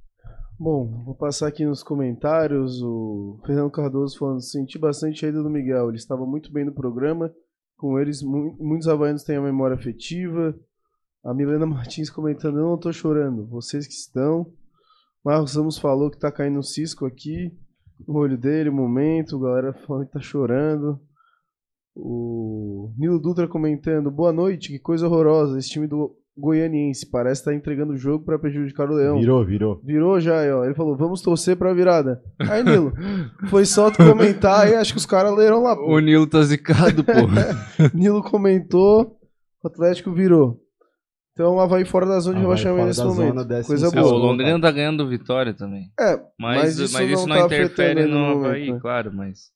Bom, 0.63 1.05
vou 1.07 1.15
passar 1.15 1.49
aqui 1.49 1.65
nos 1.65 1.83
comentários. 1.83 2.83
O 2.83 3.41
Fernando 3.47 3.71
Cardoso 3.71 4.19
falando: 4.19 4.43
senti 4.43 4.79
bastante 4.79 5.25
a 5.25 5.31
ida 5.31 5.43
do 5.43 5.49
Miguel. 5.49 5.89
Ele 5.89 5.97
estava 5.97 6.27
muito 6.27 6.53
bem 6.53 6.67
no 6.67 6.73
programa. 6.75 7.33
Com 7.79 7.99
eles, 7.99 8.23
mu- 8.23 8.55
muitos 8.61 8.87
havaianos 8.87 9.23
têm 9.25 9.37
a 9.37 9.41
memória 9.41 9.75
afetiva. 9.75 10.55
A 11.25 11.33
Milena 11.33 11.65
Martins 11.65 12.11
comentando: 12.11 12.59
eu 12.59 12.67
não 12.67 12.77
tô 12.77 12.93
chorando, 12.93 13.47
vocês 13.47 13.87
que 13.87 13.95
estão. 13.95 14.53
Marcos 15.25 15.57
Ramos 15.57 15.79
falou 15.79 16.11
que 16.11 16.19
tá 16.19 16.31
caindo 16.31 16.59
um 16.59 16.63
cisco 16.63 17.07
aqui 17.07 17.51
no 18.07 18.19
olho 18.19 18.37
dele, 18.37 18.69
o 18.69 18.75
momento. 18.75 19.39
A 19.39 19.41
galera 19.49 19.73
falando 19.73 20.09
que 20.09 20.13
tá 20.13 20.21
chorando. 20.21 21.01
O 21.97 22.93
Nilo 22.99 23.19
Dutra 23.19 23.49
comentando: 23.49 24.11
boa 24.11 24.31
noite, 24.31 24.69
que 24.73 24.79
coisa 24.79 25.07
horrorosa. 25.07 25.59
Esse 25.59 25.71
time 25.71 25.87
do 25.87 26.15
Goianiense 26.39 27.11
parece 27.11 27.41
estar 27.43 27.55
entregando 27.55 27.93
o 27.93 27.97
jogo 27.97 28.25
para 28.25 28.39
prejudicar 28.39 28.89
o 28.89 28.95
Leão. 28.95 29.19
Virou, 29.19 29.45
virou. 29.45 29.81
Virou 29.85 30.21
já, 30.21 30.41
aí, 30.41 30.51
ó. 30.51 30.65
Ele 30.65 30.75
falou, 30.75 30.97
vamos 30.97 31.21
torcer 31.23 31.57
pra 31.57 31.75
virada. 31.75 32.23
Aí, 32.39 32.63
Nilo, 32.65 32.93
foi 33.51 33.65
só 33.67 33.91
tu 33.91 33.99
comentar 33.99 34.67
aí, 34.67 34.75
acho 34.75 34.93
que 34.93 34.99
os 34.99 35.07
caras 35.07 35.37
leram 35.37 35.63
lá. 35.63 35.77
Pô. 35.77 35.95
O 35.95 35.99
Nilo 36.01 36.27
tá 36.27 36.43
zicado, 36.43 37.05
pô. 37.05 37.13
Nilo 37.93 38.23
comentou, 38.23 39.19
o 39.63 39.69
Atlético 39.69 40.13
virou. 40.13 40.59
Então, 41.33 41.57
o 41.57 41.61
Havaí 41.61 41.85
fora 41.85 42.07
da 42.07 42.21
zona 42.21 42.39
de 42.39 42.45
Havaí 42.45 42.57
rebaixamento 42.59 42.87
nesse 42.89 43.01
zona, 43.01 43.15
momento. 43.15 43.45
décimo 43.47 43.67
Coisa 43.67 43.87
É, 43.87 43.91
segundo. 43.91 44.07
o 44.07 44.11
boa. 44.11 44.23
Londrina 44.27 44.61
tá 44.61 44.71
ganhando 44.71 45.09
vitória 45.09 45.55
também. 45.55 45.85
É, 45.99 46.17
Mas, 46.17 46.27
Mas 46.39 46.79
mas 46.79 46.79
isso 46.79 47.03
isso, 47.03 47.27
não 47.27 47.37
não, 47.37 47.49
tá 47.49 47.55
interfere 47.55 48.05
no 48.07 48.19
momento, 48.19 48.47
Havaí, 48.47 48.73
né? 48.73 48.79
claro, 48.81 49.13
mas. 49.15 49.51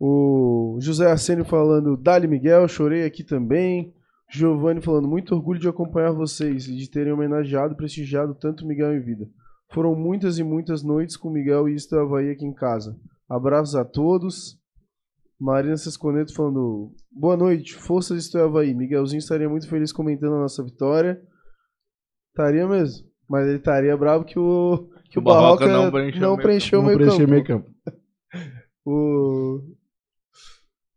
o 0.00 0.78
José 0.80 1.10
Arsênio 1.10 1.44
falando, 1.44 1.96
Dali 1.96 2.26
Miguel, 2.28 2.66
chorei 2.68 3.04
aqui 3.04 3.24
também. 3.24 3.92
Giovanni 4.30 4.80
falando, 4.82 5.08
muito 5.08 5.34
orgulho 5.34 5.58
de 5.58 5.68
acompanhar 5.68 6.12
vocês 6.12 6.68
e 6.68 6.76
de 6.76 6.90
terem 6.90 7.12
homenageado 7.12 7.72
e 7.72 7.76
prestigiado 7.76 8.34
tanto 8.34 8.66
Miguel 8.66 8.94
em 8.94 9.00
vida. 9.00 9.26
Foram 9.72 9.94
muitas 9.94 10.38
e 10.38 10.44
muitas 10.44 10.82
noites 10.82 11.16
com 11.16 11.30
Miguel 11.30 11.68
e 11.68 11.74
Isto 11.74 11.96
Havaí 11.96 12.30
aqui 12.30 12.44
em 12.44 12.52
casa. 12.52 12.98
Abraços 13.28 13.74
a 13.74 13.84
todos. 13.84 14.58
Marina 15.40 15.76
Sesconeto 15.76 16.34
falando, 16.34 16.92
boa 17.10 17.36
noite, 17.36 17.74
força 17.74 18.14
de 18.14 18.20
Isto 18.20 18.38
Havaí. 18.38 18.74
Miguelzinho 18.74 19.18
estaria 19.18 19.48
muito 19.48 19.68
feliz 19.68 19.92
comentando 19.92 20.34
a 20.34 20.40
nossa 20.40 20.62
vitória. 20.62 21.20
Estaria 22.30 22.66
mesmo. 22.66 23.06
Mas 23.28 23.46
ele 23.46 23.58
estaria 23.58 23.96
bravo 23.96 24.24
que 24.24 24.38
o, 24.38 24.88
que 25.10 25.18
o, 25.18 25.20
O 25.20 25.24
Barroca 25.24 25.66
Barroca, 25.66 25.84
não 25.84 25.90
preencheu 25.90 26.20
não 26.20 26.32
o 26.32 26.36
meio 26.36 26.42
preencheu 26.42 26.82
meio 26.82 26.98
campo. 26.98 27.30
meio 27.30 27.44
campo. 27.44 27.70
O 28.90 29.60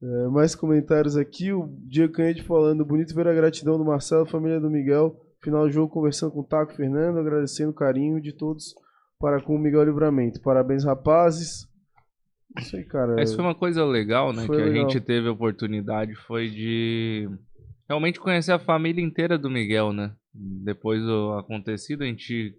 É, 0.04 0.28
mais 0.28 0.56
comentários 0.56 1.16
aqui. 1.16 1.54
O 1.54 1.68
Diego 1.88 2.14
Canhete 2.14 2.44
falando: 2.44 2.86
bonito 2.86 3.14
ver 3.14 3.28
a 3.28 3.34
gratidão 3.34 3.78
do 3.78 3.86
Marcelo, 3.86 4.26
família 4.26 4.60
do 4.60 4.70
Miguel. 4.70 5.16
Final 5.44 5.66
do 5.66 5.72
jogo 5.72 5.94
conversando 5.94 6.32
com 6.32 6.42
o 6.42 6.48
Taco 6.48 6.74
Fernando, 6.74 7.18
agradecendo 7.18 7.72
o 7.72 7.76
carinho 7.76 8.22
de 8.22 8.32
todos 8.32 8.76
para 9.20 9.42
com 9.42 9.56
o 9.56 9.60
Miguel 9.60 9.84
Livramento. 9.84 10.42
Parabéns, 10.42 10.84
rapazes. 10.84 11.68
Isso 12.60 12.76
aí, 12.76 12.84
cara. 12.84 13.20
Essa 13.20 13.36
foi 13.36 13.46
uma 13.46 13.56
coisa 13.56 13.86
legal, 13.86 14.34
né? 14.34 14.46
Foi 14.46 14.58
que 14.58 14.64
legal. 14.64 14.86
a 14.86 14.90
gente 14.90 15.00
teve 15.00 15.28
a 15.28 15.32
oportunidade 15.32 16.16
foi 16.16 16.50
de 16.50 17.30
realmente 17.88 18.20
conhecer 18.20 18.52
a 18.52 18.60
família 18.60 19.04
inteira 19.04 19.38
do 19.38 19.50
Miguel, 19.50 19.94
né? 19.94 20.14
Depois 20.34 21.02
do 21.04 21.34
acontecido, 21.34 22.04
a 22.04 22.06
gente 22.06 22.56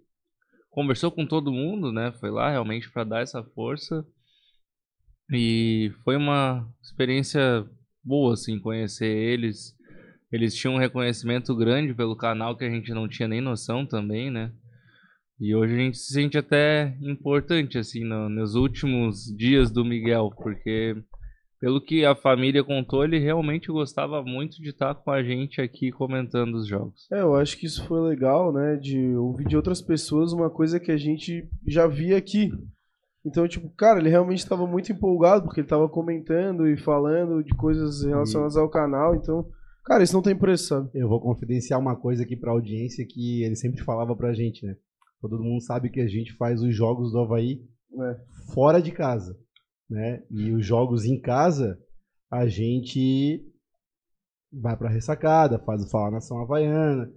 conversou 0.69 1.11
com 1.11 1.25
todo 1.25 1.51
mundo, 1.51 1.91
né? 1.91 2.11
Foi 2.19 2.31
lá 2.31 2.49
realmente 2.49 2.91
para 2.91 3.03
dar 3.03 3.21
essa 3.21 3.43
força. 3.43 4.05
E 5.31 5.91
foi 6.03 6.15
uma 6.15 6.67
experiência 6.81 7.65
boa, 8.03 8.33
assim, 8.33 8.59
conhecer 8.59 9.07
eles. 9.07 9.73
Eles 10.31 10.55
tinham 10.55 10.75
um 10.75 10.79
reconhecimento 10.79 11.55
grande 11.55 11.93
pelo 11.93 12.15
canal 12.15 12.57
que 12.57 12.65
a 12.65 12.69
gente 12.69 12.91
não 12.93 13.07
tinha 13.07 13.27
nem 13.27 13.39
noção 13.41 13.85
também, 13.85 14.29
né? 14.31 14.51
E 15.39 15.55
hoje 15.55 15.73
a 15.73 15.77
gente 15.77 15.97
se 15.97 16.13
sente 16.13 16.37
até 16.37 16.95
importante, 17.01 17.77
assim, 17.77 18.03
no- 18.03 18.29
nos 18.29 18.55
últimos 18.55 19.25
dias 19.35 19.71
do 19.71 19.83
Miguel, 19.83 20.31
porque 20.37 20.95
pelo 21.59 21.79
que 21.81 22.03
a 22.03 22.13
família 22.15 22.63
contou, 22.63 23.03
ele 23.03 23.17
realmente 23.19 23.67
gostava 23.67 24.21
muito 24.23 24.61
de 24.61 24.69
estar 24.69 24.93
com 24.95 25.09
a 25.11 25.23
gente 25.23 25.61
aqui 25.61 25.91
comentando 25.91 26.55
os 26.55 26.67
jogos. 26.67 27.07
É, 27.11 27.21
eu 27.21 27.35
acho 27.35 27.57
que 27.57 27.65
isso 27.65 27.85
foi 27.87 28.01
legal, 28.01 28.51
né? 28.51 28.75
De 28.75 29.15
ouvir 29.15 29.45
de 29.47 29.55
outras 29.55 29.81
pessoas 29.81 30.33
uma 30.33 30.49
coisa 30.49 30.79
que 30.79 30.91
a 30.91 30.97
gente 30.97 31.47
já 31.67 31.87
via 31.87 32.17
aqui. 32.17 32.51
Então, 33.25 33.47
tipo, 33.47 33.69
cara, 33.69 33.99
ele 33.99 34.09
realmente 34.09 34.39
estava 34.39 34.67
muito 34.67 34.91
empolgado, 34.91 35.45
porque 35.45 35.61
ele 35.61 35.65
estava 35.65 35.87
comentando 35.87 36.67
e 36.67 36.77
falando 36.77 37.43
de 37.43 37.55
coisas 37.55 38.03
relacionadas 38.03 38.57
ao 38.57 38.69
canal. 38.69 39.15
Então, 39.15 39.47
cara, 39.85 40.03
isso 40.03 40.13
não 40.13 40.21
tem 40.21 40.35
preço, 40.35 40.67
sabe? 40.67 40.89
Eu 40.93 41.07
vou 41.07 41.21
confidenciar 41.21 41.79
uma 41.79 41.95
coisa 41.95 42.23
aqui 42.23 42.35
pra 42.35 42.51
audiência 42.51 43.05
que 43.07 43.43
ele 43.43 43.55
sempre 43.55 43.81
falava 43.83 44.15
pra 44.15 44.33
gente, 44.33 44.65
né? 44.65 44.75
Todo 45.21 45.41
mundo 45.41 45.61
sabe 45.61 45.89
que 45.89 46.01
a 46.01 46.07
gente 46.07 46.33
faz 46.35 46.61
os 46.61 46.75
jogos 46.75 47.13
do 47.13 47.19
Havaí 47.19 47.61
É. 47.97 48.17
fora 48.53 48.81
de 48.81 48.91
casa, 48.91 49.37
né? 49.89 50.21
E 50.29 50.51
os 50.51 50.65
jogos 50.65 51.05
em 51.05 51.17
casa, 51.21 51.79
a 52.29 52.45
gente 52.45 53.41
vai 54.51 54.75
pra 54.75 54.89
ressacada, 54.89 55.59
faz 55.59 55.81
o 55.81 55.89
Fala 55.89 56.11
Nação 56.11 56.41
Havaiana, 56.41 57.09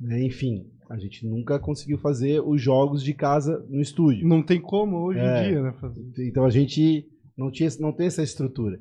né? 0.00 0.24
Enfim, 0.24 0.71
a 0.90 0.98
gente 0.98 1.26
nunca 1.26 1.58
conseguiu 1.58 1.98
fazer 1.98 2.40
os 2.40 2.60
jogos 2.60 3.02
de 3.02 3.14
casa 3.14 3.64
no 3.68 3.80
estúdio. 3.80 4.26
Não 4.26 4.42
tem 4.42 4.60
como 4.60 4.98
hoje 4.98 5.18
É. 5.20 5.44
em 5.46 5.48
dia, 5.50 5.62
né? 5.62 5.72
Fazer. 5.80 6.02
Então 6.28 6.44
a 6.44 6.50
gente 6.50 7.06
não, 7.36 7.50
tinha, 7.50 7.68
não 7.80 7.92
tem 7.92 8.06
essa 8.06 8.22
estrutura. 8.22 8.78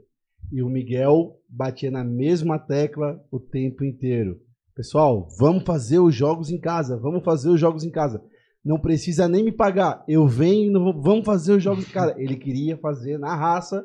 E 0.51 0.61
o 0.61 0.69
Miguel 0.69 1.37
batia 1.49 1.89
na 1.89 2.03
mesma 2.03 2.59
tecla 2.59 3.23
o 3.31 3.39
tempo 3.39 3.83
inteiro. 3.85 4.39
Pessoal, 4.75 5.27
vamos 5.39 5.63
fazer 5.63 5.99
os 5.99 6.13
jogos 6.15 6.49
em 6.49 6.59
casa, 6.59 6.97
vamos 6.97 7.23
fazer 7.23 7.49
os 7.49 7.59
jogos 7.59 7.83
em 7.83 7.91
casa. 7.91 8.21
Não 8.63 8.79
precisa 8.79 9.27
nem 9.27 9.43
me 9.43 9.51
pagar. 9.51 10.03
Eu 10.07 10.27
venho, 10.27 10.69
e 10.71 10.73
vou- 10.73 11.01
vamos 11.01 11.25
fazer 11.25 11.53
os 11.53 11.63
jogos 11.63 11.87
em 11.87 11.91
casa. 11.91 12.15
Ele 12.17 12.35
queria 12.35 12.77
fazer 12.77 13.17
na 13.17 13.35
raça, 13.35 13.83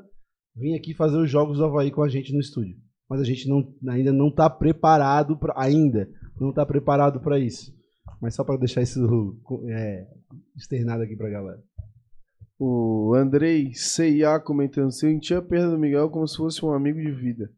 vir 0.54 0.74
aqui 0.74 0.92
fazer 0.94 1.16
os 1.18 1.30
jogos 1.30 1.58
do 1.58 1.64
Havaí 1.64 1.90
com 1.90 2.02
a 2.02 2.08
gente 2.08 2.32
no 2.32 2.40
estúdio. 2.40 2.76
Mas 3.08 3.20
a 3.20 3.24
gente 3.24 3.48
não, 3.48 3.72
ainda 3.88 4.12
não 4.12 4.28
está 4.28 4.50
preparado 4.50 5.36
para 5.38 5.54
ainda 5.56 6.08
não 6.40 6.50
está 6.50 6.66
preparado 6.66 7.20
para 7.20 7.38
isso. 7.38 7.72
Mas 8.20 8.34
só 8.34 8.42
para 8.44 8.56
deixar 8.58 8.82
isso 8.82 9.00
é, 9.68 10.06
externado 10.56 11.02
aqui 11.02 11.16
para 11.16 11.28
galera. 11.30 11.62
O 12.58 13.12
Andrei 13.14 13.72
CIA 13.74 14.40
comentando: 14.40 14.90
senti 14.90 15.34
a 15.34 15.42
perda 15.42 15.70
do 15.70 15.78
Miguel 15.78 16.08
como 16.10 16.26
se 16.26 16.36
fosse 16.36 16.64
um 16.64 16.72
amigo 16.72 16.98
de 16.98 17.12
vida, 17.12 17.50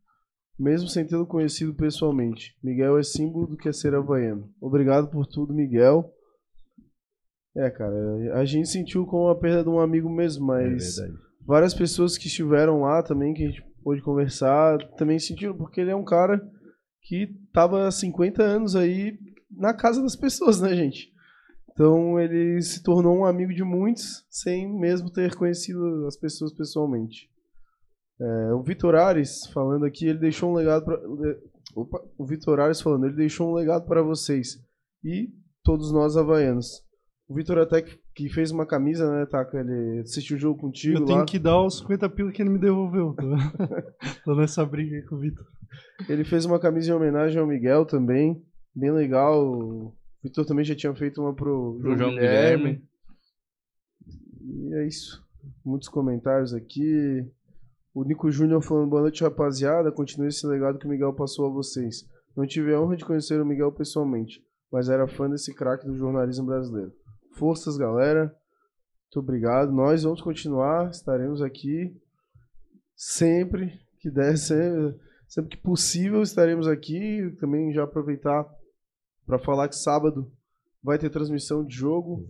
mesmo 0.59 0.89
sem 0.89 1.07
tê-lo 1.07 1.27
conhecido 1.27 1.75
pessoalmente. 1.75 2.57
Miguel 2.63 2.99
é 2.99 3.03
símbolo 3.03 3.47
do 3.47 3.57
que 3.57 3.69
é 3.69 3.73
ser 3.73 3.95
havaiano. 3.95 4.51
Obrigado 4.61 5.09
por 5.09 5.27
tudo, 5.27 5.55
Miguel. 5.55 6.13
É, 7.57 7.71
cara, 7.71 7.95
a 8.35 8.45
gente 8.45 8.69
sentiu 8.69 9.07
como 9.07 9.29
a 9.29 9.39
perda 9.39 9.63
de 9.65 9.69
um 9.69 9.81
amigo 9.81 10.09
mesmo, 10.11 10.53
É 10.55 10.65
mas 10.69 10.97
verdade. 10.97 11.19
várias 11.45 11.75
pessoas 11.75 12.17
que 12.19 12.27
estiveram 12.27 12.83
lá 12.83 13.03
também, 13.03 13.35
que 13.35 13.45
a 13.45 13.47
gente 13.49 13.65
pôde 13.83 14.03
conversar, 14.03 14.79
também 14.97 15.19
sentiram, 15.19 15.57
porque 15.57 15.81
ele 15.81 15.91
é 15.91 15.97
um 15.97 16.05
cara 16.05 16.41
que 17.03 17.29
tava 17.53 17.87
há 17.87 17.91
50 17.91 18.43
anos 18.43 18.77
aí 18.77 19.17
na 19.51 19.75
casa 19.75 20.03
das 20.03 20.17
pessoas, 20.17 20.61
né, 20.61 20.75
gente? 20.75 21.13
Então 21.71 22.19
ele 22.19 22.61
se 22.61 22.83
tornou 22.83 23.19
um 23.19 23.25
amigo 23.25 23.55
de 23.55 23.63
muitos, 23.63 24.25
sem 24.29 24.69
mesmo 24.79 25.11
ter 25.11 25.35
conhecido 25.37 26.07
as 26.07 26.17
pessoas 26.17 26.53
pessoalmente. 26.53 27.31
É, 28.21 28.53
o 28.53 28.63
Vitor 28.63 28.97
Ares 28.97 29.47
falando 29.53 29.85
aqui, 29.85 30.07
ele 30.07 30.19
deixou 30.19 30.51
um 30.51 30.55
legado 30.55 30.85
para 30.85 31.01
Opa, 31.77 32.03
o 32.17 32.27
Vitor 32.27 32.59
Ares 32.59 32.81
falando, 32.81 33.07
ele 33.07 33.15
deixou 33.15 33.51
um 33.51 33.55
legado 33.55 33.87
para 33.87 34.03
vocês 34.03 34.59
e 35.05 35.31
todos 35.63 35.93
nós 35.93 36.17
havaianos. 36.17 36.83
O 37.29 37.35
Vitor 37.35 37.59
até 37.59 37.83
que, 37.83 38.29
fez 38.31 38.51
uma 38.51 38.67
camisa, 38.67 39.09
né, 39.13 39.27
Taka? 39.27 39.61
Ele 39.61 40.01
assistiu 40.01 40.37
o 40.37 40.41
jogo 40.41 40.59
contigo 40.59 40.97
Eu 40.97 41.01
lá. 41.03 41.07
tenho 41.07 41.27
que 41.27 41.39
dar 41.39 41.63
os 41.63 41.79
50 41.79 42.09
pila 42.09 42.33
que 42.33 42.43
ele 42.43 42.51
me 42.51 42.59
devolveu. 42.59 43.15
Tô, 43.15 43.23
tô 44.25 44.35
nessa 44.35 44.65
briga 44.65 44.97
aí 44.97 45.03
com 45.03 45.17
o 45.17 45.21
Vitor. 45.21 45.47
Ele 46.09 46.25
fez 46.25 46.47
uma 46.47 46.59
camisa 46.59 46.91
em 46.91 46.95
homenagem 46.95 47.39
ao 47.39 47.47
Miguel 47.47 47.85
também, 47.85 48.43
bem 48.75 48.91
legal. 48.91 49.47
O 49.47 49.95
Vitor 50.23 50.45
também 50.45 50.65
já 50.65 50.75
tinha 50.75 50.95
feito 50.95 51.21
uma 51.21 51.35
pro, 51.35 51.79
Pro 51.81 51.97
João 51.97 52.11
Guilherme. 52.11 52.83
E 54.41 54.75
é 54.75 54.87
isso. 54.87 55.25
Muitos 55.65 55.89
comentários 55.89 56.53
aqui. 56.55 57.27
O 57.95 58.05
Nico 58.05 58.31
Júnior 58.31 58.63
falando 58.63 58.91
boa 58.91 59.03
noite, 59.03 59.23
rapaziada. 59.23 59.93
Continue 59.93 60.29
esse 60.29 60.47
legado 60.47 60.79
que 60.79 60.87
o 60.87 60.89
Miguel 60.89 61.13
passou 61.13 61.47
a 61.47 61.51
vocês. 61.51 62.07
Não 62.37 62.47
tive 62.47 62.73
a 62.73 62.81
honra 62.81 62.97
de 62.97 63.05
conhecer 63.05 63.41
o 63.41 63.47
Miguel 63.47 63.73
pessoalmente, 63.73 64.45
mas 64.71 64.89
era 64.89 65.09
fã 65.09 65.29
desse 65.29 65.53
craque 65.53 65.87
do 65.87 65.97
jornalismo 65.97 66.47
brasileiro. 66.47 66.93
Forças, 67.33 67.77
galera. 67.77 68.35
Muito 69.05 69.19
obrigado. 69.19 69.73
Nós 69.73 70.03
vamos 70.03 70.21
continuar, 70.21 70.91
estaremos 70.91 71.43
aqui 71.43 71.97
sempre 72.95 73.81
que 74.01 74.11
der, 74.11 74.37
sempre, 74.39 74.97
sempre 75.27 75.57
que 75.57 75.63
possível 75.63 76.23
estaremos 76.23 76.69
aqui. 76.69 77.35
Também 77.41 77.73
já 77.73 77.85
aproveitar 77.85 78.47
para 79.29 79.39
falar 79.39 79.69
que 79.69 79.77
sábado 79.77 80.27
vai 80.83 80.99
ter 80.99 81.11
transmissão 81.11 81.63
de 81.63 81.77
jogo. 81.77 82.27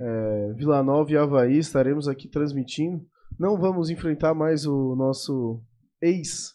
É, 0.00 0.52
Vila 0.54 0.82
Nova 0.82 1.12
e 1.12 1.16
Havaí 1.16 1.58
estaremos 1.58 2.08
aqui 2.08 2.26
transmitindo. 2.26 3.04
Não 3.38 3.58
vamos 3.58 3.90
enfrentar 3.90 4.32
mais 4.32 4.66
o 4.66 4.96
nosso 4.96 5.60
ex, 6.00 6.54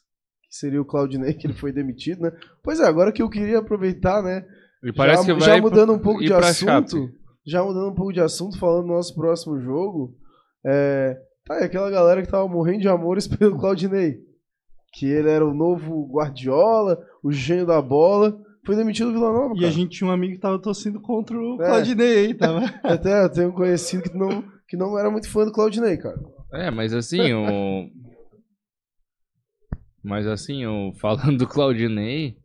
que 0.49 0.57
seria 0.57 0.81
o 0.81 0.85
Claudinei, 0.85 1.35
que 1.35 1.45
ele 1.45 1.53
foi 1.53 1.71
demitido, 1.71 2.23
né? 2.23 2.31
Pois 2.63 2.79
é, 2.79 2.87
agora 2.87 3.11
que 3.11 3.21
eu 3.21 3.29
queria 3.29 3.59
aproveitar, 3.59 4.23
né? 4.23 4.43
E 4.83 4.91
parece 4.91 5.27
já, 5.27 5.33
que 5.35 5.39
já 5.39 5.51
vai 5.51 5.61
mudando 5.61 5.93
um 5.93 5.99
pouco 5.99 6.21
de 6.21 6.33
assunto, 6.33 6.97
Chape. 6.97 7.13
já 7.45 7.63
mudando 7.63 7.91
um 7.91 7.95
pouco 7.95 8.11
de 8.11 8.19
assunto, 8.19 8.57
falando 8.57 8.87
do 8.87 8.93
nosso 8.93 9.13
próximo 9.13 9.61
jogo, 9.61 10.17
é, 10.65 11.15
tá, 11.45 11.61
e 11.61 11.65
aquela 11.65 11.89
galera 11.91 12.23
que 12.23 12.31
tava 12.31 12.47
morrendo 12.47 12.81
de 12.81 12.89
amores 12.89 13.27
pelo 13.29 13.59
Claudinei, 13.59 14.17
que 14.91 15.05
ele 15.05 15.29
era 15.29 15.45
o 15.45 15.53
novo 15.53 16.09
Guardiola, 16.11 16.99
o 17.23 17.31
gênio 17.31 17.67
da 17.67 17.81
bola, 17.81 18.42
foi 18.65 18.75
demitido 18.75 19.07
do 19.07 19.13
Vila 19.13 19.31
Nova, 19.33 19.53
E 19.55 19.59
cara. 19.59 19.67
a 19.67 19.71
gente 19.71 19.97
tinha 19.97 20.09
um 20.09 20.13
amigo 20.13 20.33
que 20.33 20.39
tava 20.39 20.59
torcendo 20.59 20.99
contra 21.01 21.37
o 21.37 21.61
É. 21.61 21.65
Claudinei 21.67 22.17
aí, 22.27 22.33
tava. 22.33 22.61
Até 22.83 23.23
eu 23.25 23.29
tenho 23.31 23.49
um 23.49 23.53
conhecido 23.53 24.03
que 24.09 24.17
não, 24.17 24.43
que 24.67 24.77
não 24.77 24.97
era 24.97 25.09
muito 25.11 25.29
fã 25.29 25.45
do 25.45 25.51
Claudinei, 25.51 25.97
cara. 25.97 26.19
É, 26.53 26.69
mas 26.71 26.93
assim, 26.93 27.33
o. 27.33 27.89
Mas 30.03 30.27
assim, 30.27 30.65
o... 30.65 30.93
falando 30.99 31.37
do 31.37 31.47
Claudinei, 31.47 32.37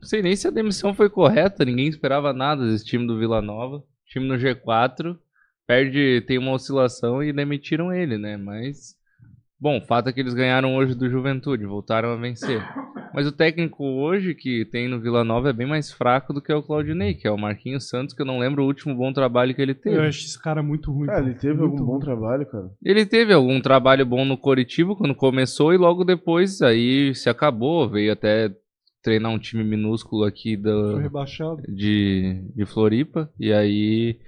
não 0.00 0.08
sei 0.08 0.22
nem 0.22 0.34
se 0.34 0.48
a 0.48 0.50
demissão 0.50 0.94
foi 0.94 1.08
correta, 1.10 1.64
ninguém 1.64 1.88
esperava 1.88 2.32
nada 2.32 2.66
desse 2.66 2.84
time 2.84 3.06
do 3.06 3.18
Vila 3.18 3.40
Nova. 3.42 3.82
Time 4.06 4.26
no 4.26 4.34
G4, 4.34 5.16
perde, 5.66 6.22
tem 6.26 6.38
uma 6.38 6.52
oscilação 6.52 7.22
e 7.22 7.32
demitiram 7.32 7.92
ele, 7.92 8.18
né? 8.18 8.36
Mas. 8.36 8.96
Bom, 9.60 9.78
o 9.78 9.86
fato 9.86 10.08
é 10.08 10.12
que 10.12 10.20
eles 10.20 10.34
ganharam 10.34 10.74
hoje 10.76 10.94
do 10.94 11.08
Juventude, 11.08 11.64
voltaram 11.64 12.10
a 12.10 12.16
vencer. 12.16 12.62
Mas 13.14 13.26
o 13.26 13.32
técnico 13.32 13.84
hoje 13.84 14.34
que 14.34 14.64
tem 14.64 14.88
no 14.88 15.00
Vila 15.00 15.22
Nova 15.22 15.50
é 15.50 15.52
bem 15.52 15.66
mais 15.68 15.92
fraco 15.92 16.32
do 16.34 16.42
que 16.42 16.52
o 16.52 16.62
Claudinei, 16.62 17.14
que 17.14 17.28
é 17.28 17.30
o 17.30 17.38
Marquinhos 17.38 17.88
Santos, 17.88 18.12
que 18.12 18.20
eu 18.20 18.26
não 18.26 18.40
lembro 18.40 18.64
o 18.64 18.66
último 18.66 18.94
bom 18.94 19.12
trabalho 19.12 19.54
que 19.54 19.62
ele 19.62 19.72
teve. 19.74 19.96
Eu 19.96 20.02
acho 20.02 20.24
esse 20.26 20.42
cara 20.42 20.62
muito 20.62 20.90
ruim. 20.92 21.06
Cara, 21.06 21.24
ele 21.24 21.34
teve 21.34 21.54
Muito 21.54 21.70
algum 21.74 21.84
bom 21.86 21.92
ruim. 21.92 22.00
trabalho, 22.00 22.44
cara. 22.46 22.70
Ele 22.84 23.06
teve 23.06 23.32
algum 23.32 23.60
trabalho 23.60 24.04
bom 24.04 24.24
no 24.24 24.36
Coritiba 24.36 24.96
quando 24.96 25.14
começou 25.14 25.72
e 25.72 25.76
logo 25.76 26.02
depois 26.04 26.60
aí 26.60 27.14
se 27.14 27.30
acabou. 27.30 27.88
Veio 27.88 28.12
até 28.12 28.52
treinar 29.00 29.30
um 29.30 29.38
time 29.38 29.62
minúsculo 29.62 30.24
aqui 30.24 30.56
da, 30.56 30.98
rebaixado. 30.98 31.62
de, 31.68 32.42
de 32.56 32.66
Floripa. 32.66 33.30
E 33.38 33.52
aí, 33.52 34.18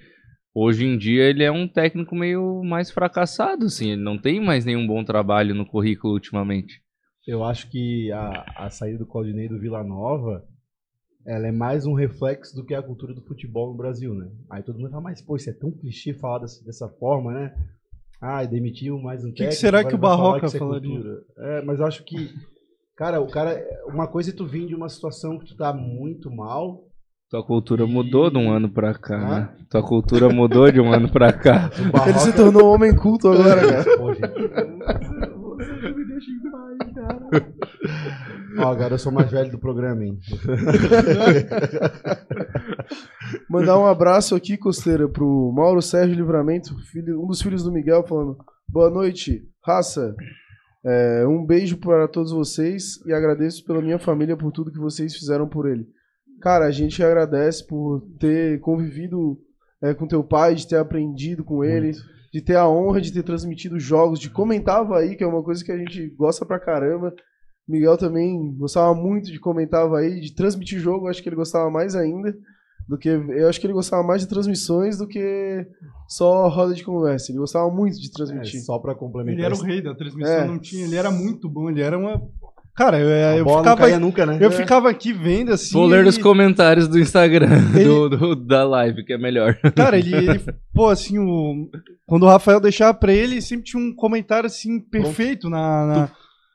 hoje 0.58 0.84
em 0.86 0.96
dia, 0.96 1.24
ele 1.24 1.42
é 1.44 1.50
um 1.50 1.68
técnico 1.68 2.14
meio 2.14 2.62
mais 2.64 2.90
fracassado, 2.90 3.66
assim. 3.66 3.92
Ele 3.92 4.02
não 4.02 4.18
tem 4.18 4.40
mais 4.40 4.64
nenhum 4.64 4.86
bom 4.86 5.04
trabalho 5.04 5.54
no 5.54 5.66
currículo 5.66 6.14
ultimamente. 6.14 6.80
Eu 7.26 7.44
acho 7.44 7.68
que 7.70 8.10
a, 8.12 8.44
a 8.56 8.70
saída 8.70 8.98
do 8.98 9.06
Claudinei 9.06 9.48
do 9.48 9.58
Vila 9.58 9.82
Nova 9.82 10.44
ela 11.26 11.48
é 11.48 11.52
mais 11.52 11.84
um 11.84 11.92
reflexo 11.92 12.54
do 12.54 12.64
que 12.64 12.72
a 12.72 12.80
cultura 12.82 13.12
do 13.12 13.20
futebol 13.20 13.72
no 13.72 13.76
Brasil, 13.76 14.14
né? 14.14 14.30
Aí 14.48 14.62
todo 14.62 14.78
mundo 14.78 14.90
fala, 14.90 15.02
mas 15.02 15.20
pô, 15.20 15.34
isso 15.34 15.50
é 15.50 15.52
tão 15.52 15.72
clichê 15.72 16.14
falar 16.14 16.38
dessa, 16.38 16.64
dessa 16.64 16.88
forma, 16.88 17.32
né? 17.32 17.52
Ah, 18.20 18.44
demitiu 18.44 18.96
mais 19.00 19.24
um 19.24 19.32
que 19.32 19.38
técnico. 19.38 19.60
será 19.60 19.80
agora 19.80 19.90
que 19.90 19.96
o 19.96 20.00
vai 20.00 20.10
falar 20.16 20.22
Barroca 20.22 20.46
isso 20.46 20.56
é 20.56 20.58
falaria? 20.60 20.88
cultura. 20.88 21.24
É, 21.38 21.62
mas 21.62 21.80
eu 21.80 21.86
acho 21.86 22.04
que 22.04 22.32
Cara, 22.96 23.20
o 23.20 23.26
cara. 23.30 23.62
Uma 23.86 24.08
coisa 24.08 24.30
é 24.30 24.32
tu 24.32 24.46
vir 24.46 24.66
de 24.66 24.74
uma 24.74 24.88
situação 24.88 25.38
que 25.38 25.44
tu 25.44 25.56
tá 25.56 25.72
muito 25.72 26.30
mal. 26.30 26.82
Tua 27.28 27.44
cultura 27.44 27.84
mudou 27.86 28.30
de 28.30 28.38
um 28.38 28.52
ano 28.52 28.70
pra 28.70 28.94
cá, 28.94 29.18
né? 29.18 29.48
Tua 29.68 29.82
cultura 29.82 30.28
mudou 30.28 30.70
de 30.70 30.80
um 30.80 30.92
ano 30.92 31.10
pra 31.10 31.32
cá. 31.32 31.68
Ele 32.08 32.18
se 32.20 32.32
tornou 32.32 32.70
um 32.70 32.74
homem 32.74 32.94
culto 32.94 33.26
agora, 33.28 33.60
cara. 33.66 33.96
Pô, 33.96 34.14
gente. 34.14 34.30
Você 34.30 35.92
me 35.92 36.04
deixa 36.06 36.30
em 36.30 36.50
paz, 36.50 36.76
cara. 36.94 37.18
Ó, 38.58 38.70
agora 38.70 38.94
eu 38.94 38.98
sou 38.98 39.10
mais 39.10 39.28
velho 39.30 39.50
do 39.50 39.58
programa, 39.58 40.04
hein? 40.04 40.18
Mandar 43.50 43.76
um 43.78 43.86
abraço 43.86 44.34
aqui, 44.36 44.56
Costeira, 44.56 45.08
pro 45.08 45.52
Mauro 45.54 45.82
Sérgio 45.82 46.14
Livramento, 46.14 46.76
filho- 46.92 47.20
um 47.22 47.26
dos 47.26 47.42
filhos 47.42 47.64
do 47.64 47.72
Miguel, 47.72 48.04
falando: 48.06 48.36
Boa 48.68 48.88
noite, 48.90 49.42
raça. 49.64 50.14
É, 50.84 51.26
um 51.26 51.44
beijo 51.44 51.78
para 51.78 52.06
todos 52.06 52.30
vocês 52.30 53.04
e 53.04 53.12
agradeço 53.12 53.64
pela 53.64 53.82
minha 53.82 53.98
família 53.98 54.36
por 54.36 54.52
tudo 54.52 54.70
que 54.70 54.78
vocês 54.78 55.16
fizeram 55.16 55.48
por 55.48 55.68
ele. 55.68 55.84
Cara, 56.40 56.66
a 56.66 56.70
gente 56.70 57.02
agradece 57.02 57.66
por 57.66 58.02
ter 58.20 58.60
convivido 58.60 59.38
é, 59.82 59.94
com 59.94 60.06
teu 60.06 60.22
pai, 60.22 60.54
de 60.54 60.66
ter 60.66 60.76
aprendido 60.76 61.42
com 61.44 61.64
ele, 61.64 61.92
de 62.32 62.40
ter 62.40 62.56
a 62.56 62.68
honra 62.68 63.00
de 63.00 63.12
ter 63.12 63.22
transmitido 63.22 63.78
jogos, 63.80 64.18
de 64.20 64.30
comentar 64.30 64.80
Havaí, 64.80 65.16
que 65.16 65.24
é 65.24 65.26
uma 65.26 65.42
coisa 65.42 65.64
que 65.64 65.72
a 65.72 65.78
gente 65.78 66.08
gosta 66.10 66.44
pra 66.44 66.60
caramba. 66.60 67.14
Miguel 67.68 67.96
também 67.96 68.54
gostava 68.56 68.94
muito 68.94 69.30
de 69.32 69.40
comentar 69.40 69.82
Havaí, 69.84 70.20
de 70.20 70.34
transmitir 70.34 70.78
jogo, 70.78 71.08
acho 71.08 71.22
que 71.22 71.28
ele 71.28 71.36
gostava 71.36 71.70
mais 71.70 71.94
ainda 71.96 72.36
do 72.88 72.96
que 72.96 73.08
eu 73.08 73.48
acho 73.48 73.60
que 73.60 73.66
ele 73.66 73.72
gostava 73.72 74.00
mais 74.04 74.20
de 74.22 74.28
transmissões 74.28 74.96
do 74.98 75.08
que 75.08 75.66
só 76.06 76.46
roda 76.48 76.72
de 76.72 76.84
conversa. 76.84 77.32
Ele 77.32 77.38
gostava 77.40 77.68
muito 77.68 77.98
de 78.00 78.06
É, 78.08 78.12
transmitir. 78.12 78.60
só 78.62 78.78
pra 78.78 78.94
complementar. 78.94 79.38
Ele 79.38 79.44
era 79.44 79.54
o 79.56 79.60
rei 79.60 79.82
da 79.82 79.92
transmissão, 79.92 80.32
É. 80.32 80.46
não 80.46 80.56
tinha. 80.60 80.84
Ele 80.84 80.94
era 80.94 81.10
muito 81.10 81.48
bom, 81.48 81.68
ele 81.68 81.80
era 81.82 81.98
uma. 81.98 82.22
Cara, 82.76 82.98
eu, 82.98 83.08
eu 83.38 83.44
bola 83.44 83.62
não 83.64 83.76
ficava. 83.76 83.98
nunca, 83.98 84.26
né? 84.26 84.38
Eu 84.40 84.50
ficava 84.50 84.90
aqui 84.90 85.12
vendo 85.12 85.52
assim. 85.52 85.72
Vou 85.72 85.86
ler 85.86 86.00
ele- 86.00 86.08
os 86.10 86.18
comentários 86.18 86.86
do 86.86 86.98
Instagram 86.98 87.48
Ele- 87.74 87.84
do, 87.84 88.08
do- 88.10 88.36
da 88.36 88.64
live, 88.64 89.02
que 89.04 89.14
é 89.14 89.18
melhor. 89.18 89.56
Cara, 89.74 89.98
ele, 89.98 90.14
ele- 90.14 90.40
pô, 90.74 90.88
assim, 90.88 91.18
o, 91.18 91.70
quando 92.04 92.24
o 92.24 92.28
Rafael 92.28 92.60
deixava 92.60 92.92
pra 92.92 93.12
ele, 93.12 93.40
sempre 93.40 93.64
tinha 93.64 93.82
um 93.82 93.94
comentário, 93.94 94.46
assim, 94.46 94.78
perfeito 94.78 95.48
na... 95.48 95.86
na- 95.86 96.10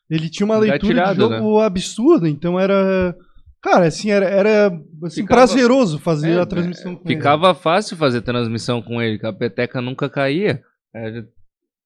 ele 0.10 0.30
tinha 0.30 0.46
uma 0.46 0.58
leitura 0.58 1.14
de 1.14 1.20
jogo 1.22 1.60
absurda, 1.62 2.28
então 2.30 2.60
era... 2.60 3.16
Cara, 3.64 3.86
assim, 3.88 4.10
era, 4.12 4.26
era 4.26 4.68
assim, 5.06 5.22
Ficava- 5.22 5.42
prazeroso 5.42 5.98
fazer 6.00 6.32
É, 6.38 6.40
a 6.42 6.46
transmissão 6.46 6.96
com 6.96 7.08
ele. 7.08 7.16
Ficava 7.16 7.54
fácil 7.56 7.96
fazer 7.96 8.22
transmissão 8.22 8.82
com 8.82 9.02
ele, 9.02 9.18
que 9.20 9.26
a 9.26 9.32
peteca 9.34 9.80
nunca 9.82 10.10
caía. 10.10 10.62
Era 10.94 11.26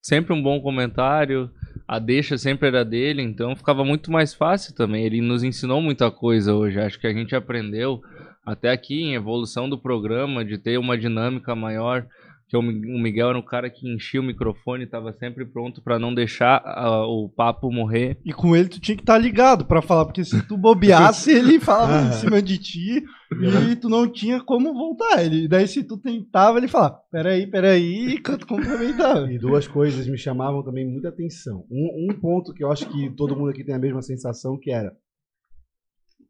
sempre 0.02 0.34
um 0.34 0.42
bom 0.42 0.60
comentário, 0.62 1.50
a 1.88 2.00
deixa 2.00 2.38
sempre 2.38 2.68
era 2.68 2.84
dele, 2.84 3.22
então 3.22 3.56
ficava 3.56 3.86
muito 3.86 4.12
mais 4.12 4.34
fácil 4.34 4.74
também. 4.74 5.06
Ele 5.06 5.22
nos 5.22 5.44
ensinou 5.44 5.82
muita 5.82 6.10
coisa 6.10 6.54
hoje. 6.54 6.80
Acho 6.80 7.00
que 7.00 7.08
a 7.08 7.14
gente 7.14 7.36
aprendeu 7.36 8.02
até 8.46 8.72
aqui 8.72 9.02
em 9.04 9.16
evolução 9.16 9.70
do 9.70 9.78
programa, 9.78 10.44
de 10.44 10.58
ter 10.58 10.78
uma 10.78 10.98
dinâmica 10.98 11.56
maior. 11.56 12.08
Que 12.48 12.56
o 12.56 12.62
Mi- 12.62 12.96
o 12.96 13.00
Miguel 13.02 13.30
era 13.30 13.38
um 13.40 13.42
cara 13.42 13.70
que 13.72 13.92
enchia 13.92 14.22
o 14.22 14.24
microfone, 14.24 14.84
estava 14.84 15.12
sempre 15.14 15.44
pronto 15.46 15.82
para 15.82 15.98
não 15.98 16.14
deixar 16.14 16.62
ah, 16.64 17.04
o 17.08 17.28
papo 17.28 17.72
morrer. 17.72 18.20
E 18.24 18.32
com 18.32 18.56
ele 18.56 18.70
tu 18.70 18.80
tinha 18.80 18.96
que 18.96 19.02
estar 19.02 19.18
ligado 19.18 19.66
pra 19.66 19.82
falar, 19.82 20.06
porque 20.06 20.24
se 20.24 20.48
tu 20.48 20.56
bobeasse, 20.56 21.32
ele 21.34 21.60
falava 21.60 22.08
em 22.08 22.12
cima 22.20 22.42
de 22.44 22.60
ti 22.60 23.04
e 23.72 23.76
tu 23.76 23.90
não 23.90 24.08
tinha 24.08 24.40
como 24.42 24.72
voltar. 24.76 25.24
Ele, 25.26 25.48
daí 25.48 25.68
se 25.68 25.84
tu 25.84 25.98
tentava, 25.98 26.60
ele 26.60 26.68
falava, 26.68 27.00
peraí, 27.12 27.48
peraí, 27.48 28.14
e 28.16 28.22
tu 28.22 28.46
complementava. 28.46 29.32
E 29.34 29.40
duas 29.40 29.68
coisas 29.68 30.08
me 30.08 30.18
chamavam 30.18 30.62
também 30.64 30.86
muita 30.88 31.10
atenção. 31.10 31.66
Um, 31.72 32.10
um 32.12 32.20
ponto 32.20 32.54
que 32.54 32.64
eu 32.64 32.72
acho 32.72 32.88
que 32.90 33.10
todo 33.16 33.36
mundo 33.36 33.50
aqui 33.50 33.64
tem 33.64 33.74
a 33.74 33.80
mesma 33.80 34.04
sensação, 34.04 34.56
que 34.60 34.70
era 34.70 34.96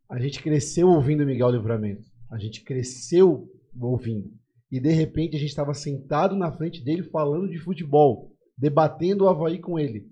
a 0.09 0.18
gente 0.20 0.41
cresceu 0.41 0.88
ouvindo 0.88 1.26
Miguel 1.26 1.49
Livramento. 1.49 2.03
A 2.32 2.38
gente 2.38 2.63
cresceu 2.63 3.49
ouvindo. 3.80 4.30
E 4.76 4.80
de 4.82 4.91
repente 4.91 5.38
a 5.38 5.39
gente 5.39 5.47
estava 5.51 5.73
sentado 5.73 6.36
na 6.36 6.51
frente 6.51 6.84
dele 6.84 7.03
falando 7.03 7.49
de 7.49 7.57
futebol, 7.57 8.34
debatendo 8.57 9.23
o 9.23 9.30
Havaí 9.30 9.57
com 9.57 9.80
ele. 9.80 10.05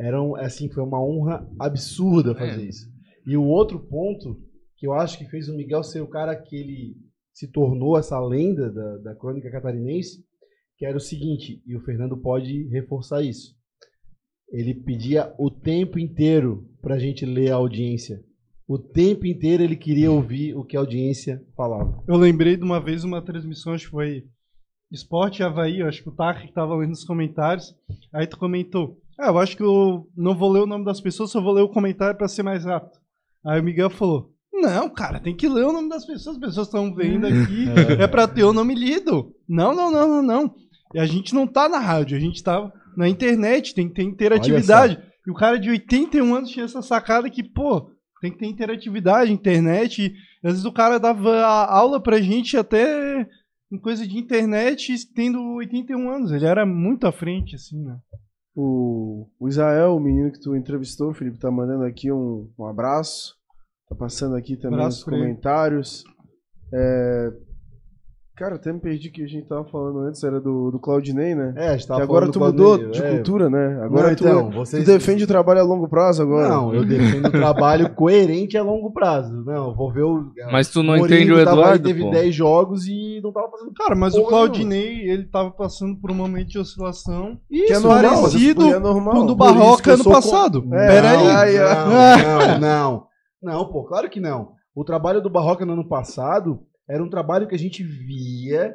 Era 0.00 0.22
um, 0.22 0.34
assim, 0.34 0.70
foi 0.70 0.82
uma 0.82 0.98
honra 0.98 1.46
absurda 1.58 2.34
fazer 2.34 2.62
É. 2.62 2.68
isso. 2.70 2.88
E 3.26 3.36
o 3.36 3.44
outro 3.44 3.78
ponto 3.78 4.40
que 4.78 4.86
eu 4.86 4.94
acho 4.94 5.18
que 5.18 5.26
fez 5.26 5.50
o 5.50 5.54
Miguel 5.54 5.84
ser 5.84 6.00
o 6.00 6.08
cara 6.08 6.34
que 6.34 6.56
ele 6.56 6.96
se 7.34 7.48
tornou 7.48 7.98
essa 7.98 8.18
lenda 8.18 8.72
da, 8.72 8.96
da 8.96 9.14
crônica 9.14 9.50
catarinense, 9.50 10.24
que 10.78 10.86
era 10.86 10.96
o 10.96 11.00
seguinte, 11.00 11.62
e 11.66 11.76
o 11.76 11.80
Fernando 11.80 12.16
pode 12.16 12.66
reforçar 12.68 13.20
isso. 13.22 13.54
Ele 14.50 14.72
pedia 14.72 15.34
o 15.38 15.50
tempo 15.50 15.98
inteiro 15.98 16.66
para 16.80 16.94
a 16.94 16.98
gente 16.98 17.26
ler 17.26 17.50
a 17.50 17.56
audiência. 17.56 18.24
O 18.68 18.78
tempo 18.78 19.26
inteiro 19.26 19.62
ele 19.62 19.74
queria 19.74 20.12
ouvir 20.12 20.54
o 20.54 20.62
que 20.62 20.76
a 20.76 20.80
audiência 20.80 21.42
falava. 21.56 22.04
Eu 22.06 22.16
lembrei 22.16 22.54
de 22.54 22.62
uma 22.62 22.78
vez 22.78 23.02
uma 23.02 23.22
transmissão, 23.22 23.72
acho 23.72 23.86
que 23.86 23.90
foi 23.90 24.24
Esporte 24.92 25.42
Havaí, 25.42 25.80
eu 25.80 25.88
acho 25.88 26.02
que 26.02 26.10
o 26.10 26.12
Tarek 26.12 26.48
que 26.48 26.52
tava 26.52 26.76
lendo 26.76 26.92
os 26.92 27.02
comentários. 27.02 27.74
Aí 28.12 28.26
tu 28.26 28.38
comentou, 28.38 29.00
ah, 29.18 29.28
eu 29.28 29.38
acho 29.38 29.56
que 29.56 29.62
eu 29.62 30.06
não 30.14 30.36
vou 30.36 30.52
ler 30.52 30.60
o 30.60 30.66
nome 30.66 30.84
das 30.84 31.00
pessoas, 31.00 31.30
só 31.30 31.40
vou 31.40 31.54
ler 31.54 31.62
o 31.62 31.70
comentário 31.70 32.16
pra 32.16 32.28
ser 32.28 32.42
mais 32.42 32.66
rápido. 32.66 32.98
Aí 33.42 33.58
o 33.58 33.64
Miguel 33.64 33.88
falou, 33.88 34.34
não, 34.52 34.90
cara, 34.90 35.18
tem 35.18 35.34
que 35.34 35.48
ler 35.48 35.64
o 35.64 35.72
nome 35.72 35.88
das 35.88 36.04
pessoas, 36.04 36.36
as 36.36 36.40
pessoas 36.40 36.66
estão 36.66 36.94
vendo 36.94 37.24
aqui, 37.26 37.64
é 37.98 38.06
pra 38.06 38.28
ter 38.28 38.44
o 38.44 38.52
nome 38.52 38.74
lido. 38.74 39.34
Não, 39.48 39.74
não, 39.74 39.90
não, 39.90 40.08
não, 40.08 40.22
não. 40.22 40.54
E 40.94 40.98
a 40.98 41.06
gente 41.06 41.34
não 41.34 41.46
tá 41.46 41.70
na 41.70 41.78
rádio, 41.78 42.18
a 42.18 42.20
gente 42.20 42.42
tá 42.42 42.70
na 42.94 43.08
internet, 43.08 43.74
tem 43.74 43.88
que 43.88 43.94
ter 43.94 44.02
interatividade. 44.02 44.98
E 45.26 45.30
o 45.30 45.34
cara 45.34 45.58
de 45.58 45.70
81 45.70 46.34
anos 46.34 46.50
tinha 46.50 46.66
essa 46.66 46.82
sacada 46.82 47.30
que, 47.30 47.42
pô, 47.42 47.90
tem 48.20 48.32
que 48.32 48.38
ter 48.38 48.46
interatividade, 48.46 49.32
internet. 49.32 50.12
Às 50.44 50.52
vezes 50.52 50.64
o 50.64 50.72
cara 50.72 50.98
dava 50.98 51.30
a 51.30 51.76
aula 51.76 52.00
pra 52.00 52.20
gente 52.20 52.56
até 52.56 53.26
em 53.70 53.78
coisa 53.78 54.06
de 54.06 54.16
internet, 54.16 54.94
tendo 55.14 55.40
81 55.56 56.10
anos. 56.10 56.32
Ele 56.32 56.46
era 56.46 56.64
muito 56.64 57.06
à 57.06 57.12
frente, 57.12 57.54
assim, 57.54 57.82
né? 57.82 57.98
O, 58.54 59.28
o 59.38 59.48
Israel, 59.48 59.94
o 59.94 60.00
menino 60.00 60.32
que 60.32 60.40
tu 60.40 60.56
entrevistou, 60.56 61.14
Felipe, 61.14 61.38
tá 61.38 61.50
mandando 61.50 61.84
aqui 61.84 62.10
um, 62.10 62.50
um 62.58 62.64
abraço. 62.66 63.36
Tá 63.88 63.94
passando 63.94 64.34
aqui 64.36 64.56
também 64.56 64.80
Abraço 64.80 64.98
os 64.98 65.04
pra 65.04 65.16
ele. 65.16 65.24
comentários. 65.24 66.04
É, 66.72 67.30
Cara, 68.38 68.54
até 68.54 68.72
me 68.72 68.78
perdi 68.78 69.10
que 69.10 69.24
a 69.24 69.26
gente 69.26 69.48
tava 69.48 69.64
falando 69.64 69.98
antes, 70.00 70.22
era 70.22 70.40
do, 70.40 70.70
do 70.70 70.78
Claudinei, 70.78 71.34
né? 71.34 71.52
É, 71.56 71.68
a 71.68 71.72
gente 71.72 71.82
que 71.82 71.88
tava 71.88 72.02
agora 72.04 72.26
falando 72.26 72.32
tu 72.32 72.38
do 72.38 72.44
mudou 72.44 72.78
Claudinei, 72.78 72.92
de 73.00 73.02
é. 73.06 73.10
cultura, 73.16 73.50
né? 73.50 73.80
Agora 73.82 74.08
Não, 74.10 74.14
tu, 74.16 74.24
então, 74.24 74.50
tu 74.50 74.56
vocês- 74.56 74.84
defende 74.86 75.24
o 75.24 75.26
trabalho 75.26 75.60
a 75.60 75.64
longo 75.64 75.88
prazo 75.88 76.22
agora. 76.22 76.48
Não, 76.48 76.72
eu 76.72 76.84
defendo 76.84 77.26
o 77.26 77.30
trabalho 77.32 77.90
coerente 77.96 78.56
a 78.56 78.62
longo 78.62 78.92
prazo. 78.92 79.32
Não, 79.44 79.74
vou 79.74 79.92
ver 79.92 80.02
o. 80.04 80.30
Mas 80.52 80.68
tu 80.70 80.82
não 80.84 80.96
Mourinho 80.96 81.16
entende 81.20 81.32
o 81.32 81.44
tava 81.44 81.50
aí, 81.50 81.58
Eduardo, 81.62 81.84
teve 81.88 82.02
pô. 82.04 82.10
10 82.10 82.34
jogos 82.34 82.86
e 82.86 83.20
não 83.22 83.32
tava 83.32 83.50
fazendo. 83.50 83.72
Cara, 83.74 83.96
mas 83.96 84.14
o 84.14 84.18
Porra, 84.18 84.28
Claudinei, 84.30 85.10
ele 85.10 85.24
tava 85.24 85.50
passando 85.50 85.96
por 86.00 86.10
um 86.12 86.14
momento 86.14 86.48
de 86.48 86.58
oscilação. 86.60 87.38
que 87.50 87.62
é 87.62 87.72
Isso, 87.72 87.82
normal, 87.88 88.20
parecido 88.22 88.66
isso 88.66 88.74
é 88.76 88.78
normal. 88.78 89.14
com 89.14 89.20
o 89.20 89.26
do 89.26 89.32
isso 89.32 89.36
que 89.36 89.38
Barroca 89.44 89.92
ano 89.94 90.04
passado. 90.04 90.64
É, 90.72 90.86
Peraí. 90.86 91.18
Não, 91.58 92.58
não, 92.58 92.60
não. 92.60 93.06
Não, 93.42 93.64
pô, 93.72 93.84
claro 93.84 94.08
que 94.08 94.20
não. 94.20 94.50
O 94.74 94.84
trabalho 94.84 95.20
do 95.20 95.28
Barroca 95.28 95.66
no 95.66 95.72
ano 95.72 95.88
passado 95.88 96.60
era 96.88 97.02
um 97.02 97.10
trabalho 97.10 97.46
que 97.46 97.54
a 97.54 97.58
gente 97.58 97.82
via 97.82 98.74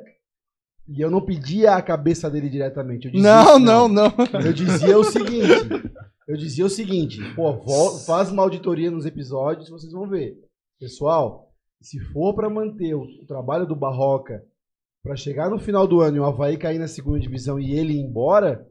e 0.87 1.01
eu 1.01 1.09
não 1.09 1.21
pedia 1.21 1.75
a 1.75 1.81
cabeça 1.81 2.29
dele 2.29 2.49
diretamente. 2.49 3.09
Dizia 3.09 3.21
Não, 3.21 3.55
assim, 3.55 3.63
não, 3.63 3.87
não. 3.87 4.13
Eu 4.45 4.53
dizia 4.53 4.97
o 4.97 5.03
seguinte. 5.03 5.91
Eu 6.27 6.37
dizia 6.37 6.65
o 6.65 6.69
seguinte, 6.69 7.19
pô, 7.35 7.53
faz 8.05 8.31
uma 8.31 8.43
auditoria 8.43 8.89
nos 8.89 9.05
episódios, 9.05 9.69
vocês 9.69 9.91
vão 9.91 10.07
ver. 10.07 10.37
Pessoal, 10.79 11.51
se 11.81 11.99
for 11.99 12.33
pra 12.33 12.49
manter 12.49 12.93
o, 12.93 13.01
o 13.01 13.25
trabalho 13.27 13.65
do 13.65 13.75
Barroca 13.75 14.41
pra 15.03 15.17
chegar 15.17 15.49
no 15.49 15.59
final 15.59 15.85
do 15.85 15.99
ano 15.99 16.15
e 16.15 16.19
o 16.21 16.25
Havaí 16.25 16.57
cair 16.57 16.79
na 16.79 16.87
segunda 16.87 17.19
divisão 17.19 17.59
e 17.59 17.73
ele 17.73 17.93
ir 17.93 17.99
embora, 17.99 18.65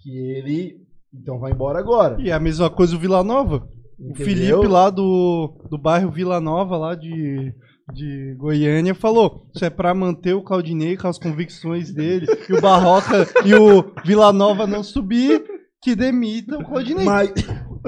que 0.00 0.16
ele 0.16 0.86
então 1.12 1.38
vai 1.38 1.50
embora 1.50 1.78
agora. 1.78 2.20
E 2.20 2.30
é 2.30 2.32
a 2.32 2.40
mesma 2.40 2.70
coisa 2.70 2.94
o 2.94 2.98
Vila 2.98 3.24
Nova. 3.24 3.68
O 3.98 4.10
Entendeu? 4.10 4.24
Felipe 4.24 4.66
lá 4.68 4.90
do, 4.90 5.58
do 5.68 5.78
bairro 5.78 6.10
Vila 6.10 6.40
Nova, 6.40 6.76
lá 6.76 6.94
de, 6.94 7.52
de 7.92 8.34
Goiânia, 8.36 8.94
falou: 8.94 9.46
Isso 9.54 9.64
é 9.64 9.70
pra 9.70 9.94
manter 9.94 10.34
o 10.34 10.42
Claudinei 10.42 10.96
com 10.96 11.08
as 11.08 11.18
convicções 11.18 11.92
dele, 11.92 12.26
e 12.48 12.52
o 12.52 12.60
Barroca 12.60 13.26
e 13.44 13.54
o 13.54 13.92
Vila 14.04 14.32
Nova 14.32 14.66
não 14.66 14.82
subir, 14.82 15.44
que 15.80 15.94
demita 15.94 16.58
o 16.58 16.64
Claudinei. 16.64 17.04
Mas, 17.04 17.30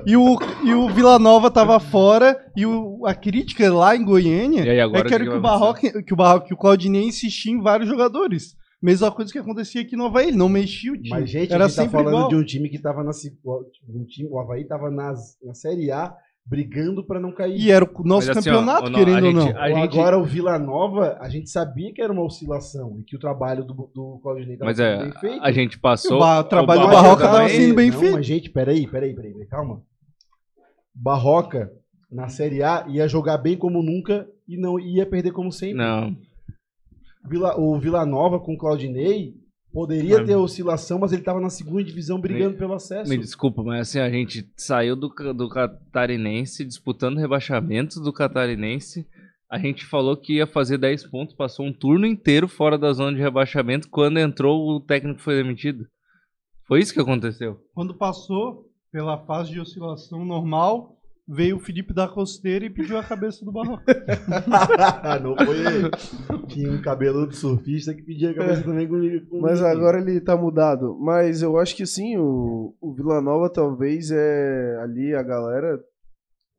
E 0.06 0.16
o, 0.16 0.38
e 0.64 0.72
o 0.74 0.88
Vila 0.90 1.18
Nova 1.18 1.50
tava 1.50 1.80
fora, 1.80 2.38
e 2.56 2.64
o, 2.64 3.04
a 3.04 3.14
crítica 3.14 3.72
lá 3.72 3.96
em 3.96 4.04
Goiânia 4.04 4.64
E 4.64 4.70
aí, 4.70 4.80
agora 4.80 5.06
é 5.06 5.08
que 5.08 5.14
era 5.14 5.24
que 5.24 5.30
que 5.30 5.36
o, 5.36 5.40
Barroca, 5.40 6.02
que, 6.02 6.12
o 6.14 6.16
Barroca, 6.16 6.46
que 6.46 6.54
o 6.54 6.56
Claudinei 6.56 7.02
insistia 7.04 7.52
em 7.52 7.60
vários 7.60 7.88
jogadores. 7.88 8.56
Mesma 8.80 9.10
coisa 9.10 9.32
que 9.32 9.38
acontecia 9.40 9.80
aqui 9.82 9.96
no 9.96 10.06
Havaí, 10.06 10.28
ele 10.28 10.36
não 10.36 10.48
mexia 10.48 10.92
o 10.92 10.96
time. 10.96 11.10
mas 11.10 11.28
gente, 11.28 11.52
era 11.52 11.64
a 11.64 11.68
gente 11.68 11.76
tá 11.76 11.82
sempre 11.82 11.98
falando 11.98 12.14
igual. 12.14 12.28
de 12.28 12.36
um 12.36 12.44
time 12.44 12.68
que 12.68 12.78
tava 12.78 13.02
na 13.02 13.12
se- 13.12 13.36
um 13.88 14.04
time, 14.04 14.28
o 14.30 14.38
Havaí 14.38 14.64
tava 14.64 14.88
nas, 14.88 15.36
na 15.42 15.52
Série 15.52 15.90
A 15.90 16.14
brigando 16.48 17.04
pra 17.04 17.20
não 17.20 17.30
cair. 17.30 17.60
E 17.60 17.70
era 17.70 17.84
o 17.84 18.04
nosso 18.04 18.28
Mas 18.28 18.38
assim, 18.38 18.48
ó, 18.50 18.52
campeonato, 18.54 18.90
no- 18.90 18.98
querendo 18.98 19.26
ou 19.26 19.32
não. 19.32 19.40
gente- 19.42 19.56
a 19.56 19.62
Ou 19.68 19.74
gente- 19.76 19.98
Agora 19.98 20.18
o 20.18 20.24
Vila 20.24 20.58
Nova, 20.58 21.18
a 21.20 21.28
gente 21.28 21.50
sabia 21.50 21.92
que 21.92 22.00
era 22.00 22.12
uma 22.12 22.24
oscilação 22.24 22.98
e 22.98 23.04
que 23.04 23.16
o 23.16 23.18
trabalho 23.18 23.64
do, 23.64 23.74
do 23.94 24.18
Claudinei 24.22 24.56
tava 24.56 24.70
Mas 24.70 24.76
sendo 24.78 24.86
é, 24.88 25.02
bem 25.04 25.12
feito. 25.20 25.42
a 25.44 25.52
gente 25.52 25.78
passou. 25.78 26.18
O 26.22 26.38
o 26.40 26.44
trabalho 26.44 26.80
o 26.80 26.84
do 26.86 26.90
Barroca 26.90 27.22
também- 27.24 27.36
tava 27.38 27.48
sendo 27.50 27.74
bem 27.74 27.90
não, 27.90 27.98
feito. 28.00 28.14
Mas, 28.14 28.26
gente, 28.26 28.50
peraí, 28.50 28.86
peraí, 28.86 29.14
peraí, 29.14 29.32
peraí, 29.32 29.46
calma. 29.46 29.82
Barroca 30.94 31.70
na 32.10 32.28
Série 32.28 32.62
A 32.62 32.86
ia 32.88 33.06
jogar 33.06 33.38
bem 33.38 33.56
como 33.56 33.82
nunca 33.82 34.26
e 34.48 34.56
não 34.56 34.80
ia 34.80 35.04
perder 35.06 35.32
como 35.32 35.52
sempre. 35.52 35.76
Não. 35.76 36.16
Vila- 37.28 37.58
o 37.60 37.78
Vila 37.78 38.06
Nova 38.06 38.40
com 38.40 38.54
o 38.54 38.58
Claudinei 38.58 39.34
poderia 39.78 40.18
Mas- 40.18 40.26
ter 40.26 40.34
oscilação, 40.34 40.98
mas 40.98 41.12
ele 41.12 41.22
estava 41.22 41.40
na 41.40 41.50
segunda 41.50 41.84
divisão 41.84 42.20
brigando 42.20 42.56
pelo 42.56 42.74
acesso. 42.74 43.08
Me 43.08 43.16
desculpa, 43.16 43.62
mas 43.62 43.82
assim, 43.82 44.00
a 44.00 44.10
gente 44.10 44.50
saiu 44.56 44.96
do, 44.96 45.08
do 45.32 45.48
Catarinense, 45.48 46.64
disputando 46.64 47.18
rebaixamentos 47.18 48.00
do 48.00 48.12
Catarinense. 48.12 49.06
A 49.48 49.56
gente 49.56 49.86
falou 49.86 50.16
que 50.16 50.38
ia 50.38 50.48
fazer 50.48 50.78
10 50.78 51.06
pontos, 51.06 51.32
passou 51.32 51.64
um 51.64 51.72
turno 51.72 52.06
inteiro 52.06 52.48
fora 52.48 52.76
da 52.76 52.92
zona 52.92 53.14
de 53.14 53.22
rebaixamento. 53.22 53.88
Quando 53.88 54.18
entrou, 54.18 54.68
o 54.68 54.80
técnico 54.80 55.20
foi 55.20 55.36
demitido. 55.36 55.86
Foi 56.66 56.80
isso 56.80 56.92
que 56.92 57.00
aconteceu. 57.00 57.60
Quando 57.72 57.94
passou 57.94 58.68
pela 58.90 59.16
fase 59.26 59.52
de 59.52 59.60
oscilação 59.60 60.24
normal, 60.24 60.97
veio 61.28 61.56
o 61.56 61.60
Felipe 61.60 61.92
da 61.92 62.08
Costeira 62.08 62.64
e 62.64 62.70
pediu 62.70 62.96
a 62.96 63.04
cabeça 63.04 63.44
do 63.44 63.52
Barroco. 63.52 63.82
não 65.22 65.36
foi 65.36 65.58
ele. 65.58 65.90
Tinha 66.48 66.72
um 66.72 66.80
cabeludo 66.80 67.34
surfista 67.34 67.92
que 67.92 68.02
pedia 68.02 68.30
a 68.30 68.34
cabeça 68.34 68.62
também 68.62 68.88
comigo. 68.88 69.26
Mas 69.38 69.62
agora 69.62 70.00
ele 70.00 70.20
tá 70.20 70.34
mudado. 70.36 70.96
Mas 70.98 71.42
eu 71.42 71.58
acho 71.58 71.76
que 71.76 71.84
sim, 71.84 72.16
o, 72.16 72.74
o 72.80 72.94
Vila 72.94 73.20
Nova 73.20 73.50
talvez 73.50 74.10
é 74.10 74.78
ali 74.82 75.14
a 75.14 75.22
galera 75.22 75.78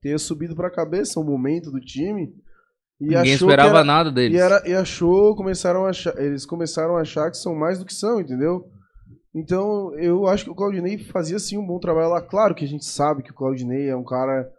ter 0.02 0.20
subido 0.20 0.56
pra 0.56 0.70
cabeça 0.70 1.20
um 1.20 1.24
momento 1.24 1.72
do 1.72 1.80
time. 1.80 2.32
E 3.02 3.08
Ninguém 3.08 3.34
esperava 3.34 3.78
era- 3.78 3.84
nada 3.84 4.12
deles. 4.12 4.38
E, 4.38 4.42
era, 4.42 4.62
e 4.70 4.74
achou, 4.74 5.36
começaram 5.36 5.86
a 5.86 5.90
achar, 5.90 6.16
eles 6.22 6.46
começaram 6.46 6.96
a 6.96 7.02
achar 7.02 7.32
que 7.32 7.38
são 7.38 7.56
mais 7.56 7.80
do 7.80 7.86
que 7.86 7.94
são, 7.94 8.22
entendeu? 8.22 8.66
Então, 9.34 9.94
eu 9.96 10.28
acho 10.28 10.44
que 10.44 10.50
o 10.52 10.56
Claudinei 10.56 10.98
fazia 10.98 11.40
sim 11.40 11.58
um 11.58 11.66
bom 11.66 11.80
trabalho 11.80 12.10
lá. 12.10 12.22
Claro 12.22 12.54
que 12.54 12.66
a 12.66 12.68
gente 12.68 12.86
sabe 12.86 13.24
que 13.24 13.32
o 13.32 13.34
Claudinei 13.34 13.88
é 13.90 13.96
um 13.96 14.04
cara 14.04 14.50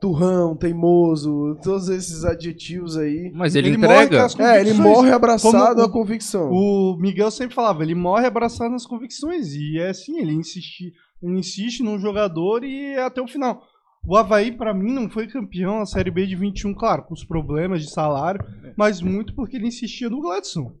turrão, 0.00 0.56
teimoso, 0.56 1.58
todos 1.62 1.88
esses 1.88 2.24
adjetivos 2.24 2.96
aí. 2.96 3.30
Mas 3.34 3.54
ele, 3.54 3.68
Ele 3.68 3.76
morre 3.76 4.08
com 4.08 4.14
entrega. 4.14 4.26
É, 4.38 4.60
ele 4.60 4.74
morre 4.74 5.12
abraçado 5.12 5.74
Como 5.74 5.82
à 5.82 5.90
convicção. 5.90 6.50
O 6.50 6.96
Miguel 6.98 7.30
sempre 7.30 7.54
falava, 7.54 7.82
ele 7.82 7.94
morre 7.94 8.26
abraçado 8.26 8.70
nas 8.70 8.86
convicções. 8.86 9.54
E 9.54 9.78
é 9.78 9.90
assim, 9.90 10.18
ele 10.18 10.32
insiste, 10.32 10.92
ele 11.22 11.38
insiste 11.38 11.82
num 11.82 11.98
jogador 11.98 12.64
e 12.64 12.94
é 12.94 13.02
até 13.02 13.20
o 13.20 13.28
final. 13.28 13.62
O 14.06 14.16
Havaí, 14.16 14.50
pra 14.50 14.72
mim, 14.72 14.92
não 14.92 15.10
foi 15.10 15.26
campeão 15.26 15.80
na 15.80 15.86
Série 15.86 16.10
B 16.10 16.26
de 16.26 16.34
21, 16.34 16.72
claro, 16.74 17.02
com 17.02 17.12
os 17.12 17.22
problemas 17.22 17.82
de 17.82 17.90
salário, 17.90 18.42
mas 18.76 19.02
muito 19.02 19.34
porque 19.34 19.56
ele 19.56 19.68
insistia 19.68 20.08
no 20.08 20.22
Gladson. 20.22 20.74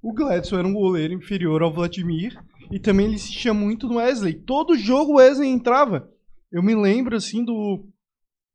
O 0.00 0.12
Gladson 0.12 0.58
era 0.58 0.68
um 0.68 0.72
goleiro 0.72 1.14
inferior 1.14 1.62
ao 1.62 1.72
Vladimir 1.72 2.36
e 2.70 2.78
também 2.78 3.06
ele 3.06 3.16
insistia 3.16 3.52
muito 3.52 3.88
no 3.88 3.96
Wesley. 3.96 4.34
Todo 4.34 4.78
jogo 4.78 5.12
o 5.12 5.16
Wesley 5.16 5.48
entrava. 5.48 6.08
Eu 6.50 6.62
me 6.62 6.74
lembro, 6.74 7.16
assim, 7.16 7.44
do... 7.44 7.84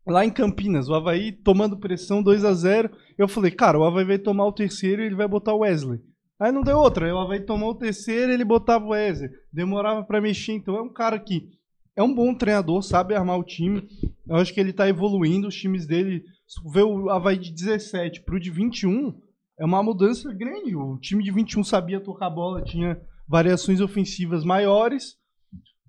Lá 0.08 0.26
em 0.26 0.32
Campinas, 0.32 0.88
o 0.88 0.93
Havaí 0.93 1.34
tomando 1.34 1.78
pressão 1.78 2.24
2 2.24 2.45
a 2.45 2.53
0 2.53 2.89
Eu 3.18 3.28
falei, 3.28 3.51
cara, 3.51 3.78
o 3.78 3.84
Havaí 3.84 4.05
vai 4.05 4.18
tomar 4.18 4.45
o 4.45 4.53
terceiro 4.53 5.01
e 5.01 5.05
ele 5.05 5.16
vai 5.16 5.28
botar 5.28 5.53
o 5.53 5.60
Wesley. 5.60 5.99
Aí 6.39 6.51
não 6.51 6.62
deu 6.62 6.78
outra. 6.78 7.14
O 7.14 7.20
Havaí 7.20 7.41
tomou 7.41 7.72
o 7.72 7.76
terceiro 7.76 8.32
e 8.32 8.34
ele 8.34 8.45
botava 8.45 8.86
o 8.86 8.89
Wesley. 8.89 9.30
Demorava 9.51 10.03
pra 10.03 10.22
mexer. 10.22 10.53
Então 10.53 10.76
é 10.78 10.82
um 10.82 10.93
cara 10.93 11.20
que 11.20 11.49
é 11.95 12.03
um 12.03 12.14
bom 12.14 12.34
treinador, 12.34 12.82
sabe 12.84 13.16
armar 13.16 13.38
o 13.38 13.43
time. 13.43 13.88
Eu 14.28 14.36
acho 14.36 14.53
que 14.53 14.60
ele 14.60 14.72
tá 14.72 14.88
evoluindo. 14.88 15.47
Os 15.47 15.55
times 15.55 15.86
dele. 15.86 16.24
Vê 16.72 16.82
o 16.82 17.10
Havaí 17.10 17.38
de 17.38 17.51
17 17.51 18.24
pro 18.24 18.39
de 18.39 18.49
21, 18.49 19.14
é 19.60 19.66
uma 19.66 19.84
mudança 19.84 20.32
grande. 20.34 20.76
O 20.76 20.97
time 20.97 21.22
de 21.22 21.32
21 21.32 21.64
sabia 21.64 21.99
tocar 21.99 22.30
bola, 22.30 22.64
tinha 22.64 22.97
variações 23.28 23.82
ofensivas 23.82 24.45
maiores. 24.45 25.18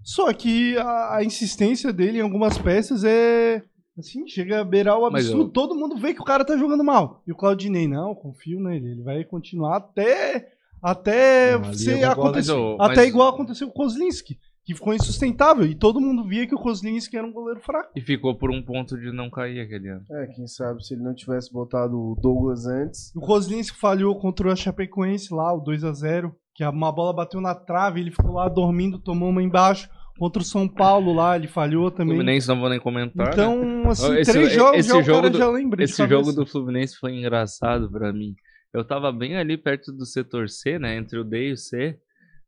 Só 0.03 0.33
que 0.33 0.77
a, 0.79 1.19
a 1.19 1.25
insistência 1.25 1.93
dele 1.93 2.19
em 2.19 2.23
algumas 2.23 2.59
peças 2.59 3.05
é. 3.05 3.63
Assim, 3.99 4.27
chega 4.29 4.61
a 4.61 4.65
beirar 4.65 4.97
o 4.99 5.05
absurdo. 5.07 5.43
eu- 5.43 5.49
Todo 5.49 5.75
mundo 5.75 5.97
vê 5.97 6.15
que 6.15 6.21
o 6.21 6.25
cara 6.25 6.45
tá 6.45 6.57
jogando 6.57 6.85
mal. 6.85 7.23
E 7.27 7.33
o 7.33 7.37
Claudinei, 7.37 7.89
não, 7.89 8.15
confio 8.15 8.61
nele. 8.61 8.91
Ele 8.93 9.03
vai 9.03 9.25
continuar 9.25 9.77
até. 9.79 10.53
Até 10.81 11.61
ser 11.75 11.99
eu 12.03 12.11
acontecer. 12.11 12.53
Mas, 12.79 12.91
Até 12.91 13.07
igual 13.07 13.29
aconteceu 13.29 13.67
com 13.69 13.73
o 13.73 13.85
Kozlinski, 13.85 14.39
que 14.65 14.75
ficou 14.75 14.95
insustentável. 14.95 15.67
E 15.67 15.75
todo 15.75 16.01
mundo 16.01 16.23
via 16.25 16.47
que 16.47 16.55
o 16.55 16.59
Kozlinski 16.59 17.17
era 17.17 17.27
um 17.27 17.33
goleiro 17.33 17.59
fraco. 17.61 17.91
E 17.97 18.01
ficou 18.01 18.35
por 18.37 18.51
um 18.51 18.63
ponto 18.63 18.97
de 18.97 19.11
não 19.13 19.29
cair 19.29 19.61
aquele 19.61 19.89
ano. 19.89 20.05
É, 20.11 20.27
quem 20.29 20.47
sabe 20.47 20.87
se 20.87 20.95
ele 20.95 21.03
não 21.03 21.15
tivesse 21.15 21.53
botado 21.53 21.99
o 21.99 22.15
Douglas 22.15 22.65
antes. 22.67 23.13
O 23.17 23.21
Kozlinski 23.21 23.77
falhou 23.77 24.15
contra 24.21 24.53
o 24.53 24.57
Chapecoense 24.57 25.35
lá, 25.35 25.53
o 25.53 25.61
2 25.61 25.83
a 25.83 25.93
0 25.93 26.33
que 26.55 26.65
uma 26.65 26.91
bola 26.91 27.13
bateu 27.13 27.41
na 27.41 27.55
trave, 27.55 28.01
ele 28.01 28.11
ficou 28.11 28.33
lá 28.33 28.49
dormindo, 28.49 28.99
tomou 28.99 29.29
uma 29.31 29.43
embaixo. 29.43 29.89
Contra 30.19 30.43
o 30.43 30.45
São 30.45 30.67
Paulo 30.69 31.13
lá, 31.15 31.37
ele 31.37 31.47
falhou 31.47 31.91
também. 31.91 32.17
Fluminense 32.17 32.49
não 32.49 32.59
vou 32.61 32.69
nem 32.69 32.81
comentar. 32.81 33.27
né? 33.27 33.33
Então, 33.33 33.89
assim, 33.91 34.17
Esse- 34.19 34.33
três 34.33 34.53
jogos 34.53 34.81
esse 34.81 34.89
já 34.89 35.01
jogo 35.03 35.31
do- 35.31 35.39
já 35.39 35.49
lembra 35.51 35.77
de 35.79 35.85
Esse 35.85 36.07
jogo 36.09 36.33
do 36.33 36.45
Fluminense 36.45 36.97
foi 36.97 37.15
engraçado 37.15 37.91
pra 37.91 38.13
mim. 38.13 38.35
Eu 38.75 38.85
tava 38.85 39.13
bem 39.13 39.37
ali 39.37 39.57
perto 39.57 39.93
do 39.93 40.05
setor 40.05 40.49
C, 40.49 40.79
né? 40.79 40.97
Entre 40.97 41.19
o 41.19 41.25
D 41.25 41.49
e 41.49 41.53
o 41.53 41.57
C. 41.57 41.97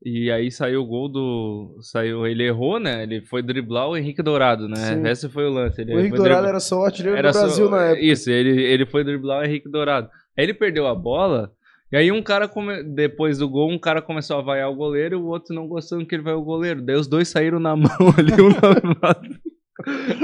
E 0.05 0.31
aí 0.31 0.51
saiu 0.51 0.83
o 0.83 0.87
gol 0.87 1.09
do. 1.09 1.77
Saiu. 1.83 2.27
Ele 2.27 2.43
errou, 2.45 2.81
né? 2.81 3.03
Ele 3.03 3.21
foi 3.21 3.43
driblar 3.43 3.89
o 3.89 3.97
Henrique 3.97 4.23
Dourado, 4.23 4.66
né? 4.68 4.77
Sim. 4.77 5.07
Esse 5.07 5.29
foi 5.29 5.45
o 5.47 5.51
lance. 5.51 5.81
Ele 5.81 5.95
O 5.95 5.99
Henrique 6.01 6.16
Dourado 6.16 6.37
driblar- 6.37 6.49
era 6.51 6.61
só 6.61 6.81
o 6.81 6.85
artilheiro 6.85 7.16
era 7.18 7.31
do 7.31 7.39
Brasil 7.39 7.64
só- 7.66 7.71
na 7.71 7.83
época. 7.85 8.03
Isso, 8.05 8.31
ele, 8.31 8.62
ele 8.62 8.87
foi 8.87 9.05
driblar 9.05 9.41
o 9.43 9.45
Henrique 9.45 9.68
Dourado. 9.71 10.09
Aí 10.37 10.45
ele 10.45 10.55
perdeu 10.55 10.87
a 10.87 10.95
bola. 10.95 11.53
E 11.93 11.97
aí 11.97 12.12
um 12.12 12.22
cara, 12.22 12.47
come- 12.49 12.82
depois 12.84 13.38
do 13.38 13.49
gol, 13.49 13.70
um 13.70 13.78
cara 13.78 14.01
começou 14.01 14.38
a 14.38 14.43
vaiar 14.43 14.70
o 14.70 14.76
goleiro 14.76 15.16
e 15.16 15.20
o 15.20 15.26
outro 15.26 15.55
não 15.55 15.66
gostando 15.66 16.07
que 16.07 16.14
ele 16.14 16.22
vai 16.22 16.34
o 16.34 16.43
goleiro. 16.43 16.80
Daí 16.82 16.97
os 16.97 17.07
dois 17.09 17.28
saíram 17.28 17.59
na 17.59 17.74
mão 17.76 17.88
ali, 18.16 18.32
um 18.41 18.49
na. 18.51 19.20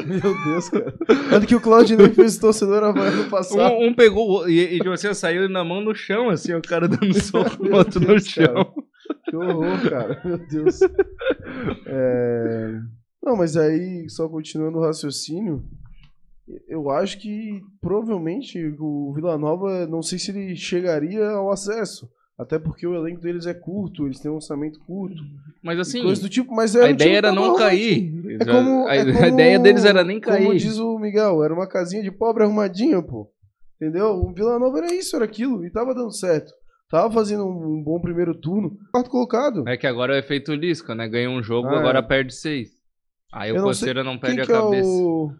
Meu 0.06 0.44
Deus, 0.44 0.68
cara. 0.68 0.94
Tanto 1.30 1.46
que 1.46 1.54
o 1.54 1.60
Claudinei 1.60 2.10
fez 2.10 2.36
o 2.36 2.40
torcedor 2.42 2.84
havaiano 2.84 3.28
passar. 3.30 3.70
Um, 3.72 3.86
um 3.88 3.94
pegou 3.94 4.48
e, 4.48 4.76
e 4.76 4.84
você 4.84 5.12
saiu 5.14 5.48
na 5.48 5.64
mão 5.64 5.80
no 5.80 5.94
chão, 5.94 6.28
assim, 6.28 6.52
o 6.54 6.60
cara 6.62 6.86
dando 6.86 7.14
soco 7.20 7.64
no 7.64 7.74
outro 7.76 7.98
no 8.00 8.06
Deus, 8.08 8.26
chão. 8.26 8.44
cara. 8.46 8.66
Que 9.24 9.36
horror, 9.36 9.90
cara. 9.90 10.20
Meu 10.24 10.38
Deus. 10.38 10.78
É, 11.86 12.72
Não, 13.22 13.36
mas 13.36 13.56
aí, 13.56 14.06
só 14.08 14.28
continuando 14.28 14.78
o 14.78 14.82
raciocínio, 14.82 15.64
eu 16.68 16.90
acho 16.90 17.18
que 17.20 17.60
provavelmente 17.80 18.58
o 18.78 19.12
Vila 19.14 19.36
Nova, 19.38 19.86
não 19.86 20.02
sei 20.02 20.18
se 20.18 20.30
ele 20.30 20.54
chegaria 20.56 21.26
ao 21.28 21.50
acesso. 21.50 22.08
Até 22.38 22.58
porque 22.58 22.86
o 22.86 22.94
elenco 22.94 23.22
deles 23.22 23.46
é 23.46 23.54
curto, 23.54 24.04
eles 24.04 24.20
têm 24.20 24.30
um 24.30 24.34
orçamento 24.34 24.78
curto. 24.80 25.16
Mas 25.62 25.78
assim, 25.78 26.02
coisa 26.02 26.20
do 26.20 26.28
tipo, 26.28 26.54
mas 26.54 26.74
era 26.74 26.86
a 26.86 26.90
ideia 26.90 27.16
era 27.16 27.32
não 27.32 27.56
cair. 27.56 28.12
É 28.38 28.44
como, 28.44 28.86
a, 28.86 28.94
é 28.94 29.00
a 29.08 29.12
como- 29.14 29.26
ideia 29.28 29.58
deles 29.58 29.84
era 29.86 30.04
nem 30.04 30.20
Como 30.20 30.36
cair. 30.36 30.56
diz 30.58 30.78
o 30.78 30.98
Miguel, 30.98 31.42
era 31.42 31.54
uma 31.54 31.66
casinha 31.66 32.02
de 32.02 32.10
pobre 32.10 32.44
arrumadinha, 32.44 33.00
pô. 33.00 33.30
Entendeu? 33.80 34.08
O 34.16 34.32
Vila 34.34 34.58
Nova 34.58 34.76
era 34.78 34.92
isso, 34.94 35.16
era 35.16 35.24
aquilo. 35.24 35.64
E 35.64 35.70
tava 35.70 35.94
dando 35.94 36.12
certo. 36.12 36.52
Tava 36.90 37.10
fazendo 37.10 37.44
um, 37.46 37.78
um 37.78 37.82
bom 37.82 37.98
primeiro 38.00 38.34
turno. 38.34 38.76
Quarto 38.92 39.08
colocado. 39.10 39.66
É 39.66 39.76
que 39.78 39.86
agora 39.86 40.16
é 40.16 40.22
feito 40.22 40.54
Lisca, 40.54 40.94
né? 40.94 41.08
Ganha 41.08 41.30
um 41.30 41.42
jogo, 41.42 41.68
Ah, 41.68 41.78
agora 41.78 41.98
é. 42.00 42.02
perde 42.02 42.34
seis. 42.34 42.68
Aí 43.32 43.48
Eu 43.48 43.56
o 43.56 43.58
não 43.58 43.64
Coceira 43.64 44.04
não 44.04 44.18
perde 44.18 44.36
Quem 44.36 44.42
a 44.44 44.46
que 44.46 44.52
é 44.52 44.54
cabeça. 44.56 44.88
o. 44.88 45.32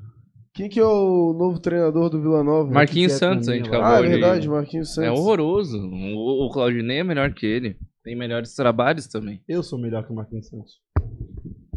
Quem 0.56 0.68
que 0.70 0.80
é 0.80 0.84
o 0.84 1.34
novo 1.38 1.60
treinador 1.60 2.08
do 2.08 2.20
Vila 2.20 2.42
Nova? 2.42 2.70
Marquinhos 2.72 3.12
Fique 3.12 3.20
quieto 3.26 3.32
Santos, 3.34 3.46
na 3.46 3.52
a 3.52 3.56
gente 3.56 3.68
acabou 3.68 3.86
Ah, 3.86 3.98
é 3.98 4.02
de... 4.02 4.08
verdade, 4.08 4.48
Marquinhos 4.48 4.94
Santos. 4.94 5.08
É 5.08 5.12
horroroso. 5.12 5.78
O, 5.78 6.46
o 6.46 6.50
Claudinei 6.50 7.00
é 7.00 7.04
melhor 7.04 7.32
que 7.34 7.44
ele. 7.44 7.76
Tem 8.02 8.16
melhores 8.16 8.54
trabalhos 8.54 9.06
também. 9.06 9.42
Eu 9.46 9.62
sou 9.62 9.78
melhor 9.78 10.04
que 10.06 10.12
o 10.12 10.14
Marquinhos 10.16 10.48
Santos. 10.48 10.80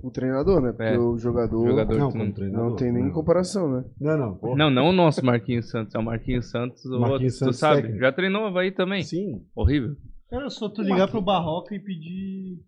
O 0.01 0.09
treinador, 0.09 0.61
né? 0.61 0.71
Porque 0.71 0.93
É. 0.93 0.97
o 0.97 1.17
jogador, 1.17 1.67
Jogador 1.67 1.97
Não, 1.97 2.07
que 2.07 2.11
como 2.13 2.23
não... 2.25 2.31
treinador. 2.31 2.69
não 2.69 2.75
tem 2.77 2.91
nem 2.93 3.03
não. 3.03 3.11
comparação, 3.11 3.69
né? 3.69 3.83
Não, 3.99 4.17
não. 4.17 4.35
porra. 4.35 4.55
não, 4.55 4.69
não 4.69 4.89
o 4.89 4.93
nosso 4.93 5.25
Marquinhos 5.25 5.69
Santos. 5.69 5.93
É 5.93 5.99
o 5.99 6.03
Marquinhos 6.03 6.49
Santos, 6.49 6.85
o 6.85 6.99
Marquinhos 6.99 7.11
outro. 7.11 7.27
Tu 7.27 7.31
Santos 7.37 7.57
sabe? 7.57 7.81
técnico. 7.81 7.99
Já 7.99 8.11
treinou 8.13 8.43
o 8.43 8.45
Havaí 8.45 8.71
também. 8.71 9.03
Sim. 9.03 9.41
Horrível. 9.53 9.97
Era 10.31 10.49
só 10.49 10.69
tu 10.69 10.81
ligar 10.81 11.09
pro 11.09 11.21
Barroca 11.21 11.75
e 11.75 11.79
pedir. 11.79 12.59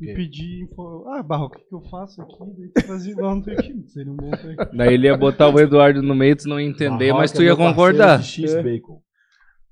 E 0.00 0.14
pedir. 0.14 0.62
info- 0.64 1.04
Ah, 1.08 1.22
Barroca, 1.22 1.56
o 1.58 1.60
que, 1.62 1.68
que 1.68 1.74
eu 1.74 1.82
faço 1.90 2.20
aqui? 2.22 2.34
Daí 2.56 2.68
tu 2.74 2.86
fazia 2.86 3.12
igual 3.12 3.36
no 3.36 3.42
teu 3.42 3.56
time. 3.56 3.86
Seria 3.88 4.12
um 4.12 4.16
bom 4.16 4.30
técnico. 4.30 4.76
Daí 4.76 4.94
ele 4.94 5.06
ia 5.06 5.16
botar 5.16 5.48
o 5.48 5.58
Eduardo 5.60 6.02
no 6.02 6.14
meio, 6.14 6.36
tu 6.36 6.48
não 6.48 6.60
ia 6.60 6.66
entender, 6.68 7.06
Barroca 7.08 7.18
mas 7.20 7.32
tu 7.32 7.42
é 7.42 7.46
ia 7.46 7.56
concordar. 7.56 8.18
de 8.18 8.24
X 8.26 8.54
É. 8.54 8.62
Bacon. 8.62 9.00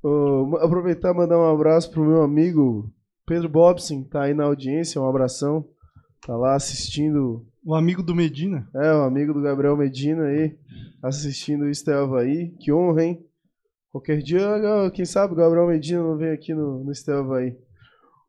Ô, 0.03 0.47
ma- 0.47 0.63
aproveitar 0.65 1.13
e 1.13 1.17
mandar 1.17 1.39
um 1.39 1.53
abraço 1.55 1.91
pro 1.91 2.05
meu 2.05 2.23
amigo 2.23 2.91
Pedro 3.27 3.49
Bobson, 3.49 4.03
tá 4.05 4.23
aí 4.25 4.35
na 4.35 4.45
audiência, 4.45 5.01
um 5.01 5.09
abração. 5.09 5.65
Tá 6.27 6.37
lá 6.37 6.55
assistindo 6.55 7.45
O 7.65 7.75
amigo 7.75 8.03
do 8.03 8.15
Medina. 8.15 8.69
É, 8.75 8.93
o 8.93 9.03
amigo 9.03 9.33
do 9.33 9.41
Gabriel 9.43 9.77
Medina 9.77 10.25
aí, 10.25 10.57
assistindo 11.03 11.63
o 11.63 11.69
Estel 11.71 12.03
Havaí. 12.05 12.51
Que 12.59 12.73
honra, 12.73 13.05
hein? 13.05 13.25
Qualquer 13.93 14.19
dia, 14.23 14.49
olha, 14.49 14.91
quem 14.91 15.05
sabe 15.05 15.35
o 15.35 15.37
Gabriel 15.37 15.69
Medina 15.69 16.03
não 16.03 16.17
vem 16.17 16.31
aqui 16.31 16.53
no, 16.55 16.83
no 16.83 16.91
Estel 16.91 17.21
Havaí. 17.21 17.57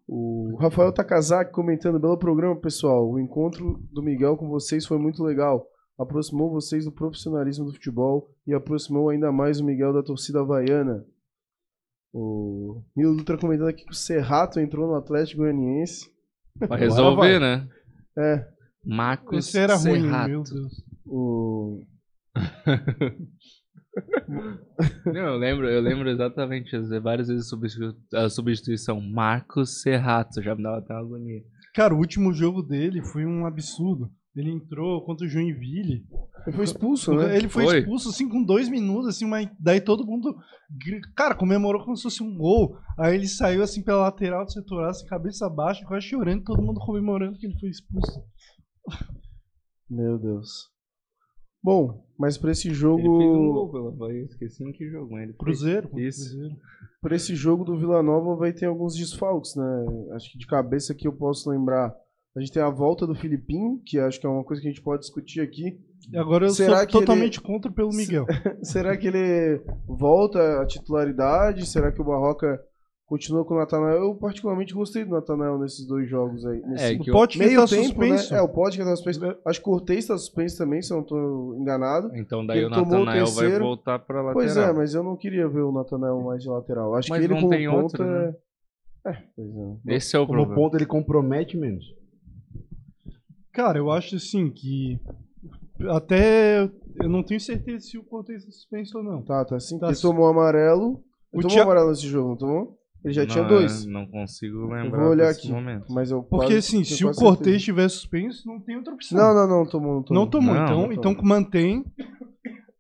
O 0.07 0.57
Rafael 0.59 0.91
Takazaki 0.91 1.51
comentando, 1.51 1.99
belo 1.99 2.17
programa, 2.17 2.59
pessoal. 2.59 3.09
O 3.09 3.19
encontro 3.19 3.79
do 3.91 4.03
Miguel 4.03 4.35
com 4.37 4.49
vocês 4.49 4.85
foi 4.85 4.97
muito 4.97 5.23
legal. 5.23 5.65
Aproximou 5.97 6.51
vocês 6.51 6.85
do 6.85 6.91
profissionalismo 6.91 7.65
do 7.65 7.73
futebol 7.73 8.29
e 8.45 8.53
aproximou 8.53 9.09
ainda 9.09 9.31
mais 9.31 9.59
o 9.59 9.65
Miguel 9.65 9.93
da 9.93 10.03
torcida 10.03 10.41
havaiana. 10.41 11.05
O 12.11 12.83
Nilo 12.95 13.15
Dutra 13.15 13.37
comentando 13.37 13.69
aqui 13.69 13.85
que 13.85 13.91
o 13.91 13.95
Serrato 13.95 14.59
entrou 14.59 14.87
no 14.87 14.95
Atlético 14.95 15.41
Goianiense. 15.41 16.11
Pra 16.59 16.75
resolver, 16.77 17.39
né? 17.39 17.67
É, 18.17 18.47
Marcos 18.85 19.47
Esse 19.47 19.57
era 19.57 19.75
ruim, 19.75 20.01
Serrato. 20.01 20.29
meu 20.29 20.43
Deus. 20.43 20.83
O... 21.05 21.81
Não, 25.05 25.13
eu 25.13 25.37
lembro, 25.37 25.69
eu 25.69 25.81
lembro 25.81 26.09
exatamente, 26.09 26.71
várias 26.99 27.27
vezes 27.27 27.49
a 28.13 28.29
substituição 28.29 28.99
Marcos 28.99 29.81
Serrato, 29.81 30.41
já 30.41 30.55
me 30.55 30.63
dava 30.63 30.79
até 30.79 30.93
uma 30.93 31.01
agonia. 31.01 31.43
Cara, 31.73 31.93
o 31.93 31.97
último 31.97 32.33
jogo 32.33 32.61
dele 32.61 33.03
foi 33.03 33.25
um 33.25 33.45
absurdo. 33.45 34.11
Ele 34.35 34.51
entrou 34.51 35.05
contra 35.05 35.27
o 35.27 35.29
Joinville. 35.29 36.05
Ele 36.45 36.55
foi 36.55 36.65
expulso, 36.65 37.13
né? 37.13 37.37
Ele 37.37 37.47
foi, 37.47 37.65
Foi. 37.65 37.79
expulso 37.79 38.09
assim 38.09 38.27
com 38.27 38.43
dois 38.43 38.67
minutos, 38.67 39.07
assim, 39.07 39.25
mas 39.25 39.47
daí 39.59 39.79
todo 39.79 40.05
mundo. 40.05 40.35
Cara, 41.15 41.35
comemorou 41.35 41.83
como 41.83 41.95
se 41.95 42.03
fosse 42.03 42.23
um 42.23 42.35
gol. 42.35 42.75
Aí 42.97 43.15
ele 43.15 43.27
saiu 43.27 43.61
assim 43.61 43.83
pela 43.83 44.01
lateral 44.01 44.43
do 44.43 44.51
setor, 44.51 44.85
assim, 44.85 45.05
cabeça 45.05 45.47
baixa, 45.47 45.85
quase 45.85 46.07
chorando, 46.07 46.43
todo 46.43 46.63
mundo 46.63 46.79
comemorando 46.79 47.37
que 47.37 47.45
ele 47.45 47.59
foi 47.59 47.69
expulso. 47.69 48.23
Meu 49.87 50.17
Deus. 50.17 50.71
Bom, 51.63 52.03
mas 52.19 52.37
pra 52.37 52.51
esse 52.51 52.67
Ele 52.67 52.75
fez 52.75 52.83
um 52.85 52.91
jogo, 52.91 53.53
gol 53.53 53.71
pela 53.71 53.91
Bahia, 53.91 54.23
esqueci 54.25 54.63
em 54.63 54.71
que 54.73 54.89
jogo, 54.89 55.11
mas 55.11 55.23
ele 55.23 55.27
fez. 55.33 55.37
Cruzeiro, 55.37 55.89
Isso. 55.99 56.29
Cruzeiro. 56.31 56.55
para 57.01 57.15
esse 57.15 57.35
jogo 57.35 57.63
do 57.63 57.77
Vila 57.77 58.03
Nova 58.03 58.35
vai 58.35 58.51
ter 58.51 58.65
alguns 58.65 58.95
desfalques, 58.95 59.55
né? 59.55 59.85
Acho 60.11 60.31
que 60.31 60.37
de 60.37 60.45
cabeça 60.47 60.93
aqui 60.93 61.07
eu 61.07 61.13
posso 61.13 61.49
lembrar. 61.49 61.93
A 62.35 62.39
gente 62.39 62.51
tem 62.51 62.63
a 62.63 62.69
volta 62.69 63.05
do 63.05 63.13
Filipinho, 63.13 63.79
que 63.85 63.99
acho 63.99 64.19
que 64.19 64.25
é 64.25 64.29
uma 64.29 64.43
coisa 64.43 64.59
que 64.61 64.67
a 64.67 64.71
gente 64.71 64.81
pode 64.81 65.01
discutir 65.01 65.39
aqui. 65.39 65.79
E 66.11 66.17
agora 66.17 66.45
eu 66.45 66.49
Será 66.49 66.79
sou 66.79 66.87
que 66.87 66.97
ele- 66.97 67.05
totalmente 67.05 67.39
contra 67.39 67.71
pelo 67.71 67.89
Miguel. 67.95 68.25
Será 68.63 68.97
que 68.97 69.07
ele 69.07 69.61
volta 69.87 70.59
à 70.61 70.65
titularidade? 70.65 71.65
Será 71.67 71.91
que 71.91 72.01
o 72.01 72.05
Barroca 72.05 72.59
continua 73.13 73.45
com 73.45 73.53
o 73.53 73.57
Natanael? 73.57 74.03
Eu 74.03 74.15
particularmente 74.15 74.73
gostei 74.73 75.05
do 75.05 75.11
Natanael 75.11 75.59
nesses 75.59 75.85
dois 75.85 76.09
jogos 76.09 76.43
aí. 76.45 76.61
Nesse 76.61 76.83
É, 76.83 76.97
que 76.97 77.11
O 77.11 77.13
Pote 77.13 77.37
meio 77.37 77.59
tá 77.61 77.67
tempo, 77.67 77.83
suspenso. 77.85 78.33
né? 78.33 78.39
É, 78.39 78.41
o 78.41 78.49
Podke 78.49 78.77
tá 78.79 78.95
suspenso. 78.95 79.37
Acho 79.45 79.61
que 79.61 79.69
o 79.69 79.71
Cortez 79.71 80.07
tá 80.07 80.17
suspenso 80.17 80.57
também, 80.57 80.81
se 80.81 80.91
eu 80.91 80.97
não 80.97 81.03
tô 81.03 81.55
enganado. 81.59 82.09
Então 82.15 82.45
daí 82.45 82.63
o 82.63 82.67
o 82.67 82.69
Natanael 82.71 83.25
vai 83.27 83.59
voltar 83.59 83.99
pra 83.99 84.17
lateral. 84.21 84.33
Pois 84.33 84.57
é, 84.57 84.73
mas 84.73 84.93
eu 84.95 85.03
não 85.03 85.15
queria 85.15 85.47
ver 85.47 85.61
o 85.61 85.71
Natanael 85.71 86.19
mais 86.21 86.41
de 86.41 86.49
lateral. 86.49 86.95
Acho 86.95 87.09
Mas 87.09 87.19
que 87.19 87.25
ele 87.25 87.33
não 87.33 87.41
como 87.41 87.49
tem 87.53 87.65
ponta 87.69 87.83
outro, 87.83 88.05
né? 88.05 88.35
é... 89.05 89.09
é, 89.11 89.23
pois 89.35 89.49
é. 89.87 89.95
Esse 89.95 90.15
é 90.15 90.19
o 90.19 90.25
Como 90.25 90.39
problema. 90.39 90.55
ponto 90.61 90.75
ele 90.77 90.85
compromete 90.85 91.55
menos. 91.57 91.85
Cara, 93.53 93.77
eu 93.77 93.91
acho 93.91 94.15
assim 94.15 94.49
que. 94.49 94.99
Até. 95.89 96.63
Eu 97.01 97.09
não 97.09 97.23
tenho 97.23 97.39
certeza 97.39 97.85
se 97.87 97.97
o 97.97 98.03
Cortez 98.03 98.45
tá 98.45 98.51
suspenso 98.51 98.97
ou 98.97 99.03
não. 99.03 99.21
Tá, 99.21 99.43
tá 99.45 99.55
assim. 99.55 99.77
Tá 99.79 99.87
ele 99.87 99.95
su- 99.95 100.07
tomou 100.07 100.25
amarelo. 100.27 100.93
O 101.31 101.37
Ele 101.37 101.41
tomou 101.43 101.49
Thiago- 101.49 101.71
amarelo 101.71 101.89
nesse 101.89 102.07
jogo, 102.07 102.29
não 102.29 102.37
tomou? 102.37 102.77
Ele 103.03 103.13
já 103.13 103.25
tinha 103.25 103.41
Não, 103.43 103.49
dois. 103.49 103.85
é, 103.85 103.89
Não 103.89 104.05
consigo 104.07 104.57
Eu 104.59 104.67
lembrar 104.69 105.01
vou 105.01 105.09
olhar 105.11 105.27
desse 105.27 105.39
aqui. 105.41 105.51
momento. 105.51 105.91
Mas 105.93 106.09
eu 106.11 106.23
Porque 106.23 106.45
quase- 106.53 106.57
assim, 106.57 106.83
se 106.83 107.05
o 107.05 107.11
Cortez 107.11 107.57
estiver 107.57 107.89
suspenso, 107.89 108.47
não 108.47 108.59
tem 108.61 108.77
outra 108.77 108.93
opção. 108.93 109.17
Não, 109.17 109.33
não, 109.33 109.47
não, 109.59 109.65
tomou, 109.69 109.93
não 109.95 110.03
tomou. 110.03 110.23
Não 110.23 110.29
tomou, 110.29 110.53
Não, 110.55 110.63
então, 110.63 110.77
não 110.87 110.91
então 110.93 111.13
tomou. 111.13 111.27
mantém 111.27 111.83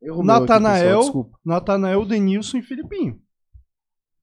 meu 0.01 0.15
aqui, 0.15 0.25
Natanael-. 0.25 1.29
Natanael, 1.45 2.05
Denilson 2.05 2.57
e 2.57 2.61
Filipinho. 2.61 3.19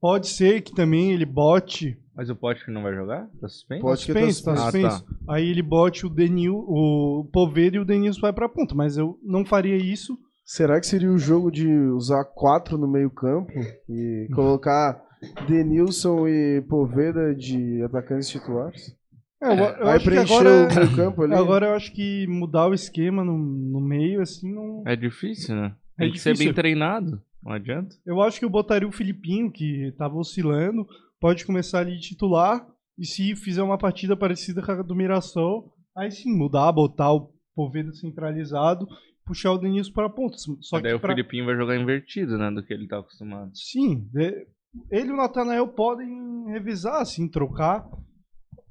Pode 0.01 0.29
ser 0.29 0.63
que 0.63 0.75
também 0.75 1.13
ele 1.13 1.27
bote. 1.27 1.99
Mas 2.17 2.31
o 2.31 2.37
Pote 2.37 2.71
não 2.71 2.83
vai 2.83 2.95
jogar? 2.95 3.29
Tá 3.41 3.49
suspenso? 3.49 3.83
Pode 3.83 4.07
que 4.07 4.13
tá 4.13 4.19
suspenso, 4.21 4.45
tá 4.45 4.57
suspenso. 4.57 4.91
suspenso. 4.99 5.21
Aí 5.29 5.49
ele 5.49 5.63
bote 5.63 6.07
o 6.07 6.11
Denil, 6.11 6.55
o 6.67 7.29
Poveda 7.33 7.77
e 7.77 7.81
o 7.81 7.85
Denilson 7.85 8.21
vai 8.23 8.33
pra 8.33 8.49
ponta. 8.49 8.75
Mas 8.75 8.97
eu 8.97 9.19
não 9.23 9.45
faria 9.45 9.77
isso. 9.77 10.19
Será 10.45 10.81
que 10.81 10.87
seria 10.87 11.11
o 11.11 11.19
jogo 11.19 11.51
de 11.51 11.69
usar 11.69 12.25
quatro 12.25 12.77
no 12.79 12.89
meio 12.91 13.11
campo 13.11 13.53
e 13.89 14.27
colocar 14.35 15.01
Denilson 15.49 16.27
e 16.29 16.63
Poveda 16.63 17.35
de 17.35 17.83
atacantes 17.83 18.29
titulares? 18.29 18.97
É, 19.43 19.49
eu, 19.49 19.55
eu 19.55 19.89
Aí 19.89 19.97
acho 19.97 20.05
que 20.05 20.11
preencher 20.11 20.33
agora, 20.35 20.51
o 20.51 20.75
meio 20.75 20.97
campo 20.97 21.23
ali. 21.23 21.35
agora 21.35 21.67
eu 21.69 21.75
acho 21.75 21.93
que 21.93 22.27
mudar 22.27 22.69
o 22.69 22.75
esquema 22.75 23.25
no, 23.25 23.37
no 23.39 23.81
meio, 23.81 24.21
assim, 24.21 24.53
não. 24.55 24.83
É 24.87 24.95
difícil, 24.95 25.55
né? 25.57 25.75
É 25.99 26.03
Tem 26.05 26.13
que 26.13 26.19
ser 26.19 26.33
difícil. 26.33 26.53
bem 26.53 26.55
treinado. 26.55 27.23
Não 27.43 27.53
adianta. 27.53 27.97
Eu 28.05 28.21
acho 28.21 28.39
que 28.39 28.45
eu 28.45 28.51
botaria 28.51 28.87
o 28.87 28.93
Filipinho, 28.93 29.51
que 29.51 29.95
tava 29.97 30.17
oscilando, 30.17 30.87
pode 31.19 31.47
começar 31.47 31.81
ali 31.81 31.97
de 31.97 32.09
titular, 32.09 32.67
e 32.99 33.07
se 33.07 33.35
fizer 33.35 33.63
uma 33.63 33.79
partida 33.79 34.15
parecida 34.15 34.61
com 34.61 34.73
a 34.73 34.83
do 34.83 34.95
Mirassol, 34.95 35.73
aí 35.97 36.11
sim, 36.11 36.37
mudar, 36.37 36.71
botar 36.73 37.13
o 37.15 37.33
Poveda 37.55 37.93
centralizado, 37.95 38.87
puxar 39.25 39.53
o 39.53 39.59
Denilson 39.59 39.93
para 39.93 40.11
ponta. 40.11 40.37
Só 40.61 40.81
Daí 40.81 40.93
que 40.93 40.97
o 40.97 41.01
pra... 41.01 41.15
Filipinho 41.15 41.47
vai 41.47 41.57
jogar 41.57 41.77
invertido, 41.77 42.37
né? 42.37 42.51
Do 42.51 42.63
que 42.63 42.75
ele 42.75 42.87
tá 42.87 42.99
acostumado. 42.99 43.51
Sim, 43.55 44.07
é- 44.17 44.47
ele 44.91 45.09
e 45.09 45.13
o 45.13 45.17
Natanael 45.17 45.69
podem 45.69 46.45
revisar, 46.49 47.01
assim, 47.01 47.29
trocar, 47.29 47.85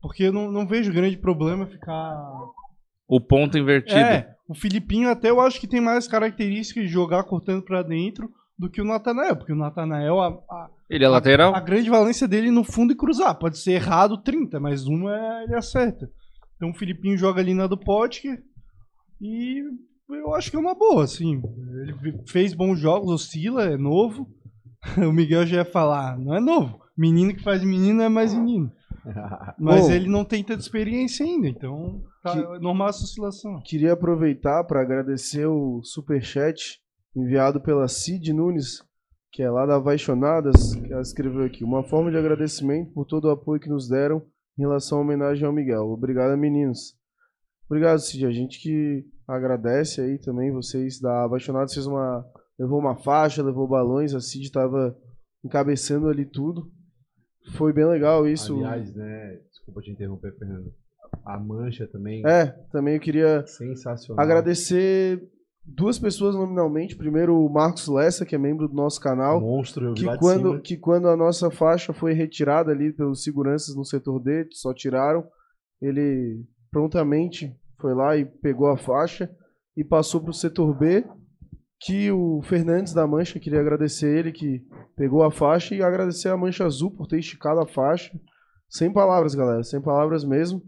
porque 0.02 0.24
eu 0.24 0.34
não, 0.34 0.52
não 0.52 0.68
vejo 0.68 0.94
grande 0.94 1.18
problema 1.18 1.68
ficar... 1.68 2.16
O 3.08 3.20
ponto 3.20 3.58
invertido. 3.58 4.00
É, 4.00 4.36
o 4.48 4.54
Filipinho 4.54 5.10
até 5.10 5.30
eu 5.30 5.42
acho 5.42 5.60
que 5.60 5.68
tem 5.68 5.82
mais 5.82 6.08
características 6.08 6.84
de 6.84 6.90
jogar 6.90 7.24
cortando 7.24 7.64
para 7.64 7.82
dentro 7.82 8.30
do 8.58 8.70
que 8.70 8.82
o 8.82 8.86
Natanael, 8.86 9.36
porque 9.36 9.54
o 9.54 9.56
Natanael, 9.56 10.20
a- 10.22 10.28
a, 10.50 10.70
Ele 10.90 11.04
é 11.06 11.08
lateral? 11.08 11.56
A 11.56 11.60
grande 11.60 11.90
valência 11.90 12.28
dele 12.28 12.52
no 12.52 12.64
fundo 12.64 12.94
e 12.94 12.96
cruzar. 12.96 13.34
Pode 13.40 13.58
ser 13.58 13.72
errado 13.74 14.22
30, 14.22 14.60
mas 14.60 14.86
uma 14.86 15.16
é- 15.16 15.44
ele 15.46 15.56
acerta. 15.56 16.10
Então 16.56 16.70
o 16.72 16.74
Filipinho 16.74 17.18
joga 17.18 17.42
ali 17.42 17.54
na 17.54 17.68
do 17.68 17.78
Potker 17.78 18.44
e 19.22 19.64
eu 20.10 20.36
acho 20.36 20.52
que 20.52 20.58
é 20.58 20.60
uma 20.60 20.76
boa, 20.76 21.04
assim. 21.06 21.42
Ele 21.82 22.22
fez 22.28 22.54
bons 22.54 22.78
jogos, 22.80 23.10
oscila, 23.12 23.64
é 23.64 23.78
novo. 23.78 24.28
O 25.08 25.12
Miguel 25.12 25.46
já 25.46 25.58
ia 25.58 25.66
falar, 25.66 26.18
não 26.18 26.36
é 26.36 26.40
novo. 26.40 26.80
Menino 26.98 27.34
que 27.34 27.44
faz 27.44 27.64
menino 27.64 28.02
é 28.02 28.10
mais 28.10 28.34
menino. 28.34 28.72
Mas 29.58 29.88
Bom. 29.88 29.92
ele 29.92 30.08
não 30.10 30.26
tem 30.26 30.44
tanta 30.44 30.62
experiência 30.62 31.26
ainda, 31.26 31.48
então 31.48 32.02
tá 32.24 32.34
Que- 32.34 32.60
normal 32.60 32.90
essa 32.90 33.04
oscilação. 33.04 33.62
Queria 33.64 33.94
aproveitar 33.94 34.64
para 34.66 34.82
agradecer 34.82 35.46
o 35.46 35.82
superchat 35.84 36.80
enviado 37.16 37.60
pela 37.62 37.88
Cid 37.88 38.32
Nunes, 38.34 38.84
que 39.32 39.42
é 39.42 39.50
lá 39.50 39.66
da 39.66 39.78
Apaixonadas, 39.78 40.76
que 40.76 40.92
ela 40.92 41.02
escreveu 41.02 41.44
aqui. 41.46 41.64
Uma 41.64 41.84
forma 41.84 42.12
de 42.12 42.18
agradecimento 42.18 42.92
por 42.94 43.06
todo 43.06 43.26
o 43.26 43.32
apoio 43.32 43.60
que 43.60 43.70
nos 43.70 43.88
deram 43.88 44.22
em 44.58 44.62
relação 44.62 44.98
à 44.98 45.02
homenagem 45.02 45.46
ao 45.46 45.54
Miguel. 45.54 45.86
Obrigado, 45.92 46.38
meninos. 46.38 46.96
Obrigado, 47.70 48.00
Cid. 48.00 48.26
A 48.26 48.32
gente 48.32 48.60
que 48.60 49.06
agradece 49.28 50.02
aí 50.02 50.18
também 50.20 50.52
vocês 50.52 51.00
da 51.00 51.24
Apaixonadas. 51.26 51.74
Fez 51.74 51.86
uma, 51.88 52.26
levou 52.60 52.80
uma 52.80 52.96
faixa, 52.98 53.42
levou 53.42 53.68
balões. 53.68 54.14
A 54.14 54.20
Cid 54.20 54.46
estava 54.46 54.96
encabeçando 55.44 56.08
ali 56.08 56.26
tudo. 56.26 56.70
Foi 57.56 57.72
bem 57.72 57.86
legal 57.86 58.28
isso. 58.28 58.56
Aliás, 58.58 58.94
né? 58.94 59.40
Desculpa 59.50 59.82
te 59.82 59.92
interromper, 59.92 60.36
Fernando. 60.38 60.74
A 61.26 61.40
mancha 61.40 61.88
também. 61.88 62.22
É, 62.28 62.48
também 62.72 62.96
eu 62.96 63.00
queria 63.00 63.46
Sensacional. 63.48 64.24
Agradecer 64.24 65.22
duas 65.66 65.98
pessoas 65.98 66.36
nominalmente. 66.36 66.96
Primeiro, 66.96 67.36
o 67.36 67.50
Marcos 67.50 67.88
Lessa, 67.88 68.26
que 68.26 68.36
é 68.36 68.38
membro 68.38 68.68
do 68.68 68.74
nosso 68.74 69.00
canal. 69.00 69.40
Monstro, 69.40 69.88
eu 69.88 69.94
Que 69.94 70.18
quando, 70.18 70.62
que 70.62 70.78
quando 70.78 71.08
a 71.08 71.16
nossa 71.16 71.50
faixa 71.50 71.94
foi 71.94 72.14
retirada 72.14 72.72
ali 72.72 72.92
pelos 72.92 73.24
seguranças 73.24 73.76
no 73.76 73.86
setor 73.86 74.20
D, 74.20 74.48
só 74.52 74.74
tiraram, 74.74 75.26
ele 75.82 76.46
prontamente 76.72 77.56
foi 77.80 77.94
lá 77.94 78.18
e 78.18 78.26
pegou 78.26 78.68
a 78.68 78.78
faixa 78.78 79.30
e 79.76 79.84
passou 79.84 80.22
para 80.22 80.32
o 80.32 80.34
setor 80.34 80.78
B, 80.78 81.06
que 81.82 82.12
o 82.12 82.42
Fernandes 82.44 82.94
da 82.94 83.08
Mancha, 83.08 83.40
queria 83.40 83.60
agradecer 83.62 84.18
ele 84.18 84.32
que 84.32 84.62
pegou 84.96 85.24
a 85.24 85.32
faixa 85.32 85.74
e 85.74 85.82
agradecer 85.82 86.28
a 86.30 86.36
Mancha 86.38 86.66
Azul 86.66 86.92
por 86.92 87.08
ter 87.08 87.20
esticado 87.20 87.60
a 87.62 87.66
faixa. 87.68 88.12
Sem 88.70 88.92
palavras, 88.92 89.34
galera, 89.34 89.64
sem 89.64 89.82
palavras 89.82 90.24
mesmo, 90.24 90.62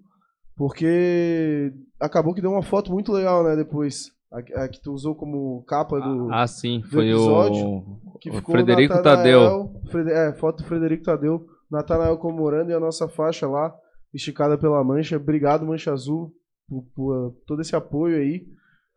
porque 0.56 1.74
acabou 2.00 2.34
que 2.34 2.42
deu 2.42 2.52
uma 2.52 2.64
foto 2.64 2.92
muito 2.92 3.12
legal, 3.12 3.44
né, 3.44 3.56
depois. 3.56 4.10
A, 4.32 4.64
a 4.64 4.70
que 4.70 4.82
tu 4.82 4.94
usou 4.94 5.14
como 5.14 5.62
capa 5.66 6.00
do, 6.00 6.32
Ah, 6.32 6.48
sim. 6.48 6.82
Foi 6.90 7.10
episódio 7.10 7.68
o, 7.68 8.18
que 8.22 8.30
o 8.30 8.34
ficou 8.36 8.56
Frederico 8.56 8.94
Natanael- 8.94 9.40
Tadeu. 9.74 9.82
Frede- 9.92 10.12
é, 10.12 10.34
foto 10.34 10.60
do 10.64 10.64
Frederico 10.70 11.04
Tadeu, 11.04 11.46
Natanael 11.70 12.18
comemorando 12.18 12.72
e 12.72 12.74
a 12.74 12.80
nossa 12.80 13.10
faixa 13.10 13.46
lá, 13.48 13.74
esticada 14.14 14.58
pela 14.58 14.82
Mancha. 14.84 15.18
Obrigado, 15.18 15.66
Mancha 15.66 15.92
Azul, 15.92 16.32
por, 16.70 16.84
por 16.96 17.36
todo 17.46 17.62
esse 17.62 17.76
apoio 17.76 18.18
aí 18.18 18.46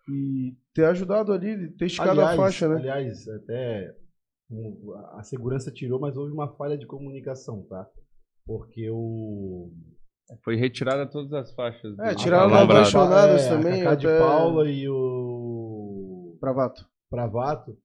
e 0.08 0.56
ter 0.74 0.84
ajudado 0.86 1.32
ali, 1.32 1.70
ter 1.72 1.86
esticado 1.86 2.20
a 2.20 2.36
faixa, 2.36 2.68
né? 2.68 2.76
Aliás, 2.76 3.26
até 3.28 3.94
a 5.12 5.22
segurança 5.22 5.70
tirou, 5.70 5.98
mas 5.98 6.16
houve 6.16 6.32
uma 6.32 6.54
falha 6.56 6.76
de 6.76 6.86
comunicação, 6.86 7.62
tá? 7.62 7.88
Porque 8.46 8.88
o. 8.90 9.70
Foi 10.42 10.56
retirada 10.56 11.06
todas 11.08 11.32
as 11.32 11.54
faixas. 11.54 11.98
É, 11.98 12.14
tiraram 12.14 12.50
da 12.50 12.62
Apaixonadas 12.62 13.42
é, 13.42 13.48
também, 13.48 13.80
A 13.80 13.84
Cacá 13.84 13.94
de 13.94 14.06
até- 14.06 14.18
Paula 14.18 14.70
e 14.70 14.88
o. 14.88 16.36
Bravato. 16.40 16.86
Pravato, 17.10 17.78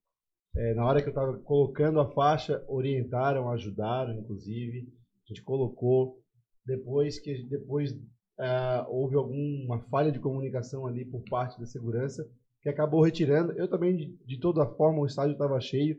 é, 0.56 0.74
na 0.74 0.86
hora 0.86 1.02
que 1.02 1.08
eu 1.08 1.12
estava 1.12 1.38
colocando 1.40 2.00
a 2.00 2.12
faixa, 2.12 2.64
orientaram, 2.68 3.50
ajudaram, 3.52 4.14
inclusive. 4.20 4.88
A 5.26 5.28
gente 5.28 5.44
colocou. 5.44 6.20
Depois 6.66 7.20
que 7.20 7.48
depois 7.48 7.94
ah, 8.40 8.86
houve 8.90 9.16
alguma 9.16 9.80
falha 9.92 10.12
de 10.12 10.20
comunicação 10.20 10.88
ali 10.88 11.04
por 11.04 11.22
parte 11.30 11.60
da 11.60 11.66
segurança, 11.66 12.26
que 12.62 12.70
acabou 12.70 13.02
retirando. 13.02 13.52
Eu 13.54 13.68
também, 13.68 13.96
de, 13.96 14.18
de 14.26 14.40
toda 14.40 14.66
forma, 14.66 15.02
o 15.02 15.06
estádio 15.06 15.34
estava 15.34 15.60
cheio 15.60 15.98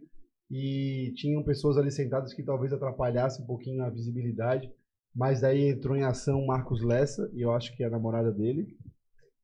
e 0.51 1.13
tinham 1.17 1.43
pessoas 1.45 1.77
ali 1.77 1.91
sentadas 1.91 2.33
que 2.35 2.43
talvez 2.43 2.73
atrapalhasse 2.73 3.43
um 3.43 3.47
pouquinho 3.47 3.85
a 3.85 3.91
visibilidade. 3.91 4.71
Mas 5.15 5.45
aí 5.45 5.69
entrou 5.69 5.97
em 5.97 6.05
ação 6.05 6.41
o 6.41 6.47
Marcos 6.47 6.83
Lessa, 6.83 7.31
e 7.35 7.43
eu 7.43 7.53
acho 7.53 7.77
que 7.77 7.83
é 7.83 7.87
a 7.87 7.91
namorada 7.91 8.31
dele, 8.33 8.77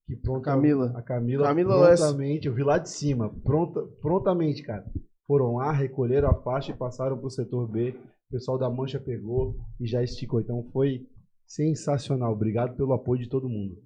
Que 0.06 0.16
pronta, 0.16 0.42
Camila. 0.42 0.92
A 0.94 1.02
Camila, 1.02 1.44
Camila 1.44 1.80
Lessa. 1.80 2.04
prontamente, 2.04 2.46
eu 2.46 2.54
vi 2.54 2.62
lá 2.62 2.78
de 2.78 2.88
cima, 2.88 3.28
pronta, 3.42 3.82
prontamente, 4.00 4.62
cara. 4.62 4.84
Foram 5.26 5.56
lá, 5.56 5.72
recolheram 5.72 6.30
a 6.30 6.34
faixa 6.34 6.70
e 6.70 6.76
passaram 6.76 7.18
pro 7.18 7.28
setor 7.28 7.68
B. 7.68 7.90
O 8.28 8.32
pessoal 8.32 8.56
da 8.56 8.70
Mancha 8.70 9.00
pegou 9.00 9.56
e 9.80 9.86
já 9.86 10.02
esticou. 10.02 10.40
Então 10.40 10.62
foi 10.72 11.04
sensacional. 11.46 12.32
Obrigado 12.32 12.76
pelo 12.76 12.92
apoio 12.92 13.22
de 13.22 13.28
todo 13.28 13.48
mundo. 13.48 13.76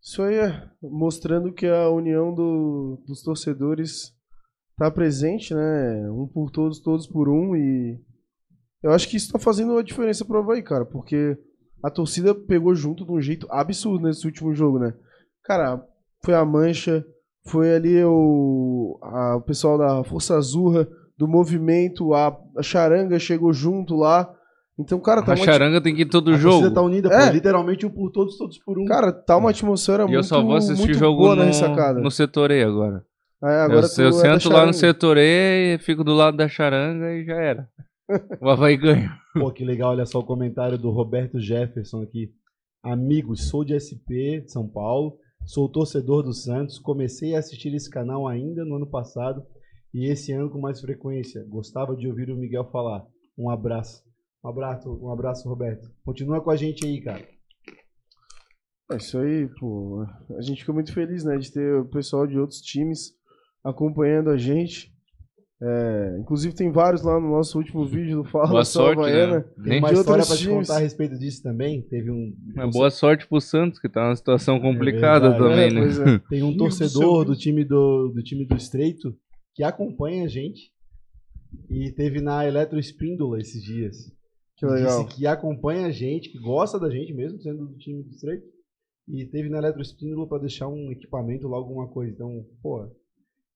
Isso 0.00 0.22
aí 0.22 0.36
é 0.36 0.70
mostrando 0.82 1.52
que 1.52 1.66
a 1.66 1.88
união 1.90 2.32
do- 2.34 3.02
dos 3.06 3.22
torcedores 3.22 4.14
tá 4.76 4.90
presente, 4.90 5.54
né? 5.54 6.10
Um 6.10 6.26
por 6.26 6.50
todos, 6.50 6.80
todos 6.80 7.06
por 7.06 7.28
um. 7.28 7.56
E 7.56 8.00
eu 8.82 8.92
acho 8.92 9.08
que 9.08 9.16
isso 9.16 9.32
tá 9.32 9.38
fazendo 9.38 9.72
uma 9.72 9.82
diferença 9.82 10.24
pro 10.24 10.38
Havaí, 10.38 10.62
cara, 10.62 10.84
porque 10.84 11.36
a 11.82 11.90
torcida 11.90 12.34
pegou 12.34 12.74
junto 12.74 13.04
de 13.04 13.12
um 13.12 13.20
jeito 13.20 13.46
absurdo 13.50 14.06
nesse 14.06 14.24
último 14.26 14.54
jogo, 14.54 14.78
né? 14.78 14.94
Cara, 15.42 15.84
foi 16.24 16.34
a 16.34 16.44
Mancha, 16.44 17.04
foi 17.46 17.74
ali 17.74 18.02
o, 18.04 18.98
a- 19.02 19.36
o 19.36 19.42
pessoal 19.42 19.76
da 19.78 20.04
Força 20.04 20.36
Azurra, 20.36 20.88
do 21.16 21.26
movimento, 21.26 22.14
a, 22.14 22.28
a 22.56 22.62
Charanga 22.62 23.18
chegou 23.18 23.52
junto 23.52 23.96
lá. 23.96 24.32
Então, 24.78 25.00
cara, 25.00 25.22
tá 25.22 25.32
A 25.32 25.34
uma, 25.34 25.44
charanga 25.44 25.80
tem 25.80 25.94
que 25.94 26.02
ir 26.02 26.08
todo 26.08 26.30
a 26.32 26.36
jogo. 26.36 26.70
tá 26.70 26.80
unida, 26.80 27.08
É. 27.12 27.26
pô. 27.26 27.32
Literalmente 27.32 27.84
um 27.84 27.90
por 27.90 28.10
todos, 28.10 28.38
todos 28.38 28.58
por 28.58 28.78
um. 28.78 28.84
cara, 28.84 29.12
tá 29.12 29.36
uma 29.36 29.50
atmosfera 29.50 30.04
E 30.04 30.06
muito 30.06 30.16
eu 30.16 30.22
só 30.22 30.40
vou 30.40 30.54
assistir 30.54 30.86
muito 30.86 30.98
jogo 30.98 31.18
boa 31.18 31.34
na 31.34 31.46
no, 31.46 32.00
no 32.02 32.10
setor 32.10 32.50
E 32.52 32.62
agora. 32.62 33.04
É, 33.42 33.60
agora 33.60 33.86
eu 33.86 33.88
tu 33.94 34.02
eu 34.02 34.08
é 34.08 34.12
sento 34.12 34.48
lá 34.48 34.64
no 34.66 34.72
setor 34.72 35.16
E, 35.18 35.78
fico 35.78 36.04
do 36.04 36.14
lado 36.14 36.36
da 36.36 36.48
charanga 36.48 37.12
e 37.12 37.24
já 37.24 37.34
era. 37.36 37.68
O 38.40 38.48
Havaí 38.48 38.76
ganha. 38.76 39.18
Pô, 39.34 39.50
que 39.50 39.64
legal, 39.64 39.90
olha 39.90 40.06
só 40.06 40.20
o 40.20 40.24
comentário 40.24 40.78
do 40.78 40.90
Roberto 40.90 41.38
Jefferson 41.38 42.02
aqui. 42.02 42.30
Amigos, 42.82 43.48
sou 43.48 43.64
de 43.64 43.74
SP, 43.78 44.40
de 44.44 44.50
São 44.50 44.66
Paulo, 44.66 45.18
sou 45.44 45.68
torcedor 45.68 46.22
do 46.22 46.32
Santos, 46.32 46.78
comecei 46.78 47.34
a 47.34 47.40
assistir 47.40 47.74
esse 47.74 47.90
canal 47.90 48.26
ainda 48.26 48.64
no 48.64 48.76
ano 48.76 48.86
passado 48.86 49.42
e 49.92 50.06
esse 50.10 50.32
ano 50.32 50.48
com 50.48 50.58
mais 50.58 50.80
frequência. 50.80 51.44
Gostava 51.48 51.94
de 51.94 52.08
ouvir 52.08 52.30
o 52.30 52.36
Miguel 52.36 52.64
falar. 52.72 53.04
Um 53.36 53.50
abraço. 53.50 54.02
Um 54.44 54.48
abraço, 54.48 54.98
um 55.02 55.10
abraço, 55.12 55.48
Roberto. 55.48 55.88
Continua 56.04 56.40
com 56.40 56.50
a 56.50 56.56
gente 56.56 56.86
aí, 56.86 57.00
cara. 57.00 57.26
É 58.90 58.96
isso 58.96 59.18
aí, 59.18 59.48
pô. 59.60 60.06
A 60.36 60.40
gente 60.40 60.60
fica 60.60 60.72
muito 60.72 60.92
feliz, 60.94 61.24
né, 61.24 61.36
de 61.36 61.52
ter 61.52 61.74
o 61.74 61.84
pessoal 61.86 62.26
de 62.26 62.38
outros 62.38 62.60
times 62.60 63.12
acompanhando 63.64 64.30
a 64.30 64.36
gente. 64.38 64.92
É, 65.60 66.16
inclusive 66.20 66.54
tem 66.54 66.70
vários 66.70 67.02
lá 67.02 67.18
no 67.20 67.30
nosso 67.32 67.58
último 67.58 67.84
vídeo 67.84 68.22
do 68.22 68.24
Fala 68.30 68.46
Boa 68.46 68.64
Só 68.64 68.84
sorte, 68.94 69.00
Havaiana. 69.00 69.38
né? 69.38 69.44
Tem 69.56 69.64
Nem- 69.64 69.78
uma 69.80 69.88
de 69.92 69.94
história 69.98 70.24
pra 70.24 70.36
te 70.36 70.48
contar 70.48 70.76
a 70.76 70.78
respeito 70.78 71.18
disso 71.18 71.42
também. 71.42 71.82
Teve 71.82 72.10
um. 72.12 72.32
Mas 72.54 72.70
boa 72.70 72.90
sorte 72.90 73.26
pro 73.26 73.40
Santos, 73.40 73.80
que 73.80 73.88
tá 73.88 74.04
numa 74.04 74.14
situação 74.14 74.60
complicada 74.60 75.30
verdade. 75.30 75.50
também, 75.50 75.66
É, 75.66 75.72
né? 75.72 75.80
pois 75.80 75.98
é. 75.98 76.18
Tem 76.30 76.42
um 76.44 76.56
torcedor 76.56 77.24
do 77.24 77.34
time 77.36 77.64
do, 77.64 78.08
do 78.14 78.22
time 78.22 78.46
do 78.46 78.56
Estreito 78.56 79.14
que 79.52 79.64
acompanha 79.64 80.24
a 80.24 80.28
gente 80.28 80.70
e 81.68 81.90
teve 81.90 82.20
na 82.20 82.46
Eletro 82.46 82.78
Espíndola 82.78 83.40
esses 83.40 83.60
dias. 83.60 83.96
Que 84.58 84.66
legal. 84.66 85.04
Disse 85.04 85.16
que 85.16 85.26
acompanha 85.26 85.86
a 85.86 85.90
gente, 85.90 86.30
que 86.30 86.38
gosta 86.38 86.78
da 86.80 86.90
gente 86.90 87.14
mesmo, 87.14 87.40
sendo 87.40 87.66
do 87.66 87.78
time 87.78 88.02
do 88.02 88.10
Estreito. 88.10 88.44
E 89.06 89.24
teve 89.26 89.48
na 89.48 89.58
Eletro 89.58 89.80
Espíndola 89.80 90.28
pra 90.28 90.38
deixar 90.38 90.68
um 90.68 90.90
equipamento 90.90 91.48
lá, 91.48 91.56
alguma 91.56 91.88
coisa. 91.88 92.12
Então, 92.12 92.44
pô, 92.60 92.86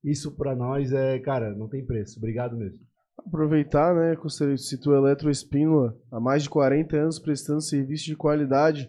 isso 0.05 0.35
pra 0.37 0.55
nós 0.55 0.93
é, 0.93 1.19
cara, 1.19 1.55
não 1.55 1.69
tem 1.69 1.85
preço. 1.85 2.19
Obrigado 2.19 2.57
mesmo. 2.57 2.79
Aproveitar, 3.19 3.95
né, 3.95 4.17
que 4.17 4.23
você 4.23 4.57
citou 4.57 4.95
a 4.95 4.99
Eletroespínola, 4.99 5.97
há 6.11 6.19
mais 6.19 6.45
de 6.45 6.51
40 6.51 6.97
anos 6.97 7.19
prestando 7.19 7.61
serviço 7.61 8.07
de 8.07 8.17
qualidade 8.17 8.89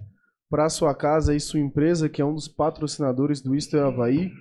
para 0.49 0.69
sua 0.69 0.95
casa 0.95 1.35
e 1.35 1.39
sua 1.39 1.59
empresa, 1.59 2.07
que 2.07 2.21
é 2.21 2.25
um 2.25 2.33
dos 2.33 2.47
patrocinadores 2.47 3.41
do 3.41 3.55
Isto 3.55 3.75
é 3.75 3.81
Havaí, 3.81 4.31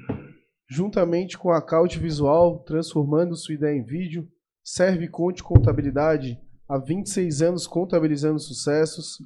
juntamente 0.68 1.36
com 1.36 1.50
a 1.50 1.60
Caute 1.60 1.98
Visual, 1.98 2.60
transformando 2.60 3.34
sua 3.34 3.54
ideia 3.54 3.76
em 3.76 3.84
vídeo, 3.84 4.28
Serve 4.62 5.08
Conte 5.08 5.42
Contabilidade, 5.42 6.38
há 6.68 6.78
26 6.78 7.43
anos 7.43 7.66
contabilizando 7.66 8.39
sucessos, 8.39 9.18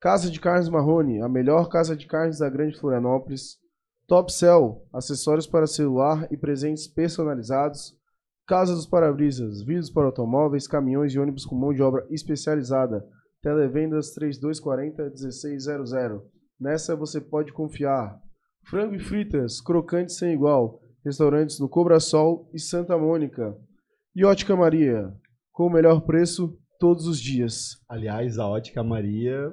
Casa 0.00 0.30
de 0.30 0.40
Carnes 0.40 0.68
Marrone, 0.68 1.20
a 1.20 1.28
melhor 1.28 1.68
casa 1.68 1.94
de 1.94 2.06
carnes 2.06 2.38
da 2.38 2.48
Grande 2.48 2.78
Florianópolis, 2.78 3.58
Top 4.06 4.32
Cell, 4.32 4.86
acessórios 4.92 5.46
para 5.46 5.66
celular 5.66 6.26
e 6.30 6.36
presentes 6.36 6.88
personalizados, 6.88 8.00
Casa 8.50 8.74
dos 8.74 8.86
Parabrisas, 8.86 9.62
vidros 9.62 9.90
para 9.90 10.06
automóveis, 10.06 10.66
caminhões 10.66 11.12
e 11.12 11.20
ônibus 11.20 11.46
com 11.46 11.54
mão 11.54 11.72
de 11.72 11.80
obra 11.80 12.04
especializada. 12.10 13.06
Televendas 13.40 14.12
3240-1600. 14.16 16.20
Nessa 16.58 16.96
você 16.96 17.20
pode 17.20 17.52
confiar. 17.52 18.20
Frango 18.64 18.96
e 18.96 18.98
fritas, 18.98 19.60
crocante 19.60 20.12
sem 20.12 20.32
igual. 20.32 20.82
Restaurantes 21.04 21.60
no 21.60 21.68
Cobra 21.68 22.00
Sol 22.00 22.50
e 22.52 22.58
Santa 22.58 22.98
Mônica. 22.98 23.56
E 24.16 24.24
Ótica 24.24 24.56
Maria, 24.56 25.14
com 25.52 25.68
o 25.68 25.72
melhor 25.72 26.00
preço 26.00 26.58
todos 26.80 27.06
os 27.06 27.20
dias. 27.20 27.76
Aliás, 27.88 28.38
a 28.38 28.48
Ótica 28.48 28.82
Maria. 28.82 29.48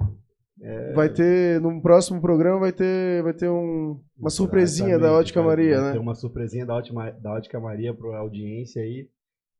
Vai 0.94 1.08
ter, 1.08 1.60
no 1.60 1.80
próximo 1.80 2.20
programa, 2.20 2.58
vai 2.58 2.72
ter, 2.72 3.22
vai 3.22 3.32
ter 3.32 3.48
um- 3.48 4.00
uma 4.18 4.28
surpresinha 4.30 4.98
da 4.98 5.12
Ótica 5.12 5.40
vai- 5.40 5.50
Maria, 5.56 5.76
vai 5.76 5.84
né? 5.86 5.92
ter 5.92 5.98
uma 6.00 6.14
surpresinha 6.16 6.66
da 6.66 6.74
Ótica, 6.74 7.12
da 7.12 7.32
Ótica 7.34 7.60
Maria 7.60 7.94
para 7.94 8.18
audiência 8.18 8.82
aí. 8.82 9.08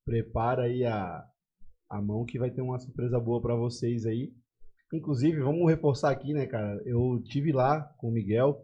Prepara 0.04 0.62
aí 0.62 0.84
a, 0.84 1.22
a 1.88 2.02
mão 2.02 2.24
que 2.24 2.36
vai 2.38 2.50
ter 2.50 2.62
uma 2.62 2.80
surpresa 2.80 3.20
boa 3.20 3.40
para 3.40 3.54
vocês 3.54 4.06
aí. 4.06 4.32
Inclusive, 4.92 5.38
vamos 5.40 5.70
reforçar 5.70 6.10
aqui, 6.10 6.32
né, 6.32 6.46
cara? 6.46 6.82
Eu 6.84 7.22
tive 7.26 7.52
lá 7.52 7.82
com 7.98 8.08
o 8.08 8.12
Miguel 8.12 8.58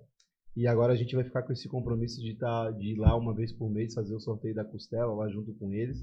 e 0.57 0.67
agora 0.67 0.93
a 0.93 0.97
gente 0.97 1.15
vai 1.15 1.23
ficar 1.23 1.43
com 1.43 1.53
esse 1.53 1.69
compromisso 1.69 2.21
de, 2.21 2.35
tá, 2.37 2.71
de 2.73 2.95
ir 2.95 2.97
lá 2.99 3.15
uma 3.17 3.33
vez 3.35 3.53
por 3.53 3.71
mês 3.71 3.95
fazer 3.95 4.15
o 4.15 4.21
sorteio 4.21 4.55
da 4.55 4.65
costela 4.65 5.13
lá 5.15 5.29
junto 5.29 5.53
com 5.55 5.73
eles. 5.73 5.99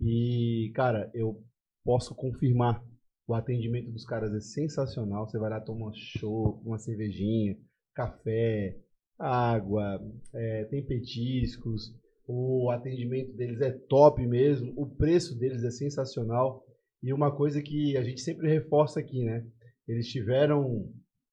E, 0.00 0.70
cara, 0.74 1.10
eu 1.14 1.42
posso 1.88 2.14
confirmar 2.14 2.84
o 3.26 3.32
atendimento 3.32 3.90
dos 3.90 4.04
caras 4.04 4.34
é 4.34 4.40
sensacional. 4.40 5.26
Você 5.26 5.38
vai 5.38 5.48
lá, 5.48 5.58
toma 5.58 5.90
show, 5.94 6.60
uma 6.62 6.78
cervejinha, 6.78 7.56
café, 7.94 8.76
água, 9.18 9.98
é, 10.34 10.64
tem 10.64 10.84
petiscos. 10.84 11.94
O 12.26 12.70
atendimento 12.70 13.32
deles 13.34 13.62
é 13.62 13.70
top 13.70 14.20
mesmo. 14.26 14.74
O 14.76 14.86
preço 14.86 15.38
deles 15.38 15.64
é 15.64 15.70
sensacional. 15.70 16.62
E 17.02 17.10
uma 17.10 17.34
coisa 17.34 17.62
que 17.62 17.96
a 17.96 18.02
gente 18.02 18.20
sempre 18.20 18.50
reforça 18.50 19.00
aqui, 19.00 19.24
né? 19.24 19.46
Eles 19.86 20.08
tiveram 20.08 20.92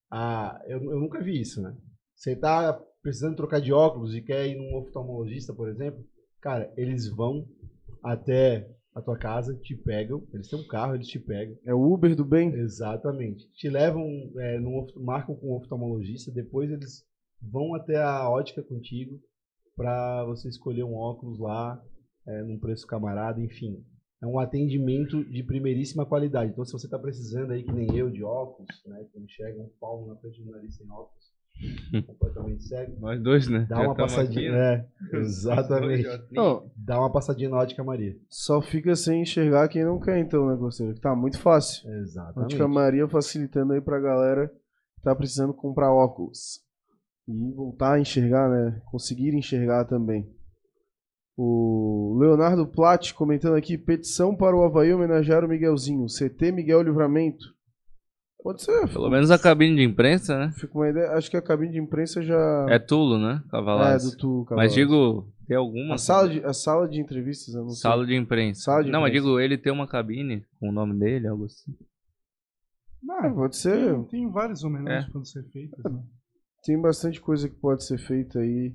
a. 0.10 0.58
Eu, 0.68 0.82
eu 0.82 1.02
nunca 1.02 1.22
vi 1.22 1.42
isso, 1.42 1.62
né? 1.62 1.76
Você 2.16 2.34
tá 2.34 2.82
precisando 3.02 3.36
trocar 3.36 3.60
de 3.60 3.74
óculos 3.74 4.16
e 4.16 4.22
quer 4.22 4.48
ir 4.48 4.56
num 4.56 4.78
oftalmologista, 4.78 5.54
por 5.54 5.68
exemplo, 5.68 6.02
cara, 6.40 6.74
eles 6.78 7.10
vão 7.10 7.46
até 8.02 8.74
a 8.96 9.02
tua 9.02 9.18
casa, 9.18 9.54
te 9.56 9.76
pegam, 9.76 10.26
eles 10.34 10.48
têm 10.48 10.58
um 10.58 10.68
carro, 10.68 10.96
eles 10.96 11.08
te 11.08 11.20
pegam. 11.20 11.58
É 11.66 11.74
o 11.74 11.94
Uber 11.94 12.16
do 12.16 12.24
bem. 12.24 12.54
Exatamente. 12.54 13.46
Te 13.54 13.70
levam, 13.70 14.06
é, 14.38 14.58
num, 14.60 14.78
oft- 14.78 14.98
marcam 14.98 15.36
com 15.36 15.50
um 15.52 15.58
oftalmologista, 15.58 16.32
depois 16.32 16.72
eles 16.72 17.04
vão 17.42 17.76
até 17.76 18.02
a 18.02 18.30
ótica 18.30 18.64
contigo 18.64 19.20
para 19.76 20.24
você 20.24 20.48
escolher 20.48 20.84
um 20.84 20.96
óculos 20.96 21.38
lá, 21.38 21.84
é, 22.26 22.42
num 22.44 22.58
preço 22.58 22.88
camarada, 22.88 23.42
enfim. 23.42 23.84
É 24.24 24.26
um 24.26 24.40
atendimento 24.40 25.24
de 25.26 25.44
primeiríssima 25.44 26.06
qualidade. 26.06 26.52
Então, 26.54 26.64
se 26.64 26.72
você 26.72 26.88
está 26.88 26.98
precisando 26.98 27.52
aí, 27.52 27.64
que 27.64 27.74
nem 27.74 27.94
eu, 27.98 28.10
de 28.10 28.24
óculos, 28.24 28.70
né, 28.86 29.06
que 29.12 29.20
enxerga 29.20 29.60
um 29.62 29.70
palmo 29.80 30.08
na 30.08 30.16
frente 30.16 30.42
do 30.42 30.50
nariz 30.52 30.74
sem 30.78 30.90
óculos, 30.90 31.35
completamente 32.08 32.64
cego, 32.64 33.00
Nós 33.00 33.22
dois, 33.22 33.48
né? 33.48 33.66
dá 33.70 33.78
Já 33.78 33.82
uma 33.84 33.96
tamo 33.96 34.08
passadinha. 34.08 34.50
aqui, 34.50 34.52
né? 34.52 34.86
É, 35.14 35.18
exatamente. 35.20 36.08
Não, 36.32 36.70
Dá 36.76 37.00
uma 37.00 37.12
passadinha 37.12 37.50
na 37.50 37.58
ótica 37.58 37.84
Maria. 37.84 38.16
só 38.30 38.62
fica 38.62 38.96
sem 38.96 39.22
enxergar 39.22 39.68
quem 39.68 39.84
não 39.84 40.00
quer, 40.00 40.18
então, 40.20 40.48
né, 40.48 40.58
Costeiro? 40.58 40.94
Que 40.94 41.02
Tá 41.02 41.16
muito 41.16 41.40
fácil. 41.40 41.90
Exatamente. 42.02 42.54
Ótica 42.54 42.68
Maria 42.68 43.08
facilitando 43.08 43.74
aí 43.74 43.82
pra 43.82 44.00
galera 44.00 44.48
que 44.96 45.02
tá 45.02 45.16
precisando 45.16 45.54
comprar 45.54 45.92
óculos. 45.92 46.64
E 47.28 47.54
voltar 47.54 47.94
a 47.94 48.00
enxergar, 48.00 48.50
né? 48.50 48.80
Conseguir 48.86 49.34
enxergar 49.34 49.86
também. 49.86 50.30
O 51.38 52.18
Leonardo 52.20 52.68
Platt 52.68 53.14
comentando 53.14 53.56
aqui: 53.56 53.78
petição 53.78 54.36
para 54.36 54.56
o 54.56 54.64
Havaí 54.64 54.94
homenagear 54.94 55.44
o 55.44 55.48
Miguelzinho. 55.48 56.06
CT 56.06 56.52
Miguel 56.52 56.84
Livramento. 56.84 57.44
Pode 58.46 58.62
ser. 58.62 58.88
Pelo 58.90 59.10
menos 59.10 59.32
a 59.32 59.40
cabine 59.40 59.76
de 59.76 59.82
imprensa, 59.84 60.38
né? 60.38 60.52
Fica 60.56 60.78
uma 60.78 60.88
ideia. 60.88 61.14
Acho 61.14 61.32
que 61.32 61.36
a 61.38 61.42
cabine 61.42 61.72
de 61.72 61.80
imprensa 61.80 62.22
já. 62.22 62.68
É 62.70 62.78
Tulo, 62.78 63.18
né? 63.18 63.42
É, 63.44 63.50
Cavalas. 63.50 64.04
do 64.12 64.16
Tu. 64.18 64.38
Mas 64.42 64.48
Cavalas. 64.50 64.74
digo, 64.76 65.28
tem 65.48 65.58
alguma. 65.58 65.96
A 65.96 65.98
sala 65.98 66.30
de, 66.30 66.46
a 66.46 66.54
sala 66.54 66.88
de 66.88 67.02
entrevistas, 67.02 67.56
eu 67.56 67.62
não 67.64 67.70
sei. 67.72 67.82
Sala 67.82 68.06
de 68.06 68.16
imprensa. 68.16 68.62
Sala 68.62 68.84
de 68.84 68.92
não, 68.92 69.02
mas 69.02 69.10
imprensa. 69.10 69.26
digo, 69.26 69.40
ele 69.40 69.58
tem 69.58 69.74
uma 69.74 69.88
cabine 69.88 70.46
com 70.60 70.70
o 70.70 70.72
nome 70.72 70.94
dele, 71.00 71.28
algo 71.28 71.46
assim. 71.46 71.74
É, 73.24 73.30
pode 73.32 73.58
ser. 73.58 73.78
Tem, 73.94 74.04
tem 74.06 74.32
várias 74.32 74.64
homenagens 74.64 75.04
É. 75.04 75.06
que 75.08 75.12
podem 75.14 75.26
ser 75.26 75.44
feitas. 75.52 75.84
Né? 75.92 76.04
Tem 76.64 76.80
bastante 76.82 77.20
coisa 77.22 77.50
que 77.50 77.56
pode 77.56 77.84
ser 77.84 77.98
feita 77.98 78.38
aí 78.40 78.74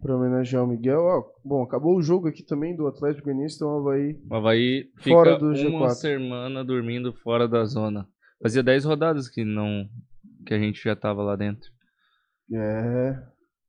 pra 0.00 0.16
homenagear 0.16 0.62
o 0.62 0.66
Miguel. 0.68 1.00
Ó, 1.00 1.24
bom, 1.44 1.62
acabou 1.64 1.96
o 1.96 2.02
jogo 2.02 2.28
aqui 2.28 2.44
também 2.44 2.76
do 2.76 2.86
Atlético 2.86 3.24
Goianiense, 3.24 3.56
então 3.56 3.68
o 3.68 3.78
Havaí 3.80 4.16
O 4.30 4.34
Havaí 4.34 4.84
fica 4.98 5.10
Fora 5.16 5.38
do 5.38 5.46
uma 5.46 5.88
G4. 5.88 5.94
semana 5.94 6.64
dormindo 6.64 7.12
fora 7.22 7.48
da 7.48 7.64
zona. 7.64 8.06
Fazia 8.40 8.62
10 8.62 8.84
rodadas 8.84 9.28
que 9.28 9.44
não 9.44 9.88
que 10.46 10.54
a 10.54 10.58
gente 10.58 10.82
já 10.82 10.96
tava 10.96 11.22
lá 11.22 11.36
dentro. 11.36 11.70
É. 12.52 13.22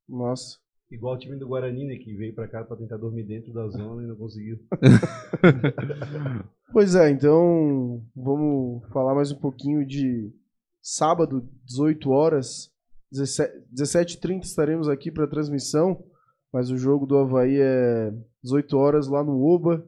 Nossa. 0.07 0.57
Igual 0.91 1.15
o 1.15 1.19
time 1.19 1.37
do 1.37 1.47
Guarani, 1.47 1.85
né, 1.85 1.95
que 1.97 2.15
veio 2.15 2.33
pra 2.33 2.47
cá 2.47 2.63
pra 2.63 2.77
tentar 2.77 2.97
dormir 2.97 3.23
dentro 3.23 3.53
da 3.53 3.67
zona 3.67 4.03
e 4.03 4.07
não 4.07 4.15
conseguiu. 4.15 4.57
Pois 6.71 6.93
é, 6.93 7.09
então 7.09 8.05
vamos 8.15 8.87
falar 8.89 9.15
mais 9.15 9.31
um 9.31 9.39
pouquinho 9.39 9.83
de 9.83 10.31
sábado, 10.79 11.49
18 11.65 12.11
horas, 12.11 12.71
17h30 13.11 14.43
estaremos 14.43 14.87
aqui 14.87 15.09
para 15.09 15.25
transmissão, 15.25 16.05
mas 16.53 16.69
o 16.69 16.77
jogo 16.77 17.07
do 17.07 17.17
Havaí 17.17 17.59
é 17.59 18.13
18 18.43 18.77
horas 18.77 19.07
lá 19.07 19.23
no 19.23 19.43
Oba, 19.43 19.83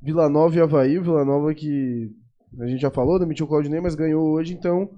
Vila 0.00 0.30
Nova 0.30 0.56
e 0.56 0.60
Havaí, 0.62 0.98
Vila 0.98 1.26
Nova 1.26 1.54
que 1.54 2.10
a 2.60 2.66
gente 2.66 2.80
já 2.80 2.90
falou, 2.90 3.18
demitiu 3.18 3.46
o 3.46 3.48
Claudinei, 3.48 3.80
mas 3.80 3.94
ganhou 3.94 4.24
hoje, 4.32 4.54
então 4.54 4.88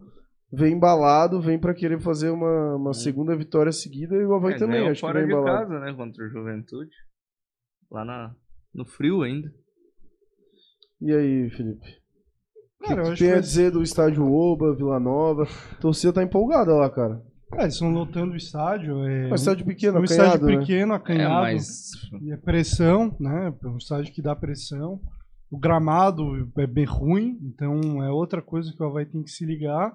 vem 0.52 0.74
embalado, 0.74 1.40
vem 1.40 1.58
para 1.58 1.74
querer 1.74 2.00
fazer 2.00 2.30
uma, 2.30 2.76
uma 2.76 2.92
segunda 2.94 3.34
vitória 3.36 3.72
seguida 3.72 4.14
e 4.14 4.24
o 4.24 4.34
Havaí 4.34 4.54
É, 4.54 4.58
também, 4.58 4.76
ganhou 4.78 4.90
acho 4.92 5.00
que 5.00 5.06
fora 5.06 5.18
vem 5.20 5.28
de 5.28 5.34
embalado. 5.34 5.68
casa, 5.68 5.80
né? 5.80 5.92
Contra 5.94 6.24
o 6.24 6.28
Juventude. 6.28 6.90
Lá 7.90 8.04
na, 8.04 8.34
no 8.74 8.84
frio 8.84 9.22
ainda. 9.22 9.48
E 11.00 11.12
aí, 11.12 11.50
Felipe? 11.50 11.86
O 12.80 12.82
que, 12.84 12.88
Cara, 12.88 13.00
eu 13.00 13.04
que 13.06 13.10
acho 13.12 13.22
tem 13.22 13.32
que 13.32 13.38
a 13.38 13.40
dizer 13.40 13.70
do 13.70 13.82
estádio 13.82 14.24
Oba, 14.32 14.74
Vila 14.74 15.00
Nova? 15.00 15.44
A 15.72 15.74
torcida 15.76 16.12
tá 16.12 16.22
empolgada 16.22 16.74
lá, 16.74 16.88
cara. 16.90 17.20
É, 17.54 17.62
eles 17.62 17.74
estão 17.74 17.90
lotando 17.90 18.32
o 18.32 18.36
estádio. 18.36 19.04
É 19.04 19.28
É 19.28 19.32
um 19.32 19.34
estádio 19.34 19.64
pequeno, 19.66 20.00
um 20.00 20.04
estádio 20.04 20.24
acanhado, 20.34 20.46
né? 20.46 20.58
pequeno, 20.58 20.92
É, 20.92 20.96
acanhado. 20.96 21.42
mas 21.42 21.90
E 22.22 22.32
é 22.32 22.36
pressão, 22.36 23.14
né? 23.20 23.52
É 23.62 23.66
um 23.68 23.76
estádio 23.76 24.12
que 24.12 24.22
dá 24.22 24.34
pressão. 24.34 25.00
O 25.51 25.59
gramado 25.59 26.51
é 26.59 26.66
bem 26.66 26.85
ruim, 26.85 27.39
então 27.43 28.02
é 28.02 28.10
outra 28.10 28.43
coisa 28.43 28.73
que 28.73 28.82
o 28.82 28.86
Havaí 28.86 29.06
tem 29.06 29.23
que 29.23 29.31
se 29.31 29.44
ligar. 29.47 29.94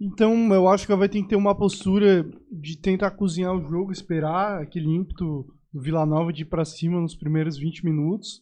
Então 0.00 0.52
eu 0.52 0.68
acho 0.68 0.84
que 0.86 0.92
o 0.92 0.94
Havaí 0.94 1.08
tem 1.08 1.22
que 1.22 1.28
ter 1.30 1.36
uma 1.36 1.54
postura 1.56 2.24
de 2.50 2.76
tentar 2.78 3.12
cozinhar 3.12 3.54
o 3.54 3.62
jogo, 3.62 3.92
esperar 3.92 4.60
aquele 4.60 4.88
ímpeto 4.88 5.46
do 5.72 5.80
Vila 5.80 6.04
Nova 6.04 6.32
de 6.32 6.42
ir 6.42 6.46
pra 6.46 6.64
cima 6.64 7.00
nos 7.00 7.14
primeiros 7.16 7.56
20 7.56 7.84
minutos. 7.84 8.40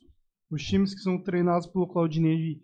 Os 0.50 0.62
times 0.64 0.94
que 0.94 1.00
são 1.00 1.22
treinados 1.22 1.66
pelo 1.68 1.86
Claudinei 1.86 2.58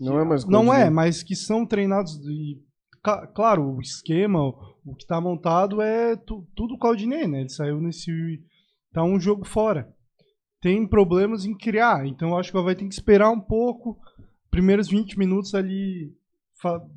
Não 0.00 0.18
é 0.18 0.24
mais 0.24 0.44
não 0.46 0.62
é, 0.62 0.66
Claudinei. 0.66 0.90
mas 0.90 1.22
que 1.22 1.34
são 1.36 1.66
treinados 1.66 2.16
e 2.26 2.62
ca- 3.02 3.26
claro, 3.26 3.74
o 3.76 3.80
esquema, 3.80 4.40
o 4.42 4.94
que 4.96 5.06
tá 5.06 5.20
montado 5.20 5.82
é 5.82 6.16
tu- 6.16 6.46
tudo 6.56 6.78
Claudinei, 6.78 7.26
né? 7.26 7.40
Ele 7.40 7.48
saiu 7.50 7.78
nesse 7.80 8.10
tá 8.92 9.02
um 9.04 9.20
jogo 9.20 9.44
fora. 9.44 9.92
Tem 10.60 10.86
problemas 10.86 11.44
em 11.44 11.56
criar, 11.56 12.06
então 12.06 12.30
eu 12.30 12.38
acho 12.38 12.50
que 12.50 12.60
vai 12.60 12.74
ter 12.74 12.86
que 12.86 12.94
esperar 12.94 13.30
um 13.30 13.40
pouco, 13.40 13.98
primeiros 14.50 14.88
20 14.88 15.18
minutos 15.18 15.54
ali 15.54 16.12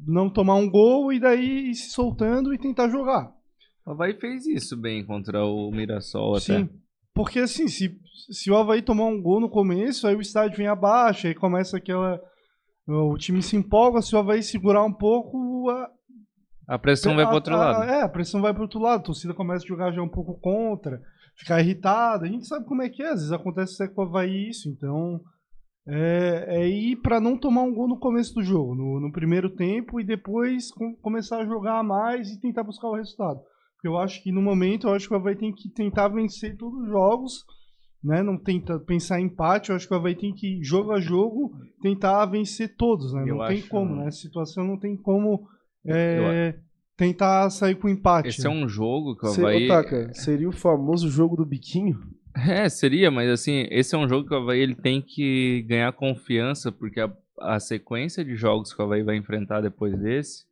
não 0.07 0.30
tomar 0.30 0.56
um 0.56 0.69
gol 0.69 1.11
e 1.11 1.19
daí 1.19 1.69
ir 1.69 1.76
se 1.76 1.90
soltando 1.91 2.53
e 2.53 2.57
tentar 2.57 2.90
jogar. 2.90 3.31
o 3.86 3.91
Havaí 3.91 4.14
fez 4.14 4.45
isso 4.48 4.77
bem 4.77 5.06
contra 5.06 5.44
o 5.45 5.69
Mirassol 5.72 6.38
até. 6.38 6.60
Sim. 6.60 6.69
Porque 7.14 7.40
assim, 7.40 7.68
se, 7.68 7.99
se 8.31 8.49
o 8.49 8.56
Havaí 8.56 8.81
tomar 8.81 9.06
um 9.06 9.22
gol 9.22 9.40
no 9.40 9.49
começo, 9.49 10.07
aí 10.07 10.15
o 10.15 10.22
estádio 10.22 10.57
vem 10.57 10.68
abaixo, 10.68 11.27
aí 11.27 11.36
começa 11.36 11.77
aquela. 11.77 12.19
O 12.88 13.18
time 13.18 13.41
se 13.44 13.56
empolga, 13.56 14.02
se 14.02 14.15
o 14.15 14.19
Havaí 14.19 14.41
segurar 14.41 14.84
um 14.84 14.94
pouco, 14.94 15.69
a, 15.69 15.91
A 16.68 16.80
pressão 16.80 17.15
vai 17.15 17.26
pro 17.26 17.36
outro 17.36 17.56
lado. 17.56 17.84
É, 17.84 18.02
a 18.03 18.10
pressão 18.10 18.41
vai 18.41 18.53
pro 18.53 18.64
outro 18.64 18.80
lado, 18.80 19.02
a 19.02 19.03
torcida 19.03 19.34
começa 19.34 19.64
a 19.65 19.68
jogar 19.68 19.91
já 19.91 20.02
um 20.02 20.10
pouco 20.10 20.40
contra, 20.40 21.02
ficar 21.40 21.60
irritada. 21.61 22.26
A 22.26 22.30
gente 22.30 22.48
sabe 22.48 22.66
como 22.66 22.82
é 22.82 22.90
que 22.90 23.02
é, 23.02 23.07
às 23.07 23.16
vezes 23.20 23.32
acontece 23.32 23.88
com 23.94 24.02
o 24.02 24.06
Havaí 24.06 24.49
isso, 24.49 24.70
então. 24.70 25.20
É, 25.91 26.45
é 26.61 26.68
ir 26.70 26.98
pra 26.98 27.20
não 27.20 27.36
tomar 27.36 27.64
um 27.64 27.74
gol 27.74 27.88
no 27.88 27.98
começo 27.98 28.36
do 28.36 28.44
jogo, 28.44 28.76
no, 28.76 28.99
no 28.99 29.11
primeiro 29.11 29.49
tempo, 29.49 29.99
e 29.99 30.03
depois 30.03 30.72
com- 30.72 30.95
começar 31.02 31.38
a 31.40 31.45
jogar 31.45 31.84
mais 31.84 32.30
e 32.30 32.40
tentar 32.40 32.64
buscar 32.64 32.90
o 32.90 32.95
resultado. 32.95 33.40
Porque 33.76 33.88
eu 33.88 33.98
acho 33.98 34.22
que 34.22 34.32
no 34.32 34.41
momento, 34.41 34.88
eu 34.88 34.94
acho 34.94 35.07
que 35.07 35.14
o 35.14 35.18
Havaí 35.18 35.36
tem 35.36 35.52
que 35.52 35.68
tentar 35.72 36.10
vencer 36.10 36.56
todos 36.57 36.80
os 36.84 36.90
jogos, 36.90 37.44
né? 38.03 38.22
Não 38.22 38.38
tenta 38.38 38.78
pensar 38.78 39.20
em 39.20 39.26
empate, 39.26 39.70
eu 39.72 39.76
acho 39.76 39.88
que 39.88 39.94
o 39.94 39.98
Havaí 39.98 40.16
tem 40.16 40.32
que, 40.34 40.61
jogo 40.64 40.91
a 40.91 40.99
jogo, 40.99 41.52
tentar 41.82 42.24
vencer 42.28 42.76
todos, 42.76 43.11
né? 43.14 43.22
Eu 43.22 43.38
Não 43.38 43.48
tem 43.48 43.61
como, 43.68 43.95
né? 43.95 44.07
Essa 44.07 44.20
situação 44.20 44.64
não 44.68 44.78
tem 44.78 44.95
como 44.95 45.48
é, 45.88 46.60
tentar 47.00 47.50
sair 47.50 47.76
com 47.76 47.90
empate. 47.90 48.28
Esse 48.30 48.46
é 48.46 48.50
um 48.50 48.68
jogo 48.68 49.16
que 49.16 49.26
o 49.26 49.30
Se- 49.30 49.40
Havaí. 49.42 49.66
Ô, 49.66 49.68
Taka, 49.68 50.14
seria 50.14 50.48
o 50.48 50.52
famoso 50.52 51.10
jogo 51.10 51.36
do 51.38 51.46
biquinho? 51.46 51.98
É, 52.48 52.70
seria, 52.70 53.10
mas 53.10 53.30
assim, 53.30 53.66
esse 53.72 53.96
é 53.96 53.98
um 53.98 54.08
jogo 54.08 54.28
que 54.28 54.34
o 54.34 54.38
Havaí 54.38 54.60
ele 54.60 54.76
tem 54.76 55.02
que 55.02 55.66
ganhar 55.68 55.92
confiança, 55.94 56.72
porque 56.72 57.00
a, 57.00 57.12
a 57.40 57.60
sequência 57.60 58.24
de 58.24 58.36
jogos 58.36 58.74
que 58.74 58.82
o 58.82 58.86
Havaí 58.86 59.02
vai 59.02 59.16
enfrentar 59.18 59.62
depois 59.62 59.98
desse 60.00 60.44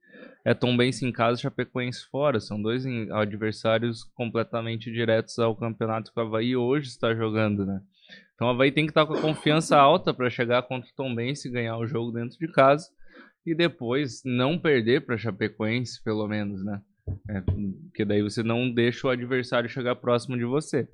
é 0.44 0.54
Tombense 0.54 1.06
em 1.06 1.12
casa 1.12 1.38
e 1.40 1.44
Chapecoense 1.44 2.06
fora. 2.10 2.40
São 2.40 2.60
dois 2.62 2.84
adversários 3.12 4.04
completamente 4.16 4.92
diretos 4.92 5.38
ao 5.40 5.56
campeonato 5.56 6.12
que 6.12 6.20
o 6.20 6.24
Havaí 6.24 6.56
hoje 6.56 6.88
está 6.88 7.14
jogando, 7.14 7.66
né? 7.66 7.82
Então 8.34 8.48
o 8.48 8.52
Havaí 8.52 8.72
tem 8.72 8.86
que 8.86 8.92
estar 8.92 9.06
com 9.06 9.14
a 9.14 9.22
confiança 9.22 9.78
alta 9.78 10.14
para 10.14 10.30
chegar 10.30 10.64
contra 10.64 10.90
o 10.90 10.94
Tombense 10.96 11.48
e 11.48 11.52
ganhar 11.52 11.78
o 11.78 11.86
jogo 11.86 12.12
dentro 12.12 12.38
de 12.38 12.48
casa 12.52 12.88
e 13.48 13.56
depois 13.56 14.22
não 14.26 14.60
perder 14.60 15.06
para 15.06 15.18
Chapecoense, 15.18 16.04
pelo 16.04 16.28
menos, 16.28 16.64
né? 16.66 16.82
É, 17.30 17.40
porque 17.40 18.04
daí 18.04 18.22
você 18.22 18.44
não 18.44 18.70
deixa 18.70 19.08
o 19.08 19.10
adversário 19.10 19.70
chegar 19.70 19.96
próximo 19.96 20.38
de 20.38 20.44
você. 20.44 20.86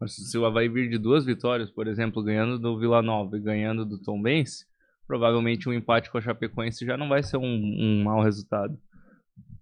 Mas 0.00 0.14
se 0.14 0.38
o 0.38 0.46
Havaí 0.46 0.66
vir 0.66 0.88
de 0.88 0.96
duas 0.96 1.26
vitórias, 1.26 1.70
por 1.70 1.86
exemplo, 1.86 2.22
ganhando 2.22 2.58
do 2.58 2.78
Vila 2.78 3.02
Nova 3.02 3.36
e 3.36 3.40
ganhando 3.40 3.84
do 3.84 3.98
Tombense, 3.98 4.64
provavelmente 5.06 5.68
um 5.68 5.74
empate 5.74 6.10
com 6.10 6.16
a 6.16 6.22
Chapecoense 6.22 6.86
já 6.86 6.96
não 6.96 7.06
vai 7.06 7.22
ser 7.22 7.36
um, 7.36 7.44
um 7.44 8.02
mau 8.02 8.22
resultado. 8.22 8.78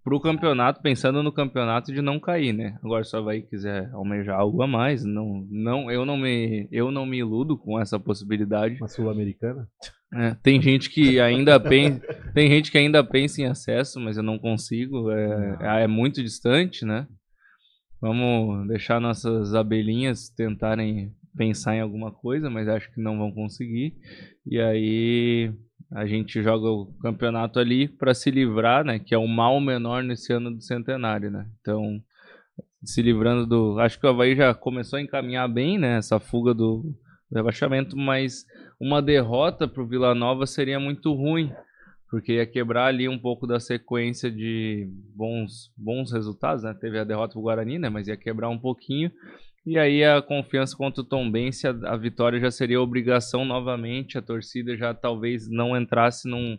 Pro 0.09 0.21
campeonato, 0.21 0.81
pensando 0.81 1.23
no 1.23 1.31
campeonato 1.31 1.93
de 1.93 2.01
não 2.01 2.19
cair, 2.19 2.55
né? 2.55 2.79
Agora, 2.83 3.05
o 3.05 3.17
Havaí 3.17 3.43
quiser 3.43 3.91
almejar 3.93 4.41
algo 4.41 4.63
a 4.63 4.67
mais, 4.67 5.05
não, 5.05 5.47
não, 5.51 5.91
eu, 5.91 6.07
não 6.07 6.17
me, 6.17 6.67
eu 6.73 6.91
não 6.91 7.05
me 7.05 7.19
iludo 7.19 7.59
com 7.59 7.79
essa 7.79 8.01
possibilidade. 8.01 8.77
Uma 8.81 8.89
sul-americana? 8.89 9.69
É, 10.15 10.35
tem 10.43 10.63
gente 10.63 10.89
que 10.89 11.21
ainda 11.21 11.61
pensa, 11.61 12.01
tem 12.33 12.49
gente 12.49 12.73
que 12.73 12.79
ainda 12.79 13.05
pensa 13.05 13.43
em 13.43 13.45
acesso, 13.45 14.01
mas 14.01 14.17
eu 14.17 14.23
não 14.23 14.39
consigo. 14.39 15.11
É, 15.11 15.83
é 15.83 15.87
muito 15.87 16.23
distante, 16.23 16.87
né? 16.87 17.07
Vamos 18.01 18.67
deixar 18.67 19.03
nossas 19.03 19.55
abelhinhas 19.55 20.31
tentarem 20.31 21.13
pensar 21.37 21.77
em 21.77 21.81
alguma 21.81 22.11
coisa, 22.11 22.49
mas 22.49 22.67
acho 22.67 22.91
que 22.95 23.01
não 23.03 23.19
vão 23.19 23.31
conseguir. 23.31 23.95
E 24.47 24.59
aí 24.59 25.53
a 25.91 26.07
gente 26.07 26.43
joga 26.43 26.69
o 26.69 26.87
campeonato 27.01 27.59
ali 27.59 27.89
para 27.89 28.15
se 28.15 28.31
livrar, 28.31 28.85
né? 28.85 28.99
Que 28.99 29.15
é 29.15 29.19
o 29.19 29.27
mal 29.27 29.61
menor 29.61 30.03
nesse 30.03 30.33
ano 30.33 30.51
do 30.51 30.61
centenário, 30.61 31.31
né? 31.31 31.47
Então 31.61 32.03
se 32.83 33.03
livrando 33.03 33.47
do, 33.47 33.81
acho 33.81 33.99
que 33.99 34.07
o 34.07 34.11
Havaí 34.11 34.37
já 34.37 34.55
começou 34.55 34.99
a 34.99 35.03
encaminhar 35.03 35.49
bem, 35.49 35.79
né? 35.79 35.99
Essa 35.99 36.21
fuga 36.21 36.55
do, 36.55 36.95
rebaixamento, 37.35 37.97
mas 37.97 38.47
uma 38.81 39.03
derrota 39.03 39.69
para 39.69 39.83
o 39.83 39.87
Vila 39.87 40.15
Nova 40.15 40.47
seria 40.47 40.81
muito 40.81 41.13
ruim, 41.13 41.53
porque 42.11 42.35
ia 42.35 42.47
quebrar 42.47 42.87
ali 42.87 43.09
um 43.09 43.19
pouco 43.19 43.47
da 43.47 43.61
sequência 43.61 44.31
de 44.31 44.89
bons, 45.15 45.71
bons 45.77 46.13
resultados, 46.13 46.65
né? 46.65 46.75
Teve 46.81 46.99
a 46.99 47.05
derrota 47.05 47.33
para 47.33 47.41
o 47.41 47.43
Guarani, 47.43 47.79
né? 47.79 47.89
Mas 47.89 48.09
ia 48.09 48.17
quebrar 48.17 48.49
um 48.49 48.59
pouquinho. 48.59 49.11
E 49.69 49.79
aí 49.79 50.03
a 50.03 50.23
confiança 50.23 50.75
contra 50.75 51.03
o 51.03 51.05
Tombense, 51.05 51.67
a, 51.67 51.73
a 51.93 51.97
vitória 51.99 52.41
já 52.41 52.51
seria 52.51 52.81
obrigação 52.81 53.45
novamente, 53.45 54.17
a 54.17 54.23
torcida 54.23 54.75
já 54.75 54.95
talvez 54.95 55.47
não 55.47 55.77
entrasse 55.77 56.27
num, 56.27 56.57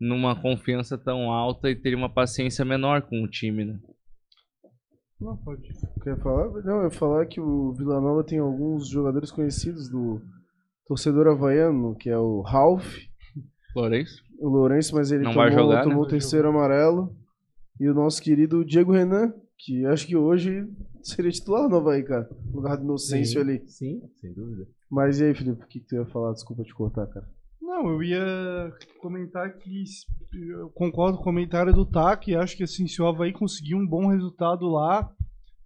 numa 0.00 0.34
confiança 0.34 0.98
tão 0.98 1.30
alta 1.30 1.70
e 1.70 1.76
teria 1.76 1.96
uma 1.96 2.12
paciência 2.12 2.64
menor 2.64 3.02
com 3.02 3.22
o 3.22 3.28
time, 3.28 3.64
né? 3.64 3.78
Não, 5.20 5.36
pode. 5.36 5.62
Quer 6.02 6.18
falar? 6.20 6.50
Não, 6.64 6.78
eu 6.78 6.84
ia 6.86 6.90
falar 6.90 7.24
que 7.26 7.40
o 7.40 7.72
Vila 7.74 8.00
Nova 8.00 8.24
tem 8.24 8.40
alguns 8.40 8.88
jogadores 8.88 9.30
conhecidos 9.30 9.88
do 9.88 10.20
torcedor 10.88 11.28
havaiano, 11.28 11.94
que 11.94 12.10
é 12.10 12.18
o 12.18 12.40
Ralph, 12.40 12.96
Lourenço? 13.76 14.24
o 14.40 14.48
Lourenço, 14.48 14.92
mas 14.92 15.12
ele 15.12 15.22
Não 15.22 15.32
tomou, 15.32 15.52
jogar, 15.52 15.76
né? 15.76 15.82
tomou 15.84 15.98
o 15.98 16.02
Vai 16.02 16.10
terceiro 16.10 16.48
amarelo. 16.48 17.14
E 17.78 17.88
o 17.88 17.94
nosso 17.94 18.20
querido 18.20 18.64
Diego 18.64 18.90
Renan, 18.90 19.32
que 19.56 19.86
acho 19.86 20.04
que 20.04 20.16
hoje 20.16 20.66
seria 21.04 21.30
titular 21.30 21.68
no 21.68 21.76
Havaí, 21.76 22.02
cara. 22.02 22.28
No 22.46 22.56
lugar 22.56 22.76
do 22.76 22.84
Inocêncio 22.84 23.40
ali. 23.40 23.62
Sim, 23.66 24.02
sem 24.20 24.32
dúvida. 24.32 24.66
Mas 24.90 25.20
e 25.20 25.24
aí, 25.24 25.34
Felipe, 25.34 25.62
o 25.62 25.66
que, 25.66 25.80
que 25.80 25.86
tu 25.86 25.94
ia 25.94 26.06
falar? 26.06 26.32
Desculpa 26.32 26.62
te 26.62 26.74
cortar, 26.74 27.06
cara. 27.06 27.28
Não, 27.60 27.88
eu 27.88 28.02
ia 28.02 28.72
comentar 29.00 29.56
que 29.56 29.84
eu 30.32 30.70
concordo 30.70 31.16
com 31.16 31.22
o 31.22 31.24
comentário 31.24 31.72
do 31.72 31.84
TAC 31.84 32.28
e 32.30 32.36
acho 32.36 32.56
que 32.56 32.62
assim, 32.62 32.86
se 32.86 33.00
o 33.00 33.06
Havaí 33.06 33.32
conseguir 33.32 33.74
um 33.74 33.86
bom 33.86 34.08
resultado 34.08 34.66
lá, 34.66 35.10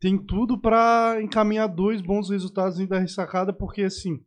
tem 0.01 0.17
tudo 0.17 0.61
pra 0.61 1.19
encaminhar 1.21 1.69
dois 1.69 2.01
bons 2.01 2.31
resultados 2.31 2.79
ainda 2.79 2.95
da 2.95 3.01
ressacada, 3.01 3.53
porque 3.53 3.83
assim, 3.83 4.21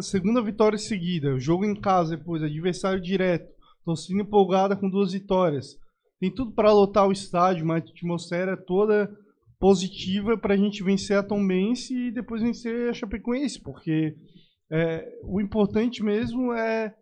segunda 0.00 0.42
vitória 0.42 0.78
seguida, 0.78 1.38
jogo 1.38 1.64
em 1.64 1.78
casa 1.78 2.16
depois, 2.16 2.42
adversário 2.42 3.00
direto, 3.00 3.52
torcida 3.84 4.22
empolgada 4.22 4.74
com 4.74 4.88
duas 4.88 5.12
vitórias. 5.12 5.78
Tem 6.20 6.32
tudo 6.32 6.52
pra 6.52 6.72
lotar 6.72 7.06
o 7.06 7.12
estádio, 7.12 7.64
uma 7.64 7.78
atmosfera 7.78 8.56
toda 8.56 9.10
positiva 9.58 10.36
pra 10.36 10.56
gente 10.56 10.82
vencer 10.82 11.16
a 11.16 11.22
Tombense 11.22 11.94
e 11.94 12.12
depois 12.12 12.42
vencer 12.42 12.90
a 12.90 12.92
Chapecoense, 12.92 13.60
porque 13.60 14.16
é, 14.70 15.08
o 15.22 15.40
importante 15.40 16.02
mesmo 16.02 16.52
é, 16.52 16.94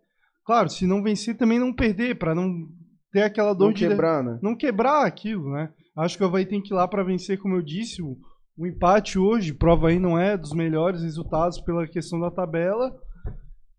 claro, 0.45 0.69
se 0.69 0.85
não 0.85 1.03
vencer 1.03 1.35
também 1.35 1.59
não 1.59 1.73
perder, 1.73 2.17
para 2.17 2.33
não 2.33 2.67
ter 3.11 3.21
aquela 3.21 3.53
dor 3.53 3.65
Não 3.65 3.73
de 3.73 3.87
quebrar, 3.87 4.23
né? 4.23 4.39
não 4.41 4.55
quebrar 4.55 5.05
aquilo, 5.05 5.51
né? 5.51 5.71
Acho 5.95 6.17
que 6.17 6.23
o 6.23 6.27
Havaí 6.27 6.45
tem 6.45 6.61
que 6.61 6.73
ir 6.73 6.75
lá 6.75 6.87
para 6.87 7.03
vencer, 7.03 7.37
como 7.39 7.55
eu 7.55 7.61
disse. 7.61 8.01
O, 8.01 8.17
o 8.57 8.65
empate 8.65 9.19
hoje, 9.19 9.53
prova 9.53 9.89
aí, 9.89 9.99
não 9.99 10.17
é 10.17 10.35
dos 10.35 10.51
melhores 10.51 11.03
resultados 11.03 11.61
pela 11.61 11.87
questão 11.87 12.19
da 12.19 12.31
tabela. 12.31 12.91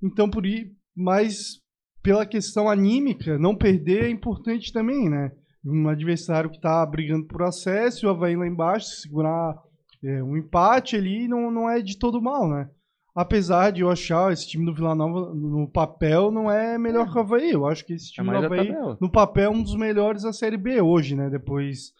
Então, 0.01 0.31
por 0.31 0.47
ir, 0.47 0.73
mas 0.97 1.61
pela 2.05 2.26
questão 2.26 2.68
anímica, 2.68 3.39
não 3.39 3.56
perder 3.56 4.05
é 4.05 4.10
importante 4.10 4.70
também, 4.70 5.09
né? 5.09 5.32
Um 5.64 5.89
adversário 5.89 6.51
que 6.51 6.56
está 6.56 6.85
brigando 6.85 7.24
por 7.26 7.43
acesso, 7.43 8.06
o 8.06 8.10
Havaí 8.10 8.36
lá 8.36 8.47
embaixo, 8.47 8.89
segurar 9.01 9.56
é, 10.05 10.22
um 10.22 10.36
empate 10.36 10.97
ali 10.97 11.26
não, 11.26 11.51
não 11.51 11.68
é 11.68 11.81
de 11.81 11.98
todo 11.98 12.20
mal, 12.20 12.47
né? 12.47 12.68
Apesar 13.16 13.70
de 13.70 13.81
eu 13.81 13.90
achar 13.90 14.31
esse 14.32 14.47
time 14.47 14.66
do 14.66 14.74
Vila 14.74 14.94
Nova 14.94 15.32
no 15.35 15.66
papel 15.66 16.31
não 16.31 16.51
é 16.51 16.76
melhor 16.76 17.10
que 17.10 17.16
o 17.16 17.20
Havaí. 17.20 17.52
Eu 17.52 17.64
acho 17.64 17.86
que 17.86 17.94
esse 17.94 18.12
time 18.12 18.28
É 18.28 18.32
do 18.32 18.44
Havaí 18.44 18.66
tabela. 18.66 18.98
no 19.01 19.10
papel 19.10 19.44
é 19.44 19.56
um 19.56 19.62
dos 19.62 19.74
melhores 19.74 20.24
da 20.24 20.32
Série 20.32 20.59
B 20.59 20.82
hoje, 20.82 21.16
né? 21.16 21.31
Depois 21.31 21.94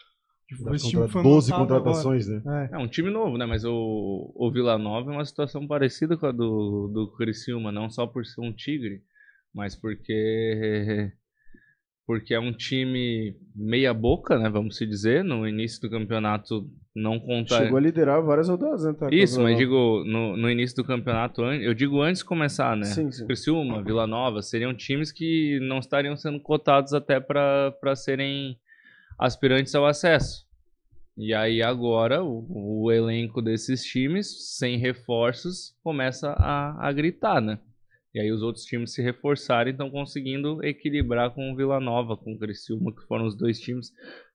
esse 0.75 0.91
time 0.91 1.09
foi 1.09 1.23
12 1.23 1.51
montado 1.51 1.69
contratações, 1.69 2.29
né? 2.29 2.43
agora. 2.45 2.69
É. 2.71 2.75
É 2.75 2.79
um 2.79 2.89
time 2.89 3.11
novo, 3.11 3.39
né? 3.39 3.47
Mas 3.47 3.65
o, 3.65 4.33
o 4.35 4.51
Vila 4.53 4.77
Nova 4.77 5.11
é 5.11 5.15
uma 5.15 5.25
situação 5.25 5.67
parecida 5.67 6.15
com 6.15 6.27
a 6.27 6.33
do, 6.33 6.91
do 6.93 7.11
Criciúma, 7.17 7.73
não 7.73 7.89
só 7.89 8.07
por 8.07 8.27
ser 8.27 8.43
um 8.43 8.53
tigre, 8.53 9.01
mas 9.55 9.77
porque 9.77 11.13
porque 12.07 12.35
é 12.35 12.41
um 12.41 12.53
time 12.53 13.35
meia 13.55 13.95
boca, 13.95 14.39
né? 14.39 14.49
Vamos 14.51 14.77
se 14.77 14.87
dizer. 14.87 15.25
No 15.25 15.49
início 15.49 15.81
do 15.81 15.89
campeonato 15.89 16.69
não 16.95 17.19
conta. 17.19 17.57
Chegou 17.59 17.79
a 17.79 17.81
liderar 17.81 18.23
várias 18.23 18.49
rodadas, 18.49 18.85
né? 18.85 18.93
Tá, 18.93 19.09
Isso, 19.11 19.41
mas 19.41 19.57
digo 19.57 20.05
no, 20.05 20.37
no 20.37 20.51
início 20.51 20.77
do 20.77 20.85
campeonato, 20.85 21.43
eu 21.43 21.73
digo 21.73 22.03
antes 22.03 22.21
de 22.21 22.27
começar, 22.27 22.77
né? 22.77 22.85
Sim, 22.85 23.11
sim. 23.11 23.27
Criciúma, 23.27 23.83
Vila 23.83 24.07
Nova, 24.07 24.43
seriam 24.43 24.75
times 24.75 25.11
que 25.11 25.59
não 25.61 25.79
estariam 25.79 26.17
sendo 26.17 26.41
cotados 26.41 26.93
até 26.93 27.19
para 27.19 27.97
serem 27.97 28.59
aspirantes 29.19 29.75
ao 29.75 29.87
acesso. 29.87 30.45
E 31.17 31.33
aí 31.33 31.63
agora 31.63 32.23
o, 32.23 32.85
o 32.85 32.93
elenco 32.93 33.41
desses 33.41 33.85
times, 33.85 34.57
sem 34.57 34.77
reforços, 34.77 35.75
começa 35.83 36.33
a, 36.33 36.89
a 36.89 36.93
gritar, 36.93 37.41
né? 37.41 37.59
E 38.15 38.21
aí 38.21 38.31
os 38.31 38.43
outros 38.43 38.65
times 38.65 38.95
se 38.95 39.03
reforçarem 39.03 39.73
estão 39.73 39.91
conseguindo 39.91 40.65
equilibrar 40.65 41.35
com 41.35 41.53
o 41.53 41.57
Vila 41.57 41.81
Nova, 41.81 42.17
com 42.17 42.33
o 42.33 42.39
Criciúma, 42.39 42.95
que 42.95 43.05
foram 43.09 43.27
os 43.27 43.37
dois 43.37 43.59
times. 43.59 43.91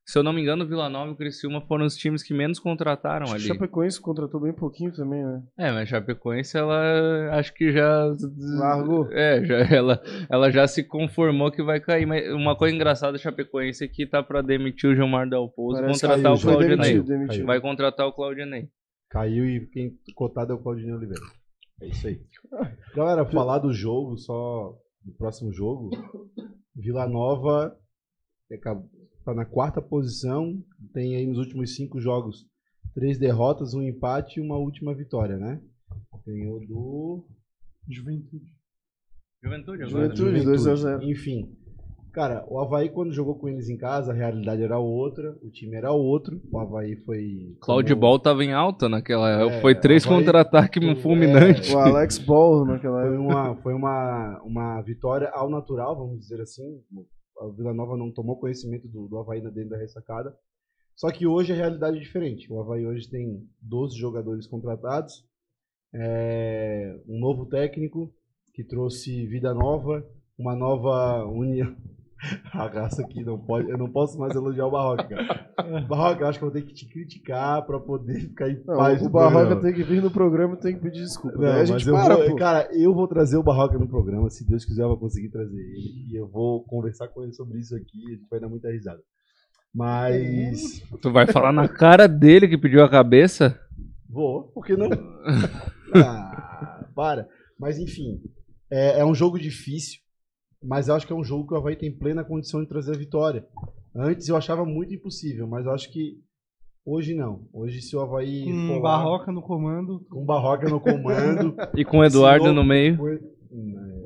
Se 0.06 0.18
eu 0.18 0.24
não 0.24 0.34
me 0.34 0.42
engano, 0.42 0.66
o 0.66 0.68
Vila 0.68 0.90
Nova 0.90 1.12
e 1.12 1.14
o 1.14 1.16
Criciúma 1.16 1.62
foram 1.62 1.86
os 1.86 1.96
times 1.96 2.22
que 2.22 2.34
menos 2.34 2.60
contrataram 2.60 3.26
Acho 3.26 3.36
ali. 3.36 3.44
o 3.44 3.48
Chapecoense 3.48 4.02
contratou 4.02 4.42
bem 4.42 4.52
pouquinho 4.52 4.92
também, 4.92 5.24
né? 5.24 5.44
É, 5.58 5.72
mas 5.72 5.84
a 5.84 5.86
Chapecoense, 5.86 6.58
ela 6.58 7.38
acho 7.38 7.54
que 7.54 7.72
já. 7.72 8.14
Largou. 8.58 9.08
É, 9.14 9.46
já, 9.46 9.60
ela, 9.74 10.02
ela 10.30 10.52
já 10.52 10.68
se 10.68 10.84
conformou 10.84 11.52
que 11.52 11.64
vai 11.64 11.80
cair. 11.80 12.06
Mas 12.06 12.28
uma 12.34 12.58
coisa 12.58 12.76
engraçada 12.76 13.14
da 13.14 13.18
Chapecoense 13.20 13.86
é 13.86 13.88
que 13.88 14.06
tá 14.06 14.22
pra 14.22 14.42
demitir 14.42 14.90
o 14.90 14.96
Gilmar 14.96 15.30
Dalpozo 15.30 15.78
e 15.78 15.88
contratar 15.88 16.22
caiu, 16.22 16.34
o 16.34 16.42
Claudinei. 16.42 17.44
Vai 17.46 17.62
contratar 17.62 18.08
o 18.08 18.12
Claudinei. 18.12 18.68
Caiu 19.10 19.46
e 19.46 19.68
quem 19.68 19.98
cotado 20.16 20.52
é 20.52 20.56
o 20.56 20.60
Claudinei 20.60 20.96
Oliveira. 20.96 21.24
É 21.82 21.88
isso 21.88 22.08
aí. 22.08 22.20
Galera, 22.96 23.26
falar 23.26 23.60
do 23.60 23.74
jogo, 23.74 24.18
só 24.18 24.78
do 25.04 25.14
próximo 25.14 25.52
jogo. 25.54 25.90
Vila 26.76 27.08
Nova 27.08 27.78
está 28.50 29.34
na 29.34 29.46
quarta 29.46 29.82
posição, 29.82 30.64
tem 30.94 31.16
aí 31.16 31.28
nos 31.28 31.38
últimos 31.38 31.76
cinco 31.76 32.00
jogos 32.00 32.48
três 32.94 33.18
derrotas, 33.18 33.74
um 33.74 33.82
empate 33.82 34.40
e 34.40 34.44
uma 34.44 34.58
última 34.58 34.94
vitória, 34.96 35.38
né? 35.38 35.62
Ganhou 36.26 36.60
do 36.66 37.26
Juventude. 37.88 38.54
Juventude 39.42 39.84
agora. 39.84 40.16
Juventude, 40.16 40.44
2 40.44 40.68
a 40.68 40.76
0. 40.76 41.04
Enfim. 41.04 41.58
Cara, 42.12 42.44
o 42.50 42.60
Havaí, 42.60 42.90
quando 42.90 43.14
jogou 43.14 43.36
com 43.36 43.48
eles 43.48 43.70
em 43.70 43.78
casa, 43.78 44.12
a 44.12 44.16
realidade 44.16 44.64
era 44.64 44.80
outra, 44.80 45.38
o 45.44 45.50
time 45.52 45.76
era 45.76 45.92
outro. 45.92 46.42
O 46.52 46.58
Havaí 46.60 46.96
foi. 47.06 47.56
Claudio 47.62 47.96
como- 47.96 48.02
Ball 48.02 48.20
tava 48.20 48.44
em 48.44 48.52
alta 48.52 48.90
naquela. 48.90 49.30
É, 49.30 49.62
foi 49.62 49.76
três 49.76 50.06
Havaí- 50.06 50.18
contra-ataque 50.20 50.80
É, 50.84 50.96
fulminante. 50.96 51.72
O 51.74 51.78
Alex 51.78 52.18
Ball 52.18 52.66
naquela 52.66 53.02
Foi 53.04 53.14
época. 53.14 53.22
uma, 53.22 53.56
foi 53.62 53.74
uma, 53.74 54.42
uma 54.44 54.82
vitória 54.82 55.30
ao 55.34 55.50
natural, 55.50 55.96
vamos 55.96 56.20
dizer 56.20 56.42
assim. 56.42 56.82
A 57.42 57.48
Vila 57.56 57.74
Nova 57.74 57.96
não 57.96 58.12
tomou 58.12 58.38
conhecimento 58.40 58.88
do, 58.88 59.08
do 59.08 59.18
Havaí 59.20 59.42
na- 59.42 59.50
dentro 59.52 59.70
da 59.70 59.78
ressacada. 59.78 60.34
Só 60.96 61.10
que 61.12 61.26
hoje 61.28 61.54
a 61.54 61.56
realidade 61.56 61.96
é 61.98 62.02
diferente. 62.02 62.52
O 62.52 62.60
Havaí 62.60 62.86
hoje 62.86 63.10
tem 63.10 63.48
12 63.62 63.96
jogadores 63.98 64.46
contratados, 64.48 65.14
é, 65.94 67.00
um 67.08 67.20
novo 67.20 67.46
técnico 67.46 68.12
que 68.54 68.64
trouxe 68.64 69.26
vida 69.28 69.54
nova, 69.54 70.04
uma 70.38 70.56
nova 70.56 71.24
união. 71.26 71.74
A 72.54 72.68
graça 72.68 73.02
aqui 73.02 73.24
não 73.24 73.38
pode, 73.40 73.70
eu 73.70 73.78
não 73.78 73.90
posso 73.90 74.18
mais 74.20 74.36
elogiar 74.36 74.66
o 74.68 74.72
Barroca. 74.72 75.08
cara. 75.08 75.50
Barroca, 75.88 76.24
eu 76.24 76.28
acho 76.28 76.38
que 76.40 76.44
eu 76.46 76.50
vou 76.52 76.60
ter 76.60 76.66
que 76.68 76.74
te 76.74 76.86
criticar 76.88 77.66
para 77.66 77.80
poder 77.80 78.20
ficar 78.20 78.50
em 78.50 78.62
Não, 78.66 78.76
paz. 78.78 79.02
o 79.02 79.10
Barroca 79.10 79.36
programa. 79.40 79.62
tem 79.62 79.74
que 79.74 79.84
vir 79.84 80.02
no 80.02 80.12
programa 80.12 80.54
e 80.56 80.58
tem 80.60 80.76
que 80.76 80.82
pedir 80.82 81.02
desculpa. 81.04 81.38
Não, 81.38 81.44
Daí 81.46 81.52
a 81.54 81.58
mas 81.60 81.70
gente 81.70 81.88
eu 81.88 81.94
para, 81.94 82.16
vou, 82.18 82.36
cara, 82.36 82.70
eu 82.74 82.94
vou 82.94 83.08
trazer 83.08 83.38
o 83.38 83.44
Barroca 83.44 83.78
no 83.78 83.88
programa, 83.88 84.30
se 84.30 84.46
Deus 84.46 84.66
quiser 84.66 84.84
eu 84.84 84.90
vou 84.90 84.98
conseguir 84.98 85.30
trazer 85.30 85.56
ele 85.60 86.08
e 86.12 86.16
eu 86.20 86.28
vou 86.28 86.64
conversar 86.66 87.08
com 87.08 87.24
ele 87.24 87.32
sobre 87.34 87.60
isso 87.60 87.76
aqui, 87.76 88.06
a 88.08 88.12
gente 88.12 88.28
vai 88.30 88.40
dar 88.40 88.50
muita 88.50 88.70
risada. 88.70 89.02
Mas 89.74 90.82
Tu 91.02 91.12
vai 91.12 91.26
falar 91.28 91.52
na 91.54 91.68
cara 91.68 92.08
dele 92.08 92.48
que 92.48 92.58
pediu 92.58 92.84
a 92.84 92.90
cabeça? 92.90 93.58
vou, 94.10 94.44
por 94.52 94.66
que 94.66 94.76
não? 94.76 94.90
ah, 95.96 96.86
para. 96.96 97.28
Mas 97.60 97.78
enfim, 97.78 98.20
é, 98.72 99.00
é 99.00 99.06
um 99.06 99.14
jogo 99.14 99.38
difícil, 99.40 100.00
mas 100.64 100.88
eu 100.88 100.96
acho 100.96 101.06
que 101.08 101.14
é 101.14 101.16
um 101.16 101.24
jogo 101.24 101.48
que 101.48 101.54
o 101.54 101.58
Havaí 101.58 101.76
tem 101.76 101.92
plena 101.96 102.24
condição 102.24 102.62
de 102.62 102.68
trazer 102.70 102.94
a 102.94 102.98
vitória. 102.98 103.46
Antes 103.96 104.28
eu 104.28 104.36
achava 104.36 104.66
muito 104.66 104.94
impossível, 104.94 105.48
mas 105.48 105.66
eu 105.66 105.72
acho 105.72 105.92
que 105.92 106.18
hoje 106.86 107.14
não. 107.16 107.48
Hoje 107.54 107.82
se 107.82 107.96
o 107.96 108.02
Havaí 108.02 108.46
Com 108.46 108.76
lá, 108.76 108.82
Barroca 108.82 109.32
no 109.32 109.42
comando. 109.42 110.06
com 110.10 110.22
o 110.22 110.26
Barroca 110.26 110.70
no 110.70 110.80
comando, 110.80 111.56
E 111.76 111.84
com 111.86 112.00
o 112.00 112.04
Eduardo 112.04 112.46
Senão- 112.46 112.56
no 112.56 112.64
meio. 112.68 112.98
foi- 112.98 113.20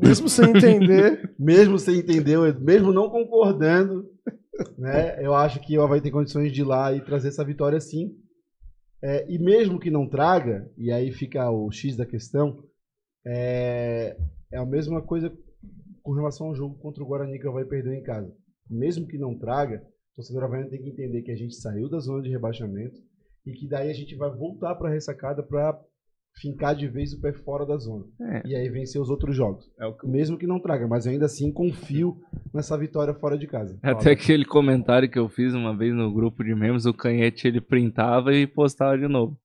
Mesmo 0.01 0.29
sem 0.29 0.49
entender, 0.51 1.33
mesmo 1.39 1.77
sem 1.79 1.97
entender, 1.99 2.37
mesmo 2.59 2.91
não 2.93 3.09
concordando, 3.09 4.05
né, 4.77 5.23
eu 5.23 5.33
acho 5.33 5.59
que 5.59 5.77
o 5.77 5.81
Havaí 5.81 5.99
tem 6.01 6.11
condições 6.11 6.51
de 6.51 6.61
ir 6.61 6.63
lá 6.65 6.93
e 6.93 7.01
trazer 7.01 7.27
essa 7.29 7.43
vitória 7.43 7.79
sim. 7.79 8.11
É, 9.01 9.25
e 9.29 9.37
mesmo 9.37 9.79
que 9.79 9.91
não 9.91 10.07
traga, 10.07 10.69
e 10.77 10.91
aí 10.91 11.11
fica 11.11 11.49
o 11.51 11.69
X 11.71 11.97
da 11.97 12.05
questão, 12.05 12.63
é, 13.25 14.15
é 14.51 14.57
a 14.57 14.65
mesma 14.65 15.01
coisa 15.01 15.29
com 16.03 16.13
relação 16.13 16.47
ao 16.47 16.55
jogo 16.55 16.77
contra 16.77 17.01
o 17.01 17.07
Guarani 17.07 17.39
que 17.39 17.47
o 17.47 17.49
Havaí 17.49 17.65
perdeu 17.65 17.93
em 17.93 18.03
casa. 18.03 18.31
Mesmo 18.69 19.07
que 19.07 19.17
não 19.17 19.37
traga, 19.37 19.81
o 20.11 20.15
torcedor 20.17 20.43
Havaí 20.43 20.69
tem 20.69 20.81
que 20.81 20.89
entender 20.89 21.21
que 21.23 21.31
a 21.31 21.35
gente 21.35 21.55
saiu 21.55 21.89
da 21.89 21.99
zona 21.99 22.21
de 22.21 22.29
rebaixamento 22.29 22.99
e 23.45 23.53
que 23.53 23.67
daí 23.67 23.89
a 23.89 23.93
gente 23.93 24.15
vai 24.15 24.29
voltar 24.29 24.75
para 24.75 24.89
a 24.89 24.91
ressacada 24.91 25.41
para 25.41 25.79
fincar 26.41 26.75
de 26.75 26.87
vez 26.87 27.13
o 27.13 27.21
pé 27.21 27.31
fora 27.31 27.65
da 27.65 27.77
zona. 27.77 28.05
É. 28.21 28.41
E 28.45 28.55
aí 28.55 28.69
vencer 28.69 28.99
os 28.99 29.09
outros 29.09 29.35
jogos 29.35 29.69
É 29.79 29.85
o 29.85 29.93
que 29.93 30.07
mesmo 30.07 30.37
que 30.37 30.47
não 30.47 30.59
traga, 30.59 30.87
mas 30.87 31.05
eu 31.05 31.11
ainda 31.11 31.25
assim 31.25 31.51
confio 31.51 32.17
nessa 32.53 32.77
vitória 32.77 33.13
fora 33.13 33.37
de 33.37 33.47
casa. 33.47 33.77
Até 33.81 34.11
aquele 34.11 34.45
comentário 34.45 35.09
que 35.09 35.19
eu 35.19 35.29
fiz 35.29 35.53
uma 35.53 35.75
vez 35.77 35.93
no 35.93 36.13
grupo 36.13 36.43
de 36.43 36.55
memes, 36.55 36.85
o 36.85 36.93
Canhete 36.93 37.47
ele 37.47 37.61
printava 37.61 38.33
e 38.33 38.47
postava 38.47 38.97
de 38.97 39.07
novo. 39.07 39.37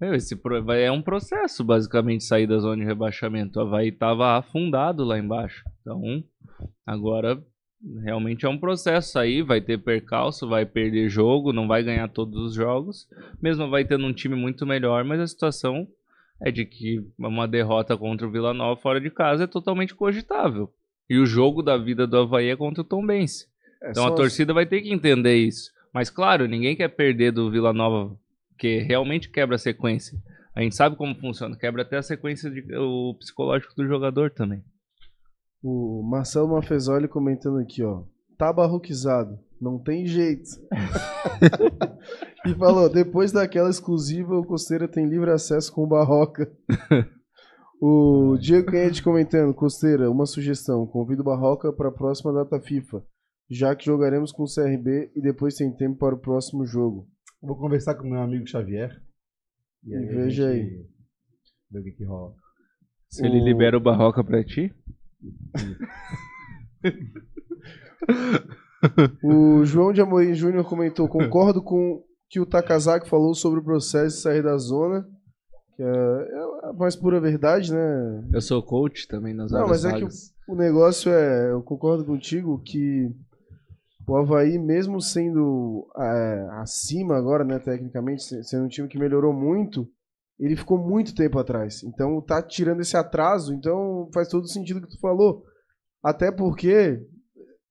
Meu, 0.00 0.14
esse 0.14 0.38
é 0.80 0.92
um 0.92 1.02
processo, 1.02 1.64
basicamente, 1.64 2.24
sair 2.24 2.46
da 2.46 2.58
zona 2.58 2.76
de 2.76 2.84
rebaixamento. 2.84 3.58
O 3.58 3.62
Havaí 3.62 3.90
tava 3.90 4.36
afundado 4.36 5.04
lá 5.04 5.18
embaixo. 5.18 5.64
Então, 5.80 6.22
agora 6.86 7.42
realmente 8.02 8.46
é 8.46 8.48
um 8.48 8.58
processo 8.58 9.18
aí. 9.18 9.42
Vai 9.42 9.60
ter 9.60 9.78
percalço, 9.78 10.48
vai 10.48 10.64
perder 10.64 11.08
jogo, 11.08 11.52
não 11.52 11.66
vai 11.66 11.82
ganhar 11.82 12.08
todos 12.08 12.36
os 12.42 12.54
jogos. 12.54 13.08
Mesmo 13.42 13.68
vai 13.68 13.84
tendo 13.84 14.06
um 14.06 14.12
time 14.12 14.34
muito 14.34 14.66
melhor, 14.66 15.04
mas 15.04 15.20
a 15.20 15.26
situação 15.26 15.86
é 16.40 16.50
de 16.50 16.64
que 16.64 17.04
uma 17.18 17.48
derrota 17.48 17.96
contra 17.96 18.26
o 18.26 18.30
Vila 18.30 18.54
Nova 18.54 18.80
fora 18.80 19.00
de 19.00 19.10
casa 19.10 19.44
é 19.44 19.46
totalmente 19.46 19.94
cogitável. 19.94 20.72
E 21.10 21.18
o 21.18 21.26
jogo 21.26 21.62
da 21.62 21.76
vida 21.76 22.06
do 22.06 22.18
Havaí 22.18 22.48
é 22.48 22.56
contra 22.56 22.82
o 22.82 22.84
Tombense. 22.84 23.46
é 23.82 23.90
Então 23.90 24.06
a 24.06 24.14
torcida 24.14 24.52
vai 24.52 24.66
ter 24.66 24.82
que 24.82 24.92
entender 24.92 25.36
isso. 25.36 25.70
Mas 25.92 26.10
claro, 26.10 26.46
ninguém 26.46 26.76
quer 26.76 26.88
perder 26.88 27.32
do 27.32 27.50
Vila 27.50 27.72
Nova, 27.72 28.14
porque 28.58 28.80
realmente 28.80 29.30
quebra 29.30 29.54
a 29.54 29.58
sequência. 29.58 30.18
A 30.52 30.60
gente 30.60 30.74
sabe 30.74 30.96
como 30.96 31.14
funciona, 31.14 31.56
quebra 31.56 31.82
até 31.82 31.98
a 31.98 32.02
sequência 32.02 32.50
de, 32.50 32.64
o 32.76 33.14
psicológico 33.14 33.72
do 33.76 33.86
jogador 33.86 34.32
também. 34.32 34.64
O 35.62 36.02
Marcelo 36.02 36.48
Mafezoli 36.48 37.06
comentando 37.06 37.58
aqui, 37.58 37.84
ó. 37.84 38.02
Tá 38.36 38.52
barroquizado, 38.52 39.38
não 39.60 39.78
tem 39.78 40.06
jeito. 40.06 40.50
e 42.44 42.54
falou, 42.54 42.88
depois 42.90 43.30
daquela 43.30 43.70
exclusiva, 43.70 44.36
o 44.36 44.44
Costeira 44.44 44.88
tem 44.88 45.08
livre 45.08 45.30
acesso 45.30 45.72
com 45.72 45.84
o 45.84 45.88
Barroca. 45.88 46.50
o 47.80 48.36
Diego 48.40 48.72
Canhete 48.72 49.04
comentando, 49.04 49.54
Costeira, 49.54 50.10
uma 50.10 50.26
sugestão, 50.26 50.84
convido 50.84 51.22
o 51.22 51.24
Barroca 51.24 51.72
para 51.72 51.90
a 51.90 51.92
próxima 51.92 52.32
data 52.32 52.60
FIFA, 52.60 53.04
já 53.48 53.74
que 53.76 53.86
jogaremos 53.86 54.32
com 54.32 54.42
o 54.42 54.52
CRB 54.52 55.12
e 55.14 55.20
depois 55.20 55.54
tem 55.54 55.72
tempo 55.72 55.98
para 55.98 56.16
o 56.16 56.20
próximo 56.20 56.66
jogo. 56.66 57.08
Vou 57.40 57.56
conversar 57.56 57.94
com 57.94 58.08
meu 58.08 58.20
amigo 58.20 58.46
Xavier. 58.46 59.00
E 59.84 59.94
a 59.94 60.00
veja 60.00 60.52
gente 60.52 60.70
aí. 60.70 60.86
Ver 61.70 61.80
o 61.80 61.84
que, 61.84 61.92
que 61.92 62.04
rola. 62.04 62.34
Se 63.08 63.24
ele 63.24 63.40
O- 63.40 63.44
libera 63.44 63.76
o 63.76 63.80
Barroca 63.80 64.22
pra 64.24 64.44
ti, 64.44 64.74
o 69.22 69.64
João 69.64 69.92
de 69.92 70.00
Amorim 70.00 70.34
Júnior 70.34 70.64
comentou: 70.64 71.08
concordo 71.08 71.62
com 71.62 71.92
o 71.94 72.04
que 72.28 72.40
o 72.40 72.46
Takazaki 72.46 73.08
falou 73.08 73.34
sobre 73.34 73.60
o 73.60 73.64
processo 73.64 74.16
de 74.16 74.22
sair 74.22 74.42
da 74.42 74.56
zona. 74.58 75.06
Que 75.76 75.82
é, 75.82 75.86
é 75.86 76.68
a 76.68 76.72
mais 76.72 76.96
pura 76.96 77.20
verdade, 77.20 77.72
né? 77.72 78.28
Eu 78.32 78.40
sou 78.40 78.62
coach 78.62 79.06
também 79.06 79.32
nas 79.32 79.50
Não, 79.52 79.60
horas 79.60 79.70
mas 79.70 79.84
é 79.84 79.92
que 79.94 80.00
vagas. 80.00 80.34
o 80.48 80.54
negócio 80.56 81.12
é, 81.12 81.52
eu 81.52 81.62
concordo 81.62 82.04
contigo 82.04 82.60
que 82.64 83.08
o 84.08 84.16
Havaí, 84.16 84.58
mesmo 84.58 85.00
sendo 85.00 85.86
é, 85.96 86.48
acima 86.60 87.16
agora, 87.16 87.44
né, 87.44 87.58
tecnicamente, 87.58 88.22
se- 88.22 88.42
sendo 88.44 88.64
um 88.64 88.68
time 88.68 88.88
que 88.88 88.98
melhorou 88.98 89.32
muito, 89.32 89.88
ele 90.38 90.56
ficou 90.56 90.78
muito 90.78 91.14
tempo 91.14 91.38
atrás. 91.38 91.82
Então 91.82 92.20
tá 92.20 92.40
tirando 92.42 92.80
esse 92.80 92.96
atraso, 92.96 93.52
então 93.54 94.08
faz 94.14 94.28
todo 94.28 94.48
sentido 94.48 94.78
o 94.78 94.82
que 94.82 94.88
tu 94.90 95.00
falou. 95.00 95.42
Até 96.02 96.30
porque 96.30 97.00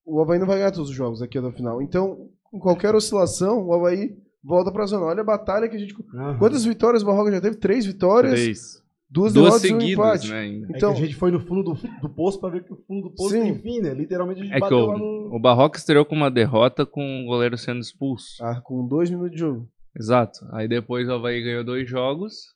o 0.05 0.22
Havaí 0.22 0.38
não 0.39 0.47
vai 0.47 0.57
ganhar 0.57 0.72
todos 0.72 0.89
os 0.89 0.95
jogos 0.95 1.22
aqui 1.22 1.38
até 1.38 1.47
o 1.47 1.53
final. 1.53 1.81
Então, 1.81 2.30
em 2.53 2.59
qualquer 2.59 2.93
oscilação, 2.93 3.65
o 3.65 3.73
Havaí 3.73 4.18
volta 4.43 4.72
pra 4.72 4.85
zona. 4.85 5.05
Olha 5.05 5.22
a 5.22 5.26
batalha 5.26 5.68
que 5.69 5.76
a 5.76 5.80
gente. 5.80 5.95
Aham. 6.14 6.38
Quantas 6.39 6.65
vitórias 6.65 7.03
o 7.03 7.05
Barroca 7.05 7.31
já 7.31 7.41
teve? 7.41 7.55
Três 7.57 7.85
vitórias, 7.85 8.34
Três. 8.34 8.84
Duas, 9.09 9.34
Duas 9.34 9.55
um 9.55 9.59
seguidas, 9.59 10.29
né, 10.29 10.39
ainda. 10.39 10.67
É 10.67 10.77
Então, 10.77 10.93
que 10.93 11.01
a 11.01 11.05
gente 11.05 11.15
foi 11.15 11.31
no 11.31 11.39
fundo 11.39 11.63
do, 11.63 11.73
do 12.01 12.09
poço 12.09 12.39
pra 12.39 12.49
ver 12.49 12.63
que 12.63 12.73
o 12.73 12.77
fundo 12.88 13.09
do 13.09 13.15
poço 13.15 13.29
Sim. 13.29 13.41
tem 13.41 13.59
fim, 13.59 13.79
né? 13.79 13.93
Literalmente 13.93 14.41
a 14.41 14.43
gente 14.43 14.53
É 14.53 14.55
que 14.55 14.61
bateu 14.61 14.77
o, 14.77 14.85
lá 14.88 14.97
no... 14.97 15.35
o 15.35 15.39
Barroca 15.39 15.77
estreou 15.77 16.05
com 16.05 16.15
uma 16.15 16.29
derrota 16.31 16.85
com 16.85 17.23
o 17.23 17.25
goleiro 17.25 17.57
sendo 17.57 17.79
expulso. 17.79 18.43
ah, 18.43 18.61
com 18.61 18.88
dois 18.88 19.09
minutos 19.09 19.31
de 19.31 19.39
jogo. 19.39 19.69
Exato. 19.97 20.39
Aí 20.51 20.67
depois 20.67 21.07
o 21.07 21.13
Havaí 21.13 21.41
ganhou 21.41 21.63
dois 21.63 21.89
jogos. 21.89 22.55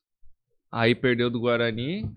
Aí 0.71 0.93
perdeu 0.93 1.29
do 1.29 1.39
Guarani. 1.39 2.09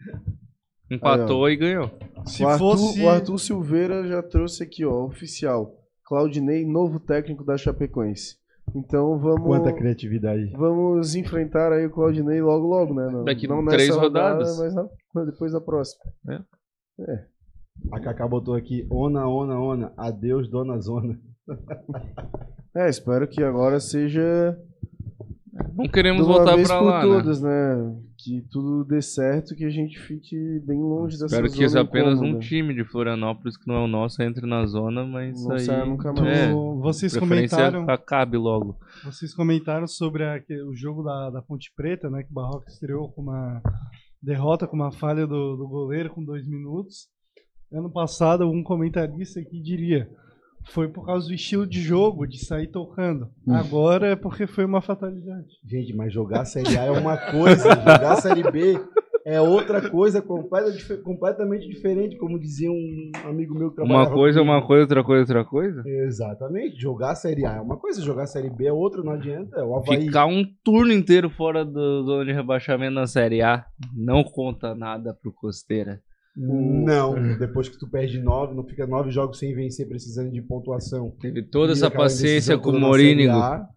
Empatou 0.91 1.49
e 1.49 1.57
ganhou. 1.57 1.91
Se 2.27 2.45
o, 2.45 2.49
Arthur, 2.49 2.77
fosse. 2.77 3.03
o 3.03 3.09
Arthur 3.09 3.39
Silveira 3.39 4.07
já 4.07 4.23
trouxe 4.23 4.63
aqui, 4.63 4.85
ó, 4.85 5.05
oficial. 5.05 5.75
Claudinei, 6.05 6.65
novo 6.65 7.01
técnico 7.01 7.43
da 7.43 7.57
Chapecoense. 7.57 8.37
Então 8.75 9.19
vamos. 9.19 9.47
Quanta 9.47 9.73
criatividade. 9.73 10.53
Vamos 10.57 11.15
enfrentar 11.15 11.73
aí 11.73 11.87
o 11.87 11.91
Claudinei 11.91 12.41
logo, 12.41 12.67
logo, 12.67 12.95
né? 12.95 13.09
Não, 13.11 13.25
Daqui 13.25 13.49
não 13.49 13.65
três 13.67 13.89
nessa 13.89 14.01
rodada, 14.01 14.45
rodadas. 14.45 14.91
mas 15.15 15.27
depois 15.27 15.53
da 15.53 15.61
próxima. 15.61 16.05
A 17.93 18.01
Cacá 18.01 18.27
botou 18.27 18.55
aqui, 18.55 18.87
ona, 18.91 19.27
ona, 19.29 19.59
ona, 19.59 19.93
adeus, 19.97 20.49
dona 20.49 20.79
zona. 20.79 21.19
É, 22.77 22.89
espero 22.89 23.29
que 23.29 23.41
agora 23.41 23.79
seja 23.79 24.59
Não 25.77 25.89
queremos 25.89 26.27
voltar 26.27 26.57
por 26.57 26.69
lá, 26.69 26.97
né? 26.99 27.03
todas, 27.03 27.41
né? 27.43 27.97
Que 28.19 28.43
tudo 28.51 28.85
dê 28.85 29.03
certo, 29.03 29.55
que 29.55 29.65
a 29.65 29.71
gente 29.71 29.99
fique 29.99 30.37
bem 30.67 30.79
longe 30.81 31.15
dessa 31.19 31.27
Espero 31.37 31.51
que 31.53 31.69
zona 31.69 31.83
apenas 31.83 32.21
um 32.21 32.25
incômoda. 32.27 32.47
time 32.47 32.75
de 32.75 32.85
Florianópolis, 32.85 33.57
que 33.57 33.67
não 33.67 33.75
é 33.77 33.85
o 33.85 33.89
nosso, 33.89 34.23
entre 34.23 34.47
na 34.47 34.65
zona, 34.67 35.05
mas 35.05 35.45
Não 35.45 35.53
aí... 35.53 35.61
saia 35.61 35.85
nunca 35.85 36.13
Tu- 36.15 36.23
mais. 36.23 36.39
É, 36.39 36.53
vocês 36.81 37.17
comentaram, 37.17 37.85
acabe 37.91 38.37
logo. 38.37 38.77
vocês 39.05 39.35
comentaram 39.35 39.87
sobre 39.87 40.25
a- 40.25 40.41
que- 40.41 40.63
o 40.63 40.75
jogo 40.75 41.03
da, 41.03 41.31
da 41.31 41.43
Ponte 41.43 41.73
Preta, 41.77 42.09
né? 42.09 42.23
Que 42.23 42.31
o 42.31 42.35
Barroca 42.35 42.71
estreou 42.71 43.11
com 43.13 43.23
uma 43.23 43.61
derrota, 44.23 44.67
com 44.67 44.77
uma 44.77 44.93
falha 44.93 45.27
do, 45.27 45.57
do 45.57 45.69
goleiro 45.69 46.11
com 46.11 46.25
dois 46.25 46.47
minutos. 46.49 47.09
Ano 47.73 47.91
passado, 47.93 48.49
um 48.49 48.63
comentarista 48.63 49.41
aqui 49.41 49.61
diria 49.61 50.09
foi 50.65 50.89
por 50.89 51.05
causa 51.05 51.29
do 51.29 51.35
estilo 51.35 51.67
de 51.67 51.81
jogo, 51.81 52.27
de 52.27 52.45
sair 52.45 52.69
tocando. 52.69 53.29
Agora 53.49 54.09
é 54.09 54.17
porque 54.17 54.47
foi 54.47 54.65
uma 54.65 54.81
fatalidade. 54.81 55.49
Gente, 55.65 55.95
mas 55.95 56.13
jogar 56.13 56.43
a 56.43 56.45
Série 56.45 56.77
A 56.77 56.85
é 56.85 56.91
uma 56.91 57.17
coisa, 57.17 57.69
jogar 57.75 58.13
a 58.13 58.17
Série 58.17 58.51
B 58.51 58.81
é 59.27 59.41
outra 59.41 59.89
coisa 59.89 60.23
completamente 61.03 61.67
diferente, 61.67 62.17
como 62.19 62.39
dizia 62.39 62.71
um 62.71 63.11
amigo 63.25 63.55
meu 63.55 63.71
que 63.71 63.81
Uma 63.81 63.87
trabalhava 63.87 64.15
coisa 64.15 64.39
é 64.39 64.43
uma 64.43 64.67
coisa, 64.67 64.83
outra 64.83 65.03
coisa 65.03 65.21
é 65.21 65.23
outra 65.23 65.45
coisa. 65.45 65.83
Exatamente, 65.87 66.79
jogar 66.79 67.13
a 67.13 67.15
Série 67.15 67.47
A 67.47 67.57
é 67.57 67.61
uma 67.61 67.79
coisa, 67.79 68.03
jogar 68.03 68.25
a 68.25 68.27
Série 68.27 68.51
B 68.51 68.67
é 68.67 68.73
outra, 68.73 69.03
não 69.03 69.13
adianta. 69.13 69.65
O 69.65 69.77
Havaí... 69.77 70.03
Ficar 70.03 70.27
um 70.27 70.45
turno 70.63 70.93
inteiro 70.93 71.31
fora 71.31 71.65
do 71.65 72.05
zona 72.05 72.25
de 72.27 72.33
rebaixamento 72.33 72.95
na 72.95 73.07
Série 73.07 73.41
A 73.41 73.65
não 73.95 74.23
conta 74.23 74.75
nada 74.75 75.15
pro 75.15 75.33
Costeira. 75.33 76.03
Não, 76.37 77.39
depois 77.39 77.69
que 77.69 77.79
tu 77.79 77.89
perde 77.89 78.21
nove, 78.21 78.55
não 78.55 78.65
fica 78.65 78.87
nove 78.87 79.11
jogos 79.11 79.39
sem 79.39 79.55
vencer, 79.55 79.87
precisando 79.87 80.33
de 80.33 80.43
pontuação. 80.43 81.11
Teve 81.21 81.43
toda 81.45 81.73
E 81.73 81.75
essa 81.75 81.91
paciência 81.91 82.59
com 82.59 82.71
o 82.71 82.81
Morínigo. 82.81 83.33
A. 83.33 83.69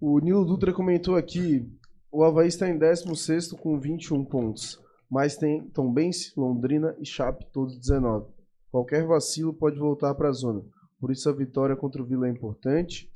O 0.00 0.18
Nilo 0.20 0.44
Dutra 0.44 0.72
comentou 0.72 1.16
aqui: 1.16 1.68
o 2.10 2.24
Havaí 2.24 2.48
está 2.48 2.68
em 2.68 2.78
16 2.78 3.52
com 3.52 3.78
21 3.78 4.24
pontos, 4.24 4.80
mas 5.10 5.36
tem 5.36 5.68
Tombense, 5.68 6.32
Londrina 6.36 6.96
e 6.98 7.04
Chape 7.04 7.46
todos 7.52 7.78
19. 7.78 8.26
Qualquer 8.70 9.06
vacilo 9.06 9.52
pode 9.52 9.78
voltar 9.78 10.14
para 10.14 10.30
a 10.30 10.32
zona. 10.32 10.62
Por 10.98 11.10
isso 11.10 11.28
a 11.28 11.32
vitória 11.32 11.76
contra 11.76 12.02
o 12.02 12.06
Vila 12.06 12.26
é 12.26 12.30
importante. 12.30 13.10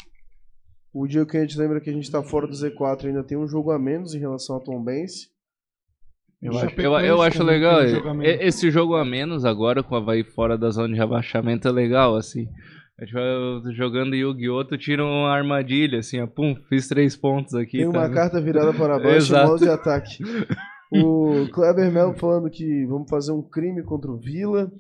O 0.93 1.07
dia 1.07 1.25
que 1.25 1.37
a 1.37 1.41
gente 1.41 1.59
lembra 1.59 1.81
que 1.81 1.89
a 1.89 1.93
gente 1.93 2.05
está 2.05 2.23
fora 2.23 2.47
do 2.47 2.53
Z4 2.53 3.07
ainda 3.07 3.25
tem 3.25 3.39
um 3.39 3.47
jogo 3.47 3.71
a 3.71 3.79
menos 3.79 4.15
em 4.15 4.19
relação 4.19 4.57
ao 4.57 4.63
Tombense. 4.63 5.29
Eu 6.43 6.57
acho, 6.57 6.81
eu, 6.81 6.93
eu 7.01 7.23
acho 7.23 7.43
legal. 7.43 7.81
a 7.81 8.27
Esse 8.27 8.71
jogo 8.71 8.97
a 8.97 9.05
menos 9.05 9.45
agora 9.45 9.83
com 9.83 9.95
o 9.95 9.99
Havaí 9.99 10.25
fora 10.25 10.57
da 10.57 10.71
zona 10.71 10.89
de 10.89 10.95
rebaixamento 10.95 11.69
é 11.69 11.71
legal, 11.71 12.17
assim. 12.17 12.47
A 12.99 13.05
gente 13.05 13.15
vai 13.15 13.75
jogando 13.75 14.15
Yu-Gi-Oh! 14.15 14.65
Tu 14.65 14.79
tira 14.79 15.05
uma 15.05 15.31
armadilha, 15.31 15.99
assim, 15.99 16.21
ó, 16.21 16.27
pum, 16.27 16.55
fiz 16.69 16.89
três 16.89 17.17
pontos 17.17 17.55
aqui. 17.55 17.79
Tem 17.79 17.87
uma 17.87 18.09
tá? 18.09 18.11
carta 18.11 18.41
virada 18.41 18.73
para 18.73 18.99
baixo 18.99 19.33
e 19.37 19.45
modo 19.45 19.59
de 19.59 19.71
ataque. 19.71 20.19
O 20.93 21.47
Kleber 21.53 21.93
Melo 21.93 22.15
falando 22.15 22.51
que 22.51 22.85
vamos 22.87 23.09
fazer 23.09 23.31
um 23.31 23.41
crime 23.41 23.81
contra 23.85 24.11
o 24.11 24.19
Vila. 24.19 24.73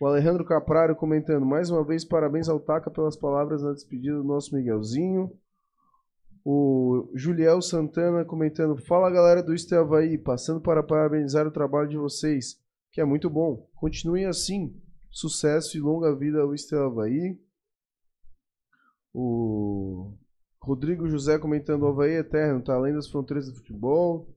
O 0.00 0.06
Alejandro 0.06 0.44
Capraro 0.44 0.96
comentando 0.96 1.46
mais 1.46 1.70
uma 1.70 1.86
vez 1.86 2.04
parabéns 2.04 2.48
ao 2.48 2.58
Taca 2.58 2.90
pelas 2.90 3.16
palavras 3.16 3.62
na 3.62 3.72
despedida 3.72 4.16
do 4.16 4.24
nosso 4.24 4.52
Miguelzinho. 4.56 5.30
O 6.44 7.10
Juliel 7.14 7.62
Santana 7.62 8.24
comentando 8.24 8.76
fala 8.76 9.10
galera 9.10 9.42
do 9.42 9.54
Isto 9.54 9.74
Havaí, 9.76 10.18
passando 10.18 10.60
para 10.60 10.82
parabenizar 10.82 11.46
o 11.46 11.52
trabalho 11.52 11.88
de 11.88 11.96
vocês, 11.96 12.60
que 12.90 13.00
é 13.00 13.04
muito 13.04 13.30
bom. 13.30 13.68
Continuem 13.74 14.26
assim. 14.26 14.76
Sucesso 15.10 15.76
e 15.76 15.80
longa 15.80 16.16
vida 16.16 16.40
ao 16.40 16.54
Isto 16.54 16.74
Havaí. 16.76 17.38
O 19.14 20.14
Rodrigo 20.60 21.06
José 21.06 21.38
comentando 21.38 21.82
o 21.82 21.88
Havaí 21.88 22.12
é 22.12 22.20
eterno, 22.20 22.62
tá 22.62 22.74
além 22.74 22.94
das 22.94 23.08
fronteiras 23.08 23.46
do 23.46 23.54
futebol. 23.54 24.28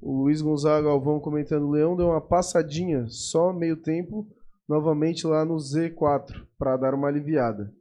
O 0.00 0.22
Luiz 0.22 0.42
Gonzaga 0.42 0.88
Galvão 0.88 1.20
comentando: 1.20 1.70
Leão 1.70 1.96
deu 1.96 2.08
uma 2.08 2.20
passadinha, 2.20 3.06
só 3.08 3.52
meio 3.52 3.76
tempo, 3.76 4.26
novamente 4.68 5.26
lá 5.26 5.44
no 5.44 5.56
Z4, 5.56 6.46
para 6.58 6.76
dar 6.76 6.94
uma 6.94 7.08
aliviada. 7.08 7.72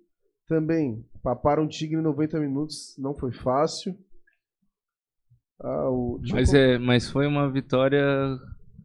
Também, 0.48 1.06
papar 1.24 1.60
um 1.60 1.68
tigre 1.68 1.98
em 1.98 2.04
90 2.04 2.40
minutos 2.40 2.96
não 2.98 3.14
foi 3.14 3.32
fácil. 3.32 3.96
Ah, 5.62 5.90
o, 5.90 6.20
Mas, 6.32 6.54
é, 6.54 6.78
mas 6.78 7.10
foi 7.10 7.28
uma 7.28 7.52
vitória 7.52 8.04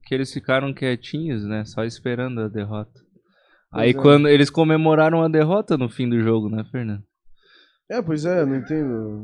que 0.05 0.15
eles 0.15 0.33
ficaram 0.33 0.75
quietinhos, 0.75 1.45
né? 1.45 1.65
Só 1.65 1.85
esperando 1.85 2.41
a 2.41 2.49
derrota. 2.49 3.01
Aí 3.73 3.91
é. 3.91 3.95
quando 3.95 4.29
eles 4.29 4.51
comemoraram 4.51 5.23
a 5.23 5.29
derrota 5.29 5.77
no 5.77 5.89
fim 5.89 6.09
do 6.09 6.21
jogo, 6.21 6.49
né, 6.49 6.65
Fernando? 6.71 7.03
É, 7.91 8.01
pois 8.01 8.25
é, 8.25 8.45
não 8.45 8.57
entendo. 8.57 9.23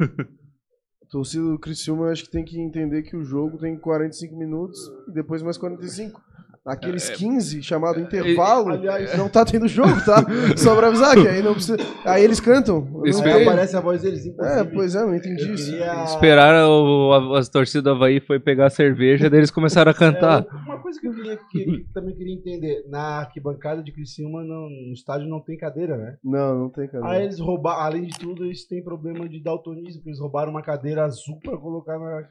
A 0.00 1.06
torcida 1.10 1.44
do 1.44 1.58
Criciúma 1.58 2.06
eu 2.06 2.12
acho 2.12 2.24
que 2.24 2.30
tem 2.30 2.44
que 2.44 2.60
entender 2.60 3.02
que 3.02 3.16
o 3.16 3.24
jogo 3.24 3.58
tem 3.58 3.78
45 3.78 4.36
minutos 4.36 4.78
e 5.08 5.12
depois 5.12 5.42
mais 5.42 5.58
45. 5.58 6.20
Aqueles 6.66 7.08
15 7.08 7.62
chamado 7.62 7.98
intervalo, 8.00 8.68
aliás- 8.68 9.16
não 9.16 9.30
tá 9.30 9.46
tendo 9.46 9.66
jogo, 9.66 9.94
tá? 10.04 10.22
Só 10.58 10.76
pra 10.76 10.88
avisar 10.88 11.14
que 11.16 11.26
aí 11.26 11.42
não 11.42 11.54
precisa. 11.54 11.78
Aí 12.04 12.22
eles 12.22 12.38
cantam. 12.38 12.86
Eu 13.02 13.18
Aí 13.24 13.42
aparece 13.48 13.74
a 13.76 13.80
voz 13.80 14.02
deles, 14.02 14.26
É, 14.26 14.28
inclusive. 14.28 14.70
pois 14.74 14.94
é, 14.94 15.00
não 15.00 15.14
entendi 15.14 15.42
Eu 15.48 15.54
isso. 15.54 15.70
queria- 15.70 16.04
Esperaram, 16.04 16.68
o, 16.70 17.12
a, 17.34 17.38
as 17.38 17.48
torcidas 17.48 17.82
do 17.84 17.90
Havaí 17.90 18.20
foi 18.20 18.38
pegar 18.38 18.66
a 18.66 18.70
cerveja, 18.70 19.30
daí 19.30 19.40
eles 19.40 19.50
começaram 19.50 19.90
a 19.90 19.94
cantar. 19.94 20.44
É, 20.44 20.54
uma 20.54 20.78
coisa 20.82 21.00
que 21.00 21.08
eu 21.08 21.14
queria, 21.14 21.38
que, 21.50 21.86
também 21.94 22.14
queria 22.14 22.34
entender, 22.34 22.84
na 22.90 23.20
arquibancada 23.20 23.82
de 23.82 23.90
Criciúma, 23.90 24.42
não, 24.44 24.68
no 24.68 24.92
estádio 24.92 25.26
não 25.28 25.40
tem 25.40 25.56
cadeira, 25.56 25.96
né? 25.96 26.16
Não, 26.22 26.58
não 26.58 26.68
tem 26.68 26.86
cara. 26.88 27.08
Aí 27.08 27.22
eles 27.24 27.40
roubaram, 27.40 27.80
além 27.80 28.02
de 28.02 28.18
tudo, 28.18 28.44
eles 28.44 28.66
têm 28.66 28.84
problema 28.84 29.26
de 29.26 29.42
daltonismo, 29.42 29.94
porque 30.00 30.10
eles 30.10 30.20
roubaram 30.20 30.50
uma 30.50 30.62
cadeira 30.62 31.04
azul 31.06 31.38
pra 31.42 31.56
colocar 31.56 31.98
na. 31.98 32.22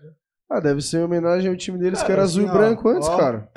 Ah, 0.52 0.60
deve 0.60 0.82
ser 0.82 1.00
em 1.00 1.04
homenagem 1.04 1.50
ao 1.50 1.58
time 1.58 1.80
deles 1.80 2.00
que 2.00 2.08
Cara, 2.08 2.20
era 2.20 2.24
azul 2.24 2.44
assim, 2.46 2.56
e 2.56 2.58
branco 2.58 2.88
ó, 2.90 2.92
antes, 2.92 3.08
ó. 3.08 3.18
cara. 3.18 3.50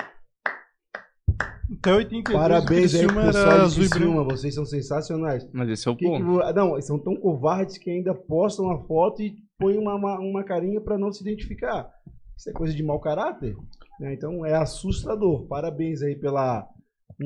Até 1.79 1.93
82 1.93 2.37
Parabéns 2.41 2.93
aí 2.95 3.07
pessoal 3.07 3.31
de 3.31 3.37
azul 3.37 3.83
e 3.83 3.87
branco. 3.89 4.03
Criciúma, 4.05 4.23
vocês 4.23 4.53
são 4.55 4.65
sensacionais. 4.65 5.47
Mas 5.53 5.69
esse 5.69 5.87
é 5.87 5.91
o 5.91 5.95
Que 5.95 6.05
que 6.05 6.11
ponto. 6.11 6.41
ah, 6.41 6.53
não, 6.53 6.81
são 6.81 6.99
tão 6.99 7.15
covardes 7.15 7.77
que 7.77 7.89
ainda 7.89 8.13
postam 8.13 8.69
a 8.71 8.79
foto 8.85 9.21
e 9.21 9.35
põem 9.57 9.77
uma, 9.77 9.95
uma, 9.95 10.19
uma 10.19 10.43
carinha 10.43 10.81
pra 10.81 10.97
não 10.97 11.11
se 11.11 11.21
identificar. 11.21 11.89
Isso 12.37 12.49
é 12.49 12.53
coisa 12.53 12.73
de 12.73 12.83
mau 12.83 12.99
caráter. 12.99 13.55
né? 13.99 14.13
Então 14.13 14.45
é 14.45 14.53
assustador. 14.55 15.45
Parabéns 15.47 16.01
aí 16.01 16.15
pela 16.15 16.67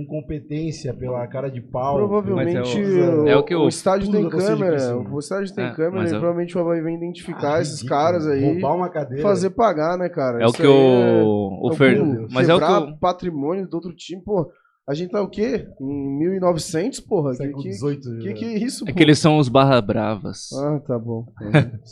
incompetência, 0.01 0.93
pela 0.93 1.25
cara 1.27 1.49
de 1.49 1.61
pau. 1.61 1.95
Provavelmente 1.97 2.55
Mas 2.55 2.75
é 2.75 2.79
o, 2.79 3.23
o- 3.23 3.27
é 3.27 3.35
o 3.37 3.43
que 3.43 3.53
eu- 3.53 3.67
estádio 3.67 4.11
tem 4.11 4.29
câmera. 4.29 4.97
O 4.97 5.19
estádio 5.19 5.53
tem 5.55 5.65
É, 5.65 5.71
câmera 5.73 6.03
e 6.03 6.11
eu- 6.11 6.19
provavelmente 6.19 6.57
o 6.57 6.61
Havaí 6.61 6.81
vem 6.81 6.95
identificar 6.95 7.55
Ah, 7.55 7.61
esses 7.61 7.81
ridículo. 7.81 7.99
caras 8.01 8.27
aí. 8.27 8.43
Roubar 8.53 8.75
uma 8.75 8.89
cadeira. 8.89 9.21
Fazer 9.23 9.49
pagar, 9.51 9.97
né, 9.97 10.09
cara? 10.09 10.41
É 10.41 10.45
o 10.45 10.47
Isso 10.47 10.55
que 10.57 10.63
aí 10.63 10.67
o, 10.67 11.59
o 11.67 11.71
é 11.71 11.75
Fernando. 11.75 12.25
o 12.25 12.33
Mas 12.33 12.47
é 12.49 12.55
o 12.55 12.59
que 12.59 12.63
o, 12.65 12.97
patrimônio 12.97 13.67
do 13.67 13.73
outro 13.75 13.93
time, 13.95 14.21
pô. 14.23 14.51
A 14.89 14.93
gente 14.93 15.11
tá 15.11 15.21
o 15.21 15.27
quê? 15.29 15.67
Em 15.81 16.17
1900, 16.19 17.01
porra? 17.01 17.31
Que 17.31 17.37
Século 17.37 17.61
que, 17.63 17.73
XVIII. 17.73 18.17
que, 18.21 18.33
que 18.33 18.45
é 18.45 18.57
isso, 18.57 18.85
É 18.85 18.91
pô? 18.91 18.97
que 18.97 19.03
eles 19.03 19.19
são 19.19 19.37
os 19.37 19.49
barra 19.49 19.81
bravas. 19.81 20.49
Ah, 20.53 20.79
tá 20.87 20.97
bom. 20.97 21.25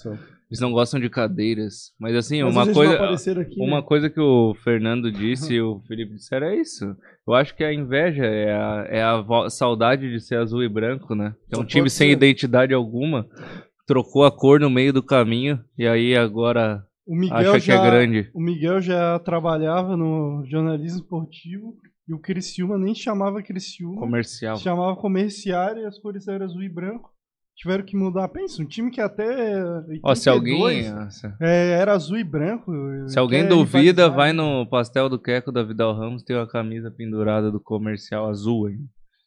Eles 0.55 0.61
não 0.61 0.71
gostam 0.71 0.99
de 1.01 1.09
cadeiras. 1.09 1.91
Mas 1.99 2.15
assim, 2.15 2.41
Mas 2.41 2.53
uma 2.55 2.73
coisa. 2.73 3.41
aqui, 3.41 3.55
Uma 3.61 3.77
né? 3.77 3.81
coisa 3.81 4.09
que 4.09 4.19
o 4.21 4.55
Fernando 4.63 5.11
disse 5.11 5.55
e 5.55 5.61
o 5.61 5.81
Felipe 5.85 6.13
disseram 6.15 6.47
é 6.47 6.55
isso. 6.55 6.95
Eu 7.27 7.33
acho 7.33 7.53
que 7.55 7.63
a 7.63 7.73
inveja 7.73 8.25
é 8.25 8.53
a, 8.53 8.85
é 8.89 9.03
a 9.03 9.49
saudade 9.49 10.09
de 10.09 10.19
ser 10.21 10.37
azul 10.37 10.63
e 10.63 10.69
branco, 10.69 11.13
né? 11.13 11.35
Que 11.49 11.57
é 11.59 11.61
um 11.61 11.65
time 11.65 11.89
sem 11.89 12.07
ser. 12.07 12.13
identidade 12.13 12.73
alguma. 12.73 13.27
Trocou 13.85 14.23
a 14.23 14.31
cor 14.31 14.59
no 14.61 14.69
meio 14.69 14.93
do 14.93 15.03
caminho 15.03 15.59
e 15.77 15.85
aí 15.85 16.15
agora 16.15 16.81
O 17.05 17.15
Miguel 17.15 17.37
acha 17.37 17.59
que 17.59 17.65
já, 17.65 17.75
é 17.75 17.89
grande. 17.91 18.29
O 18.33 18.41
Miguel 18.41 18.81
já 18.81 19.19
trabalhava 19.19 19.97
no 19.97 20.43
jornalismo 20.47 20.99
esportivo 20.99 21.75
e 22.07 22.13
o 22.13 22.19
Criciúma 22.19 22.77
nem 22.77 22.95
chamava 22.95 23.41
Criciúma, 23.43 23.99
Comercial. 23.99 24.55
chamava 24.57 24.95
comerciário 24.95 25.81
e 25.81 25.85
as 25.85 25.99
cores 25.99 26.27
eram 26.27 26.45
azul 26.45 26.63
e 26.63 26.69
branco. 26.69 27.09
Tiveram 27.55 27.85
que 27.85 27.95
mudar. 27.95 28.27
Pensa, 28.27 28.61
um 28.61 28.65
time 28.65 28.91
que 28.91 28.99
até. 28.99 29.63
Ó, 30.03 30.13
se 30.13 30.29
alguém, 30.29 30.61
82, 30.61 31.23
é, 31.39 31.71
era 31.71 31.93
azul 31.93 32.17
e 32.17 32.23
branco. 32.23 32.71
se 33.07 33.17
alguém 33.17 33.47
duvida, 33.47 34.09
vai 34.09 34.33
no 34.33 34.67
pastel 34.67 35.07
do 35.07 35.17
Queco 35.17 35.51
da 35.51 35.63
Vidal 35.63 35.95
Ramos, 35.95 36.23
tem 36.23 36.35
uma 36.35 36.47
camisa 36.47 36.91
pendurada 36.91 37.49
do 37.49 37.59
comercial 37.59 38.27
azul 38.27 38.67
aí. 38.67 38.77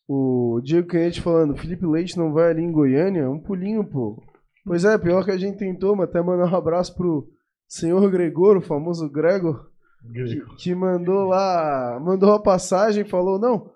O 0.07 0.61
Diego 0.63 0.89
Canete 0.89 1.21
falando, 1.21 1.57
Felipe 1.57 1.87
Leite 1.87 2.17
não 2.17 2.33
vai 2.33 2.51
ali 2.51 2.63
em 2.63 2.73
Goiânia? 2.73 3.31
Um 3.31 3.41
pulinho, 3.41 3.85
pô. 3.85 4.23
Pois 4.65 4.85
é, 4.85 4.97
pior 4.99 5.25
que 5.25 5.31
a 5.31 5.39
gente 5.39 5.59
tentou, 5.59 5.97
mas 5.97 6.09
até 6.09 6.21
mandar 6.21 6.53
um 6.53 6.57
abraço 6.57 6.95
pro 6.95 7.27
senhor 7.67 8.11
Gregor, 8.11 8.57
o 8.57 8.63
famoso 8.63 9.09
Gregor, 9.11 9.67
que, 10.13 10.43
que 10.59 10.75
mandou 10.75 11.27
lá, 11.27 11.99
mandou 12.03 12.33
a 12.33 12.43
passagem, 12.43 13.05
falou, 13.05 13.39
não, 13.39 13.71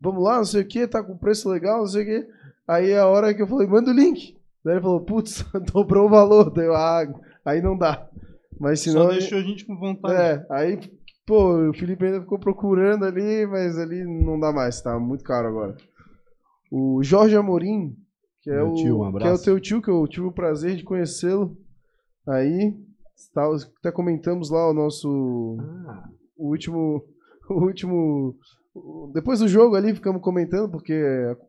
vamos 0.00 0.22
lá, 0.22 0.38
não 0.38 0.44
sei 0.44 0.62
o 0.62 0.66
que, 0.66 0.86
tá 0.86 1.02
com 1.02 1.16
preço 1.16 1.48
legal, 1.48 1.78
não 1.78 1.86
sei 1.86 2.02
o 2.02 2.06
que. 2.06 2.37
Aí 2.68 2.94
a 2.94 3.06
hora 3.06 3.32
que 3.32 3.40
eu 3.40 3.46
falei, 3.46 3.66
manda 3.66 3.90
o 3.90 3.94
link. 3.94 4.36
Daí 4.62 4.74
ele 4.74 4.82
falou, 4.82 5.00
putz, 5.00 5.44
dobrou 5.72 6.06
o 6.06 6.10
valor. 6.10 6.50
Daí 6.50 6.66
eu, 6.66 6.74
ah, 6.74 7.02
aí 7.44 7.62
não 7.62 7.76
dá. 7.76 8.06
Mas 8.60 8.80
senão. 8.80 9.04
Só 9.04 9.12
deixou 9.12 9.38
a 9.38 9.42
gente 9.42 9.64
com 9.64 9.76
vontade. 9.76 10.14
É, 10.14 10.46
aí, 10.50 10.78
pô, 11.26 11.70
o 11.70 11.74
Felipe 11.74 12.04
ainda 12.04 12.20
ficou 12.20 12.38
procurando 12.38 13.04
ali, 13.04 13.46
mas 13.46 13.78
ali 13.78 14.04
não 14.04 14.38
dá 14.38 14.52
mais, 14.52 14.82
tá 14.82 14.98
muito 14.98 15.24
caro 15.24 15.48
agora. 15.48 15.76
O 16.70 17.02
Jorge 17.02 17.36
Amorim, 17.36 17.96
que 18.42 18.50
é, 18.50 18.56
Meu 18.56 18.72
o, 18.72 18.74
tio, 18.74 19.02
um 19.02 19.12
que 19.16 19.26
é 19.26 19.32
o 19.32 19.42
teu 19.42 19.58
tio, 19.58 19.80
que 19.80 19.90
eu 19.90 20.06
tive 20.06 20.26
o 20.26 20.32
prazer 20.32 20.76
de 20.76 20.84
conhecê-lo. 20.84 21.56
Aí, 22.26 22.74
tá, 23.32 23.48
até 23.78 23.90
comentamos 23.90 24.50
lá 24.50 24.68
o 24.68 24.74
nosso 24.74 25.56
Ah, 25.88 26.08
o 26.36 26.50
último. 26.50 27.04
O 27.50 27.64
último. 27.64 28.36
Depois 29.12 29.38
do 29.40 29.48
jogo 29.48 29.74
ali, 29.74 29.94
ficamos 29.94 30.20
comentando, 30.22 30.70
porque. 30.70 30.94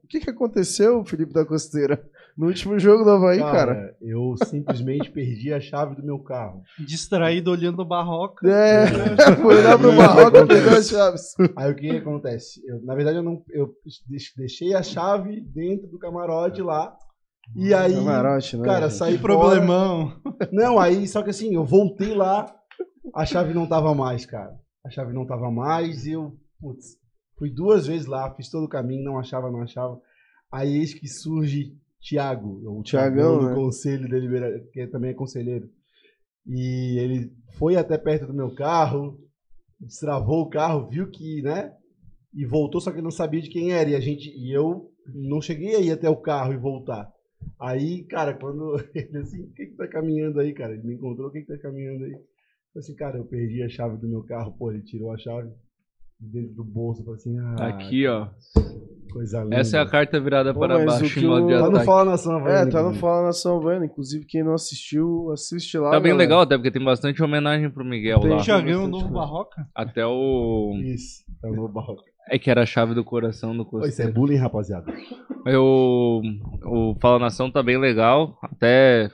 O 0.04 0.08
que, 0.08 0.20
que 0.20 0.30
aconteceu, 0.30 1.04
Felipe 1.06 1.34
da 1.34 1.46
Costeira? 1.46 2.02
No 2.38 2.48
último 2.48 2.80
jogo 2.80 3.04
do 3.04 3.10
Havaí, 3.10 3.40
cara. 3.40 3.76
cara, 3.76 3.96
eu 4.02 4.34
simplesmente 4.46 5.12
perdi 5.12 5.54
a 5.54 5.60
chave 5.60 5.96
do 5.96 6.06
meu 6.06 6.20
carro. 6.20 6.62
Distraído 6.80 7.52
olhando 7.52 7.82
o 7.82 7.86
Barroca. 7.86 8.48
É, 8.50 8.88
foi 9.42 9.58
olhar 9.58 9.78
pro 9.78 9.94
Barroca 9.96 10.48
pegar 10.48 10.78
as 10.78 10.88
chaves. 10.88 11.34
Aí 11.58 11.72
o 11.72 11.76
que, 11.76 11.90
que 11.90 11.98
acontece? 11.98 12.62
Eu, 12.66 12.82
na 12.86 12.96
verdade, 12.96 13.18
eu 13.18 13.24
não. 13.24 13.44
Eu 13.50 13.74
deix- 14.08 14.32
deixei 14.38 14.74
a 14.74 14.82
chave 14.82 15.42
dentro 15.54 15.88
do 15.88 16.00
camarote 16.00 16.62
lá. 16.62 16.96
E 17.56 17.74
aí. 17.74 17.94
Camarote, 17.96 18.56
né? 18.58 18.64
Cara, 18.66 18.88
gente? 18.88 18.98
saí 18.98 19.16
Que 19.18 19.22
problemão. 19.22 20.12
fora. 20.24 20.50
Não, 20.52 20.80
aí, 20.80 21.08
só 21.08 21.22
que 21.22 21.32
assim, 21.32 21.54
eu 21.56 21.66
voltei 21.66 22.14
lá, 22.14 22.46
a 23.14 23.26
chave 23.26 23.54
não 23.54 23.68
tava 23.68 23.94
mais, 23.94 24.26
cara. 24.26 24.54
A 24.86 24.90
chave 24.90 25.12
não 25.14 25.26
tava 25.26 25.52
mais 25.52 26.06
e 26.06 26.12
eu, 26.14 26.32
putz, 26.62 26.96
fui 27.40 27.50
duas 27.50 27.88
vezes 27.88 28.06
lá, 28.06 28.30
fiz 28.36 28.50
todo 28.50 28.66
o 28.66 28.70
caminho, 28.70 29.06
não 29.06 29.18
achava, 29.18 29.50
não 29.50 29.62
achava. 29.62 30.00
Aí 30.52 30.78
eis 30.78 30.94
que 30.94 31.08
surge 31.08 31.74
Tiago, 32.02 32.62
o 32.66 32.84
Thiagão 32.84 33.40
do 33.40 33.50
né? 33.50 33.56
Conselho 33.56 34.10
Deliberativo, 34.10 34.70
que 34.72 34.86
também 34.88 35.12
é 35.12 35.14
conselheiro. 35.14 35.70
E 36.46 37.00
ele 37.00 37.32
foi 37.58 37.78
até 37.78 37.98
perto 37.98 38.28
do 38.28 38.34
meu 38.34 38.54
carro, 38.54 39.18
destravou 39.80 40.42
o 40.42 40.50
carro, 40.50 40.90
viu 40.90 41.10
que, 41.10 41.42
né? 41.42 41.74
E 42.34 42.46
voltou, 42.46 42.82
só 42.82 42.92
que 42.92 42.98
ele 42.98 43.04
não 43.04 43.12
sabia 43.12 43.42
de 43.42 43.50
quem 43.50 43.72
era. 43.72 43.90
E 43.90 43.96
a 43.96 44.00
gente, 44.00 44.30
e 44.30 44.52
eu 44.52 44.92
não 45.08 45.42
cheguei 45.42 45.76
a 45.76 45.80
ir 45.80 45.92
até 45.92 46.10
o 46.10 46.18
carro 46.18 46.54
e 46.54 46.58
voltar. 46.58 47.12
Aí, 47.60 48.04
cara, 48.04 48.34
quando 48.34 48.76
ele 48.94 49.18
assim, 49.18 49.44
o 49.44 49.54
que 49.54 49.68
que 49.68 49.76
tá 49.76 49.88
caminhando 49.88 50.40
aí, 50.40 50.54
cara? 50.54 50.74
Ele 50.74 50.84
me 50.84 50.96
encontrou, 50.96 51.28
o 51.28 51.32
que 51.32 51.42
que 51.42 51.48
tá 51.48 51.58
caminhando 51.58 52.04
aí? 52.04 52.12
Eu 52.12 52.80
assim, 52.80 52.96
cara, 52.96 53.18
eu 53.18 53.26
perdi 53.26 53.64
a 53.64 53.70
chave 53.70 53.98
do 53.98 54.08
meu 54.08 54.24
carro, 54.24 54.56
pô, 54.58 54.72
ele 54.72 54.84
tirou 54.84 55.12
a 55.12 55.18
chave 55.18 55.52
dentro 56.20 56.54
do 56.56 56.64
bolso, 56.64 57.02
falou 57.04 57.16
assim, 57.16 57.38
ah, 57.40 57.68
Aqui, 57.68 58.06
ó. 58.08 58.28
coisa 59.12 59.44
linda. 59.44 59.56
Essa 59.56 59.78
é 59.78 59.80
a 59.82 59.86
carta 59.90 60.20
virada 60.20 60.54
Pô, 60.54 60.60
para 60.60 60.84
baixo 60.86 61.20
em 61.20 61.26
modo 61.26 61.48
de 61.48 61.54
Tá 61.54 61.60
no 61.62 61.66
ataque. 61.70 61.86
Fala 61.86 62.06
Nação, 62.12 62.34
É, 62.34 62.36
Havaiana, 62.42 62.72
tá 62.72 62.78
no 62.78 62.80
inclusive. 62.90 63.00
Fala 63.02 63.26
Nação 63.28 63.58
Havaiana. 63.58 63.86
Inclusive, 63.86 64.26
quem 64.26 64.44
não 64.44 64.54
assistiu, 64.54 65.32
assiste 65.32 65.78
lá. 65.78 65.92
Tá 65.92 66.00
bem 66.00 66.12
galera. 66.12 66.18
legal, 66.18 66.42
até 66.42 66.58
porque 66.58 66.72
tem 66.72 66.84
bastante 66.84 67.24
homenagem 67.24 67.70
pro 67.70 67.86
Miguel 67.86 68.20
Tem 68.20 68.32
lá. 68.32 68.38
já- 68.40 68.60
ganhou 68.60 68.84
o 68.84 68.88
novo 68.88 69.06
coisa. 69.06 69.20
Barroca? 69.20 69.68
Até 69.74 70.06
o. 70.06 70.74
Isso, 70.84 71.24
é 71.44 71.48
o 71.50 71.56
novo 71.56 71.70
barroco. 71.74 72.04
É 72.32 72.38
que 72.38 72.52
era 72.52 72.62
a 72.62 72.66
chave 72.66 72.94
do 72.94 73.04
coração 73.04 73.58
do 73.58 73.66
Pô, 73.66 73.78
Isso 73.80 73.86
é 73.86 73.90
Costeiro. 73.90 74.14
bullying, 74.14 74.36
rapaziada. 74.38 74.94
Eu, 75.46 76.22
o 76.66 76.96
Fala 77.02 77.18
Nação 77.18 77.50
tá 77.50 77.64
bem 77.64 77.80
legal, 77.80 78.38
até 78.44 79.10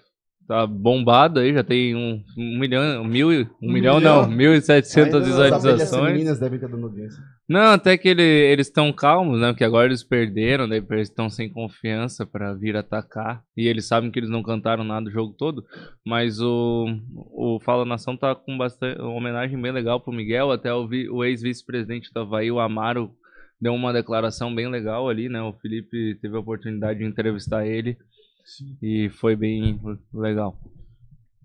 tá 0.47 0.67
bombado 0.67 1.39
aí, 1.39 1.53
já 1.53 1.63
tem 1.63 1.95
um, 1.95 2.23
um 2.38 2.59
milhão, 2.59 3.01
um 3.01 3.05
mil, 3.05 3.30
um, 3.30 3.45
Um 3.61 3.72
milhão, 3.72 3.97
milhão? 3.97 4.22
não, 4.23 4.30
mil 4.30 4.53
e 4.53 4.61
setecentas 4.61 5.23
Ainda 5.23 5.27
não, 5.27 5.30
As 5.30 5.41
abelhas 5.41 5.61
visualizações. 5.63 6.07
femininas 6.07 6.39
devem 6.39 6.55
estar 6.57 6.67
dando 6.67 6.85
audiência. 6.85 7.23
Não, 7.47 7.72
até 7.73 7.97
que 7.97 8.07
ele, 8.07 8.22
eles 8.23 8.67
estão 8.67 8.91
calmos, 8.93 9.39
né? 9.39 9.49
Porque 9.51 9.63
agora 9.63 9.88
eles 9.88 10.03
perderam, 10.03 10.67
daí 10.67 10.84
eles 10.89 11.09
estão 11.09 11.30
sem 11.30 11.49
confiança 11.49 12.26
pra 12.26 12.53
vir 12.53 12.76
atacar. 12.76 13.43
E 13.55 13.67
eles 13.67 13.88
sabem 13.88 14.09
que 14.11 14.19
eles 14.19 14.30
não 14.30 14.41
cantaram 14.43 14.84
nada 14.84 15.07
o 15.07 15.11
jogo 15.11 15.34
todo. 15.38 15.63
Mas 16.05 16.39
o, 16.41 16.85
o 17.15 17.59
Fala 17.63 17.85
Nação 17.85 18.17
tá 18.17 18.34
com 18.35 18.57
bastante 18.57 18.99
uma 19.01 19.11
homenagem 19.11 19.61
bem 19.61 19.72
legal 19.72 19.99
pro 19.99 20.13
Miguel. 20.13 20.51
Até 20.51 20.73
o, 20.73 20.88
o 21.11 21.23
ex-vice-presidente 21.23 22.11
do 22.13 22.19
Havaí, 22.22 22.51
o 22.51 22.59
Amaro, 22.59 23.11
deu 23.61 23.73
uma 23.73 23.93
declaração 23.93 24.53
bem 24.53 24.69
legal 24.69 25.07
ali, 25.07 25.30
né? 25.30 25.41
O 25.41 25.53
Felipe 25.53 26.17
teve 26.22 26.35
a 26.35 26.39
oportunidade 26.39 26.99
de 26.99 27.05
entrevistar 27.05 27.65
ele. 27.65 27.97
E 28.81 29.09
foi 29.09 29.35
bem 29.35 29.80
legal. 30.13 30.57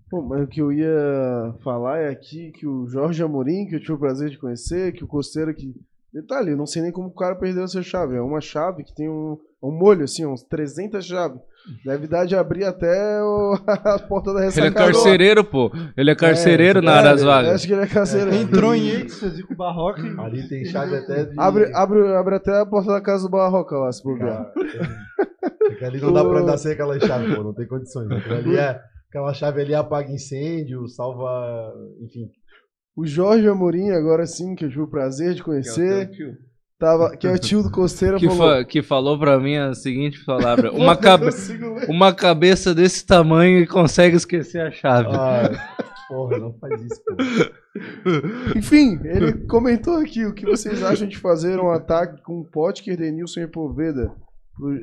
Pô, 0.09 0.21
mas 0.21 0.43
o 0.43 0.47
que 0.47 0.61
eu 0.61 0.71
ia 0.73 1.55
falar 1.63 1.99
é 1.99 2.09
aqui 2.09 2.51
que 2.51 2.67
o 2.67 2.85
Jorge 2.87 3.23
Amorim, 3.23 3.65
que 3.65 3.75
eu 3.75 3.79
tive 3.79 3.93
o 3.93 3.99
prazer 3.99 4.29
de 4.29 4.37
conhecer, 4.37 4.93
que 4.93 5.03
o 5.03 5.07
Costeiro 5.07 5.53
que. 5.53 5.73
Detalhe, 6.13 6.51
eu 6.51 6.57
não 6.57 6.65
sei 6.65 6.81
nem 6.81 6.91
como 6.91 7.07
o 7.07 7.13
cara 7.15 7.35
perdeu 7.35 7.63
essa 7.63 7.81
chave. 7.81 8.15
É 8.17 8.21
uma 8.21 8.41
chave 8.41 8.83
que 8.83 8.93
tem 8.93 9.09
um, 9.09 9.37
um 9.63 9.71
molho, 9.71 10.03
assim, 10.03 10.25
uns 10.25 10.43
300 10.43 11.05
chaves. 11.05 11.39
Deve 11.85 12.07
dar 12.07 12.25
de 12.25 12.35
abrir 12.35 12.65
até 12.65 13.21
o- 13.23 13.53
a 13.67 13.99
porta 13.99 14.33
da 14.33 14.45
Ele 14.47 14.67
é 14.67 14.71
carcereiro, 14.71 15.43
pô. 15.43 15.71
Ele 15.95 16.09
é 16.11 16.15
carcereiro 16.15 16.79
É, 16.79 16.81
na 16.81 16.95
É, 16.95 16.97
áreas 16.97 17.21
eu 17.21 17.27
vagas. 17.27 17.51
Acho 17.55 17.67
que 17.67 17.73
ele 17.73 17.83
é 17.83 17.87
carcereiro. 17.87 18.35
Entrou 18.35 18.73
em 18.75 18.87
êxtase 18.89 19.43
com 19.43 19.53
o 19.53 19.57
Barroca 19.57 20.01
e 20.01 20.19
Ali 20.19 20.49
tem 20.49 20.65
chave 20.65 20.95
até 20.97 21.25
de... 21.25 21.39
Abre, 21.39 21.71
abre, 21.73 22.13
abre 22.15 22.35
até 22.35 22.59
a 22.59 22.65
porta 22.65 22.91
da 22.91 22.99
casa 23.01 23.23
do 23.23 23.29
Barroca 23.29 23.77
lá, 23.77 23.91
se 23.91 24.03
bobear. 24.03 24.51
Cara, 24.53 24.97
Porque 25.67 25.85
ali 25.85 26.01
não 26.01 26.11
dá 26.13 26.25
pra 26.25 26.39
andar 26.39 26.57
sem 26.57 26.71
aquela 26.73 26.99
chave, 26.99 27.35
pô, 27.35 27.43
não 27.43 27.53
tem 27.53 27.67
condições. 27.67 28.09
Ali 28.31 28.57
é, 28.57 28.81
aquela 29.09 29.31
chave 29.33 29.61
ali 29.61 29.75
apaga 29.75 30.11
incêndio, 30.11 30.87
salva, 30.87 31.73
enfim. 32.01 32.27
O 32.95 33.05
Jorge 33.05 33.47
Amorim, 33.47 33.89
agora 33.91 34.25
sim, 34.25 34.53
que 34.55 34.65
eu 34.65 34.69
tive 34.69 34.81
o 34.81 34.87
prazer 34.87 35.33
de 35.33 35.41
conhecer, 35.43 36.09
tava, 36.79 37.15
que 37.15 37.25
é 37.25 37.31
o 37.31 37.39
tio 37.39 37.63
do 37.63 37.71
Costeiro, 37.71 38.17
Que, 38.17 38.27
falou... 38.27 38.37
fa- 38.57 38.65
que 38.65 38.81
falou 38.81 39.17
pra 39.19 39.39
mim 39.39 39.55
a 39.55 39.73
seguinte 39.73 40.23
palavra: 40.25 40.71
uma, 40.75 40.95
cabe- 40.97 41.29
uma 41.87 42.13
cabeça 42.13 42.75
desse 42.75 43.05
tamanho 43.05 43.59
e 43.59 43.67
consegue 43.67 44.15
esquecer 44.17 44.61
a 44.61 44.71
chave. 44.71 45.09
Ah, 45.13 45.49
porra, 46.09 46.37
não 46.37 46.53
faz 46.59 46.81
isso, 46.81 47.01
pô. 47.05 47.15
Enfim, 48.57 48.99
ele 49.05 49.45
comentou 49.47 49.95
aqui 49.95 50.25
o 50.25 50.33
que 50.33 50.45
vocês 50.45 50.83
acham 50.83 51.07
de 51.07 51.17
fazer 51.17 51.59
um 51.59 51.71
ataque 51.71 52.21
com 52.23 52.43
Potker, 52.43 52.97
Denilson 52.97 53.41
e 53.41 53.47
Poveda. 53.47 54.11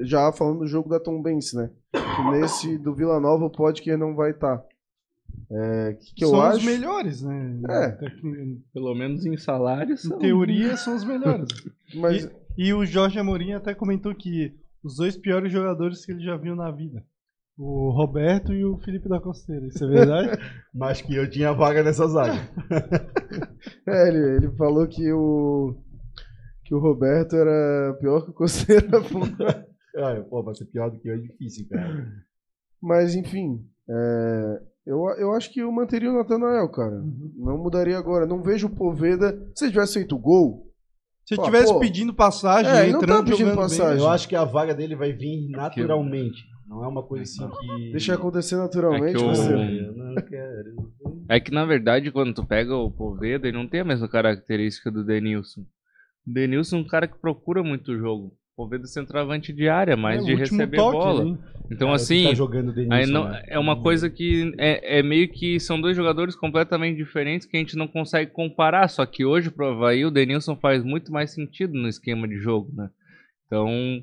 Já 0.03 0.33
falando 0.33 0.61
do 0.61 0.67
jogo 0.67 0.89
da 0.89 0.99
Tombense, 0.99 1.55
né? 1.55 1.69
Que 1.93 2.31
nesse 2.31 2.79
do 2.79 2.95
Vila 2.95 3.21
Nova 3.21 3.45
o 3.45 3.51
Potker 3.51 3.99
não 3.99 4.15
vai 4.17 4.31
estar. 4.31 4.61
É, 5.51 5.93
que, 5.95 6.15
que 6.15 6.25
eu 6.25 6.31
são 6.31 6.41
acho? 6.41 6.59
os 6.59 6.65
melhores, 6.65 7.23
né? 7.23 7.61
É. 7.69 7.91
Pelo 8.73 8.95
menos 8.95 9.25
em 9.25 9.37
salários. 9.37 10.05
Em 10.05 10.19
teoria, 10.19 10.77
são 10.77 10.97
os 10.97 11.05
melhores. 11.05 11.49
Mas 11.95 12.31
E 12.57 12.73
o 12.73 12.85
Jorge 12.85 13.19
Amorim 13.19 13.53
até 13.53 13.75
comentou 13.75 14.15
que 14.15 14.55
os 14.83 14.97
dois 14.97 15.17
piores 15.17 15.53
jogadores 15.53 16.05
que 16.05 16.13
ele 16.13 16.25
já 16.25 16.37
viu 16.37 16.55
na 16.55 16.71
vida. 16.71 17.05
O 17.57 17.91
Roberto 17.91 18.53
e 18.53 18.65
o 18.65 18.79
Felipe 18.79 19.09
da 19.09 19.21
Costeira. 19.21 19.67
Isso 19.67 19.85
é 19.85 19.89
verdade? 19.89 20.41
Mas 20.73 21.03
que 21.03 21.15
eu 21.15 21.29
tinha 21.29 21.53
vaga 21.53 21.83
nessa 21.83 22.07
zaga. 22.07 22.39
é, 23.85 24.09
ele, 24.09 24.37
ele 24.37 24.51
falou 24.53 24.87
que 24.87 25.11
o 25.13 25.77
que 26.65 26.75
o 26.75 26.79
Roberto 26.79 27.35
era 27.35 27.95
pior 27.99 28.23
que 28.23 28.31
o 28.31 28.35
Costeira. 28.35 28.87
Ah, 29.97 30.23
pô, 30.29 30.43
vai 30.43 30.55
ser 30.55 30.67
pior 30.67 30.91
do 30.91 31.01
que 31.01 31.09
eu 31.09 31.15
é 31.15 31.19
difícil, 31.19 31.67
cara. 31.69 32.13
Mas 32.81 33.15
enfim, 33.17 33.67
é, 33.89 34.63
eu, 34.89 35.05
eu 35.19 35.33
acho 35.35 35.53
que 35.53 35.61
eu 35.61 35.71
manteria 35.71 36.11
o 36.11 36.17
Natanael, 36.17 36.69
cara. 36.71 37.03
Não 37.37 37.59
mudaria 37.59 37.99
agora. 37.99 38.27
Não 38.27 38.43
vejo 38.43 38.67
o 38.67 38.71
Poveda. 38.75 39.39
Se 39.55 39.65
ele 39.67 39.73
tivesse 39.73 39.95
feito 39.95 40.15
o 40.17 40.19
gol, 40.19 40.65
Se 41.27 41.37
Pô, 41.37 41.43
tivesse 41.43 41.73
pô. 41.73 41.79
pedindo 41.79 42.15
passagem, 42.15 42.73
É, 42.73 42.85
ele 42.85 42.93
não 42.93 43.01
tá 43.01 43.05
entrando 43.05 43.31
pedindo 43.31 43.55
passagem. 43.55 43.97
bem, 43.97 44.05
Eu 44.05 44.09
acho 44.11 44.27
que 44.27 44.35
a 44.35 44.45
vaga 44.45 44.75
dele 44.75 44.97
vai 44.97 45.13
vir 45.13 45.51
naturalmente. 45.51 46.43
Não 46.67 46.83
é 46.85 46.89
uma 46.89 47.03
coisa 47.03 47.23
assim 47.25 47.49
que. 47.49 47.91
Deixa 47.93 48.15
acontecer 48.15 48.57
naturalmente, 48.57 49.17
É 49.17 49.19
que 49.19 49.25
o- 49.25 49.29
você. 49.29 49.53
Eu 49.55 49.93
não 49.95 50.15
quero. 50.17 50.93
É 51.29 51.39
que 51.41 51.51
na 51.51 51.65
verdade, 51.67 52.11
quando 52.11 52.33
tu 52.35 52.45
pega 52.47 52.75
o 52.75 52.91
Poveda, 52.91 53.47
ele 53.47 53.57
não 53.59 53.67
tem 53.69 53.81
a 53.81 53.85
mesma 53.85 54.09
característica 54.09 54.91
do 54.91 55.05
Denilson. 55.05 55.61
O 56.27 56.33
Denilson 56.33 56.77
é 56.77 56.81
um 56.81 56.87
cara 56.87 57.07
que 57.07 57.19
procura 57.19 57.63
muito 57.63 57.93
o 57.93 57.99
jogo. 57.99 58.27
O 58.57 58.65
Poveda 58.65 58.85
é 58.85 58.87
centroavante 58.89 59.53
de 59.53 59.69
área, 59.69 59.97
mais 59.97 60.23
É, 60.23 60.25
de 60.27 60.35
receber 60.35 60.77
toque, 60.79 60.97
bola. 60.97 61.25
hein? 61.25 61.39
Então, 61.71 61.89
Cara, 61.89 61.97
assim, 61.97 62.23
que 62.23 62.29
tá 62.29 62.35
jogando 62.35 62.73
Denilson, 62.73 63.13
não, 63.13 63.29
né? 63.29 63.43
é 63.47 63.59
uma 63.59 63.81
coisa 63.81 64.09
que 64.09 64.55
é, 64.57 64.99
é 64.99 65.03
meio 65.03 65.29
que 65.29 65.61
são 65.61 65.81
dois 65.81 65.95
jogadores 65.95 66.35
completamente 66.35 66.97
diferentes 66.97 67.47
que 67.47 67.57
a 67.57 67.61
gente 67.61 67.77
não 67.77 67.87
consegue 67.87 68.31
comparar. 68.31 68.89
Só 68.89 69.05
que 69.05 69.25
hoje, 69.25 69.51
pro 69.51 69.69
Havaí, 69.69 70.05
o 70.05 70.11
Denilson 70.11 70.57
faz 70.57 70.83
muito 70.83 71.13
mais 71.13 71.33
sentido 71.33 71.75
no 71.75 71.89
esquema 71.89 72.27
de 72.27 72.37
jogo, 72.39 72.73
né? 72.75 72.89
Então, 73.47 74.03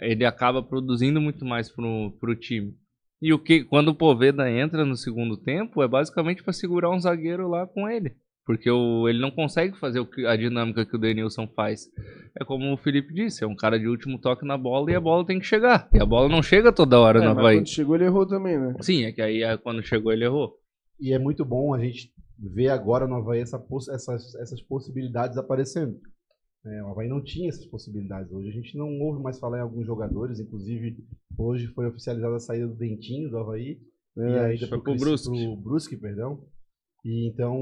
ele 0.00 0.24
acaba 0.24 0.62
produzindo 0.62 1.20
muito 1.20 1.44
mais 1.44 1.70
pro, 1.70 2.12
pro 2.18 2.34
time. 2.34 2.74
E 3.20 3.32
o 3.32 3.38
que 3.38 3.62
quando 3.62 3.88
o 3.88 3.94
Poveda 3.94 4.50
entra 4.50 4.84
no 4.84 4.96
segundo 4.96 5.36
tempo, 5.36 5.82
é 5.82 5.88
basicamente 5.88 6.42
para 6.42 6.52
segurar 6.52 6.90
um 6.90 7.00
zagueiro 7.00 7.48
lá 7.48 7.66
com 7.66 7.88
ele. 7.88 8.16
Porque 8.56 8.70
o, 8.70 9.08
ele 9.08 9.18
não 9.20 9.30
consegue 9.30 9.78
fazer 9.78 10.00
o 10.00 10.06
que- 10.06 10.26
a 10.26 10.36
dinâmica 10.36 10.84
que 10.84 10.94
o 10.94 10.98
Denilson 10.98 11.46
faz. 11.48 11.88
É 12.38 12.44
como 12.44 12.72
o 12.72 12.76
Felipe 12.76 13.12
disse, 13.14 13.44
é 13.44 13.46
um 13.46 13.56
cara 13.56 13.78
de 13.78 13.88
último 13.88 14.18
toque 14.18 14.46
na 14.46 14.56
bola 14.58 14.90
e 14.90 14.94
a 14.94 15.00
bola 15.00 15.24
tem 15.26 15.38
que 15.38 15.46
chegar. 15.46 15.88
E 15.92 16.00
a 16.00 16.06
bola 16.06 16.28
não 16.28 16.42
chega 16.42 16.72
toda 16.72 16.98
hora 16.98 17.18
É, 17.18 17.22
no 17.22 17.28
mas 17.28 17.38
Havaí. 17.38 17.56
quando 17.58 17.68
chegou 17.68 17.94
ele 17.94 18.04
errou 18.04 18.26
também, 18.26 18.58
né? 18.58 18.74
Sim, 18.80 19.04
é 19.04 19.12
que 19.12 19.20
aí 19.22 19.42
é, 19.42 19.56
quando 19.56 19.82
chegou 19.82 20.12
ele 20.12 20.24
errou. 20.24 20.54
E 21.00 21.12
é 21.12 21.18
muito 21.18 21.44
bom 21.44 21.74
a 21.74 21.78
gente 21.78 22.10
ver 22.38 22.68
agora 22.68 23.06
no 23.06 23.16
Havaí 23.16 23.40
essa 23.40 23.62
essas, 23.92 24.34
essas 24.36 24.60
possibilidades 24.62 25.36
aparecendo. 25.38 25.96
É, 26.64 26.82
o 26.84 26.88
Havaí 26.88 27.08
não 27.08 27.22
tinha 27.22 27.48
essas 27.48 27.66
possibilidades. 27.66 28.30
Hoje 28.32 28.48
a 28.48 28.52
gente 28.52 28.76
não 28.78 28.88
ouve 29.00 29.20
mais 29.22 29.38
falar 29.38 29.58
em 29.58 29.62
alguns 29.62 29.84
jogadores, 29.86 30.38
inclusive 30.38 30.96
hoje 31.36 31.66
foi 31.68 31.86
oficializada 31.88 32.36
a 32.36 32.40
saída 32.40 32.68
do 32.68 32.74
Dentinho 32.76 33.28
do 33.30 33.38
Havaí. 33.38 33.78
e 34.16 34.20
Verdade. 34.20 34.52
ainda 34.52 34.66
foi 34.68 34.78
pro, 34.80 34.92
pro 34.94 34.96
Brusque. 35.04 35.28
pro 35.28 35.56
Brusque, 35.56 35.96
perdão. 35.96 36.40
E 37.04 37.28
então, 37.28 37.60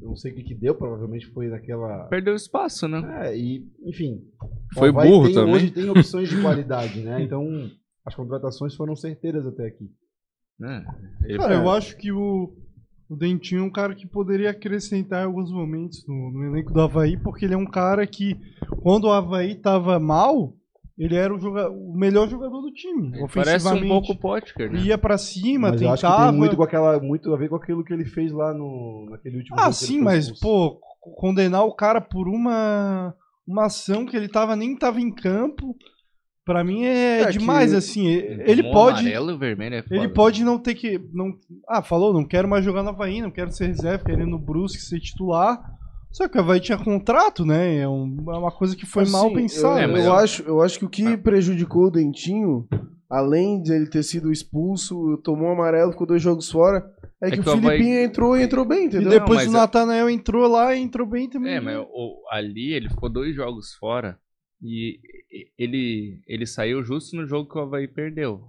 eu 0.00 0.08
não 0.08 0.16
sei 0.16 0.32
o 0.32 0.34
que, 0.34 0.42
que 0.42 0.54
deu, 0.54 0.74
provavelmente 0.74 1.26
foi 1.28 1.48
naquela. 1.48 2.04
Perdeu 2.08 2.34
espaço, 2.34 2.88
né? 2.88 3.28
É, 3.28 3.36
e, 3.36 3.66
enfim. 3.84 4.22
Foi 4.74 4.88
Havaí 4.88 5.08
burro 5.08 5.26
tem- 5.26 5.34
também. 5.34 5.54
Hoje 5.54 5.70
tem 5.70 5.88
opções 5.90 6.28
de 6.28 6.40
qualidade, 6.40 7.00
né? 7.00 7.22
Então, 7.22 7.46
as 8.04 8.14
contratações 8.14 8.74
foram 8.74 8.96
certeiras 8.96 9.46
até 9.46 9.66
aqui. 9.66 9.90
É, 10.62 10.84
ele- 11.24 11.38
Cara, 11.38 11.54
eu 11.54 11.70
acho 11.70 11.96
que 11.96 12.10
o, 12.12 12.54
o 13.08 13.16
Dentinho 13.16 13.60
é 13.60 13.64
um 13.64 13.70
cara 13.70 13.94
que 13.94 14.06
poderia 14.06 14.50
acrescentar 14.50 15.22
em 15.22 15.26
alguns 15.26 15.50
momentos 15.52 16.04
no, 16.06 16.30
no 16.32 16.44
elenco 16.44 16.72
do 16.72 16.80
Havaí, 16.80 17.16
porque 17.16 17.44
ele 17.44 17.54
é 17.54 17.58
um 17.58 17.66
cara 17.66 18.06
que, 18.06 18.36
quando 18.82 19.04
o 19.04 19.12
Havaí 19.12 19.54
tava 19.54 19.98
mal, 20.00 20.54
ele 21.04 21.16
era 21.16 21.34
o, 21.34 21.38
joga- 21.38 21.70
o 21.70 21.92
melhor 21.96 22.28
jogador 22.28 22.60
do 22.60 22.70
time. 22.72 23.16
ele 23.18 23.26
parece 23.34 23.66
um 23.68 23.88
pouco 23.88 24.12
o 24.12 24.16
Potker, 24.16 24.70
né? 24.70 24.80
Ia 24.80 24.98
pra 24.98 25.16
cima, 25.18 25.70
Mas 25.70 25.80
eu 25.82 25.88
acho 25.90 26.02
que 26.02 26.06
tentava. 26.12 26.30
tem 26.30 26.38
muito, 26.38 26.56
com 26.56 26.62
aquela, 26.62 27.00
muito 27.00 27.32
a 27.32 27.36
ver 27.38 27.48
com 27.48 27.56
aquilo 27.56 27.82
que 27.84 27.92
ele 27.92 28.04
fez 28.04 28.30
lá 28.32 28.52
no, 28.52 29.06
naquele 29.10 29.38
último 29.38 29.56
Ah, 29.58 29.64
jogo 29.70 29.76
que 29.78 29.84
ele 29.84 29.92
sim, 29.92 30.00
mas, 30.00 30.24
expulso. 30.28 30.40
pô, 30.42 30.80
condenar 31.16 31.64
o 31.64 31.74
cara 31.74 32.00
por 32.00 32.28
uma, 32.28 33.14
uma 33.46 33.66
ação 33.66 34.04
que 34.04 34.16
ele 34.16 34.28
tava, 34.28 34.54
nem 34.54 34.76
tava 34.76 35.00
em 35.00 35.10
campo, 35.10 35.74
pra 36.44 36.62
mim 36.62 36.84
é, 36.84 37.22
É 37.22 37.26
que 37.26 37.38
demais, 37.38 37.72
assim. 37.72 38.06
e- 38.08 38.42
Ele 38.46 38.62
Tomou 38.62 38.72
pode. 38.74 39.00
amarelo 39.00 39.30
e 39.30 39.38
vermelho 39.38 39.74
é 39.76 39.78
Ele 39.90 40.02
foda. 40.02 40.12
pode 40.14 40.44
não 40.44 40.58
ter 40.58 40.74
que. 40.74 40.98
Não, 41.14 41.32
ah, 41.68 41.82
falou, 41.82 42.12
não 42.12 42.24
quero 42.26 42.46
mais 42.48 42.64
jogar 42.64 42.82
no 42.82 42.90
Havaí, 42.90 43.22
não 43.22 43.30
quero 43.30 43.50
ser 43.52 43.66
reserva, 43.68 44.04
quero 44.04 44.20
ir 44.22 44.26
no 44.26 44.38
Brusque 44.38 44.82
ser 44.82 45.00
titular. 45.00 45.58
Só 46.12 46.28
que 46.28 46.36
o 46.36 46.40
Havaí 46.40 46.60
tinha 46.60 46.76
contrato, 46.78 47.44
né? 47.44 47.76
É, 47.76 47.80
é 47.82 47.88
uma 47.88 48.50
coisa 48.50 48.74
que 48.76 48.84
foi 48.86 49.04
mal 49.08 49.26
Assim, 49.26 49.34
pensada. 49.34 49.80
É, 49.80 49.84
Eu, 49.84 49.88
mas 49.88 50.04
eu 50.04 50.10
eu- 50.10 50.16
acho, 50.16 50.42
eu 50.42 50.60
acho 50.62 50.78
que 50.78 50.84
o 50.84 50.88
que 50.88 51.06
Ah. 51.06 51.18
prejudicou 51.18 51.84
o 51.86 51.90
Dentinho, 51.90 52.66
além 53.08 53.62
de 53.62 53.72
ele 53.72 53.86
ter 53.88 54.02
sido 54.02 54.32
expulso, 54.32 55.16
tomou 55.24 55.48
um 55.48 55.52
amarelo, 55.52 55.92
ficou 55.92 56.06
dois 56.06 56.20
jogos 56.20 56.50
fora, 56.50 56.84
é, 57.22 57.28
É 57.28 57.30
que, 57.30 57.40
que 57.42 57.48
o 57.48 57.52
o 57.52 57.54
Havaí- 57.56 57.78
Filipinho 57.78 58.00
entrou 58.04 58.36
e 58.36 58.42
entrou 58.42 58.64
bem, 58.64 58.84
E 58.84 58.86
entendeu? 58.86 59.10
depois 59.10 59.38
mas 59.40 59.48
o 59.48 59.52
Natanael 59.52 60.10
entrou 60.10 60.48
lá 60.48 60.74
e 60.74 60.80
entrou 60.82 61.06
bem 61.06 61.28
também. 61.28 61.54
É, 61.54 61.60
mas 61.60 61.76
o- 61.78 62.24
ali 62.30 62.72
ele 62.72 62.88
ficou 62.88 63.08
dois 63.08 63.34
jogos 63.34 63.74
fora 63.74 64.18
e 64.60 64.98
ele, 65.58 66.20
ele 66.26 66.46
saiu 66.46 66.82
justo 66.82 67.14
no 67.16 67.26
jogo 67.26 67.48
que 67.48 67.56
o 67.58 67.62
Havaí 67.62 67.86
perdeu. 67.86 68.42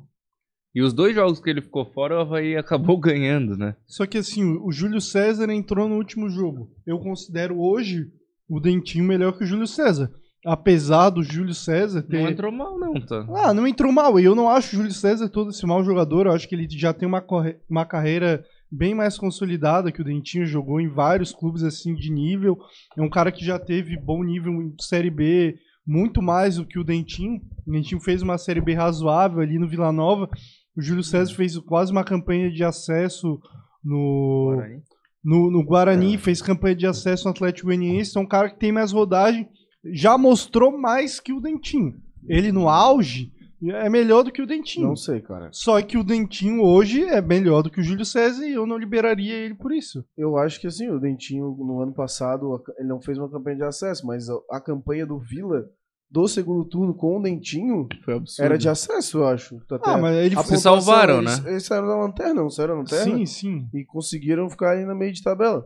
E 0.73 0.81
os 0.81 0.93
dois 0.93 1.13
jogos 1.15 1.39
que 1.39 1.49
ele 1.49 1.61
ficou 1.61 1.85
fora, 1.85 2.15
o 2.17 2.19
Havaí 2.21 2.55
acabou 2.55 2.97
ganhando, 2.99 3.57
né? 3.57 3.75
Só 3.87 4.05
que 4.05 4.17
assim, 4.17 4.43
o 4.63 4.71
Júlio 4.71 5.01
César 5.01 5.51
entrou 5.51 5.89
no 5.89 5.95
último 5.95 6.29
jogo. 6.29 6.69
Eu 6.87 6.97
considero 6.99 7.59
hoje 7.59 8.05
o 8.49 8.59
Dentinho 8.59 9.03
melhor 9.05 9.33
que 9.37 9.43
o 9.43 9.47
Júlio 9.47 9.67
César. 9.67 10.11
Apesar 10.45 11.09
do 11.11 11.21
Júlio 11.21 11.53
César 11.53 12.01
ter. 12.01 12.19
Não 12.23 12.29
entrou 12.29 12.51
mal, 12.51 12.79
não, 12.79 12.93
tá? 13.05 13.25
Ah, 13.35 13.53
não 13.53 13.67
entrou 13.67 13.91
mal. 13.91 14.19
E 14.19 14.23
eu 14.25 14.33
não 14.33 14.49
acho 14.49 14.73
o 14.75 14.79
Júlio 14.79 14.91
César 14.91 15.29
todo 15.29 15.51
esse 15.51 15.65
mau 15.67 15.83
jogador. 15.83 16.25
Eu 16.25 16.31
acho 16.31 16.47
que 16.49 16.55
ele 16.55 16.67
já 16.69 16.91
tem 16.93 17.07
uma, 17.07 17.21
corre- 17.21 17.57
uma 17.69 17.85
carreira 17.85 18.43
bem 18.71 18.95
mais 18.95 19.17
consolidada 19.19 19.91
que 19.91 20.01
o 20.01 20.05
Dentinho 20.05 20.45
jogou 20.45 20.81
em 20.81 20.87
vários 20.89 21.31
clubes 21.31 21.61
assim 21.63 21.93
de 21.93 22.09
nível. 22.11 22.57
É 22.97 23.01
um 23.03 23.09
cara 23.09 23.31
que 23.31 23.45
já 23.45 23.59
teve 23.59 23.95
bom 23.99 24.23
nível 24.23 24.51
em 24.53 24.73
Série 24.79 25.11
B, 25.11 25.57
muito 25.85 26.21
mais 26.23 26.55
do 26.55 26.65
que 26.65 26.79
o 26.79 26.83
Dentinho. 26.83 27.39
O 27.67 27.71
Dentinho 27.71 28.01
fez 28.01 28.23
uma 28.23 28.37
Série 28.39 28.61
B 28.61 28.73
razoável 28.73 29.41
ali 29.41 29.59
no 29.59 29.67
Vila 29.69 29.91
Nova. 29.91 30.27
O 30.75 30.81
Júlio 30.81 31.03
César 31.03 31.33
fez 31.35 31.57
quase 31.57 31.91
uma 31.91 32.03
campanha 32.03 32.49
de 32.51 32.63
acesso 32.63 33.39
no, 33.83 34.53
Guarani. 34.55 34.83
no, 35.23 35.51
no 35.51 35.61
É. 35.61 35.65
Guarani, 35.65 36.17
fez 36.17 36.41
campanha 36.41 36.75
de 36.75 36.87
acesso 36.87 37.25
no 37.25 37.31
Atlético 37.31 37.67
Goianiense, 37.67 38.17
é 38.17 38.21
um 38.21 38.27
cara 38.27 38.49
que 38.49 38.59
tem 38.59 38.71
mais 38.71 38.91
rodagem, 38.91 39.49
já 39.91 40.17
mostrou 40.17 40.77
mais 40.77 41.19
que 41.19 41.33
o 41.33 41.41
Dentinho. 41.41 41.95
Ele 42.27 42.51
no 42.51 42.69
auge 42.69 43.31
é 43.69 43.89
melhor 43.89 44.23
do 44.23 44.31
que 44.31 44.41
o 44.41 44.47
Dentinho. 44.47 44.87
Não 44.87 44.95
sei, 44.95 45.21
cara. 45.21 45.49
Só 45.51 45.79
que 45.81 45.97
o 45.97 46.03
Dentinho 46.03 46.63
hoje 46.63 47.03
é 47.03 47.21
melhor 47.21 47.61
do 47.61 47.69
que 47.69 47.79
o 47.79 47.83
Júlio 47.83 48.05
César 48.05 48.45
e 48.45 48.53
eu 48.53 48.65
não 48.65 48.77
liberaria 48.77 49.35
ele 49.35 49.53
por 49.53 49.71
isso. 49.71 50.03
Eu 50.17 50.37
acho 50.37 50.59
que 50.59 50.67
assim, 50.67 50.89
o 50.89 50.99
Dentinho 50.99 51.55
no 51.59 51.79
ano 51.81 51.93
passado, 51.93 52.61
ele 52.79 52.87
não 52.87 53.01
fez 53.01 53.17
uma 53.17 53.29
campanha 53.29 53.57
de 53.57 53.63
acesso, 53.63 54.05
mas 54.07 54.27
a, 54.29 54.35
a 54.51 54.61
campanha 54.61 55.05
do 55.05 55.19
Vila 55.19 55.65
do 56.11 56.27
segundo 56.27 56.65
turno 56.65 56.93
com 56.93 57.17
o 57.17 57.21
Dentinho 57.21 57.87
Foi 58.03 58.15
absurdo. 58.15 58.45
era 58.45 58.57
de 58.57 58.67
acesso, 58.67 59.19
eu 59.19 59.27
acho. 59.27 59.61
Até 59.69 59.89
Ah, 59.89 59.97
mas 59.97 60.15
ele 60.17 60.35
a 60.35 60.39
Se 60.39 60.49
pontuação, 60.49 60.81
salvaram, 60.81 61.19
eles, 61.21 61.39
né? 61.39 61.51
Eles 61.51 61.65
saíram 61.65 61.87
da 61.87 61.95
lanterna, 61.95 62.41
não 62.41 62.49
saíram 62.49 62.73
da 62.75 62.79
lanterna? 62.81 63.17
Sim, 63.17 63.25
sim. 63.25 63.69
E 63.73 63.85
conseguiram 63.85 64.49
ficar 64.49 64.71
aí 64.71 64.85
no 64.85 64.93
meio 64.93 65.13
de 65.13 65.23
tabela. 65.23 65.63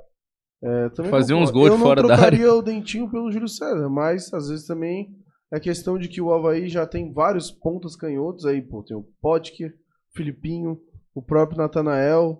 É, 0.63 0.89
também 0.89 1.11
Fazer 1.11 1.33
uns 1.33 1.51
gols 1.51 1.69
Eu 1.69 1.77
fora 1.77 2.01
não 2.01 2.09
da 2.09 2.15
trocaria 2.15 2.53
o 2.53 2.61
Dentinho 2.61 3.09
pelo 3.09 3.31
Júlio 3.31 3.47
César, 3.47 3.89
mas 3.89 4.31
às 4.33 4.47
vezes 4.49 4.65
também 4.65 5.09
é 5.51 5.59
questão 5.59 5.97
de 5.97 6.07
que 6.07 6.21
o 6.21 6.31
Havaí 6.31 6.69
já 6.69 6.85
tem 6.85 7.11
vários 7.11 7.51
pontas 7.51 7.95
canhotos 7.95 8.45
aí, 8.45 8.61
pô. 8.61 8.83
Tem 8.83 8.95
o 8.95 9.05
Potker, 9.21 9.73
Filipinho, 10.15 10.77
o 11.13 11.21
próprio 11.21 11.57
Natanael. 11.57 12.39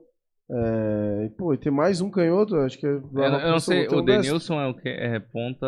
É, 0.50 1.26
e, 1.26 1.30
pô, 1.32 1.54
e 1.54 1.58
tem 1.58 1.72
mais 1.72 2.02
um 2.02 2.10
canhoto, 2.12 2.56
acho 2.58 2.78
que 2.80 2.86
é. 2.86 2.90
Eu, 2.92 3.02
eu 3.24 3.52
não 3.52 3.60
sei, 3.60 3.88
o. 3.88 4.02
Denilson 4.02 4.62
é 4.62 4.68
o 4.68 4.76
que? 4.76 4.88
É 4.90 5.20
ponta. 5.20 5.66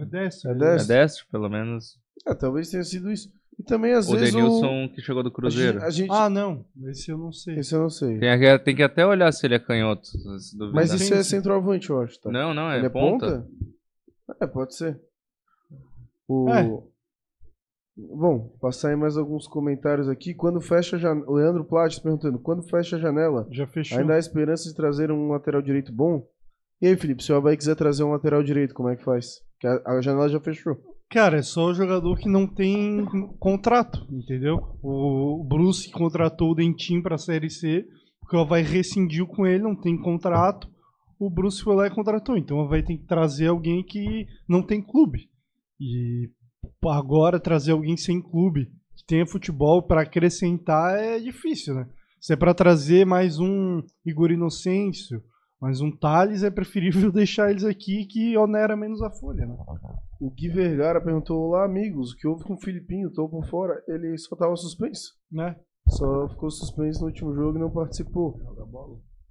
É 0.00 0.04
destro. 0.04 0.50
É 0.50 0.52
É 0.52 0.56
destro. 0.56 0.88
destro, 0.88 1.26
pelo 1.32 1.48
menos. 1.48 1.98
É, 2.26 2.34
talvez 2.34 2.70
tenha 2.70 2.84
sido 2.84 3.10
isso. 3.10 3.28
E 3.58 3.62
também 3.64 3.92
às 3.92 4.08
O 4.08 4.12
vezes 4.12 4.32
Denilson 4.32 4.88
que 4.94 5.02
chegou 5.02 5.22
do 5.22 5.28
o. 5.28 5.32
A 5.32 5.34
Cruzeiro. 5.34 5.72
gente, 5.80 5.84
a 5.84 5.90
gente- 5.90 6.10
Ah, 6.12 6.30
não. 6.30 6.64
Esse 6.88 7.10
eu 7.10 7.18
não 7.18 7.32
sei. 7.32 7.58
Esse 7.58 7.74
eu 7.74 7.80
não 7.80 7.90
sei. 7.90 8.18
Tem, 8.18 8.38
que- 8.38 8.58
tem 8.60 8.76
que 8.76 8.82
até 8.84 9.04
olhar 9.04 9.30
se 9.32 9.44
ele 9.46 9.56
é 9.56 9.58
canhoto. 9.58 10.08
Mas 10.72 10.92
isso 10.92 11.12
é 11.12 11.22
centroavante, 11.24 11.90
eu 11.90 12.00
acho. 12.00 12.20
Tá? 12.20 12.30
Não, 12.30 12.54
não, 12.54 12.70
é, 12.70 12.78
Ele 12.78 12.86
é 12.86 12.88
ponta. 12.88 13.26
ponta? 13.26 13.48
É, 14.40 14.46
pode 14.46 14.76
ser. 14.76 14.98
O... 16.28 16.48
É. 16.50 16.89
Bom, 18.16 18.56
passar 18.60 18.90
aí 18.90 18.96
mais 18.96 19.16
alguns 19.16 19.46
comentários 19.46 20.08
aqui. 20.08 20.34
Quando 20.34 20.60
fecha 20.60 20.96
a 20.96 20.98
janela. 20.98 21.30
Leandro 21.32 21.64
Plates 21.64 21.98
perguntando: 21.98 22.38
quando 22.38 22.62
fecha 22.62 22.96
a 22.96 23.00
janela, 23.00 23.46
Já 23.50 23.66
fechou. 23.66 23.98
ainda 23.98 24.14
há 24.14 24.18
esperança 24.18 24.68
de 24.68 24.74
trazer 24.74 25.10
um 25.10 25.28
lateral 25.28 25.60
direito 25.62 25.92
bom? 25.92 26.26
E 26.80 26.86
aí, 26.86 26.96
Felipe, 26.96 27.22
se 27.22 27.32
o 27.32 27.36
Havaí 27.36 27.56
quiser 27.56 27.74
trazer 27.76 28.02
um 28.04 28.10
lateral 28.12 28.42
direito, 28.42 28.74
como 28.74 28.88
é 28.88 28.96
que 28.96 29.04
faz? 29.04 29.40
Que 29.58 29.66
a, 29.66 29.82
a 29.86 30.00
janela 30.00 30.28
já 30.28 30.40
fechou. 30.40 30.76
Cara, 31.10 31.38
é 31.38 31.42
só 31.42 31.66
o 31.66 31.74
jogador 31.74 32.16
que 32.18 32.28
não 32.28 32.46
tem 32.46 33.04
contrato, 33.38 34.06
entendeu? 34.10 34.56
O 34.82 35.44
Bruce 35.44 35.90
contratou 35.90 36.52
o 36.52 36.54
Dentinho 36.54 37.02
pra 37.02 37.18
Série 37.18 37.50
C, 37.50 37.84
porque 38.20 38.36
o 38.36 38.40
Havaí 38.40 38.62
rescindiu 38.62 39.26
com 39.26 39.44
ele, 39.46 39.62
não 39.62 39.74
tem 39.74 40.00
contrato. 40.00 40.68
O 41.18 41.28
Bruce 41.28 41.62
foi 41.62 41.74
lá 41.74 41.86
e 41.86 41.90
contratou. 41.90 42.36
Então 42.38 42.58
o 42.58 42.60
Havaí 42.62 42.82
tem 42.82 42.96
que 42.96 43.06
trazer 43.06 43.48
alguém 43.48 43.82
que 43.84 44.24
não 44.48 44.62
tem 44.62 44.80
clube. 44.80 45.28
E 45.80 46.30
agora 46.88 47.40
trazer 47.40 47.72
alguém 47.72 47.96
sem 47.96 48.20
clube, 48.20 48.66
que 48.96 49.04
tenha 49.06 49.26
futebol 49.26 49.82
pra 49.82 50.02
acrescentar 50.02 50.98
é 50.98 51.18
difícil, 51.18 51.74
né? 51.74 51.88
Se 52.20 52.32
é 52.32 52.36
pra 52.36 52.52
trazer 52.54 53.06
mais 53.06 53.38
um 53.38 53.82
Igor 54.04 54.30
Inocêncio, 54.30 55.22
mais 55.60 55.80
um 55.80 55.90
Thales, 55.90 56.42
é 56.42 56.50
preferível 56.50 57.10
deixar 57.12 57.50
eles 57.50 57.64
aqui 57.64 58.06
que 58.06 58.36
onera 58.36 58.76
menos 58.76 59.02
a 59.02 59.10
folha, 59.10 59.46
né? 59.46 59.56
O 60.20 60.30
Gui 60.30 60.48
Vergara 60.48 61.00
perguntou: 61.00 61.38
Olá, 61.48 61.64
amigos, 61.64 62.12
o 62.12 62.16
que 62.16 62.26
houve 62.28 62.44
com 62.44 62.54
o 62.54 62.60
Filipinho? 62.60 63.10
Tô 63.10 63.28
por 63.28 63.46
fora. 63.46 63.82
Ele 63.88 64.16
só 64.18 64.36
tava 64.36 64.54
suspenso. 64.56 65.14
né? 65.32 65.56
Só 65.88 66.28
ficou 66.28 66.50
suspenso 66.50 67.00
no 67.00 67.06
último 67.06 67.34
jogo 67.34 67.56
e 67.56 67.60
não 67.60 67.70
participou. 67.70 68.38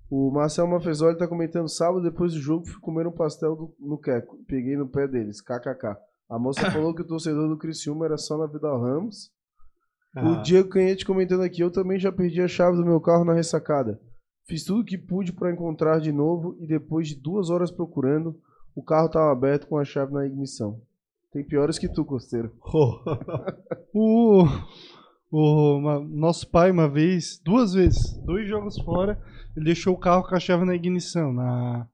O 0.10 0.32
Marcel 0.32 0.68
Mafezoli 0.68 1.16
tá 1.18 1.28
comentando 1.28 1.70
sábado, 1.70 2.02
depois 2.02 2.34
do 2.34 2.40
jogo, 2.40 2.66
fui 2.66 2.82
comer 2.82 3.06
um 3.06 3.12
pastel 3.12 3.56
do- 3.56 3.76
no 3.80 4.00
Queco. 4.00 4.38
Peguei 4.48 4.76
no 4.76 4.88
pé 4.90 5.08
deles, 5.08 5.40
kkk. 5.42 5.96
A 6.30 6.38
moça 6.38 6.62
falou 6.72 6.94
que 6.94 7.02
o 7.02 7.08
torcedor 7.08 7.48
do 7.50 7.58
Criciúma 7.58 8.06
era 8.06 8.18
só 8.18 8.38
na 8.38 8.46
Vidal 8.46 8.80
Ramos. 8.82 9.32
Ah, 10.16 10.30
O 10.30 10.42
Diego 10.42 10.70
Canhete 10.70 11.06
comentando 11.06 11.42
aqui, 11.44 11.62
eu 11.62 11.72
também 11.72 12.00
já 12.00 12.12
perdi 12.12 12.42
a 12.42 12.48
chave 12.48 12.78
do 12.78 12.86
meu 12.86 13.00
carro 13.02 13.26
na 13.26 13.34
ressacada. 13.34 14.00
Fiz 14.48 14.64
tudo 14.64 14.84
que 14.86 14.98
pude 14.98 15.32
para 15.34 15.52
encontrar 15.52 16.00
de 16.00 16.12
novo 16.12 16.56
e 16.60 16.66
depois 16.68 17.08
de 17.08 17.16
duas 17.16 17.50
horas 17.50 17.70
procurando, 17.72 18.36
o 18.76 18.84
carro 18.84 19.06
estava 19.08 19.32
aberto 19.32 19.68
com 19.68 19.78
a 19.78 19.86
chave 19.86 20.12
na 20.14 20.26
ignição. 20.26 20.82
Tem 21.32 21.44
piores 21.46 21.78
que 21.78 21.88
tu, 21.88 22.04
Costeiro. 22.06 22.52
O, 23.94 24.44
o 25.32 25.78
uma- 25.78 26.00
nosso 26.00 26.50
pai, 26.50 26.72
uma 26.72 26.88
vez, 26.88 27.40
duas 27.44 27.74
vezes, 27.74 28.18
dois 28.24 28.48
jogos 28.48 28.80
fora, 28.82 29.20
ele 29.56 29.66
deixou 29.66 29.94
o 29.96 30.00
carro 30.00 30.28
com 30.28 30.36
a 30.36 30.40
chave 30.40 30.66
na 30.66 30.76
ignição, 30.76 31.34
na 31.34 31.88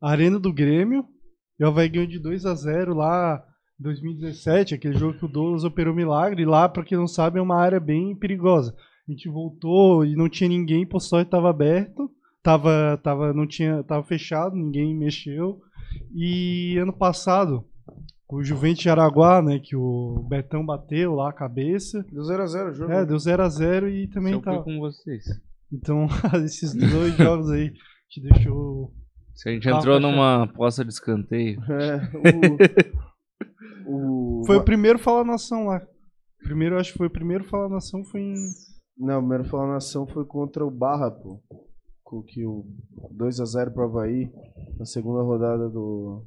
Arena 0.00 0.38
do 0.38 0.52
Grêmio. 0.52 1.04
E 1.58 1.64
o 1.64 1.68
Havaí 1.68 1.88
ganhou 1.88 2.06
de 2.06 2.18
2 2.18 2.46
a 2.46 2.54
0 2.54 2.94
lá 2.94 3.44
2017, 3.80 4.74
aquele 4.74 4.98
jogo 4.98 5.18
que 5.18 5.24
o 5.24 5.28
Douglas 5.28 5.64
operou 5.64 5.94
milagre. 5.94 6.42
E 6.42 6.46
lá, 6.46 6.68
pra 6.68 6.84
quem 6.84 6.98
não 6.98 7.08
sabe, 7.08 7.38
é 7.38 7.42
uma 7.42 7.56
área 7.56 7.80
bem 7.80 8.14
perigosa. 8.14 8.74
A 9.08 9.10
gente 9.10 9.28
voltou 9.28 10.04
e 10.04 10.14
não 10.14 10.28
tinha 10.28 10.48
ninguém, 10.48 10.86
o 10.92 11.00
só 11.00 11.20
estava 11.20 11.50
aberto. 11.50 12.10
Tava, 12.42 12.98
tava, 13.02 13.32
não 13.32 13.46
tinha, 13.46 13.82
tava 13.82 14.02
fechado, 14.02 14.54
ninguém 14.54 14.94
mexeu. 14.94 15.60
E 16.14 16.76
ano 16.78 16.92
passado, 16.92 17.64
o 18.28 18.42
Juventus 18.42 18.82
de 18.82 18.88
Araguá, 18.88 19.42
né, 19.42 19.58
que 19.58 19.74
o 19.74 20.24
Betão 20.28 20.64
bateu 20.64 21.14
lá 21.14 21.30
a 21.30 21.34
cabeça. 21.34 22.04
Deu 22.10 22.22
0x0 22.22 22.70
o 22.70 22.74
jogo. 22.74 22.92
É, 22.92 23.04
deu 23.04 23.16
0x0 23.16 23.90
e 23.90 24.08
também 24.08 24.40
tá. 24.40 24.58
com 24.58 24.78
vocês. 24.78 25.24
Então, 25.72 26.06
esses 26.44 26.74
dois 26.74 27.16
jogos 27.16 27.50
aí 27.50 27.72
te 28.08 28.20
deixou. 28.20 28.92
Se 29.34 29.48
a 29.48 29.52
gente 29.52 29.68
entrou 29.68 29.98
numa 29.98 30.46
poça 30.54 30.84
de 30.84 30.92
escanteio. 30.92 31.60
É, 31.64 31.96
o, 32.14 33.09
o- 33.86 34.42
Foi 34.46 34.56
o 34.56 34.64
primeiro 34.64 34.98
Fala 34.98 35.24
Nação 35.24 35.66
lá. 35.66 35.86
Primeiro, 36.42 36.78
acho 36.78 36.92
que 36.92 36.98
foi 36.98 37.06
o 37.08 37.12
primeiro 37.12 37.44
Fala 37.44 37.68
Nação 37.68 38.02
foi 38.04 38.20
em. 38.20 38.34
Não, 38.98 39.16
o 39.18 39.20
primeiro 39.20 39.44
Fala 39.44 39.74
Nação 39.74 40.06
foi 40.06 40.24
contra 40.24 40.64
o 40.64 40.70
Barra, 40.70 41.10
pô. 41.10 41.40
Com 42.02 42.22
que 42.22 42.44
o 42.44 42.64
2x0 43.16 43.72
pro 43.72 43.84
Havaí 43.84 44.30
na 44.78 44.84
segunda 44.84 45.22
rodada 45.22 45.68
do. 45.68 46.24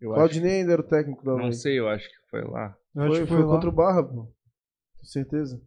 Eu 0.00 0.10
acho, 0.10 0.18
Claudinei 0.18 0.60
ainda 0.60 0.72
era 0.72 0.82
o 0.82 0.86
técnico 0.86 1.28
Havaí. 1.30 1.44
não 1.46 1.52
sei, 1.52 1.78
eu 1.78 1.88
acho 1.88 2.06
que 2.08 2.30
foi 2.30 2.42
lá. 2.44 2.76
Eu 2.94 3.02
acho 3.02 3.10
Foi, 3.12 3.20
que 3.22 3.26
foi, 3.28 3.36
foi, 3.38 3.46
lá. 3.46 3.52
contra 3.54 3.68
o 3.68 3.72
Barra, 3.72 4.02
pô. 4.02 4.22
Com 4.24 5.04
certeza. 5.04 5.60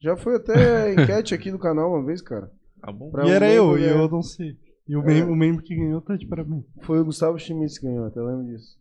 Já 0.00 0.16
foi 0.16 0.36
até 0.36 0.52
enquete 0.94 1.34
aqui 1.34 1.50
no 1.52 1.58
canal 1.58 1.90
uma 1.90 2.04
vez, 2.04 2.20
cara. 2.20 2.50
Tá 2.80 2.90
bom? 2.90 3.10
Pra 3.10 3.24
E 3.24 3.30
um 3.30 3.30
era 3.32 3.52
eu, 3.52 3.76
e 3.78 3.80
ganhar. 3.82 3.96
eu 3.98 4.08
não 4.08 4.22
sei. 4.22 4.56
E 4.88 4.96
o, 4.96 5.02
É. 5.02 5.04
membro, 5.06 5.32
o 5.32 5.36
membro 5.36 5.62
que 5.62 5.76
ganhou 5.76 6.00
tá 6.00 6.16
de 6.16 6.26
parabéns. 6.26 6.64
Foi 6.82 6.98
o 7.00 7.04
Gustavo 7.04 7.38
Schmitz 7.38 7.78
que 7.78 7.86
ganhou, 7.86 8.06
até 8.06 8.20
lembro 8.20 8.44
disso. 8.46 8.76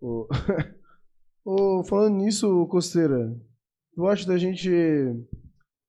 Ô, 0.00 0.26
Ô, 1.44 1.84
falando 1.88 2.16
nisso, 2.16 2.66
Costeira, 2.68 3.36
tu 3.94 4.06
acha 4.06 4.26
da 4.26 4.38
gente 4.38 4.70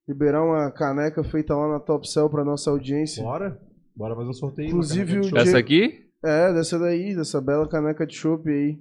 liberar 0.08 0.44
uma 0.44 0.72
caneca 0.72 1.24
feita 1.24 1.56
lá 1.56 1.68
na 1.68 1.80
Top 1.80 2.08
Cell 2.08 2.30
pra 2.30 2.44
nossa 2.44 2.70
audiência? 2.70 3.24
Bora? 3.24 3.60
Bora 3.96 4.16
fazer 4.16 4.30
um 4.30 4.34
sorteio. 4.34 4.68
Inclusive, 4.68 5.20
o 5.20 5.22
de 5.22 5.38
Essa 5.38 5.58
aqui? 5.58 6.10
É, 6.24 6.54
dessa 6.54 6.78
daí, 6.78 7.16
dessa 7.16 7.42
bela 7.42 7.68
caneca 7.68 8.06
de 8.06 8.16
chopp 8.16 8.50
aí. 8.50 8.78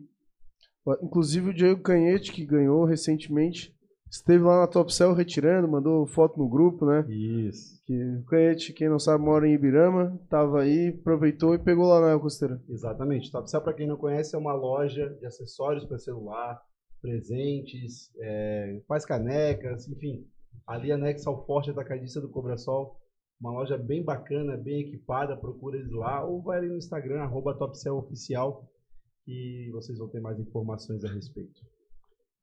Inclusive 1.03 1.51
o 1.51 1.55
Diego 1.55 1.81
Canhete, 1.81 2.33
que 2.33 2.45
ganhou 2.45 2.85
recentemente, 2.85 3.75
esteve 4.11 4.43
lá 4.43 4.61
na 4.61 4.67
Top 4.67 4.93
Cell 4.93 5.15
retirando, 5.15 5.69
mandou 5.69 6.05
foto 6.07 6.39
no 6.39 6.49
grupo, 6.49 6.85
né? 6.85 7.05
Isso. 7.09 7.81
Que 7.87 8.23
Canhete, 8.27 8.73
quem 8.73 8.89
não 8.89 8.99
sabe, 8.99 9.25
mora 9.25 9.49
em 9.49 9.55
Ibirama, 9.55 10.21
tava 10.29 10.63
aí, 10.63 10.89
aproveitou 10.89 11.55
e 11.55 11.59
pegou 11.59 11.87
lá 11.87 12.01
na 12.01 12.19
Costeira. 12.19 12.61
Exatamente. 12.69 13.31
Top 13.31 13.49
Cell, 13.49 13.63
para 13.63 13.75
quem 13.75 13.87
não 13.87 13.97
conhece, 13.97 14.35
é 14.35 14.39
uma 14.39 14.53
loja 14.53 15.09
de 15.21 15.27
acessórios 15.27 15.85
para 15.85 15.99
celular, 15.99 16.61
presentes, 17.01 18.11
é, 18.19 18.83
faz 18.87 19.07
canecas, 19.07 19.89
enfim. 19.89 20.27
Ali 20.67 20.93
anexa 20.93 21.31
ao 21.31 21.47
Forte 21.47 21.71
Atacadista 21.71 22.21
do 22.21 22.29
Cobrasol. 22.29 22.97
Uma 23.41 23.53
loja 23.53 23.79
bem 23.79 24.05
bacana, 24.05 24.57
bem 24.57 24.81
equipada. 24.81 25.37
Procura 25.37 25.79
eles 25.79 25.91
lá 25.93 26.25
ou 26.25 26.43
vai 26.43 26.59
ali 26.59 26.69
no 26.69 26.77
Instagram, 26.77 27.23
arroba 27.23 27.57
TopCellOficial, 27.57 28.69
e 29.27 29.71
vocês 29.73 29.99
vão 29.99 30.09
ter 30.09 30.21
mais 30.21 30.39
informações 30.39 31.05
a 31.05 31.09
respeito. 31.09 31.61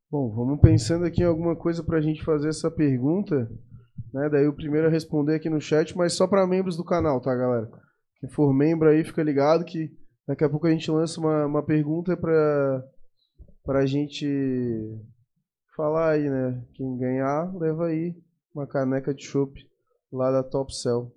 Bom, 0.10 0.34
vamos 0.34 0.62
pensando 0.62 1.04
aqui 1.04 1.22
em 1.22 1.26
alguma 1.26 1.54
coisa 1.54 1.84
pra 1.84 2.00
gente 2.00 2.24
fazer 2.24 2.48
essa 2.48 2.72
pergunta, 2.72 3.50
né? 4.14 4.30
Daí 4.30 4.48
o 4.48 4.56
primeiro 4.56 4.88
a 4.88 4.90
responder 4.90 5.36
aqui 5.36 5.50
no 5.50 5.60
chat, 5.60 5.98
mas 5.98 6.14
só 6.14 6.26
pra 6.26 6.48
membros 6.48 6.78
do 6.78 6.86
canal, 6.86 7.20
tá, 7.20 7.36
galera? 7.36 7.70
Quem 8.20 8.30
for 8.30 8.54
membro 8.54 8.88
aí, 8.88 9.04
fica 9.04 9.22
ligado 9.22 9.66
que 9.66 9.92
daqui 10.26 10.46
a 10.46 10.50
pouco 10.50 10.66
a 10.66 10.72
gente 10.72 10.90
lança 10.90 11.20
uma, 11.20 11.46
uma 11.46 11.64
pergunta 11.64 12.16
pra, 12.16 12.84
pra 13.66 13.86
gente 13.86 14.26
falar 15.76 16.12
aí, 16.12 16.30
né? 16.30 16.66
Quem 16.74 16.98
ganhar, 16.98 17.54
leva 17.58 17.88
aí 17.88 18.16
uma 18.56 18.66
caneca 18.66 19.14
de 19.14 19.26
chopp 19.26 19.60
lá 20.12 20.32
da 20.32 20.42
Top 20.42 20.74
Cell. 20.74 21.12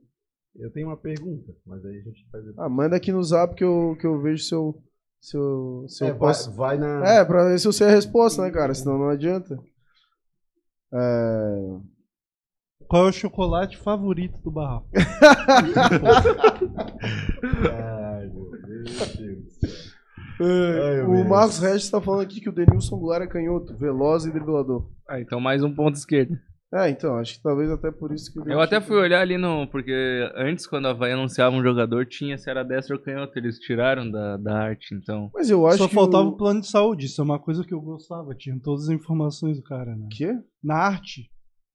Eu 0.56 0.70
tenho 0.72 0.88
uma 0.88 0.96
pergunta, 0.96 1.54
mas 1.64 1.84
aí 1.84 1.96
a 1.96 2.02
gente 2.02 2.28
faz. 2.28 2.44
Ah, 2.58 2.68
manda 2.68 2.96
aqui 2.96 3.12
no 3.12 3.22
zap 3.22 3.54
que 3.54 3.62
eu, 3.62 3.96
que 4.00 4.06
eu 4.06 4.20
vejo 4.20 4.42
se 4.42 4.52
eu, 4.52 4.74
se 5.20 5.36
eu, 5.36 5.84
se 5.88 6.02
eu 6.05 6.09
É, 6.09 6.10
vai, 6.10 6.18
posso... 6.18 6.52
vai 6.52 6.78
na. 6.78 7.05
É, 7.06 7.24
pra 7.24 7.44
ver 7.44 7.59
se 7.59 7.66
eu 7.68 7.72
sei 7.72 7.86
a 7.88 7.90
resposta, 7.90 8.42
né, 8.42 8.51
cara? 8.51 8.74
Senão 8.74 8.98
não 8.98 9.09
adianta. 9.09 9.59
É... 10.92 11.76
Qual 12.88 13.06
é 13.06 13.09
o 13.10 13.12
chocolate 13.12 13.76
favorito 13.76 14.40
do 14.42 14.51
barraco? 14.51 14.88
Ai, 17.72 18.26
meu 18.26 18.51
Deus. 18.51 19.10
É, 20.40 21.05
o 21.05 21.10
meu 21.10 21.24
Marcos 21.28 21.59
Regis 21.59 21.90
tá 21.90 22.01
falando 22.01 22.22
aqui 22.22 22.40
que 22.40 22.48
o 22.48 22.52
Denilson 22.52 22.98
Goulart 22.98 23.22
é 23.22 23.26
canhoto, 23.26 23.76
veloz 23.76 24.24
e 24.24 24.30
driblador. 24.32 24.88
Ah, 25.09 25.20
então 25.20 25.38
mais 25.40 25.62
um 25.62 25.72
ponto 25.74 25.97
esquerdo. 25.97 26.36
É, 26.72 26.88
então, 26.88 27.16
acho 27.16 27.34
que 27.34 27.42
talvez 27.42 27.68
até 27.70 27.90
por 27.90 28.12
isso 28.12 28.32
que 28.32 28.38
Eu 28.38 28.44
Denilson- 28.44 28.62
até 28.62 28.80
fui 28.80 28.97
olhar 28.97 29.20
ali 29.20 29.36
no. 29.36 29.66
Porque 29.66 29.92
antes, 30.36 30.66
quando 30.68 30.86
a 30.86 30.90
Havaí 30.90 31.10
anunciava 31.12 31.56
um 31.56 31.62
jogador, 31.62 32.06
tinha 32.06 32.38
se 32.38 32.48
era 32.48 32.62
destro 32.62 32.97
ou 32.97 33.02
canhoto. 33.02 33.36
Eles 33.36 33.59
tiraram 33.59 34.09
da, 34.09 34.36
da 34.36 34.56
arte, 34.56 34.94
então. 34.94 35.30
Mas 35.34 35.51
eu 35.51 35.66
acho 35.66 35.78
Só 35.78 35.88
que 35.88 35.94
faltava 35.94 36.24
o 36.28 36.30
o... 36.30 36.36
plano 36.36 36.60
de 36.60 36.68
saúde, 36.68 37.06
isso 37.06 37.20
é 37.20 37.24
uma 37.24 37.40
coisa 37.40 37.64
que 37.64 37.74
eu 37.74 37.80
gostava, 37.80 38.34
tinha 38.36 38.56
todas 38.62 38.84
as 38.84 38.90
informações 38.90 39.56
do 39.56 39.64
cara, 39.64 39.97
né? 39.97 40.06
Quê? 40.12 40.32
Na 40.62 40.76
arte 40.76 41.28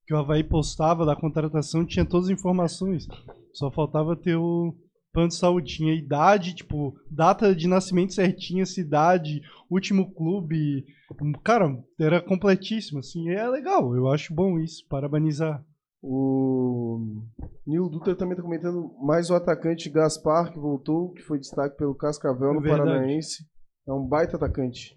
que 0.07 0.13
o 0.13 0.17
Havaí 0.17 0.43
postava 0.43 1.05
da 1.05 1.15
contratação 1.15 1.85
tinha 1.85 2.05
todas 2.05 2.27
as 2.30 2.31
informações. 2.38 3.05
Só 3.53 3.69
faltava 3.72 4.15
ter 4.15 4.35
o 4.35 4.73
plano 5.15 5.29
de 5.29 5.35
saúde. 5.35 5.77
Tinha 5.77 5.95
idade, 5.95 6.53
tipo, 6.53 6.93
data 7.09 7.55
de 7.55 7.67
nascimento 7.67 8.13
certinha, 8.13 8.65
cidade, 8.65 9.41
último 9.71 10.13
clube. 10.13 10.85
Cara, 11.43 11.75
era 11.99 12.21
completíssimo, 12.21 12.99
assim. 12.99 13.29
É 13.29 13.47
legal, 13.47 13.95
eu 13.95 14.07
acho 14.09 14.33
bom 14.33 14.59
isso, 14.59 14.85
parabenizar. 14.87 15.63
O 16.03 16.99
Nil 17.65 17.89
Dutra 17.89 18.15
também 18.15 18.35
tá 18.35 18.43
comentando 18.43 18.93
mais 19.01 19.31
o 19.31 19.33
atacante 19.33 19.89
Gaspar, 19.89 20.51
que 20.51 20.59
voltou, 20.59 21.11
que 21.13 21.23
foi 21.23 21.39
destaque 21.39 21.75
pelo 21.77 21.95
Cascavel 21.95 22.51
É 22.51 22.53
no 22.53 22.61
verdade. 22.61 22.83
Paranaense. 22.83 23.43
É 23.87 23.91
um 23.91 24.07
baita 24.07 24.37
atacante. 24.37 24.95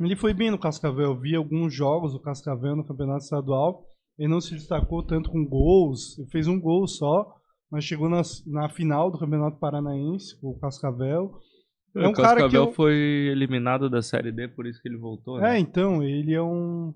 Ele 0.00 0.16
foi 0.16 0.32
bem 0.32 0.50
no 0.50 0.58
Cascavel, 0.58 1.18
vi 1.18 1.36
alguns 1.36 1.74
jogos 1.74 2.12
do 2.12 2.20
Cascavel 2.20 2.74
no 2.74 2.86
Campeonato 2.86 3.24
Estadual. 3.24 3.84
Ele 4.18 4.28
não 4.28 4.40
se 4.40 4.54
destacou 4.54 5.02
tanto 5.04 5.30
com 5.30 5.46
gols, 5.46 6.18
ele 6.18 6.28
fez 6.28 6.46
um 6.46 6.60
gol 6.60 6.86
só, 6.86 7.34
mas 7.72 7.84
chegou 7.84 8.08
na, 8.08 8.20
na 8.46 8.68
final 8.68 9.10
do 9.10 9.18
Campeonato 9.18 9.58
Paranaense, 9.58 10.36
o 10.42 10.56
Cascavel. 10.60 11.32
É 11.96 12.06
um 12.06 12.10
o 12.10 12.12
cara 12.12 12.36
que 12.36 12.42
Cascavel 12.42 12.64
eu- 12.66 12.72
foi 12.72 12.94
eliminado 13.32 13.88
da 13.90 14.00
Série 14.02 14.30
D, 14.30 14.46
por 14.48 14.66
isso 14.66 14.80
que 14.82 14.88
ele 14.88 14.98
voltou. 14.98 15.38
É, 15.38 15.54
Né? 15.54 15.58
então, 15.58 16.02
ele 16.02 16.32
é 16.34 16.42
um 16.42 16.92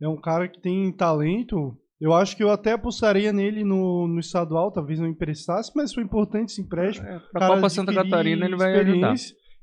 é 0.00 0.08
um 0.08 0.20
cara 0.20 0.48
que 0.48 0.60
tem 0.60 0.90
talento. 0.92 1.76
Eu 1.98 2.12
acho 2.12 2.36
que 2.36 2.42
eu 2.42 2.50
até 2.50 2.72
apostaria 2.72 3.32
nele 3.32 3.64
no, 3.64 4.06
no 4.06 4.20
estadual, 4.20 4.70
talvez 4.70 4.98
não 5.00 5.06
emprestasse, 5.08 5.72
mas 5.74 5.94
foi 5.94 6.02
importante 6.02 6.50
esse 6.50 6.60
empréstimo. 6.60 7.06
É, 7.08 7.18
pra 7.32 7.46
Copa 7.48 7.68
Santa 7.70 7.94
Catarina 7.94 8.44
ele 8.44 8.56
vai 8.56 8.74
ajudar. 8.80 9.14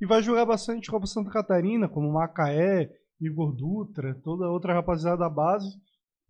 E 0.01 0.05
vai 0.07 0.23
jogar 0.23 0.45
bastante 0.45 0.89
Copa 0.89 1.05
Santa 1.05 1.30
Catarina, 1.30 1.88
como 1.88 2.11
Macaé, 2.11 2.89
Igor 3.21 3.55
Dutra, 3.55 4.15
toda 4.23 4.49
outra 4.49 4.73
rapaziada 4.73 5.17
da 5.17 5.30
base. 5.30 5.67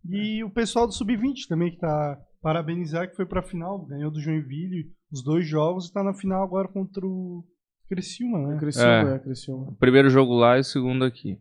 E 0.06 0.44
o 0.44 0.50
pessoal 0.50 0.86
do 0.86 0.92
Sub-20 0.92 1.48
também, 1.48 1.70
que 1.70 1.78
tá 1.78 2.18
parabenizar, 2.44 3.08
que 3.08 3.16
foi 3.16 3.24
pra 3.24 3.42
final, 3.42 3.86
ganhou 3.86 4.10
do 4.10 4.20
Joinville 4.20 4.92
os 5.10 5.24
dois 5.24 5.48
jogos 5.48 5.88
e 5.88 5.92
tá 5.92 6.04
na 6.04 6.12
final 6.12 6.44
agora 6.44 6.68
contra 6.68 7.04
o 7.06 7.42
Criciúma, 7.88 8.38
né? 8.48 8.58
Criciúma, 8.58 9.12
É. 9.12 9.14
é, 9.14 9.18
Criciúma. 9.18 9.70
O 9.70 9.76
primeiro 9.76 10.10
jogo 10.10 10.34
lá 10.34 10.58
e 10.58 10.60
o 10.60 10.64
segundo 10.64 11.04
aqui. 11.06 11.38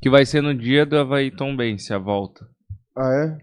Que 0.00 0.08
vai 0.08 0.24
ser 0.24 0.40
no 0.42 0.54
dia 0.54 0.86
do 0.86 0.96
Havaí 0.96 1.30
Tom 1.30 1.54
Bense, 1.54 1.92
a 1.92 1.98
volta. 1.98 2.46
Ah, 2.96 3.12
é? 3.12 3.38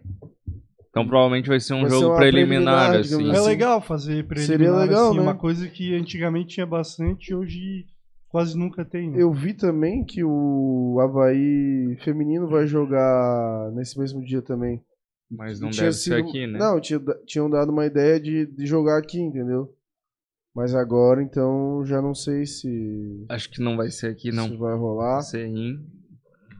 Então 0.89 1.05
provavelmente 1.07 1.49
vai 1.49 1.59
ser 1.59 1.75
um 1.75 1.81
Vai 1.81 1.89
ser 1.89 1.95
jogo 1.97 2.07
uma 2.13 2.17
preliminar, 2.17 2.89
preliminar, 2.91 2.99
assim. 2.99 3.29
É 3.29 3.37
assim. 3.37 3.47
legal 3.47 3.81
fazer 3.81 4.25
preliminar, 4.25 4.57
Seria 4.57 4.71
legal, 4.71 5.09
assim, 5.09 5.17
né? 5.17 5.21
uma 5.21 5.35
coisa 5.35 5.67
que 5.67 5.93
antigamente 5.93 6.55
tinha 6.55 6.65
bastante, 6.65 7.35
hoje 7.35 7.85
quase 8.29 8.57
nunca 8.57 8.83
tem. 8.83 9.11
Né? 9.11 9.21
Eu 9.21 9.31
vi 9.31 9.53
também 9.53 10.03
que 10.03 10.23
o 10.23 10.97
Havaí 10.99 11.95
feminino 12.03 12.47
vai 12.47 12.65
jogar 12.65 13.71
nesse 13.73 13.99
mesmo 13.99 14.23
dia 14.23 14.41
também. 14.41 14.81
Mas 15.30 15.60
não 15.60 15.69
tinha 15.69 15.84
deve 15.85 15.95
ser 15.97 16.15
sido- 16.15 16.27
aqui, 16.30 16.47
né? 16.47 16.60
Não, 16.60 16.80
tinha, 16.80 16.99
tinham 17.26 17.49
dado 17.49 17.72
uma 17.72 17.85
ideia 17.85 18.19
de, 18.19 18.45
de 18.45 18.65
jogar 18.65 18.97
aqui, 18.99 19.19
entendeu? 19.19 19.73
Mas 20.56 20.73
agora, 20.73 21.22
então, 21.22 21.84
já 21.85 22.02
não 22.02 22.14
sei 22.14 22.45
se, 22.45 23.26
Acho 23.27 23.49
que 23.52 23.61
não 23.61 23.76
vai 23.76 23.89
ser 23.91 24.07
aqui, 24.07 24.31
não. 24.31 24.47
se 24.49 24.56
vai 24.56 24.76
rolar. 24.77 25.22
Ser 25.22 25.45
em... 25.47 25.85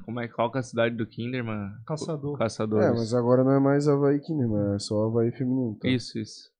Como 0.04 0.20
é, 0.20 0.28
qual 0.28 0.52
que 0.52 0.58
é 0.58 0.60
a 0.60 0.64
cidade 0.64 0.96
do 0.96 1.06
Kinderman? 1.08 1.72
Caçador. 1.88 2.38
Caçadores. 2.38 2.86
É, 2.86 2.92
mas 2.92 3.14
agora 3.14 3.44
não 3.44 3.52
é 3.54 3.60
mais 3.60 3.88
Havaí 3.88 4.20
Kinderman, 4.20 4.76
é 4.76 4.80
só 4.80 5.06
Havaí 5.06 5.32
feminino. 5.32 5.76
Tá? 5.82 5.88
Isso, 5.88 6.20
isso. 6.20 6.52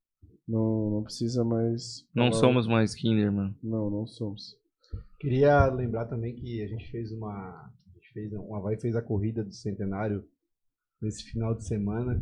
Não, 0.48 0.90
não 0.92 1.04
precisa 1.04 1.44
mais. 1.44 2.06
Não 2.16 2.30
falar- 2.30 2.40
somos 2.40 2.68
mais 2.68 2.96
Kinderman. 2.96 3.56
Não, 3.62 3.90
não 3.90 4.08
somos. 4.08 4.56
Queria 5.20 5.66
lembrar 5.68 6.06
também 6.06 6.36
que 6.36 6.64
a 6.64 6.68
gente 6.68 6.90
fez 6.90 7.12
uma. 7.12 7.30
A 7.30 7.72
gente 7.96 8.14
fez, 8.14 8.32
o 8.34 8.56
Havaí 8.56 8.80
fez 8.80 8.96
a 8.96 9.02
corrida 9.02 9.44
do 9.44 9.52
centenário 9.54 10.24
nesse 11.06 11.24
final 11.32 11.56
de 11.56 11.66
semana. 11.66 12.20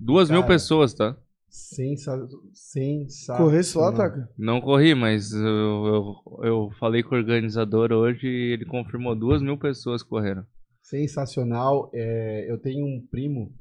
Duas 0.00 0.30
mil 0.30 0.40
Cara. 0.40 0.54
pessoas, 0.54 0.94
tá? 0.94 1.16
Sensa, 1.48 2.26
sensacional. 2.52 3.44
Corresse 3.44 3.78
lá, 3.78 3.92
Taka? 3.92 4.28
Não 4.36 4.60
corri, 4.60 4.92
mas 4.92 5.32
eu, 5.32 5.44
eu, 5.46 6.14
eu 6.42 6.70
falei 6.80 7.02
com 7.04 7.14
o 7.14 7.18
organizador 7.18 7.92
hoje 7.92 8.26
e 8.26 8.52
ele 8.54 8.64
confirmou 8.64 9.14
duas 9.14 9.40
mil 9.40 9.56
pessoas 9.56 10.02
correram. 10.02 10.44
Sensacional. 10.82 11.90
É, 11.94 12.50
eu 12.50 12.58
tenho 12.58 12.84
um 12.84 13.06
primo. 13.08 13.54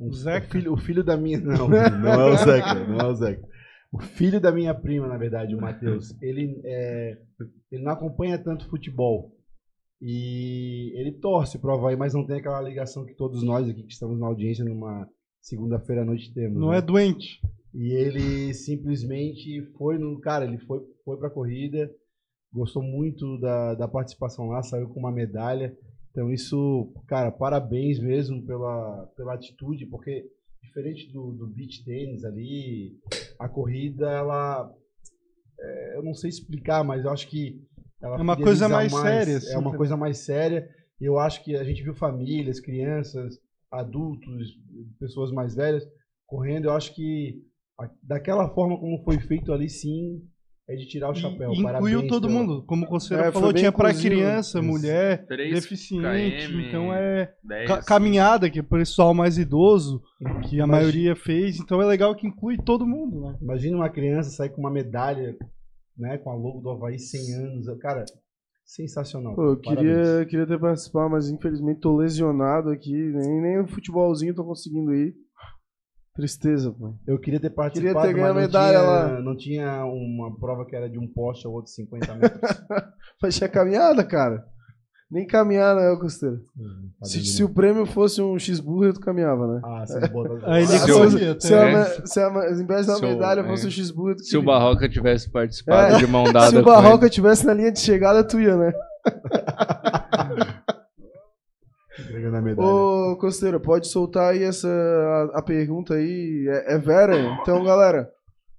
Um 0.00 0.08
O 0.08 0.12
Zeca? 0.12 0.46
O 0.46 0.50
filho, 0.50 0.72
o 0.72 0.76
filho 0.76 1.04
da 1.04 1.16
minha. 1.16 1.38
Não, 1.40 1.68
não 1.70 2.20
é 2.20 2.32
o 2.32 2.36
Zeca. 2.36 2.74
Não 2.74 2.98
é 2.98 3.06
o 3.06 3.14
Zeca. 3.14 3.48
O 3.92 4.00
filho 4.00 4.40
da 4.40 4.50
minha 4.50 4.74
prima, 4.74 5.06
na 5.06 5.16
verdade, 5.16 5.54
o 5.54 5.60
Matheus, 5.60 6.14
ele, 6.20 6.60
é, 6.64 7.16
ele 7.70 7.82
não 7.84 7.92
acompanha 7.92 8.42
tanto 8.42 8.68
futebol. 8.68 9.37
E 10.00 10.92
ele 10.94 11.12
torce 11.12 11.58
pro 11.58 11.72
Havaí, 11.72 11.96
mas 11.96 12.14
não 12.14 12.24
tem 12.24 12.36
aquela 12.36 12.60
ligação 12.60 13.04
que 13.04 13.14
todos 13.14 13.42
nós 13.42 13.68
aqui 13.68 13.82
que 13.82 13.92
estamos 13.92 14.18
na 14.18 14.26
audiência 14.26 14.64
numa 14.64 15.08
segunda-feira 15.40 16.02
à 16.02 16.04
noite 16.04 16.32
temos. 16.32 16.58
Não 16.58 16.70
né? 16.70 16.78
é 16.78 16.82
doente. 16.82 17.40
E 17.74 17.92
ele 17.92 18.54
simplesmente 18.54 19.62
foi 19.76 19.98
no. 19.98 20.18
Cara, 20.20 20.44
ele 20.44 20.58
foi, 20.58 20.80
foi 21.04 21.16
pra 21.18 21.30
corrida, 21.30 21.90
gostou 22.52 22.82
muito 22.82 23.38
da, 23.38 23.74
da 23.74 23.88
participação 23.88 24.48
lá, 24.48 24.62
saiu 24.62 24.88
com 24.88 25.00
uma 25.00 25.12
medalha. 25.12 25.76
Então, 26.10 26.32
isso, 26.32 26.92
cara, 27.06 27.30
parabéns 27.30 27.98
mesmo 27.98 28.44
pela, 28.44 29.06
pela 29.16 29.34
atitude, 29.34 29.86
porque 29.86 30.24
diferente 30.62 31.10
do, 31.12 31.32
do 31.32 31.46
beach 31.46 31.84
tênis 31.84 32.24
ali, 32.24 32.96
a 33.38 33.48
corrida, 33.48 34.10
ela. 34.10 34.72
é, 35.60 35.96
eu 35.96 36.02
não 36.02 36.14
sei 36.14 36.30
explicar, 36.30 36.84
mas 36.84 37.04
eu 37.04 37.10
acho 37.10 37.28
que. 37.28 37.60
Ela 38.02 38.16
É 38.16 38.20
uma 38.22 38.36
coisa 38.36 38.68
mais 38.68 38.92
séria, 38.92 39.36
assim, 39.38 39.52
É 39.54 39.58
uma 39.58 39.70
tá? 39.72 39.76
coisa 39.76 39.96
mais 39.96 40.18
séria. 40.18 40.68
E 41.00 41.04
eu 41.04 41.18
acho 41.18 41.44
que 41.44 41.56
a 41.56 41.64
gente 41.64 41.82
viu 41.82 41.94
famílias, 41.94 42.60
crianças, 42.60 43.38
adultos, 43.70 44.56
pessoas 44.98 45.30
mais 45.32 45.54
velhas 45.54 45.84
correndo. 46.26 46.66
Eu 46.66 46.72
acho 46.72 46.94
que 46.94 47.42
a- 47.80 47.90
daquela 48.02 48.48
forma 48.50 48.78
como 48.78 49.02
foi 49.04 49.18
feito 49.18 49.52
ali, 49.52 49.68
sim, 49.68 50.20
é 50.68 50.76
de 50.76 50.86
tirar 50.86 51.10
o 51.10 51.14
chapéu. 51.14 51.50
e 51.50 51.58
incluiu 51.58 51.64
Parabéns 51.64 52.08
todo 52.08 52.26
pela- 52.28 52.38
mundo. 52.40 52.62
Como 52.66 52.84
o 52.84 52.88
Conselheiro 52.88 53.28
É, 53.28 53.32
falou, 53.32 53.52
tinha 53.52 53.72
pra 53.72 53.88
inclusivo. 53.90 54.14
criança, 54.14 54.60
mulher, 54.60 55.26
3 55.26 55.54
deficiente. 55.54 56.48
km, 56.48 56.60
Então 56.68 56.92
é. 56.92 57.32
10. 57.42 57.68
ca- 57.68 57.82
caminhada, 57.82 58.50
que 58.50 58.58
é 58.58 58.62
o 58.62 58.64
pessoal 58.64 59.14
mais 59.14 59.38
idoso, 59.38 60.02
que 60.18 60.26
a 60.60 60.64
Imagina- 60.64 60.66
maioria 60.66 61.16
fez. 61.16 61.58
Então 61.58 61.80
é 61.80 61.86
legal 61.86 62.14
que 62.14 62.26
inclui 62.26 62.58
todo 62.58 62.86
mundo, 62.86 63.20
né? 63.20 63.38
Imagina 63.40 63.76
uma 63.76 63.88
criança 63.88 64.28
sair 64.30 64.50
com 64.50 64.60
uma 64.60 64.70
medalha, 64.70 65.36
né, 65.98 66.18
com 66.18 66.30
a 66.30 66.34
logo 66.34 66.60
do 66.60 66.70
Havaí 66.70 66.98
100 66.98 67.34
anos. 67.34 67.66
Cara, 67.80 68.04
sensacional. 68.64 69.34
Pô, 69.34 69.50
eu 69.50 69.56
queria, 69.58 70.26
queria 70.28 70.46
ter 70.46 70.60
participado, 70.60 71.10
mas 71.10 71.28
infelizmente 71.28 71.80
tô 71.80 71.96
lesionado 71.96 72.70
aqui. 72.70 72.92
Nem, 72.92 73.40
nem 73.40 73.60
o 73.60 73.66
futebolzinho 73.66 74.34
tô 74.34 74.44
conseguindo 74.44 74.94
ir. 74.94 75.14
Tristeza, 76.14 76.72
pô. 76.72 76.94
Eu 77.06 77.18
queria 77.18 77.38
ter 77.38 77.50
participado, 77.50 78.08
Queria 78.08 78.14
ter 78.14 78.20
mas 78.20 78.30
a 78.30 78.34
não 78.34 78.40
medalha 78.40 78.78
tinha, 78.78 78.88
lá. 78.90 79.20
não 79.20 79.36
tinha 79.36 79.84
uma 79.84 80.36
prova 80.36 80.66
que 80.66 80.74
era 80.74 80.90
de 80.90 80.98
um 80.98 81.06
poste 81.06 81.46
ao 81.46 81.52
outro 81.52 81.70
50 81.70 82.14
metros. 82.16 82.40
Mas 83.22 83.36
tinha 83.36 83.48
caminhada, 83.48 84.04
cara. 84.04 84.44
Nem 85.10 85.26
caminhada, 85.26 85.80
né, 85.90 85.96
Costeiro? 85.98 86.36
Hum, 86.54 86.90
Se, 87.02 87.24
se 87.24 87.42
o 87.42 87.48
prêmio 87.48 87.86
fosse 87.86 88.20
um 88.20 88.38
X-Burger, 88.38 88.92
tu 88.92 89.00
caminhava, 89.00 89.46
né? 89.46 89.60
Ah, 89.64 89.84
se 89.88 89.98
botar... 90.08 90.52
Aí 90.52 90.64
ele 90.64 90.66
Se 90.66 90.78
se, 91.40 91.54
a, 91.54 91.68
É. 91.68 91.84
se 92.04 92.20
a, 92.20 92.28
da 92.28 92.82
Se 92.82 93.04
o- 93.04 93.08
medalha 93.08 93.40
é. 93.40 93.44
fosse 93.44 93.66
um 93.66 93.70
X-Burger, 93.70 94.16
tu 94.16 94.24
Se 94.24 94.36
o 94.36 94.40
queria. 94.40 94.54
Barroca 94.54 94.86
tivesse 94.88 95.30
participado 95.30 95.94
É. 95.94 95.98
de 95.98 96.06
mão 96.06 96.24
dada 96.24 96.50
Se 96.50 96.56
o 96.58 96.62
com 96.62 96.70
Barroca 96.70 97.04
ele. 97.06 97.10
tivesse 97.10 97.46
na 97.46 97.54
linha 97.54 97.72
de 97.72 97.80
chegada, 97.80 98.22
tu 98.22 98.38
ia, 98.38 98.54
né? 98.56 98.72
entregando 101.98 102.36
a 102.36 102.42
medalha. 102.42 102.68
Ô, 102.68 103.16
Costeiro, 103.16 103.58
pode 103.60 103.88
soltar 103.88 104.32
aí 104.32 104.42
essa 104.42 104.68
a, 104.68 105.38
a 105.38 105.42
pergunta 105.42 105.94
aí. 105.94 106.46
É, 106.48 106.74
é 106.74 106.78
Vera? 106.78 107.16
Então, 107.40 107.64
galera, 107.64 108.10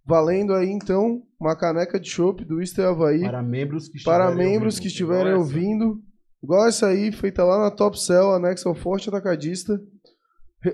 valendo 0.05 0.53
aí 0.53 0.69
então 0.69 1.21
uma 1.39 1.55
caneca 1.55 1.99
de 1.99 2.09
chopp 2.09 2.43
do 2.43 2.59
Easter 2.59 2.85
Havaí 2.88 3.21
Para 3.21 3.41
membros 3.41 3.88
que 3.88 4.03
para 4.03 4.26
estiverem 4.26 4.51
membros 4.51 4.73
ouvindo. 4.76 4.81
que 4.81 4.88
estiverem 4.88 5.34
ouvindo. 5.35 5.99
Igual 6.41 6.68
essa 6.68 6.88
aí, 6.88 7.11
feita 7.11 7.44
lá 7.44 7.60
na 7.60 7.72
Top 7.72 7.99
Cell, 7.99 8.32
anexo 8.34 8.68
ao 8.70 8.76
Forte 8.76 9.10
Atacadista. 9.10 9.82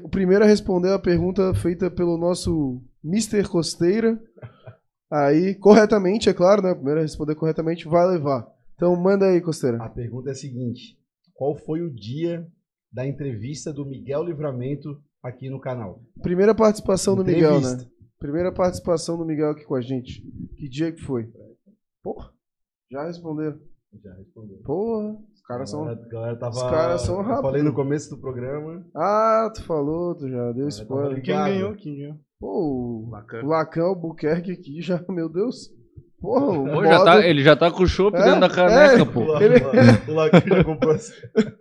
O 0.04 0.10
primeiro 0.10 0.44
a 0.44 0.48
responder 0.48 0.92
a 0.92 1.00
pergunta 1.00 1.54
feita 1.54 1.90
pelo 1.92 2.18
nosso 2.18 2.82
Mr. 3.04 3.48
Costeira. 3.48 4.20
Aí, 5.12 5.56
corretamente, 5.56 6.30
é 6.30 6.34
claro, 6.34 6.62
né? 6.62 6.72
O 6.72 6.76
primeiro 6.76 7.00
a 7.00 7.04
responder 7.04 7.36
corretamente 7.36 7.88
vai 7.88 8.08
levar. 8.08 8.48
Então, 8.76 8.96
manda 8.96 9.28
aí, 9.28 9.40
Costeira. 9.42 9.78
A 9.84 9.90
pergunta 9.90 10.30
é 10.30 10.32
a 10.32 10.36
seguinte: 10.36 10.98
qual 11.34 11.56
foi 11.56 11.82
o 11.82 11.94
dia 11.94 12.48
da 12.92 13.06
entrevista 13.08 13.72
do 13.72 13.86
Miguel 13.86 14.24
Livramento 14.24 15.00
aqui 15.22 15.50
no 15.50 15.60
canal? 15.60 16.02
Primeira 16.22 16.54
participação 16.56 17.16
do 17.16 17.24
Miguel, 17.24 17.58
Entrevista. 17.58 17.84
né? 17.84 17.92
Primeira 18.20 18.52
participação 18.52 19.18
do 19.18 19.26
Miguel 19.26 19.52
aqui 19.52 19.64
com 19.66 19.76
a 19.76 19.82
gente. 19.82 20.22
Que 20.58 20.68
dia 20.68 20.92
que 20.92 21.02
foi? 21.02 21.32
Porra, 22.02 22.32
já 22.92 23.06
responderam. 23.06 23.60
Já 24.04 24.14
respondeu. 24.16 24.58
Porra, 24.64 25.18
caras 25.48 25.70
são. 25.70 25.86
Galera 26.10 26.36
tava, 26.38 26.56
os 26.56 26.64
caras 26.64 27.02
são 27.02 27.18
rápidos. 27.18 27.42
falei 27.42 27.64
no 27.64 27.74
começo 27.74 28.10
do 28.10 28.22
programa. 28.22 28.84
Ah, 28.96 29.50
tu 29.54 29.64
falou, 29.64 30.16
tu 30.16 30.28
já 30.30 30.52
deu 30.52 30.68
tava 30.68 30.70
spoiler. 30.70 31.22
Quem 31.24 31.36
ganhou? 31.36 31.74
Quem 31.76 31.98
ganhou? 31.98 32.16
Pô, 32.40 33.04
o 33.06 33.10
Bacana. 33.10 33.44
o 33.44 33.48
Lacan 33.48 33.84
Albuquerque 33.84 34.52
aqui 34.52 34.82
já, 34.82 35.02
meu 35.10 35.30
Deus. 35.30 35.70
Porra, 36.20 36.60
o 36.60 36.66
Pô, 36.66 36.84
já 36.86 37.04
tá, 37.04 37.26
ele 37.28 37.44
já 37.44 37.56
tá 37.56 37.70
com 37.72 37.84
o 37.84 37.88
chopp 37.88 38.18
É, 38.18 38.24
dentro 38.24 38.40
da 38.42 38.50
caneca, 38.50 39.02
é. 39.02 39.06
pô. 39.06 39.20
O 39.22 39.42
Ele- 39.42 39.60
Lacan- 39.60 40.02
o 40.12 40.14
Lacan 40.14 40.42
já 40.48 40.64
comprou 40.64 40.94
essa. 40.94 41.14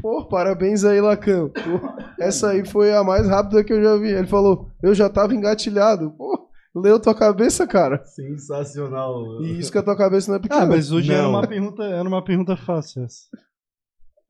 Pô, 0.00 0.24
parabéns 0.28 0.82
aí, 0.84 0.98
Lacan. 1.00 1.48
Pô, 1.48 1.80
essa 2.18 2.50
aí 2.50 2.64
foi 2.66 2.94
a 2.94 3.04
mais 3.04 3.28
rápida 3.28 3.62
que 3.62 3.72
eu 3.72 3.82
já 3.82 3.96
vi. 3.98 4.08
Ele 4.10 4.26
falou, 4.26 4.70
eu 4.82 4.94
já 4.94 5.10
tava 5.10 5.34
engatilhado. 5.34 6.10
Pô, 6.12 6.48
leu 6.74 7.00
tua 7.00 7.14
cabeça, 7.14 7.66
cara. 7.66 8.02
Sensacional. 8.04 9.42
E 9.42 9.58
isso 9.58 9.70
que 9.72 9.78
a 9.78 9.82
tua 9.82 9.96
cabeça 9.96 10.30
não 10.30 10.38
é 10.38 10.40
pequena. 10.42 10.62
Ah, 10.62 10.66
mas 10.66 10.90
hoje 10.92 11.12
era 11.12 11.28
uma 11.28 11.46
pergunta, 11.46 11.82
era 11.84 12.08
uma 12.08 12.22
pergunta 12.24 12.56
fácil 12.56 13.04
essa. 13.04 13.20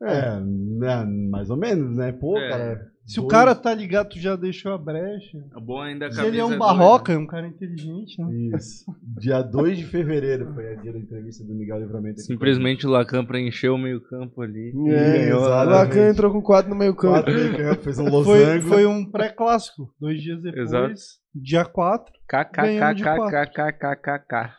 É, 0.03 0.41
né, 0.41 1.05
mais 1.31 1.51
ou 1.51 1.59
menos, 1.59 1.95
né? 1.95 2.11
Pô, 2.12 2.39
É. 2.39 2.49
cara. 2.49 2.91
Se 3.05 3.19
o 3.19 3.23
dois- 3.25 3.33
cara 3.33 3.55
tá 3.55 3.75
ligado, 3.75 4.11
tu 4.11 4.19
já 4.19 4.35
deixou 4.37 4.73
a 4.73 4.79
brecha. 4.79 5.37
É 5.55 5.61
bom 5.61 5.79
ainda 5.83 6.07
a 6.07 6.12
Se 6.12 6.25
ele 6.25 6.39
é 6.39 6.45
um 6.45 6.49
dois, 6.49 6.59
barroca, 6.61 7.12
é 7.12 7.19
um 7.19 7.27
cara 7.27 7.47
inteligente, 7.49 8.17
né? 8.23 8.57
Isso. 8.57 8.85
Dia 9.19 9.43
2 9.43 9.77
de 9.77 9.85
fevereiro 9.85 10.55
foi 10.55 10.73
a 10.73 10.77
dia 10.77 10.93
da 10.93 10.99
entrevista 10.99 11.45
do 11.45 11.53
Miguel 11.55 11.81
Livramento. 11.81 12.12
aqui. 12.15 12.23
Simplesmente 12.23 12.87
o 12.87 12.91
Lacan 12.91 13.27
preencheu 13.27 13.75
o 13.75 13.79
meio 13.79 14.01
campo 14.01 14.41
ali. 14.41 14.71
É, 14.89 15.35
o 15.35 15.39
exatamente. 15.39 15.71
Lacan 15.71 16.09
entrou 16.11 16.33
com 16.33 16.41
4 16.41 16.71
no 16.71 16.77
meio 16.77 16.95
campo. 16.95 17.15
Quatro 17.15 17.35
meio 17.35 17.75
fez 17.81 17.99
um 17.99 18.05
Foi, 18.05 18.11
losango. 18.11 18.69
foi 18.69 18.87
um 18.87 19.05
pré-clássico. 19.05 19.93
Dois 20.01 20.23
dias 20.23 20.41
depois, 20.43 20.69
Exato. 20.69 20.95
Dia 21.35 21.65
4. 21.65 22.12
Ganhamos 22.55 22.97
de 22.97 23.02
KKKKKKKK. 23.05 24.55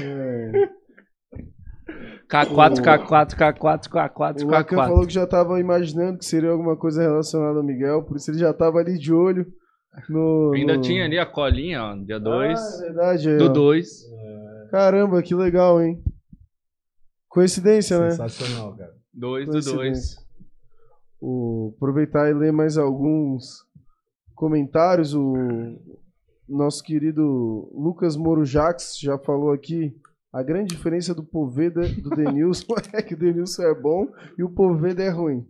É. 0.00 0.52
K4, 2.30 2.82
K4, 2.82 3.34
K4, 3.34 3.88
K4, 3.88 4.42
O 4.44 4.48
Lacan 4.50 4.76
falou 4.76 5.00
K4. 5.02 5.06
que 5.06 5.14
já 5.14 5.26
tava 5.26 5.58
imaginando 5.58 6.18
que 6.18 6.24
seria 6.26 6.50
alguma 6.50 6.76
coisa 6.76 7.02
relacionada 7.02 7.58
ao 7.58 7.64
Miguel, 7.64 8.02
por 8.04 8.16
isso 8.16 8.30
ele 8.30 8.38
já 8.38 8.52
tava 8.52 8.78
ali 8.78 8.98
de 8.98 9.12
olho 9.12 9.46
no. 10.08 10.52
Ainda 10.54 10.76
no- 10.76 10.82
tinha 10.82 11.04
ali 11.06 11.18
a 11.18 11.24
colinha, 11.24 11.82
ó, 11.82 11.96
dia 11.96 12.20
2. 12.20 12.60
Ah, 13.00 13.14
é 13.14 13.36
do 13.38 13.46
ó. 13.46 13.48
2. 13.48 13.88
Caramba, 14.70 15.22
que 15.22 15.34
legal, 15.34 15.80
hein? 15.80 16.02
Coincidência, 17.28 17.98
né? 17.98 18.10
Sensacional, 18.10 18.76
cara. 18.76 18.92
2 19.14 19.46
do 19.46 19.52
2. 19.52 19.64
Coincidência. 19.72 20.20
O, 21.20 21.72
aproveitar 21.76 22.28
e 22.30 22.34
ler 22.34 22.52
mais 22.52 22.76
alguns 22.76 23.64
comentários. 24.38 25.14
O 25.14 25.76
nosso 26.48 26.82
querido 26.82 27.70
Lucas 27.74 28.16
Moro 28.16 28.44
Jax 28.44 28.98
já 28.98 29.18
falou 29.18 29.52
aqui 29.52 29.92
a 30.32 30.42
grande 30.42 30.74
diferença 30.74 31.14
do 31.14 31.24
Poveda 31.24 31.86
e 31.86 32.00
do 32.00 32.10
Denilson 32.10 32.74
é 32.94 33.02
que 33.02 33.14
o 33.14 33.18
Denilson 33.18 33.62
é 33.62 33.74
bom 33.74 34.06
e 34.38 34.42
o 34.42 34.50
Poveda 34.50 35.02
é 35.02 35.10
ruim. 35.10 35.44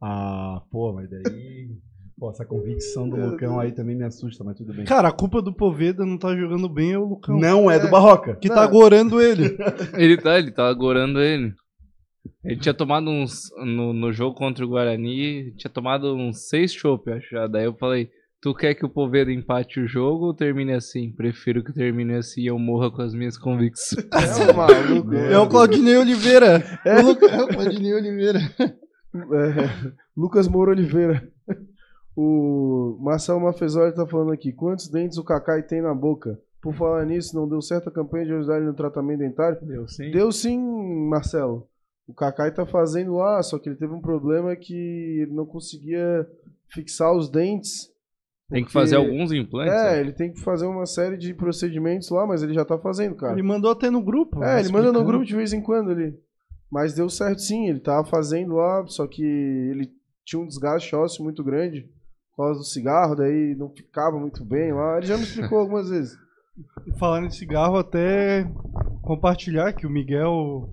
Ah, 0.00 0.62
pô, 0.70 0.92
mas 0.92 1.08
daí. 1.08 1.70
Pô, 2.16 2.30
essa 2.30 2.44
convicção 2.44 3.08
do 3.08 3.16
Lucão 3.16 3.58
aí 3.58 3.72
também 3.72 3.96
me 3.96 4.04
assusta, 4.04 4.44
mas 4.44 4.56
tudo 4.56 4.72
bem. 4.72 4.84
Cara, 4.84 5.08
a 5.08 5.12
culpa 5.12 5.42
do 5.42 5.52
Poveda 5.52 6.06
não 6.06 6.16
tá 6.16 6.36
jogando 6.36 6.68
bem 6.68 6.92
é 6.92 6.98
o 6.98 7.04
Lucão. 7.04 7.36
Não 7.38 7.68
é 7.68 7.78
do 7.78 7.90
Barroca. 7.90 8.36
Que 8.36 8.48
Não. 8.48 8.54
tá 8.54 8.66
gorando 8.66 9.20
ele. 9.20 9.56
Ele 9.98 10.16
tá, 10.16 10.38
ele 10.38 10.52
tá 10.52 10.68
agorando 10.68 11.20
ele. 11.20 11.52
Ele 12.44 12.60
tinha 12.60 12.74
tomado 12.74 13.10
uns. 13.10 13.50
No, 13.56 13.92
no 13.92 14.12
jogo 14.12 14.36
contra 14.36 14.64
o 14.64 14.68
Guarani, 14.68 15.52
tinha 15.56 15.70
tomado 15.70 16.14
uns 16.14 16.48
seis 16.48 16.72
chopp, 16.72 17.10
acho 17.10 17.30
já. 17.30 17.46
Daí 17.46 17.64
eu 17.64 17.74
falei: 17.74 18.08
Tu 18.44 18.54
quer 18.54 18.74
que 18.74 18.84
o 18.84 18.90
Poveiro 18.90 19.30
empate 19.30 19.80
o 19.80 19.86
jogo 19.88 20.26
ou 20.26 20.34
termine 20.34 20.74
assim? 20.74 21.10
Prefiro 21.10 21.64
que 21.64 21.72
termine 21.72 22.12
assim 22.16 22.42
e 22.42 22.46
eu 22.48 22.58
morra 22.58 22.90
com 22.90 23.00
as 23.00 23.14
minhas 23.14 23.38
convicções. 23.38 24.04
É 24.12 24.44
o 24.52 24.54
maluco. 24.54 25.14
É 25.14 25.38
o 25.38 25.48
Claudinei 25.48 25.96
Oliveira. 25.96 26.62
É 26.84 27.00
o, 27.00 27.06
Lu- 27.06 27.24
é 27.26 27.42
o 27.42 27.48
Claudinei 27.48 27.94
Oliveira. 27.94 28.40
É, 28.60 29.94
Lucas 30.14 30.46
Moura 30.46 30.72
Oliveira. 30.72 31.26
O 32.14 32.98
Marcelo 33.00 33.40
Mafezoli 33.40 33.94
tá 33.94 34.06
falando 34.06 34.30
aqui. 34.32 34.52
Quantos 34.52 34.88
dentes 34.88 35.16
o 35.16 35.24
Kakai 35.24 35.62
tem 35.62 35.80
na 35.80 35.94
boca? 35.94 36.38
Por 36.60 36.74
falar 36.74 37.06
nisso, 37.06 37.34
não 37.34 37.48
deu 37.48 37.62
certo 37.62 37.88
a 37.88 37.92
campanha 37.92 38.26
de 38.26 38.32
ajudar 38.34 38.58
ele 38.58 38.66
no 38.66 38.74
tratamento 38.74 39.20
dentário? 39.20 39.58
Deu 39.62 39.88
sim. 39.88 40.10
Deu 40.10 40.30
sim, 40.30 40.58
Marcelo. 41.08 41.66
O 42.06 42.12
Kakai 42.12 42.52
tá 42.52 42.66
fazendo 42.66 43.14
lá, 43.16 43.42
só 43.42 43.58
que 43.58 43.70
ele 43.70 43.76
teve 43.76 43.94
um 43.94 44.02
problema 44.02 44.54
que 44.54 44.74
ele 45.22 45.32
não 45.32 45.46
conseguia 45.46 46.28
fixar 46.68 47.10
os 47.16 47.30
dentes. 47.30 47.90
Tem 48.54 48.64
que 48.64 48.70
fazer 48.70 48.94
alguns 48.94 49.32
implantes. 49.32 49.74
É, 49.74 49.96
né? 49.96 50.00
ele 50.00 50.12
tem 50.12 50.32
que 50.32 50.40
fazer 50.40 50.64
uma 50.64 50.86
série 50.86 51.16
de 51.16 51.34
procedimentos 51.34 52.08
lá, 52.10 52.24
mas 52.24 52.40
ele 52.40 52.54
já 52.54 52.64
tá 52.64 52.78
fazendo, 52.78 53.16
cara. 53.16 53.32
Ele 53.32 53.42
mandou 53.42 53.68
até 53.68 53.90
no 53.90 54.00
grupo. 54.00 54.44
É, 54.44 54.60
ele 54.60 54.70
manda 54.70 54.92
no 54.92 55.04
grupo 55.04 55.24
de 55.24 55.34
vez 55.34 55.52
em 55.52 55.60
quando 55.60 55.90
ali. 55.90 56.16
Mas 56.70 56.94
deu 56.94 57.10
certo 57.10 57.40
sim, 57.40 57.68
ele 57.68 57.80
tava 57.80 58.06
fazendo 58.06 58.54
lá, 58.54 58.86
só 58.86 59.08
que 59.08 59.24
ele 59.24 59.90
tinha 60.24 60.40
um 60.40 60.46
desgaste 60.46 60.94
ósseo 60.94 61.24
muito 61.24 61.42
grande 61.42 61.90
por 62.30 62.44
causa 62.44 62.60
do 62.60 62.64
cigarro, 62.64 63.16
daí 63.16 63.56
não 63.56 63.70
ficava 63.70 64.20
muito 64.20 64.44
bem 64.44 64.72
lá. 64.72 64.98
Ele 64.98 65.06
já 65.06 65.16
me 65.16 65.24
explicou 65.24 65.58
algumas 65.58 65.90
vezes. 65.90 66.16
Falando 66.96 67.26
em 67.26 67.30
cigarro, 67.30 67.76
até 67.76 68.48
compartilhar 69.02 69.72
que 69.72 69.84
o 69.84 69.90
Miguel 69.90 70.72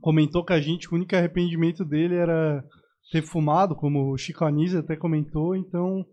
comentou 0.00 0.44
com 0.44 0.52
a 0.52 0.60
gente 0.60 0.88
que 0.88 0.94
o 0.94 0.96
único 0.96 1.14
arrependimento 1.14 1.84
dele 1.84 2.16
era 2.16 2.64
ter 3.12 3.22
fumado, 3.22 3.76
como 3.76 4.12
o 4.12 4.18
Chico 4.18 4.44
Anísio 4.44 4.80
até 4.80 4.96
comentou, 4.96 5.54
então 5.54 6.04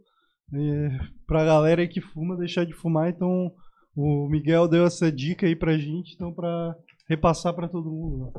é, 0.53 0.99
pra 1.28 1.45
galera 1.45 1.82
aí 1.82 1.88
que 1.88 2.02
fuma, 2.02 2.38
deixar 2.38 2.65
de 2.65 2.73
fumar, 2.73 3.10
então 3.10 3.52
o 3.95 4.28
Miguel 4.30 4.68
deu 4.68 4.86
essa 4.86 5.11
dica 5.11 5.45
aí 5.45 5.56
pra 5.56 5.78
gente, 5.78 6.14
então 6.15 6.34
pra 6.34 6.76
repassar 7.10 7.53
pra 7.53 7.68
todo 7.68 7.91
mundo. 7.91 8.26
né? 8.26 8.32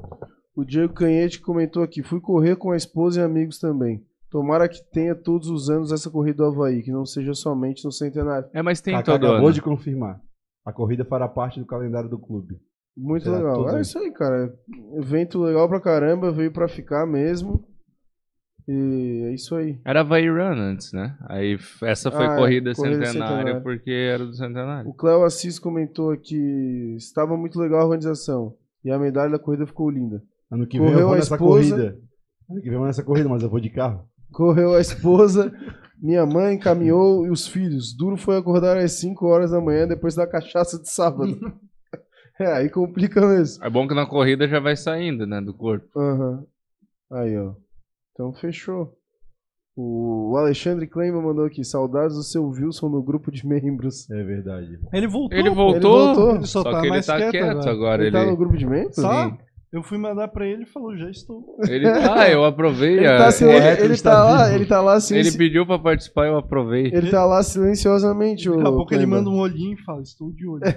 O 0.56 0.64
Diego 0.64 0.92
Canhete 0.92 1.40
comentou 1.40 1.82
aqui: 1.82 2.02
fui 2.02 2.20
correr 2.20 2.56
com 2.56 2.70
a 2.70 2.76
esposa 2.76 3.20
e 3.20 3.24
amigos 3.24 3.58
também. 3.58 4.02
Tomara 4.30 4.68
que 4.68 4.82
tenha 4.90 5.14
todos 5.14 5.48
os 5.48 5.68
anos 5.68 5.92
essa 5.92 6.10
corrida 6.10 6.38
do 6.38 6.44
Havaí, 6.46 6.82
que 6.82 6.90
não 6.90 7.04
seja 7.04 7.34
somente 7.34 7.84
no 7.84 7.92
centenário. 7.92 8.48
É, 8.54 8.62
mas 8.62 8.80
tem 8.80 8.94
Kaká 8.94 9.12
todo 9.12 9.26
acabou 9.26 9.46
ano. 9.46 9.52
de 9.52 9.60
confirmar. 9.60 10.20
A 10.64 10.72
corrida 10.72 11.04
fará 11.04 11.28
parte 11.28 11.60
do 11.60 11.66
calendário 11.66 12.08
do 12.08 12.18
clube. 12.18 12.56
Muito 12.96 13.24
Será 13.24 13.36
legal. 13.36 13.76
É 13.76 13.80
isso 13.80 13.98
aí, 13.98 14.10
cara. 14.12 14.54
Evento 14.94 15.40
legal 15.42 15.68
pra 15.68 15.80
caramba, 15.80 16.30
veio 16.30 16.52
pra 16.52 16.68
ficar 16.68 17.06
mesmo. 17.06 17.64
E 18.68 19.24
é 19.26 19.34
isso 19.34 19.54
aí. 19.56 19.78
Era 19.84 20.00
Havaí 20.00 20.28
Run 20.28 20.58
antes, 20.58 20.92
né? 20.92 21.16
Aí 21.28 21.58
essa 21.82 22.10
foi 22.10 22.26
Ah, 22.26 22.34
é, 22.34 22.36
corrida, 22.36 22.72
corrida 22.74 23.06
centenária, 23.06 23.12
centenária. 23.36 23.60
porque 23.60 23.90
era 23.90 24.24
do 24.24 24.34
centenário. 24.34 24.88
O 24.90 24.94
Cléo 24.94 25.24
Assis 25.24 25.58
comentou 25.58 26.16
que 26.16 26.94
estava 26.96 27.36
muito 27.36 27.58
legal 27.58 27.80
a 27.80 27.84
organização. 27.84 28.54
E 28.84 28.90
a 28.90 28.98
medalha 28.98 29.32
da 29.32 29.38
corrida 29.38 29.66
ficou 29.66 29.90
linda. 29.90 30.22
Ano 30.50 30.66
que 30.66 30.78
Correu 30.78 30.92
vem 30.92 31.00
eu 31.00 31.06
vou 31.06 31.14
a 31.14 31.16
nessa 31.18 31.34
esposa. 31.34 31.70
corrida. 31.76 31.98
Ano 32.50 32.60
que 32.60 32.64
vem 32.66 32.72
eu 32.74 32.78
vou 32.78 32.86
nessa 32.86 33.02
corrida, 33.02 33.28
mas 33.28 33.42
eu 33.42 33.50
vou 33.50 33.60
de 33.60 33.70
carro. 33.70 34.04
Correu 34.32 34.74
a 34.74 34.80
esposa, 34.80 35.52
minha 36.00 36.24
mãe 36.24 36.58
caminhou 36.58 37.26
e 37.26 37.30
os 37.30 37.46
filhos. 37.48 37.96
Duro 37.96 38.16
foi 38.16 38.36
acordar 38.38 38.76
às 38.76 38.92
5 38.92 39.26
horas 39.26 39.50
da 39.50 39.60
manhã 39.60 39.86
depois 39.88 40.14
da 40.14 40.26
cachaça 40.26 40.80
de 40.80 40.88
sábado. 40.90 41.36
é, 42.40 42.46
aí 42.52 42.68
complica 42.70 43.20
mesmo. 43.26 43.64
É 43.64 43.68
bom 43.70 43.86
que 43.88 43.94
na 43.94 44.06
corrida 44.06 44.46
já 44.48 44.60
vai 44.60 44.76
saindo, 44.76 45.26
né, 45.26 45.40
do 45.40 45.52
corpo. 45.54 45.86
Aham. 45.98 46.44
Aí, 47.10 47.36
ó. 47.38 47.54
Então 48.12 48.32
fechou. 48.34 48.92
O 49.74 50.34
Alexandre 50.36 50.86
Kleiman 50.86 51.22
mandou 51.22 51.46
aqui. 51.46 51.64
Saudades 51.64 52.14
do 52.14 52.22
seu 52.22 52.46
Wilson 52.46 52.88
no 52.90 53.02
grupo 53.02 53.30
de 53.32 53.46
membros. 53.46 54.08
É 54.10 54.22
verdade. 54.22 54.78
Ele 54.92 55.06
voltou. 55.08 55.38
Ele 55.38 55.48
voltou, 55.50 55.76
Ele 55.76 56.14
voltou. 56.14 56.34
Ele 56.36 56.46
só 56.46 56.62
só, 56.62 56.70
tá 56.70 56.80
que 56.80 56.86
ele 56.86 56.90
mais 56.90 57.06
tá 57.06 57.16
quieto 57.16 57.30
quieto, 57.30 57.46
agora. 57.50 57.70
agora. 57.70 58.02
Ele, 58.06 58.16
Ele, 58.16 58.24
tá 58.24 58.30
no 58.30 58.36
grupo 58.36 58.56
de 58.56 58.66
membros? 58.66 58.96
Tá? 58.96 59.36
Eu 59.72 59.82
fui 59.82 59.96
mandar 59.96 60.28
pra 60.28 60.46
ele 60.46 60.64
e 60.64 60.66
falou, 60.66 60.94
já 60.98 61.08
estou. 61.08 61.56
ele 61.66 61.90
tá, 61.90 62.28
eu 62.30 62.44
aprovei. 62.44 62.98
Ele 62.98 63.06
a- 63.06 63.16
tá, 63.16 63.30
silen- 63.30 63.56
ele 63.82 63.94
está 63.94 64.10
tá 64.10 64.24
lá, 64.24 64.54
ele 64.54 64.66
tá 64.66 64.80
lá 64.82 65.00
silenci- 65.00 65.30
ele 65.30 65.38
pediu 65.38 65.64
pra 65.66 65.78
participar, 65.78 66.26
eu 66.26 66.36
aprovei. 66.36 66.88
ele 66.92 67.10
tá 67.10 67.24
lá 67.24 67.42
silenciosamente. 67.42 68.50
Daqui 68.50 68.60
a 68.60 68.64
pouco 68.64 68.92
ele 68.92 69.06
manda 69.06 69.30
um 69.30 69.38
olhinho 69.38 69.72
e 69.72 69.82
fala, 69.82 70.02
estou 70.02 70.30
de 70.30 70.46
olho. 70.46 70.60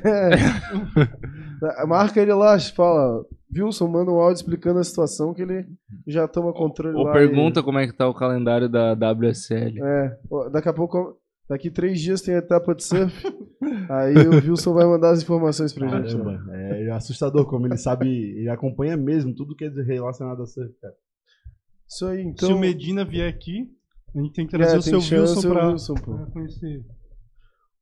É. 1.83 1.85
Marca 1.85 2.21
ele 2.21 2.33
lá, 2.33 2.57
fala. 2.73 3.21
Wilson, 3.53 3.87
manda 3.87 4.11
um 4.11 4.19
áudio 4.19 4.35
explicando 4.41 4.79
a 4.79 4.83
situação 4.83 5.33
que 5.33 5.41
ele 5.41 5.65
já 6.07 6.27
toma 6.27 6.53
controle 6.53 6.97
Ou 6.97 7.03
lá. 7.03 7.13
pergunta 7.13 7.61
como 7.63 7.77
é 7.79 7.87
que 7.87 7.93
tá 7.93 8.07
o 8.07 8.13
calendário 8.13 8.67
da 8.69 8.93
WSL. 8.93 9.77
e- 9.77 9.81
É, 9.81 10.17
daqui 10.51 10.67
a 10.69 10.73
pouco, 10.73 11.17
daqui 11.49 11.69
três 11.69 11.99
dias 12.01 12.21
tem 12.21 12.35
a 12.35 12.39
etapa 12.39 12.73
de 12.75 12.83
surf. 12.83 13.13
aí 13.89 14.15
o 14.27 14.31
Wilson 14.31 14.73
vai 14.73 14.85
mandar 14.85 15.11
as 15.11 15.21
informações 15.21 15.71
pra 15.73 15.87
gente. 15.87 16.15
lá. 16.15 16.23
Caramba, 16.37 16.55
é 16.55 16.89
assustador 16.91 17.45
como 17.45 17.67
ele 17.67 17.77
sabe, 17.77 18.07
ele 18.09 18.49
acompanha 18.49 18.97
mesmo 18.97 19.33
tudo 19.33 19.55
que 19.55 19.65
é 19.65 19.69
relacionado 19.69 20.41
a 20.41 20.45
surf, 20.45 20.73
cara. 20.81 20.93
Isso 21.87 22.05
aí, 22.07 22.23
Se 22.23 22.27
então. 22.29 22.55
o 22.55 22.59
Medina 22.59 23.05
vier 23.05 23.29
aqui, 23.29 23.71
a 24.15 24.19
gente 24.19 24.33
tem 24.33 24.47
que 24.47 24.55
é, 24.55 24.59
trazer 24.59 24.77
o 24.79 24.81
tem 24.81 25.01
seu 25.01 25.19
Wilson 25.21 25.37
o 25.37 25.41
seu 25.41 25.51
pra, 25.51 25.67
Wilson, 25.69 25.93
pô. 25.93 26.15
pra 26.15 26.25
conhecer. 26.27 26.83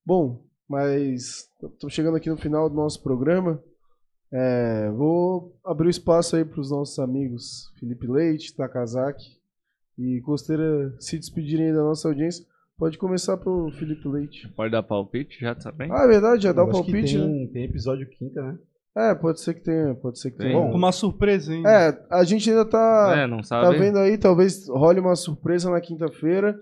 Bom, 0.06 0.44
mas 0.68 1.48
estamos 1.64 1.94
chegando 1.94 2.18
aqui 2.18 2.30
no 2.30 2.36
final 2.38 2.70
do 2.70 2.76
nosso 2.76 3.02
programa. 3.02 3.62
É, 4.36 4.90
vou 4.90 5.56
abrir 5.64 5.88
o 5.88 5.92
espaço 5.92 6.36
aí 6.36 6.44
para 6.44 6.60
os 6.60 6.72
nossos 6.72 6.98
amigos 6.98 7.72
Felipe 7.80 8.08
Leite, 8.08 8.56
Takazaki 8.56 9.38
e 9.96 10.22
Costeira 10.22 10.96
se 11.00 11.20
despedirem 11.20 11.68
aí 11.68 11.74
da 11.74 11.84
nossa 11.84 12.08
audiência. 12.08 12.44
Pode 12.76 12.98
começar 12.98 13.38
pelo 13.38 13.72
Felipe 13.74 14.08
Leite. 14.08 14.50
Pode 14.56 14.72
dar 14.72 14.82
palpite 14.82 15.40
já 15.40 15.54
também? 15.54 15.88
Ah, 15.92 16.06
é 16.06 16.08
verdade, 16.08 16.44
já 16.44 16.52
dá 16.52 16.64
o 16.64 16.72
palpite, 16.72 17.16
né? 17.16 17.26
tem, 17.26 17.48
tem 17.50 17.64
episódio 17.66 18.10
quinta, 18.10 18.42
né? 18.42 18.58
É, 18.96 19.16
pode 19.16 19.40
ser 19.40 19.56
que 19.56 19.62
tenha, 19.62 19.96
pode 19.96 20.20
ser 20.20 20.32
que 20.32 20.38
Tem. 20.38 20.48
tenha. 20.48 20.60
Bom, 20.60 20.76
Uma 20.76 20.92
surpresa, 20.92 21.54
hein? 21.54 21.64
É, 21.66 21.98
a 22.12 22.24
gente 22.24 22.50
ainda 22.50 22.64
tá, 22.64 23.14
é, 23.18 23.28
não 23.28 23.38
tá 23.38 23.44
sabe? 23.44 23.78
vendo 23.78 23.98
aí, 23.98 24.18
talvez 24.20 24.68
role 24.68 25.00
uma 25.00 25.16
surpresa 25.16 25.70
na 25.70 25.82
quinta-feira. 25.82 26.56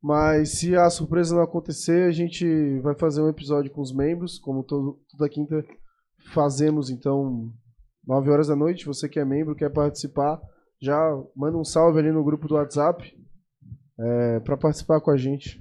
Mas 0.00 0.50
se 0.50 0.76
a 0.76 0.88
surpresa 0.88 1.34
não 1.34 1.42
acontecer, 1.42 2.08
a 2.08 2.12
gente 2.12 2.78
vai 2.80 2.94
fazer 2.94 3.20
um 3.20 3.28
episódio 3.28 3.70
com 3.72 3.80
os 3.80 3.92
membros, 3.92 4.38
como 4.38 4.62
todo, 4.62 5.00
toda 5.10 5.28
quinta 5.28 5.64
fazemos, 6.32 6.90
então, 6.90 7.52
9 8.06 8.30
horas 8.30 8.48
da 8.48 8.56
noite. 8.56 8.86
Você 8.86 9.08
que 9.08 9.18
é 9.18 9.24
membro, 9.24 9.54
quer 9.54 9.70
participar, 9.70 10.40
já 10.80 10.98
manda 11.36 11.58
um 11.58 11.64
salve 11.64 11.98
ali 11.98 12.12
no 12.12 12.24
grupo 12.24 12.48
do 12.48 12.54
WhatsApp 12.54 13.14
é, 13.98 14.40
para 14.40 14.56
participar 14.56 15.00
com 15.00 15.10
a 15.10 15.16
gente. 15.16 15.60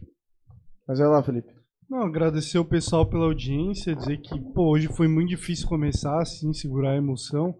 Mas 0.88 1.00
vai 1.00 1.08
lá, 1.08 1.22
Felipe. 1.22 1.58
Não, 1.90 2.04
agradecer 2.04 2.60
o 2.60 2.66
pessoal 2.66 3.06
pela 3.06 3.26
audiência, 3.26 3.96
dizer 3.96 4.18
que, 4.18 4.40
pô, 4.54 4.72
hoje 4.72 4.88
foi 4.90 5.08
muito 5.08 5.30
difícil 5.30 5.68
começar, 5.68 6.22
assim, 6.22 6.52
segurar 6.54 6.92
a 6.92 6.98
emoção, 6.98 7.56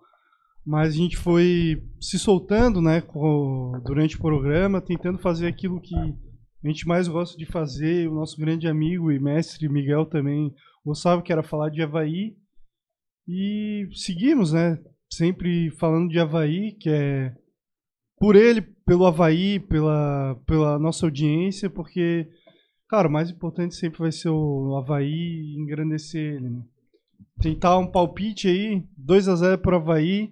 mas 0.66 0.90
a 0.90 0.98
gente 0.98 1.16
foi 1.16 1.82
se 2.00 2.20
soltando, 2.20 2.82
né, 2.82 3.02
durante 3.86 4.18
o 4.18 4.22
programa, 4.22 4.82
tentando 4.82 5.18
fazer 5.18 5.48
aquilo 5.48 5.80
que 5.80 5.96
a 5.96 6.68
gente 6.68 6.86
mais 6.86 7.08
gosta 7.08 7.38
de 7.38 7.46
fazer, 7.46 8.10
o 8.10 8.16
nosso 8.16 8.38
grande 8.38 8.68
amigo 8.68 9.10
e 9.14 9.20
mestre 9.20 9.70
Miguel 9.70 10.06
também 10.06 10.54
gostava, 10.86 11.22
que 11.22 11.32
era 11.32 11.42
falar 11.42 11.70
de 11.70 11.82
Havaí, 11.82 12.36
e 13.28 13.88
seguimos, 13.94 14.54
né, 14.54 14.78
sempre 15.12 15.70
falando 15.72 16.10
de 16.10 16.20
Havaí, 16.20 16.74
que 16.74 16.90
é 16.90 17.36
por 18.20 18.36
ele, 18.36 18.62
pelo 18.62 19.06
Havaí, 19.06 19.60
pela, 19.60 20.36
pela 20.46 20.80
nossa 20.80 21.06
audiência, 21.06 21.70
porque 21.70 22.28
Cara, 22.90 23.10
o 23.10 23.12
mais 23.12 23.30
importante 23.30 23.76
sempre 23.76 24.00
vai 24.00 24.12
ser 24.12 24.30
o 24.30 24.78
Havaí 24.78 25.12
e 25.12 25.60
engrandecer 25.60 26.36
ele, 26.36 26.50
né? 26.50 26.64
Tentar 27.42 27.78
um 27.78 27.92
palpite 27.92 28.48
aí, 28.48 28.84
2 28.98 29.28
a 29.28 29.36
0 29.36 29.62
pro 29.62 29.76
Havaí, 29.76 30.32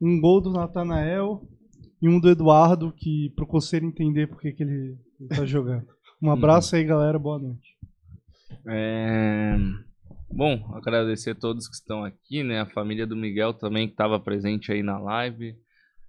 um 0.00 0.20
gol 0.20 0.40
do 0.40 0.52
Natanael 0.52 1.48
e 2.02 2.08
um 2.08 2.18
do 2.18 2.28
Eduardo, 2.28 2.92
que 2.92 3.32
pro 3.36 3.46
Coceiro 3.46 3.86
entender 3.86 4.26
por 4.26 4.40
que 4.40 4.52
que 4.52 4.62
ele, 4.62 4.98
ele 5.20 5.28
tá 5.28 5.46
jogando. 5.46 5.86
Um 6.20 6.32
abraço 6.32 6.74
aí, 6.74 6.82
galera, 6.82 7.16
boa 7.16 7.38
noite. 7.38 7.76
É, 8.66 9.56
Bom, 10.30 10.74
agradecer 10.74 11.30
a 11.30 11.34
todos 11.34 11.68
que 11.68 11.74
estão 11.74 12.04
aqui, 12.04 12.42
né? 12.42 12.60
A 12.60 12.66
família 12.66 13.06
do 13.06 13.16
Miguel 13.16 13.54
também 13.54 13.86
que 13.86 13.94
estava 13.94 14.20
presente 14.20 14.70
aí 14.70 14.82
na 14.82 14.98
live. 14.98 15.56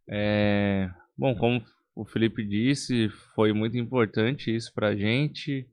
É, 0.10 0.90
Bom, 1.20 1.36
como 1.36 1.62
o 1.94 2.06
Felipe 2.06 2.46
disse, 2.46 3.10
foi 3.36 3.52
muito 3.52 3.78
importante 3.78 4.56
isso 4.56 4.74
pra 4.74 4.96
gente. 4.96 5.68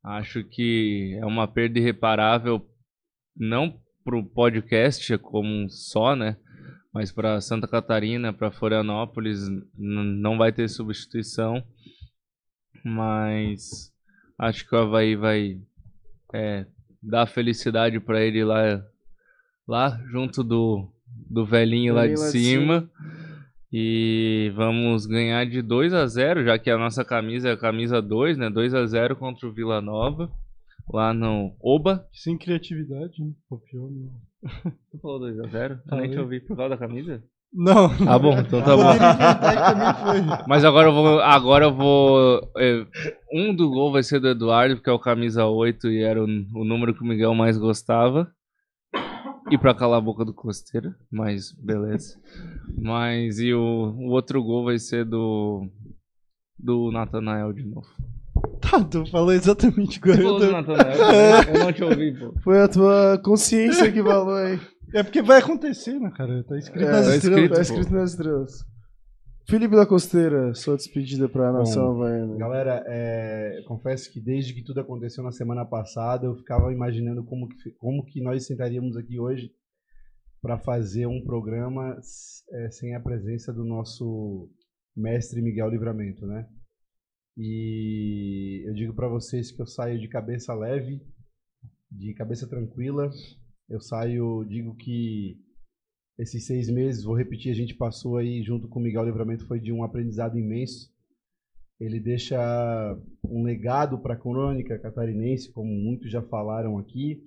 Acho 0.00 0.44
que 0.44 1.18
é 1.20 1.26
uma 1.26 1.48
perda 1.48 1.80
irreparável, 1.80 2.64
não 3.36 3.76
pro 4.04 4.24
podcast 4.24 5.18
como 5.18 5.48
um 5.48 5.68
só, 5.68 6.14
né? 6.14 6.36
Mas 6.94 7.10
para 7.10 7.40
Santa 7.40 7.66
Catarina, 7.66 8.32
para 8.32 8.52
Florianópolis, 8.52 9.40
não 9.76 10.38
vai 10.38 10.52
ter 10.52 10.68
substituição. 10.68 11.60
Mas 12.84 13.92
acho 14.38 14.68
que 14.68 14.72
o 14.76 14.78
Havaí 14.78 15.16
vai 15.16 15.60
é, 16.32 16.64
dar 17.06 17.26
felicidade 17.26 18.00
para 18.00 18.20
ele 18.20 18.44
lá, 18.44 18.82
lá 19.66 20.00
junto 20.10 20.42
do, 20.42 20.90
do 21.30 21.46
velhinho 21.46 21.94
lá 21.94 22.06
de 22.06 22.14
lá 22.14 22.24
de 22.26 22.30
cima. 22.30 22.90
E 23.72 24.52
vamos 24.54 25.06
ganhar 25.06 25.44
de 25.44 25.60
2 25.60 25.92
a 25.92 26.06
0 26.06 26.44
já 26.44 26.58
que 26.58 26.70
a 26.70 26.78
nossa 26.78 27.04
camisa 27.04 27.48
é 27.48 27.52
a 27.52 27.56
camisa 27.56 28.00
2, 28.00 28.38
né? 28.38 28.48
2 28.48 28.74
a 28.74 28.86
0 28.86 29.16
contra 29.16 29.46
o 29.46 29.52
Vila 29.52 29.80
Nova. 29.80 30.30
Lá 30.88 31.12
no 31.12 31.54
Oba. 31.60 32.06
Sem 32.12 32.38
criatividade, 32.38 33.22
né? 33.22 33.32
Copiou. 33.48 33.90
né? 33.90 34.08
Tu 34.90 34.98
falou 34.98 35.18
2 35.18 35.40
a 35.40 35.48
0 35.48 35.80
Eu 35.90 35.96
nem 35.98 36.10
te 36.10 36.18
ouvi 36.18 36.40
por 36.40 36.56
causa 36.56 36.70
da 36.70 36.78
camisa? 36.78 37.22
Não. 37.52 37.90
Ah, 38.06 38.18
bom, 38.18 38.38
então 38.38 38.60
tá 38.62 38.76
bom. 38.76 38.82
Foi. 38.92 40.44
Mas 40.46 40.64
agora 40.64 40.88
eu 40.88 40.92
vou. 40.92 41.20
Agora 41.20 41.64
eu 41.64 41.74
vou. 41.74 42.52
é, 42.56 42.84
um 43.32 43.54
do 43.54 43.70
gol 43.70 43.92
vai 43.92 44.02
ser 44.02 44.20
do 44.20 44.28
Eduardo, 44.28 44.76
porque 44.76 44.90
é 44.90 44.92
o 44.92 44.98
camisa 44.98 45.46
8 45.46 45.88
e 45.88 46.02
era 46.02 46.22
o, 46.22 46.24
o 46.26 46.64
número 46.64 46.94
que 46.94 47.02
o 47.02 47.06
Miguel 47.06 47.34
mais 47.34 47.56
gostava. 47.56 48.30
E 49.50 49.56
pra 49.56 49.74
calar 49.74 49.98
a 49.98 50.02
boca 50.02 50.24
do 50.24 50.34
Costeira, 50.34 50.94
mas 51.10 51.52
beleza. 51.52 52.18
Mas 52.76 53.38
e 53.38 53.54
o, 53.54 53.94
o 53.96 54.10
outro 54.10 54.42
gol 54.42 54.64
vai 54.64 54.78
ser 54.78 55.04
do. 55.04 55.66
Do 56.58 56.90
Natanael 56.90 57.52
de 57.52 57.62
novo. 57.64 57.86
Tá, 58.60 58.82
tu 58.82 59.06
falou 59.06 59.32
exatamente 59.32 59.98
igual. 59.98 60.16
Eu 60.16 60.38
tô-? 60.38 60.44
Eu 60.44 61.64
não 61.64 61.72
te 61.72 61.84
ouvi, 61.84 62.12
pô. 62.18 62.34
Foi 62.42 62.60
a 62.60 62.68
tua 62.68 63.20
consciência 63.22 63.90
que 63.92 64.02
falou 64.02 64.34
aí. 64.34 64.58
É 64.94 65.02
porque 65.02 65.22
vai 65.22 65.38
acontecer, 65.40 65.98
né, 65.98 66.10
cara? 66.16 66.42
Tá 66.44 66.56
escrito 66.58 66.86
É, 66.86 66.90
nas 66.90 67.06
tá 67.06 67.16
estrelas. 67.16 67.24
escrito. 67.24 67.48
Tá 67.50 67.54
pô. 67.56 67.60
escrito 67.62 67.94
nas 67.94 68.10
estrelas. 68.10 68.64
Felipe 69.48 69.76
da 69.76 69.86
Costeira, 69.86 70.52
sua 70.54 70.76
despedida 70.76 71.28
pra 71.28 71.52
nação 71.52 71.92
havaiana. 71.92 72.36
Galera, 72.36 72.82
é, 72.88 73.62
confesso 73.68 74.12
que 74.12 74.20
desde 74.20 74.52
que 74.52 74.64
tudo 74.64 74.80
aconteceu 74.80 75.22
na 75.22 75.30
semana 75.30 75.64
passada, 75.64 76.26
eu 76.26 76.34
ficava 76.34 76.72
imaginando 76.72 77.24
como 77.24 77.48
que, 77.48 77.70
como 77.78 78.04
que 78.04 78.20
nós 78.20 78.44
sentaríamos 78.44 78.96
aqui 78.96 79.20
hoje 79.20 79.52
para 80.42 80.58
fazer 80.58 81.06
um 81.06 81.22
programa 81.24 81.96
é, 82.52 82.70
sem 82.70 82.96
a 82.96 83.00
presença 83.00 83.52
do 83.52 83.64
nosso 83.64 84.50
mestre 84.96 85.40
Miguel 85.40 85.68
Livramento, 85.70 86.26
né? 86.26 86.46
E 87.36 88.64
eu 88.66 88.74
digo 88.74 88.94
para 88.94 89.08
vocês 89.08 89.52
que 89.52 89.62
eu 89.62 89.66
saio 89.66 90.00
de 90.00 90.08
cabeça 90.08 90.54
leve, 90.54 91.00
de 91.90 92.14
cabeça 92.14 92.48
tranquila. 92.48 93.10
Eu 93.68 93.80
saio, 93.80 94.44
digo 94.44 94.74
que 94.76 95.36
esses 96.18 96.46
seis 96.46 96.70
meses, 96.70 97.04
vou 97.04 97.14
repetir, 97.14 97.50
a 97.50 97.54
gente 97.54 97.74
passou 97.74 98.16
aí 98.16 98.42
junto 98.42 98.68
com 98.68 98.78
o 98.78 98.82
Miguel 98.82 99.04
Livramento, 99.04 99.46
foi 99.46 99.60
de 99.60 99.72
um 99.72 99.82
aprendizado 99.82 100.38
imenso. 100.38 100.90
Ele 101.78 102.00
deixa 102.00 102.38
um 103.22 103.42
legado 103.42 103.98
para 103.98 104.14
a 104.14 104.18
crônica 104.18 104.78
catarinense, 104.78 105.52
como 105.52 105.70
muitos 105.70 106.10
já 106.10 106.22
falaram 106.22 106.78
aqui, 106.78 107.22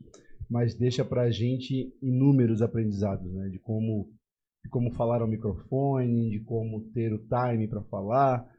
mas 0.49 0.73
deixa 0.73 1.05
para 1.05 1.23
a 1.23 1.31
gente 1.31 1.93
inúmeros 2.01 2.61
aprendizados, 2.61 3.31
né? 3.31 3.49
De 3.49 3.59
como, 3.59 4.11
de 4.63 4.69
como 4.71 4.91
falar 4.91 5.21
ao 5.21 5.27
microfone, 5.27 6.31
de 6.31 6.39
como 6.39 6.81
ter 6.91 7.13
o 7.13 7.19
time 7.19 7.67
para 7.67 7.83
falar, 7.83 8.49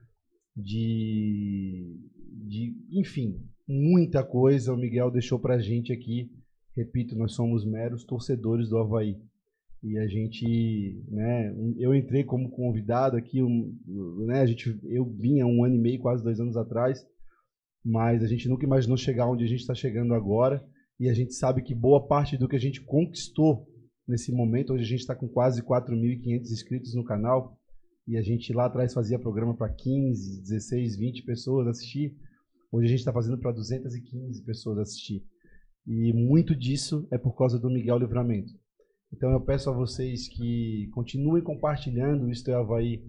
de, 0.57 1.99
de, 2.47 2.77
enfim, 2.93 3.43
muita 3.67 4.23
coisa 4.23 4.73
o 4.73 4.77
Miguel 4.77 5.11
deixou 5.11 5.41
para 5.41 5.55
a 5.57 5.61
gente 5.61 5.93
aqui. 5.93 6.31
Repito, 6.81 7.15
nós 7.15 7.35
somos 7.35 7.63
meros 7.63 8.05
torcedores 8.05 8.71
do 8.71 8.79
Havaí. 8.79 9.21
E 9.83 9.99
a 9.99 10.07
gente, 10.07 11.05
né, 11.09 11.55
eu 11.77 11.95
entrei 11.95 12.25
como 12.25 12.51
convidado 12.51 13.19
aqui, 13.19 13.43
um, 13.43 13.77
né, 14.27 14.41
a 14.41 14.47
gente, 14.47 14.79
eu 14.85 15.05
vinha 15.05 15.47
um 15.47 15.63
ano 15.63 15.75
e 15.75 15.79
meio, 15.79 16.01
quase 16.01 16.25
dois 16.25 16.41
anos 16.41 16.57
atrás, 16.57 17.07
mas 17.85 18.23
a 18.23 18.27
gente 18.27 18.49
nunca 18.49 18.65
imaginou 18.65 18.97
chegar 18.97 19.27
onde 19.27 19.45
a 19.45 19.47
gente 19.47 19.61
está 19.61 19.75
chegando 19.75 20.15
agora, 20.15 20.65
e 20.99 21.09
a 21.11 21.13
gente 21.13 21.35
sabe 21.35 21.63
que 21.63 21.75
boa 21.75 22.07
parte 22.07 22.39
do 22.39 22.49
que 22.49 22.57
a 22.57 22.61
gente 22.61 22.81
conquistou 22.81 23.67
nesse 24.09 24.33
momento, 24.33 24.73
hoje 24.73 24.85
a 24.85 24.89
gente 24.89 25.01
está 25.01 25.15
com 25.15 25.29
quase 25.29 25.63
4.500 25.63 26.51
inscritos 26.51 26.95
no 26.95 27.05
canal, 27.05 27.59
e 28.09 28.17
a 28.17 28.23
gente 28.23 28.55
lá 28.55 28.67
atrás 28.67 28.95
fazia 28.95 29.19
programa 29.19 29.55
para 29.55 29.71
15, 29.71 30.41
16, 30.41 30.97
20 30.97 31.23
pessoas 31.25 31.67
assistir, 31.69 32.17
hoje 32.73 32.87
a 32.87 32.91
gente 32.91 33.01
está 33.01 33.13
fazendo 33.13 33.37
para 33.37 33.53
215 33.53 34.43
pessoas 34.45 34.79
assistir. 34.79 35.23
E 35.87 36.13
muito 36.13 36.55
disso 36.55 37.07
é 37.11 37.19
por 37.19 37.37
causa 37.37 37.59
do 37.59 37.71
Miguel 37.71 37.99
Livramento. 37.99 38.53
Então 39.13 39.31
eu 39.31 39.41
peço 39.41 39.69
a 39.69 39.73
vocês 39.73 40.29
que 40.29 40.89
continuem 40.93 41.43
compartilhando 41.43 42.27
o 42.27 42.31
Isto 42.31 42.51
é 42.51 42.55
Havaí 42.55 43.03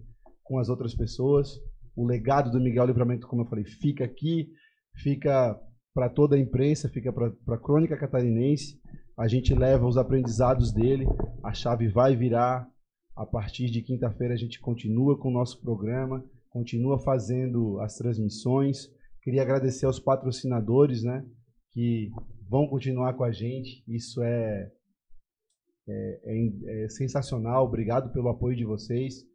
com 0.43 0.57
as 0.57 0.69
outras 0.69 0.95
pessoas. 0.95 1.59
O 1.95 2.05
legado 2.05 2.49
do 2.49 2.59
Miguel 2.59 2.85
Livramento, 2.85 3.27
como 3.27 3.43
eu 3.43 3.47
falei, 3.47 3.65
fica 3.65 4.03
aqui, 4.03 4.49
fica 4.95 5.59
para 5.93 6.09
toda 6.09 6.35
a 6.35 6.39
imprensa, 6.39 6.89
fica 6.89 7.11
para 7.11 7.31
a 7.55 7.57
crônica 7.57 7.97
catarinense. 7.97 8.79
A 9.17 9.27
gente 9.27 9.53
leva 9.53 9.85
os 9.85 9.97
aprendizados 9.97 10.71
dele, 10.71 11.05
a 11.43 11.53
chave 11.53 11.87
vai 11.89 12.15
virar. 12.15 12.67
A 13.15 13.25
partir 13.25 13.69
de 13.69 13.81
quinta-feira 13.81 14.33
a 14.33 14.37
gente 14.37 14.59
continua 14.59 15.17
com 15.17 15.29
o 15.29 15.33
nosso 15.33 15.61
programa, 15.61 16.23
continua 16.49 16.97
fazendo 16.97 17.79
as 17.81 17.95
transmissões. 17.97 18.89
Queria 19.21 19.43
agradecer 19.43 19.85
aos 19.85 19.99
patrocinadores, 19.99 21.03
né, 21.03 21.23
que 21.71 22.09
vão 22.51 22.67
continuar 22.67 23.13
com 23.13 23.23
a 23.23 23.31
gente. 23.31 23.81
Isso 23.87 24.21
é 24.21 24.69
é, 25.87 26.83
é 26.83 26.89
sensacional. 26.89 27.65
Obrigado 27.65 28.11
pelo 28.11 28.27
apoio 28.27 28.57
de 28.57 28.65
vocês. 28.65 29.25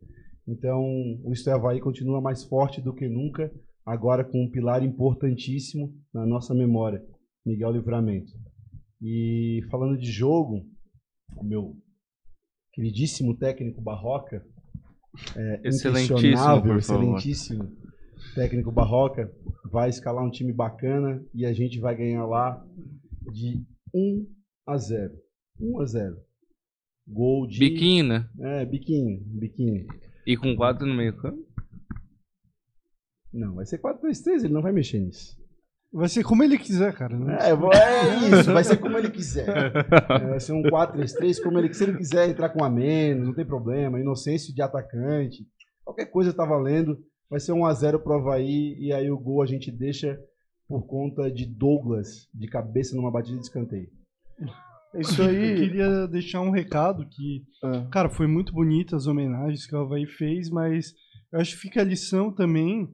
Então, 0.47 0.81
o 1.25 1.33
Isto 1.33 1.49
é 1.49 1.55
Havaí 1.55 1.81
continua 1.81 2.21
mais 2.21 2.45
forte 2.45 2.81
do 2.81 2.95
que 2.95 3.09
nunca, 3.09 3.51
agora 3.85 4.23
com 4.23 4.45
um 4.45 4.51
pilar 4.51 4.83
importantíssimo 4.85 5.93
na 6.15 6.25
nossa 6.25 6.55
memória, 6.55 7.03
Miguel 7.45 7.73
Livramento. 7.73 8.33
E 9.03 9.61
falando 9.71 9.99
de 9.99 10.13
jogo, 10.13 10.65
o 11.37 11.43
meu 11.43 11.75
queridíssimo 12.73 13.37
técnico 13.37 13.81
Barroca, 13.81 14.45
é, 15.35 15.61
Excelentíssimo, 15.65 16.77
excelentíssimo 16.77 17.73
técnico 18.35 18.71
Barroca, 18.71 19.33
vai 19.71 19.89
escalar 19.89 20.25
um 20.25 20.31
time 20.31 20.53
bacana 20.53 21.25
e 21.35 21.45
a 21.45 21.53
gente 21.53 21.81
vai 21.81 21.97
ganhar 21.97 22.25
lá 22.27 22.63
de 23.33 23.65
1 23.95 24.27
a 24.67 24.77
0. 24.77 25.15
1 25.61 25.81
a 25.81 25.85
0. 25.87 26.17
Gol 27.09 27.47
de. 27.47 27.59
Biquinho, 27.59 28.05
né? 28.05 28.29
É, 28.41 28.65
biquinho, 28.65 29.21
biquinho. 29.25 29.87
E 30.27 30.37
com 30.37 30.57
4 30.57 30.87
no 30.87 30.95
meio 30.95 31.17
campo. 31.17 31.45
Não, 33.33 33.55
vai 33.55 33.67
ser 33.67 33.79
4-2-3, 33.79 34.45
ele 34.45 34.53
não 34.53 34.63
vai 34.63 34.73
mexer 34.73 34.99
nisso. 34.99 35.37
Vai 35.93 36.09
ser 36.09 36.25
como 36.25 36.43
ele 36.43 36.59
quiser, 36.59 36.93
cara. 36.95 37.17
Não 37.19 37.31
É, 37.31 37.55
vou- 37.55 37.73
é 37.73 38.29
isso, 38.41 38.53
vai 38.53 38.65
ser 38.65 38.77
como 38.79 38.99
ele 38.99 39.11
quiser. 39.11 39.49
É, 39.49 40.27
vai 40.29 40.41
ser 40.41 40.53
um 40.53 40.63
4-3-3, 40.63 41.41
como 41.43 41.59
ele, 41.59 41.73
se 41.73 41.85
ele 41.85 41.97
quiser 41.97 42.29
entrar 42.29 42.49
com 42.51 42.65
a 42.65 42.69
menos, 42.71 43.27
não 43.27 43.35
tem 43.35 43.47
problema. 43.47 44.01
Inocêncio 44.01 44.55
de 44.55 44.61
atacante, 44.63 45.47
qualquer 45.85 46.07
coisa 46.07 46.33
tá 46.35 46.45
valendo. 46.45 46.99
Vai 47.31 47.41
ser 47.41 47.53
1x0 47.53 47.99
pro 48.03 48.15
Havaí 48.15 48.77
e 48.79 48.93
aí 48.93 49.11
o 49.11 49.19
gol 49.19 49.43
a 49.43 49.47
gente 49.47 49.71
deixa 49.71 50.19
por 50.69 50.87
conta 50.87 51.31
de 51.31 51.47
Douglas 51.47 52.29
de 52.35 52.47
cabeça 52.49 52.97
numa 52.97 53.11
batida 53.11 53.37
de 53.39 53.45
escanteio. 53.45 53.89
É 54.95 55.01
Isso 55.01 55.23
Eu 55.23 55.29
aí. 55.29 55.57
queria 55.57 56.07
deixar 56.09 56.41
um 56.41 56.51
recado 56.51 57.07
que, 57.09 57.45
Ah, 57.63 57.87
cara, 57.91 58.09
foi 58.09 58.27
muito 58.27 58.53
bonita 58.53 58.97
as 58.97 59.07
homenagens 59.07 59.67
que 59.67 59.75
o 59.75 59.79
Havaí 59.81 60.07
fez, 60.07 60.51
mas 60.51 60.93
eu 61.33 61.41
acho 61.41 61.53
que 61.55 61.63
fica 61.63 61.81
a 61.81 61.85
lição 61.85 62.33
também 62.33 62.89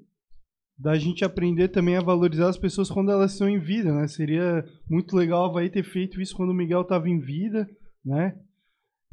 da 0.79 0.97
gente 0.97 1.25
aprender 1.25 1.69
também 1.69 1.97
a 1.97 2.01
valorizar 2.03 2.49
as 2.49 2.59
pessoas 2.59 2.91
quando 2.91 3.13
elas 3.13 3.33
estão 3.33 3.49
em 3.49 3.61
vida, 3.61 3.95
né? 3.95 4.09
Seria 4.09 4.65
muito 4.91 5.15
legal 5.15 5.43
o 5.43 5.51
Havaí 5.51 5.71
ter 5.71 5.85
feito 5.85 6.21
isso 6.21 6.35
quando 6.35 6.51
o 6.51 6.55
Miguel 6.55 6.81
estava 6.83 7.09
em 7.09 7.21
vida, 7.21 7.69
né? 8.05 8.37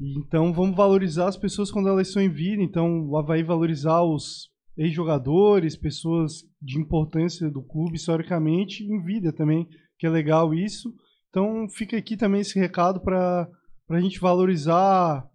Então 0.02 0.52
vamos 0.54 0.76
valorizar 0.76 1.28
as 1.28 1.38
pessoas 1.38 1.70
quando 1.70 1.90
elas 1.90 2.08
estão 2.08 2.24
em 2.24 2.30
vida. 2.30 2.64
Então 2.64 3.08
o 3.08 3.18
Havaí 3.18 3.44
valorizar 3.44 4.02
os 4.02 4.50
ex-jogadores, 4.80 5.76
pessoas 5.76 6.46
de 6.62 6.80
importância 6.80 7.52
do 7.52 7.62
clube 7.62 7.98
historicamente 7.98 8.82
em 8.82 9.04
vida 9.04 9.34
também, 9.34 9.68
que 9.98 10.08
é 10.08 10.10
legal 10.10 10.54
isso. 10.54 10.96
Então 11.30 11.68
fica 11.70 11.98
aqui 11.98 12.16
também 12.16 12.40
esse 12.40 12.58
recado 12.58 13.02
para 13.02 13.48
a 13.90 14.00
gente 14.00 14.22
valorizar 14.22 15.28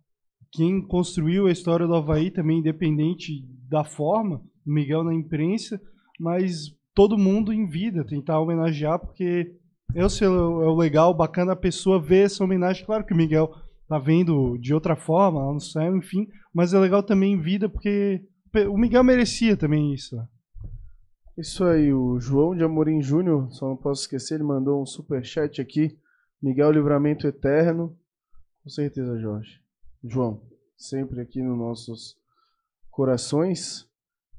quem 0.50 0.80
construiu 0.80 1.46
a 1.46 1.52
história 1.52 1.86
do 1.86 1.94
Havaí 1.94 2.30
também, 2.30 2.60
independente 2.60 3.44
da 3.68 3.84
forma, 3.84 4.40
o 4.66 4.72
Miguel 4.72 5.04
na 5.04 5.12
imprensa, 5.12 5.78
mas 6.18 6.74
todo 6.94 7.18
mundo 7.18 7.52
em 7.52 7.66
vida, 7.66 8.04
tentar 8.04 8.40
homenagear, 8.40 8.98
porque 8.98 9.52
é 9.94 10.04
o, 10.04 10.08
seu, 10.08 10.32
é 10.62 10.68
o 10.68 10.74
legal, 10.74 11.12
bacana 11.12 11.52
a 11.52 11.56
pessoa 11.56 12.00
ver 12.00 12.26
essa 12.26 12.42
homenagem. 12.42 12.86
Claro 12.86 13.04
que 13.04 13.12
o 13.12 13.16
Miguel 13.16 13.52
tá 13.86 13.98
vendo 13.98 14.56
de 14.58 14.72
outra 14.72 14.96
forma, 14.96 15.44
lá 15.44 15.52
no 15.52 15.60
céu, 15.60 15.94
enfim, 15.96 16.26
mas 16.54 16.72
é 16.72 16.78
legal 16.78 17.02
também 17.02 17.34
em 17.34 17.40
vida, 17.40 17.68
porque 17.68 18.22
o 18.68 18.78
Miguel 18.78 19.02
merecia 19.05 19.56
também 19.56 19.93
isso. 19.93 20.16
né? 20.16 20.26
Isso 21.36 21.64
aí, 21.64 21.93
o 21.93 22.20
João 22.20 22.55
de 22.56 22.62
Amorim 22.62 23.02
Júnior, 23.02 23.51
só 23.52 23.68
não 23.68 23.76
posso 23.76 24.02
esquecer, 24.02 24.35
ele 24.35 24.44
mandou 24.44 24.81
um 24.81 24.86
superchat 24.86 25.60
aqui. 25.60 25.98
Miguel 26.40 26.70
Livramento 26.70 27.26
Eterno. 27.26 27.97
Com 28.62 28.70
certeza, 28.70 29.18
Jorge. 29.18 29.60
João, 30.02 30.43
sempre 30.76 31.20
aqui 31.20 31.43
nos 31.43 31.59
nossos 31.59 32.16
corações. 32.90 33.89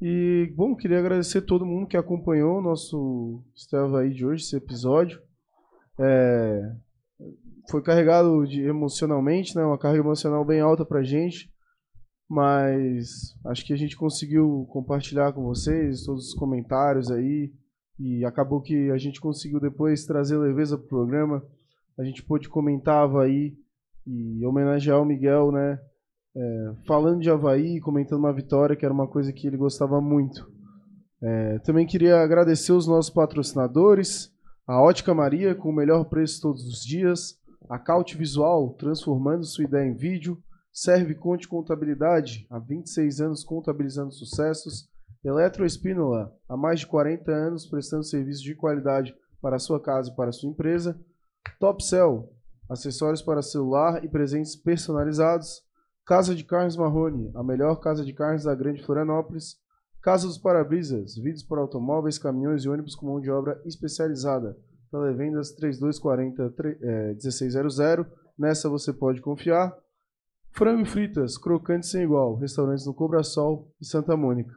E, 0.01 0.53
bom, 0.55 0.75
queria 0.75 0.99
agradecer 0.99 1.41
todo 1.41 1.65
mundo 1.65 1.87
que 1.87 1.97
acompanhou 1.97 2.59
o 2.59 2.61
nosso 2.61 3.43
Estava 3.55 4.01
aí 4.01 4.13
de 4.13 4.25
hoje, 4.25 4.43
esse 4.43 4.55
episódio. 4.55 5.21
É, 5.99 6.75
foi 7.69 7.81
carregado 7.81 8.45
de, 8.45 8.61
emocionalmente, 8.61 9.55
né? 9.55 9.63
Uma 9.63 9.77
carga 9.77 9.99
emocional 9.99 10.45
bem 10.45 10.61
alta 10.61 10.85
pra 10.85 11.03
gente. 11.03 11.51
Mas 12.29 13.35
acho 13.45 13.65
que 13.65 13.73
a 13.73 13.77
gente 13.77 13.95
conseguiu 13.95 14.67
compartilhar 14.71 15.31
com 15.33 15.43
vocês 15.43 16.03
todos 16.03 16.29
os 16.29 16.33
comentários 16.33 17.11
aí. 17.11 17.51
E 17.99 18.25
acabou 18.25 18.61
que 18.61 18.89
a 18.91 18.97
gente 18.97 19.21
conseguiu 19.21 19.59
depois 19.59 20.05
trazer 20.05 20.37
leveza 20.37 20.77
pro 20.77 20.87
programa. 20.87 21.43
A 21.97 22.03
gente 22.03 22.23
pôde 22.23 22.49
comentar 22.49 23.03
Havaí 23.03 23.55
e 24.05 24.45
homenagear 24.45 25.01
o 25.01 25.05
Miguel, 25.05 25.51
né? 25.51 25.79
É, 26.35 26.73
falando 26.85 27.21
de 27.21 27.29
Havaí, 27.29 27.79
comentando 27.79 28.19
uma 28.19 28.33
vitória, 28.33 28.75
que 28.75 28.83
era 28.83 28.93
uma 28.93 29.07
coisa 29.07 29.31
que 29.31 29.47
ele 29.47 29.55
gostava 29.55 30.01
muito. 30.01 30.51
É, 31.21 31.59
também 31.59 31.85
queria 31.85 32.21
agradecer 32.21 32.73
os 32.73 32.85
nossos 32.85 33.09
patrocinadores, 33.09 34.31
a 34.67 34.81
Ótica 34.81 35.13
Maria, 35.13 35.55
com 35.55 35.69
o 35.69 35.75
melhor 35.75 36.05
preço 36.05 36.41
todos 36.41 36.65
os 36.67 36.83
dias, 36.83 37.39
a 37.69 37.79
Caute 37.79 38.17
Visual, 38.17 38.73
transformando 38.73 39.45
sua 39.45 39.63
ideia 39.63 39.87
em 39.87 39.95
vídeo, 39.95 40.37
Serve 40.77 41.15
Conte 41.15 41.47
Contabilidade, 41.47 42.45
há 42.49 42.59
26 42.59 43.21
anos 43.21 43.45
contabilizando 43.45 44.11
sucessos, 44.11 44.89
Eletroespínola, 45.23 46.35
há 46.49 46.57
mais 46.57 46.81
de 46.81 46.87
40 46.87 47.31
anos 47.31 47.65
prestando 47.65 48.03
serviços 48.03 48.43
de 48.43 48.53
qualidade 48.53 49.15
para 49.41 49.55
a 49.55 49.59
sua 49.59 49.81
casa 49.81 50.11
e 50.11 50.15
para 50.17 50.31
a 50.31 50.33
sua 50.33 50.49
empresa, 50.49 50.99
Topcell, 51.61 52.29
acessórios 52.69 53.21
para 53.21 53.41
celular 53.41 54.03
e 54.03 54.09
presentes 54.09 54.53
personalizados, 54.57 55.63
Casa 56.05 56.35
de 56.35 56.43
Carnes 56.43 56.75
Marrone, 56.75 57.31
a 57.35 57.41
melhor 57.41 57.77
casa 57.77 58.03
de 58.03 58.11
carnes 58.11 58.43
da 58.43 58.53
Grande 58.53 58.83
Florianópolis, 58.83 59.55
Casa 60.01 60.27
dos 60.27 60.37
Parabrisas, 60.37 61.15
vídeos 61.15 61.43
para 61.43 61.61
automóveis, 61.61 62.19
caminhões 62.19 62.65
e 62.65 62.69
ônibus 62.69 62.95
com 62.95 63.05
mão 63.05 63.21
de 63.21 63.31
obra 63.31 63.61
especializada. 63.65 64.57
Televendas 64.91 65.53
3240 65.53 66.53
1600. 67.13 67.77
Nessa 68.37 68.69
você 68.69 68.91
pode 68.91 69.21
confiar. 69.21 69.73
Frango 70.55 70.83
e 70.83 70.85
fritas, 70.85 71.37
crocante 71.37 71.85
sem 71.85 72.03
igual. 72.03 72.35
Restaurantes 72.35 72.85
no 72.85 72.93
Cobra 72.93 73.23
Sol 73.23 73.69
e 73.81 73.85
Santa 73.85 74.15
Mônica. 74.15 74.53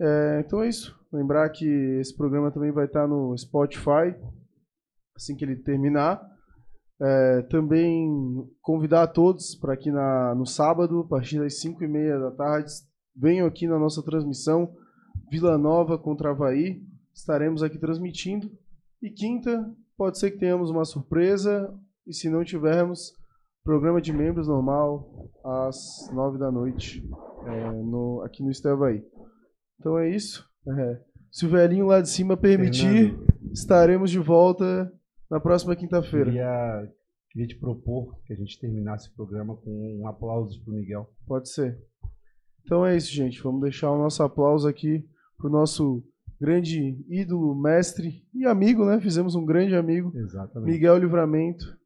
É, 0.00 0.42
então 0.44 0.62
é 0.62 0.68
isso. 0.68 0.96
Lembrar 1.12 1.48
que 1.50 1.66
esse 2.00 2.16
programa 2.16 2.52
também 2.52 2.70
vai 2.70 2.84
estar 2.84 3.08
no 3.08 3.36
Spotify 3.36 4.14
assim 5.16 5.34
que 5.34 5.44
ele 5.44 5.56
terminar. 5.56 6.22
É, 7.00 7.42
também 7.42 8.08
convidar 8.60 9.02
a 9.02 9.06
todos 9.06 9.54
para 9.56 9.74
aqui 9.74 9.90
na, 9.90 10.34
no 10.34 10.46
sábado, 10.46 11.00
a 11.00 11.08
partir 11.08 11.38
das 11.38 11.60
5 11.60 11.82
e 11.82 11.88
meia 11.88 12.18
da 12.18 12.30
tarde, 12.30 12.72
venham 13.14 13.46
aqui 13.46 13.66
na 13.66 13.78
nossa 13.78 14.02
transmissão 14.02 14.74
Vila 15.30 15.58
Nova 15.58 15.98
contra 15.98 16.30
Havaí. 16.30 16.80
Estaremos 17.12 17.64
aqui 17.64 17.78
transmitindo. 17.78 18.48
E 19.02 19.10
quinta, 19.10 19.68
pode 19.96 20.18
ser 20.18 20.30
que 20.30 20.38
tenhamos 20.38 20.70
uma 20.70 20.84
surpresa. 20.84 21.72
E 22.06 22.14
se 22.14 22.28
não 22.28 22.44
tivermos, 22.44 23.12
programa 23.68 24.00
de 24.00 24.14
membros 24.14 24.48
normal 24.48 25.30
às 25.44 26.10
nove 26.10 26.38
da 26.38 26.50
noite 26.50 27.06
é, 27.44 27.70
no, 27.70 28.22
aqui 28.22 28.42
no 28.42 28.50
Estavaí. 28.50 29.04
Então 29.78 29.98
é 29.98 30.08
isso. 30.08 30.42
É, 30.66 31.02
se 31.30 31.44
o 31.44 31.50
velhinho 31.50 31.84
lá 31.84 32.00
de 32.00 32.08
cima 32.08 32.34
permitir, 32.34 33.10
Fernando. 33.10 33.52
estaremos 33.52 34.10
de 34.10 34.18
volta 34.18 34.90
na 35.30 35.38
próxima 35.38 35.76
quinta-feira. 35.76 36.30
Queria, 36.30 36.92
queria 37.30 37.46
te 37.46 37.58
propor 37.58 38.18
que 38.24 38.32
a 38.32 38.36
gente 38.36 38.58
terminasse 38.58 39.10
o 39.10 39.14
programa 39.14 39.54
com 39.54 40.00
um 40.00 40.08
aplauso 40.08 40.64
para 40.64 40.72
o 40.72 40.74
Miguel. 40.74 41.06
Pode 41.26 41.50
ser. 41.50 41.78
Então 42.64 42.86
é 42.86 42.96
isso, 42.96 43.12
gente. 43.12 43.42
Vamos 43.42 43.60
deixar 43.60 43.90
o 43.90 43.98
nosso 43.98 44.22
aplauso 44.22 44.66
aqui 44.66 45.06
pro 45.36 45.50
nosso 45.50 46.02
grande 46.40 47.04
ídolo, 47.06 47.54
mestre 47.54 48.24
e 48.32 48.46
amigo, 48.46 48.86
né? 48.86 48.98
Fizemos 48.98 49.34
um 49.34 49.44
grande 49.44 49.74
amigo. 49.74 50.10
Exatamente. 50.16 50.72
Miguel 50.72 50.96
Livramento. 50.96 51.76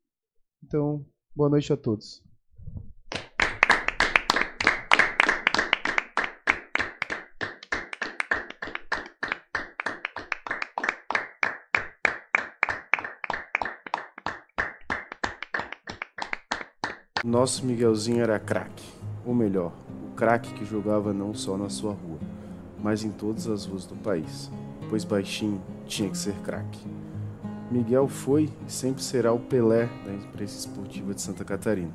Então, 0.63 1.05
boa 1.35 1.49
noite 1.49 1.73
a 1.73 1.77
todos. 1.77 2.23
Nosso 17.25 17.65
Miguelzinho 17.65 18.21
era 18.23 18.39
craque, 18.39 18.85
ou 19.25 19.35
melhor, 19.35 19.73
craque 20.17 20.53
que 20.53 20.65
jogava 20.65 21.15
não 21.15 21.33
só 21.33 21.57
na 21.57 21.71
sua 21.71 21.93
rua, 21.93 22.19
mas 22.79 23.05
em 23.05 23.11
todas 23.11 23.47
as 23.47 23.65
ruas 23.65 23.87
do 23.87 23.95
país, 23.97 24.51
pois 24.91 25.05
baixinho 25.05 25.63
tinha 25.87 26.11
que 26.11 26.19
ser 26.19 26.35
craque. 26.43 26.81
Miguel 27.73 28.07
foi 28.07 28.51
e 28.66 28.70
sempre 28.70 29.03
será 29.03 29.32
o 29.32 29.39
Pelé 29.39 29.89
da 30.05 30.12
imprensa 30.12 30.59
esportiva 30.59 31.15
de 31.15 31.23
Santa 31.23 31.43
Catarina. 31.43 31.90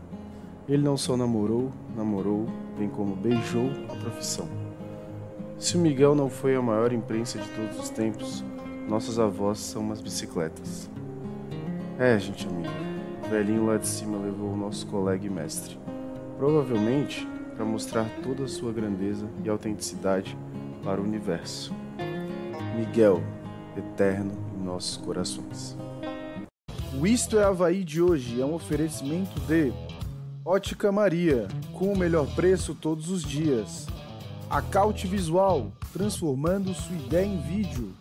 Ele 0.68 0.82
não 0.82 0.98
só 0.98 1.16
namorou, 1.16 1.72
namorou, 1.96 2.48
bem 2.80 2.90
como 2.90 3.16
beijou 3.16 3.70
a 3.88 3.96
profissão. 3.96 4.48
Se 5.60 5.78
o 5.78 5.80
Miguel 5.80 6.16
não 6.16 6.32
foi 6.32 6.56
a 6.56 6.62
maior 6.64 6.92
imprensa 6.92 7.38
de 7.38 7.48
todos 7.50 7.80
os 7.80 7.90
tempos, 7.90 8.44
nossas 8.90 9.20
avós 9.20 9.60
são 9.60 9.84
umas 9.84 10.02
bicicletas. 10.02 10.90
É, 12.00 12.18
gente 12.18 12.48
amiga, 12.48 12.70
o 13.24 13.30
velhinho 13.30 13.68
lá 13.68 13.78
de 13.78 13.88
cima 13.88 14.18
levou 14.18 14.54
o 14.54 14.58
nosso 14.58 14.88
colega 14.88 15.28
e 15.28 15.30
mestre. 15.30 15.78
Provavelmente 16.40 17.28
para 17.56 17.66
mostrar 17.66 18.08
toda 18.24 18.46
a 18.46 18.48
sua 18.48 18.72
grandeza 18.72 19.28
e 19.44 19.50
autenticidade 19.50 20.36
para 20.84 21.00
o 21.00 21.04
universo. 21.04 21.74
Miguel, 22.76 23.22
eterno 23.80 24.32
em 24.56 24.64
nossos 24.64 24.98
corações. 24.98 25.78
O 27.00 27.06
Isto 27.06 27.38
é 27.38 27.44
Havaí 27.44 27.84
de 27.84 28.02
hoje 28.02 28.42
é 28.42 28.46
um 28.46 28.54
oferecimento 28.54 29.40
de 29.42 29.72
Ótica 30.44 30.92
Maria, 30.92 31.48
com 31.74 31.92
o 31.92 31.98
melhor 31.98 32.26
preço 32.34 32.74
todos 32.74 33.10
os 33.10 33.22
dias. 33.22 33.86
Acaute 34.50 35.06
Visual, 35.06 35.72
transformando 35.92 36.74
sua 36.74 36.96
ideia 36.96 37.26
em 37.26 37.42
vídeo. 37.42 37.94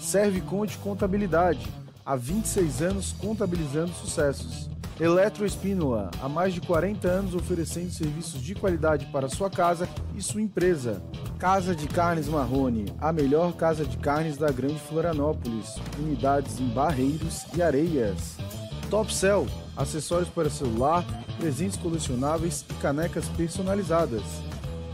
Serve 0.00 0.40
Conte 0.40 0.76
Contabilidade, 0.78 1.66
há 2.04 2.16
26 2.16 2.82
anos 2.82 3.12
contabilizando 3.12 3.92
sucessos. 3.92 4.68
Eletroespínola, 4.98 6.10
há 6.20 6.28
mais 6.28 6.52
de 6.52 6.60
40 6.60 7.06
anos 7.06 7.34
oferecendo 7.34 7.92
serviços 7.92 8.42
de 8.42 8.56
qualidade 8.56 9.06
para 9.06 9.28
sua 9.28 9.48
casa 9.48 9.88
e 10.16 10.20
sua 10.20 10.42
empresa. 10.42 11.00
Casa 11.38 11.72
de 11.72 11.86
Carnes 11.86 12.26
Marrone, 12.26 12.92
a 13.00 13.12
melhor 13.12 13.52
casa 13.52 13.84
de 13.84 13.96
carnes 13.98 14.36
da 14.36 14.50
Grande 14.50 14.80
Florianópolis. 14.80 15.76
Unidades 15.96 16.58
em 16.58 16.66
Barreiros 16.66 17.46
e 17.56 17.62
Areias. 17.62 18.36
Top 18.90 19.14
Cell, 19.14 19.46
acessórios 19.76 20.28
para 20.28 20.50
celular, 20.50 21.04
presentes 21.38 21.78
colecionáveis 21.78 22.64
e 22.68 22.74
canecas 22.74 23.28
personalizadas. 23.28 24.22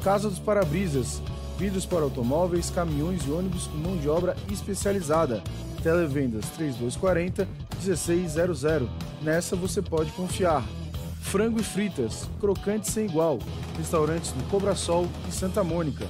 Casa 0.03 0.29
dos 0.29 0.39
Parabrisas, 0.39 1.23
vidros 1.59 1.87
para 1.87 2.03
automóveis, 2.03 2.69
caminhões 2.69 3.23
e 3.27 3.31
ônibus 3.31 3.67
com 3.67 3.79
mão 3.79 3.97
de 3.97 4.11
obra 4.11 4.37
especializada. 4.51 5.43
Televendas 5.83 6.45
3240 6.51 7.49
1600. 7.83 8.61
Nessa 9.23 9.57
você 9.57 9.81
pode 9.81 10.13
confiar. 10.13 10.63
Frango 11.23 11.59
e 11.59 11.65
fritas, 11.65 12.29
crocante 12.39 12.91
sem 12.91 13.07
igual. 13.07 13.39
Restaurantes 13.79 14.35
no 14.35 14.43
Cobra 14.51 14.75
Sol 14.75 15.09
e 15.27 15.33
Santa 15.33 15.65
Mônica. 15.65 16.07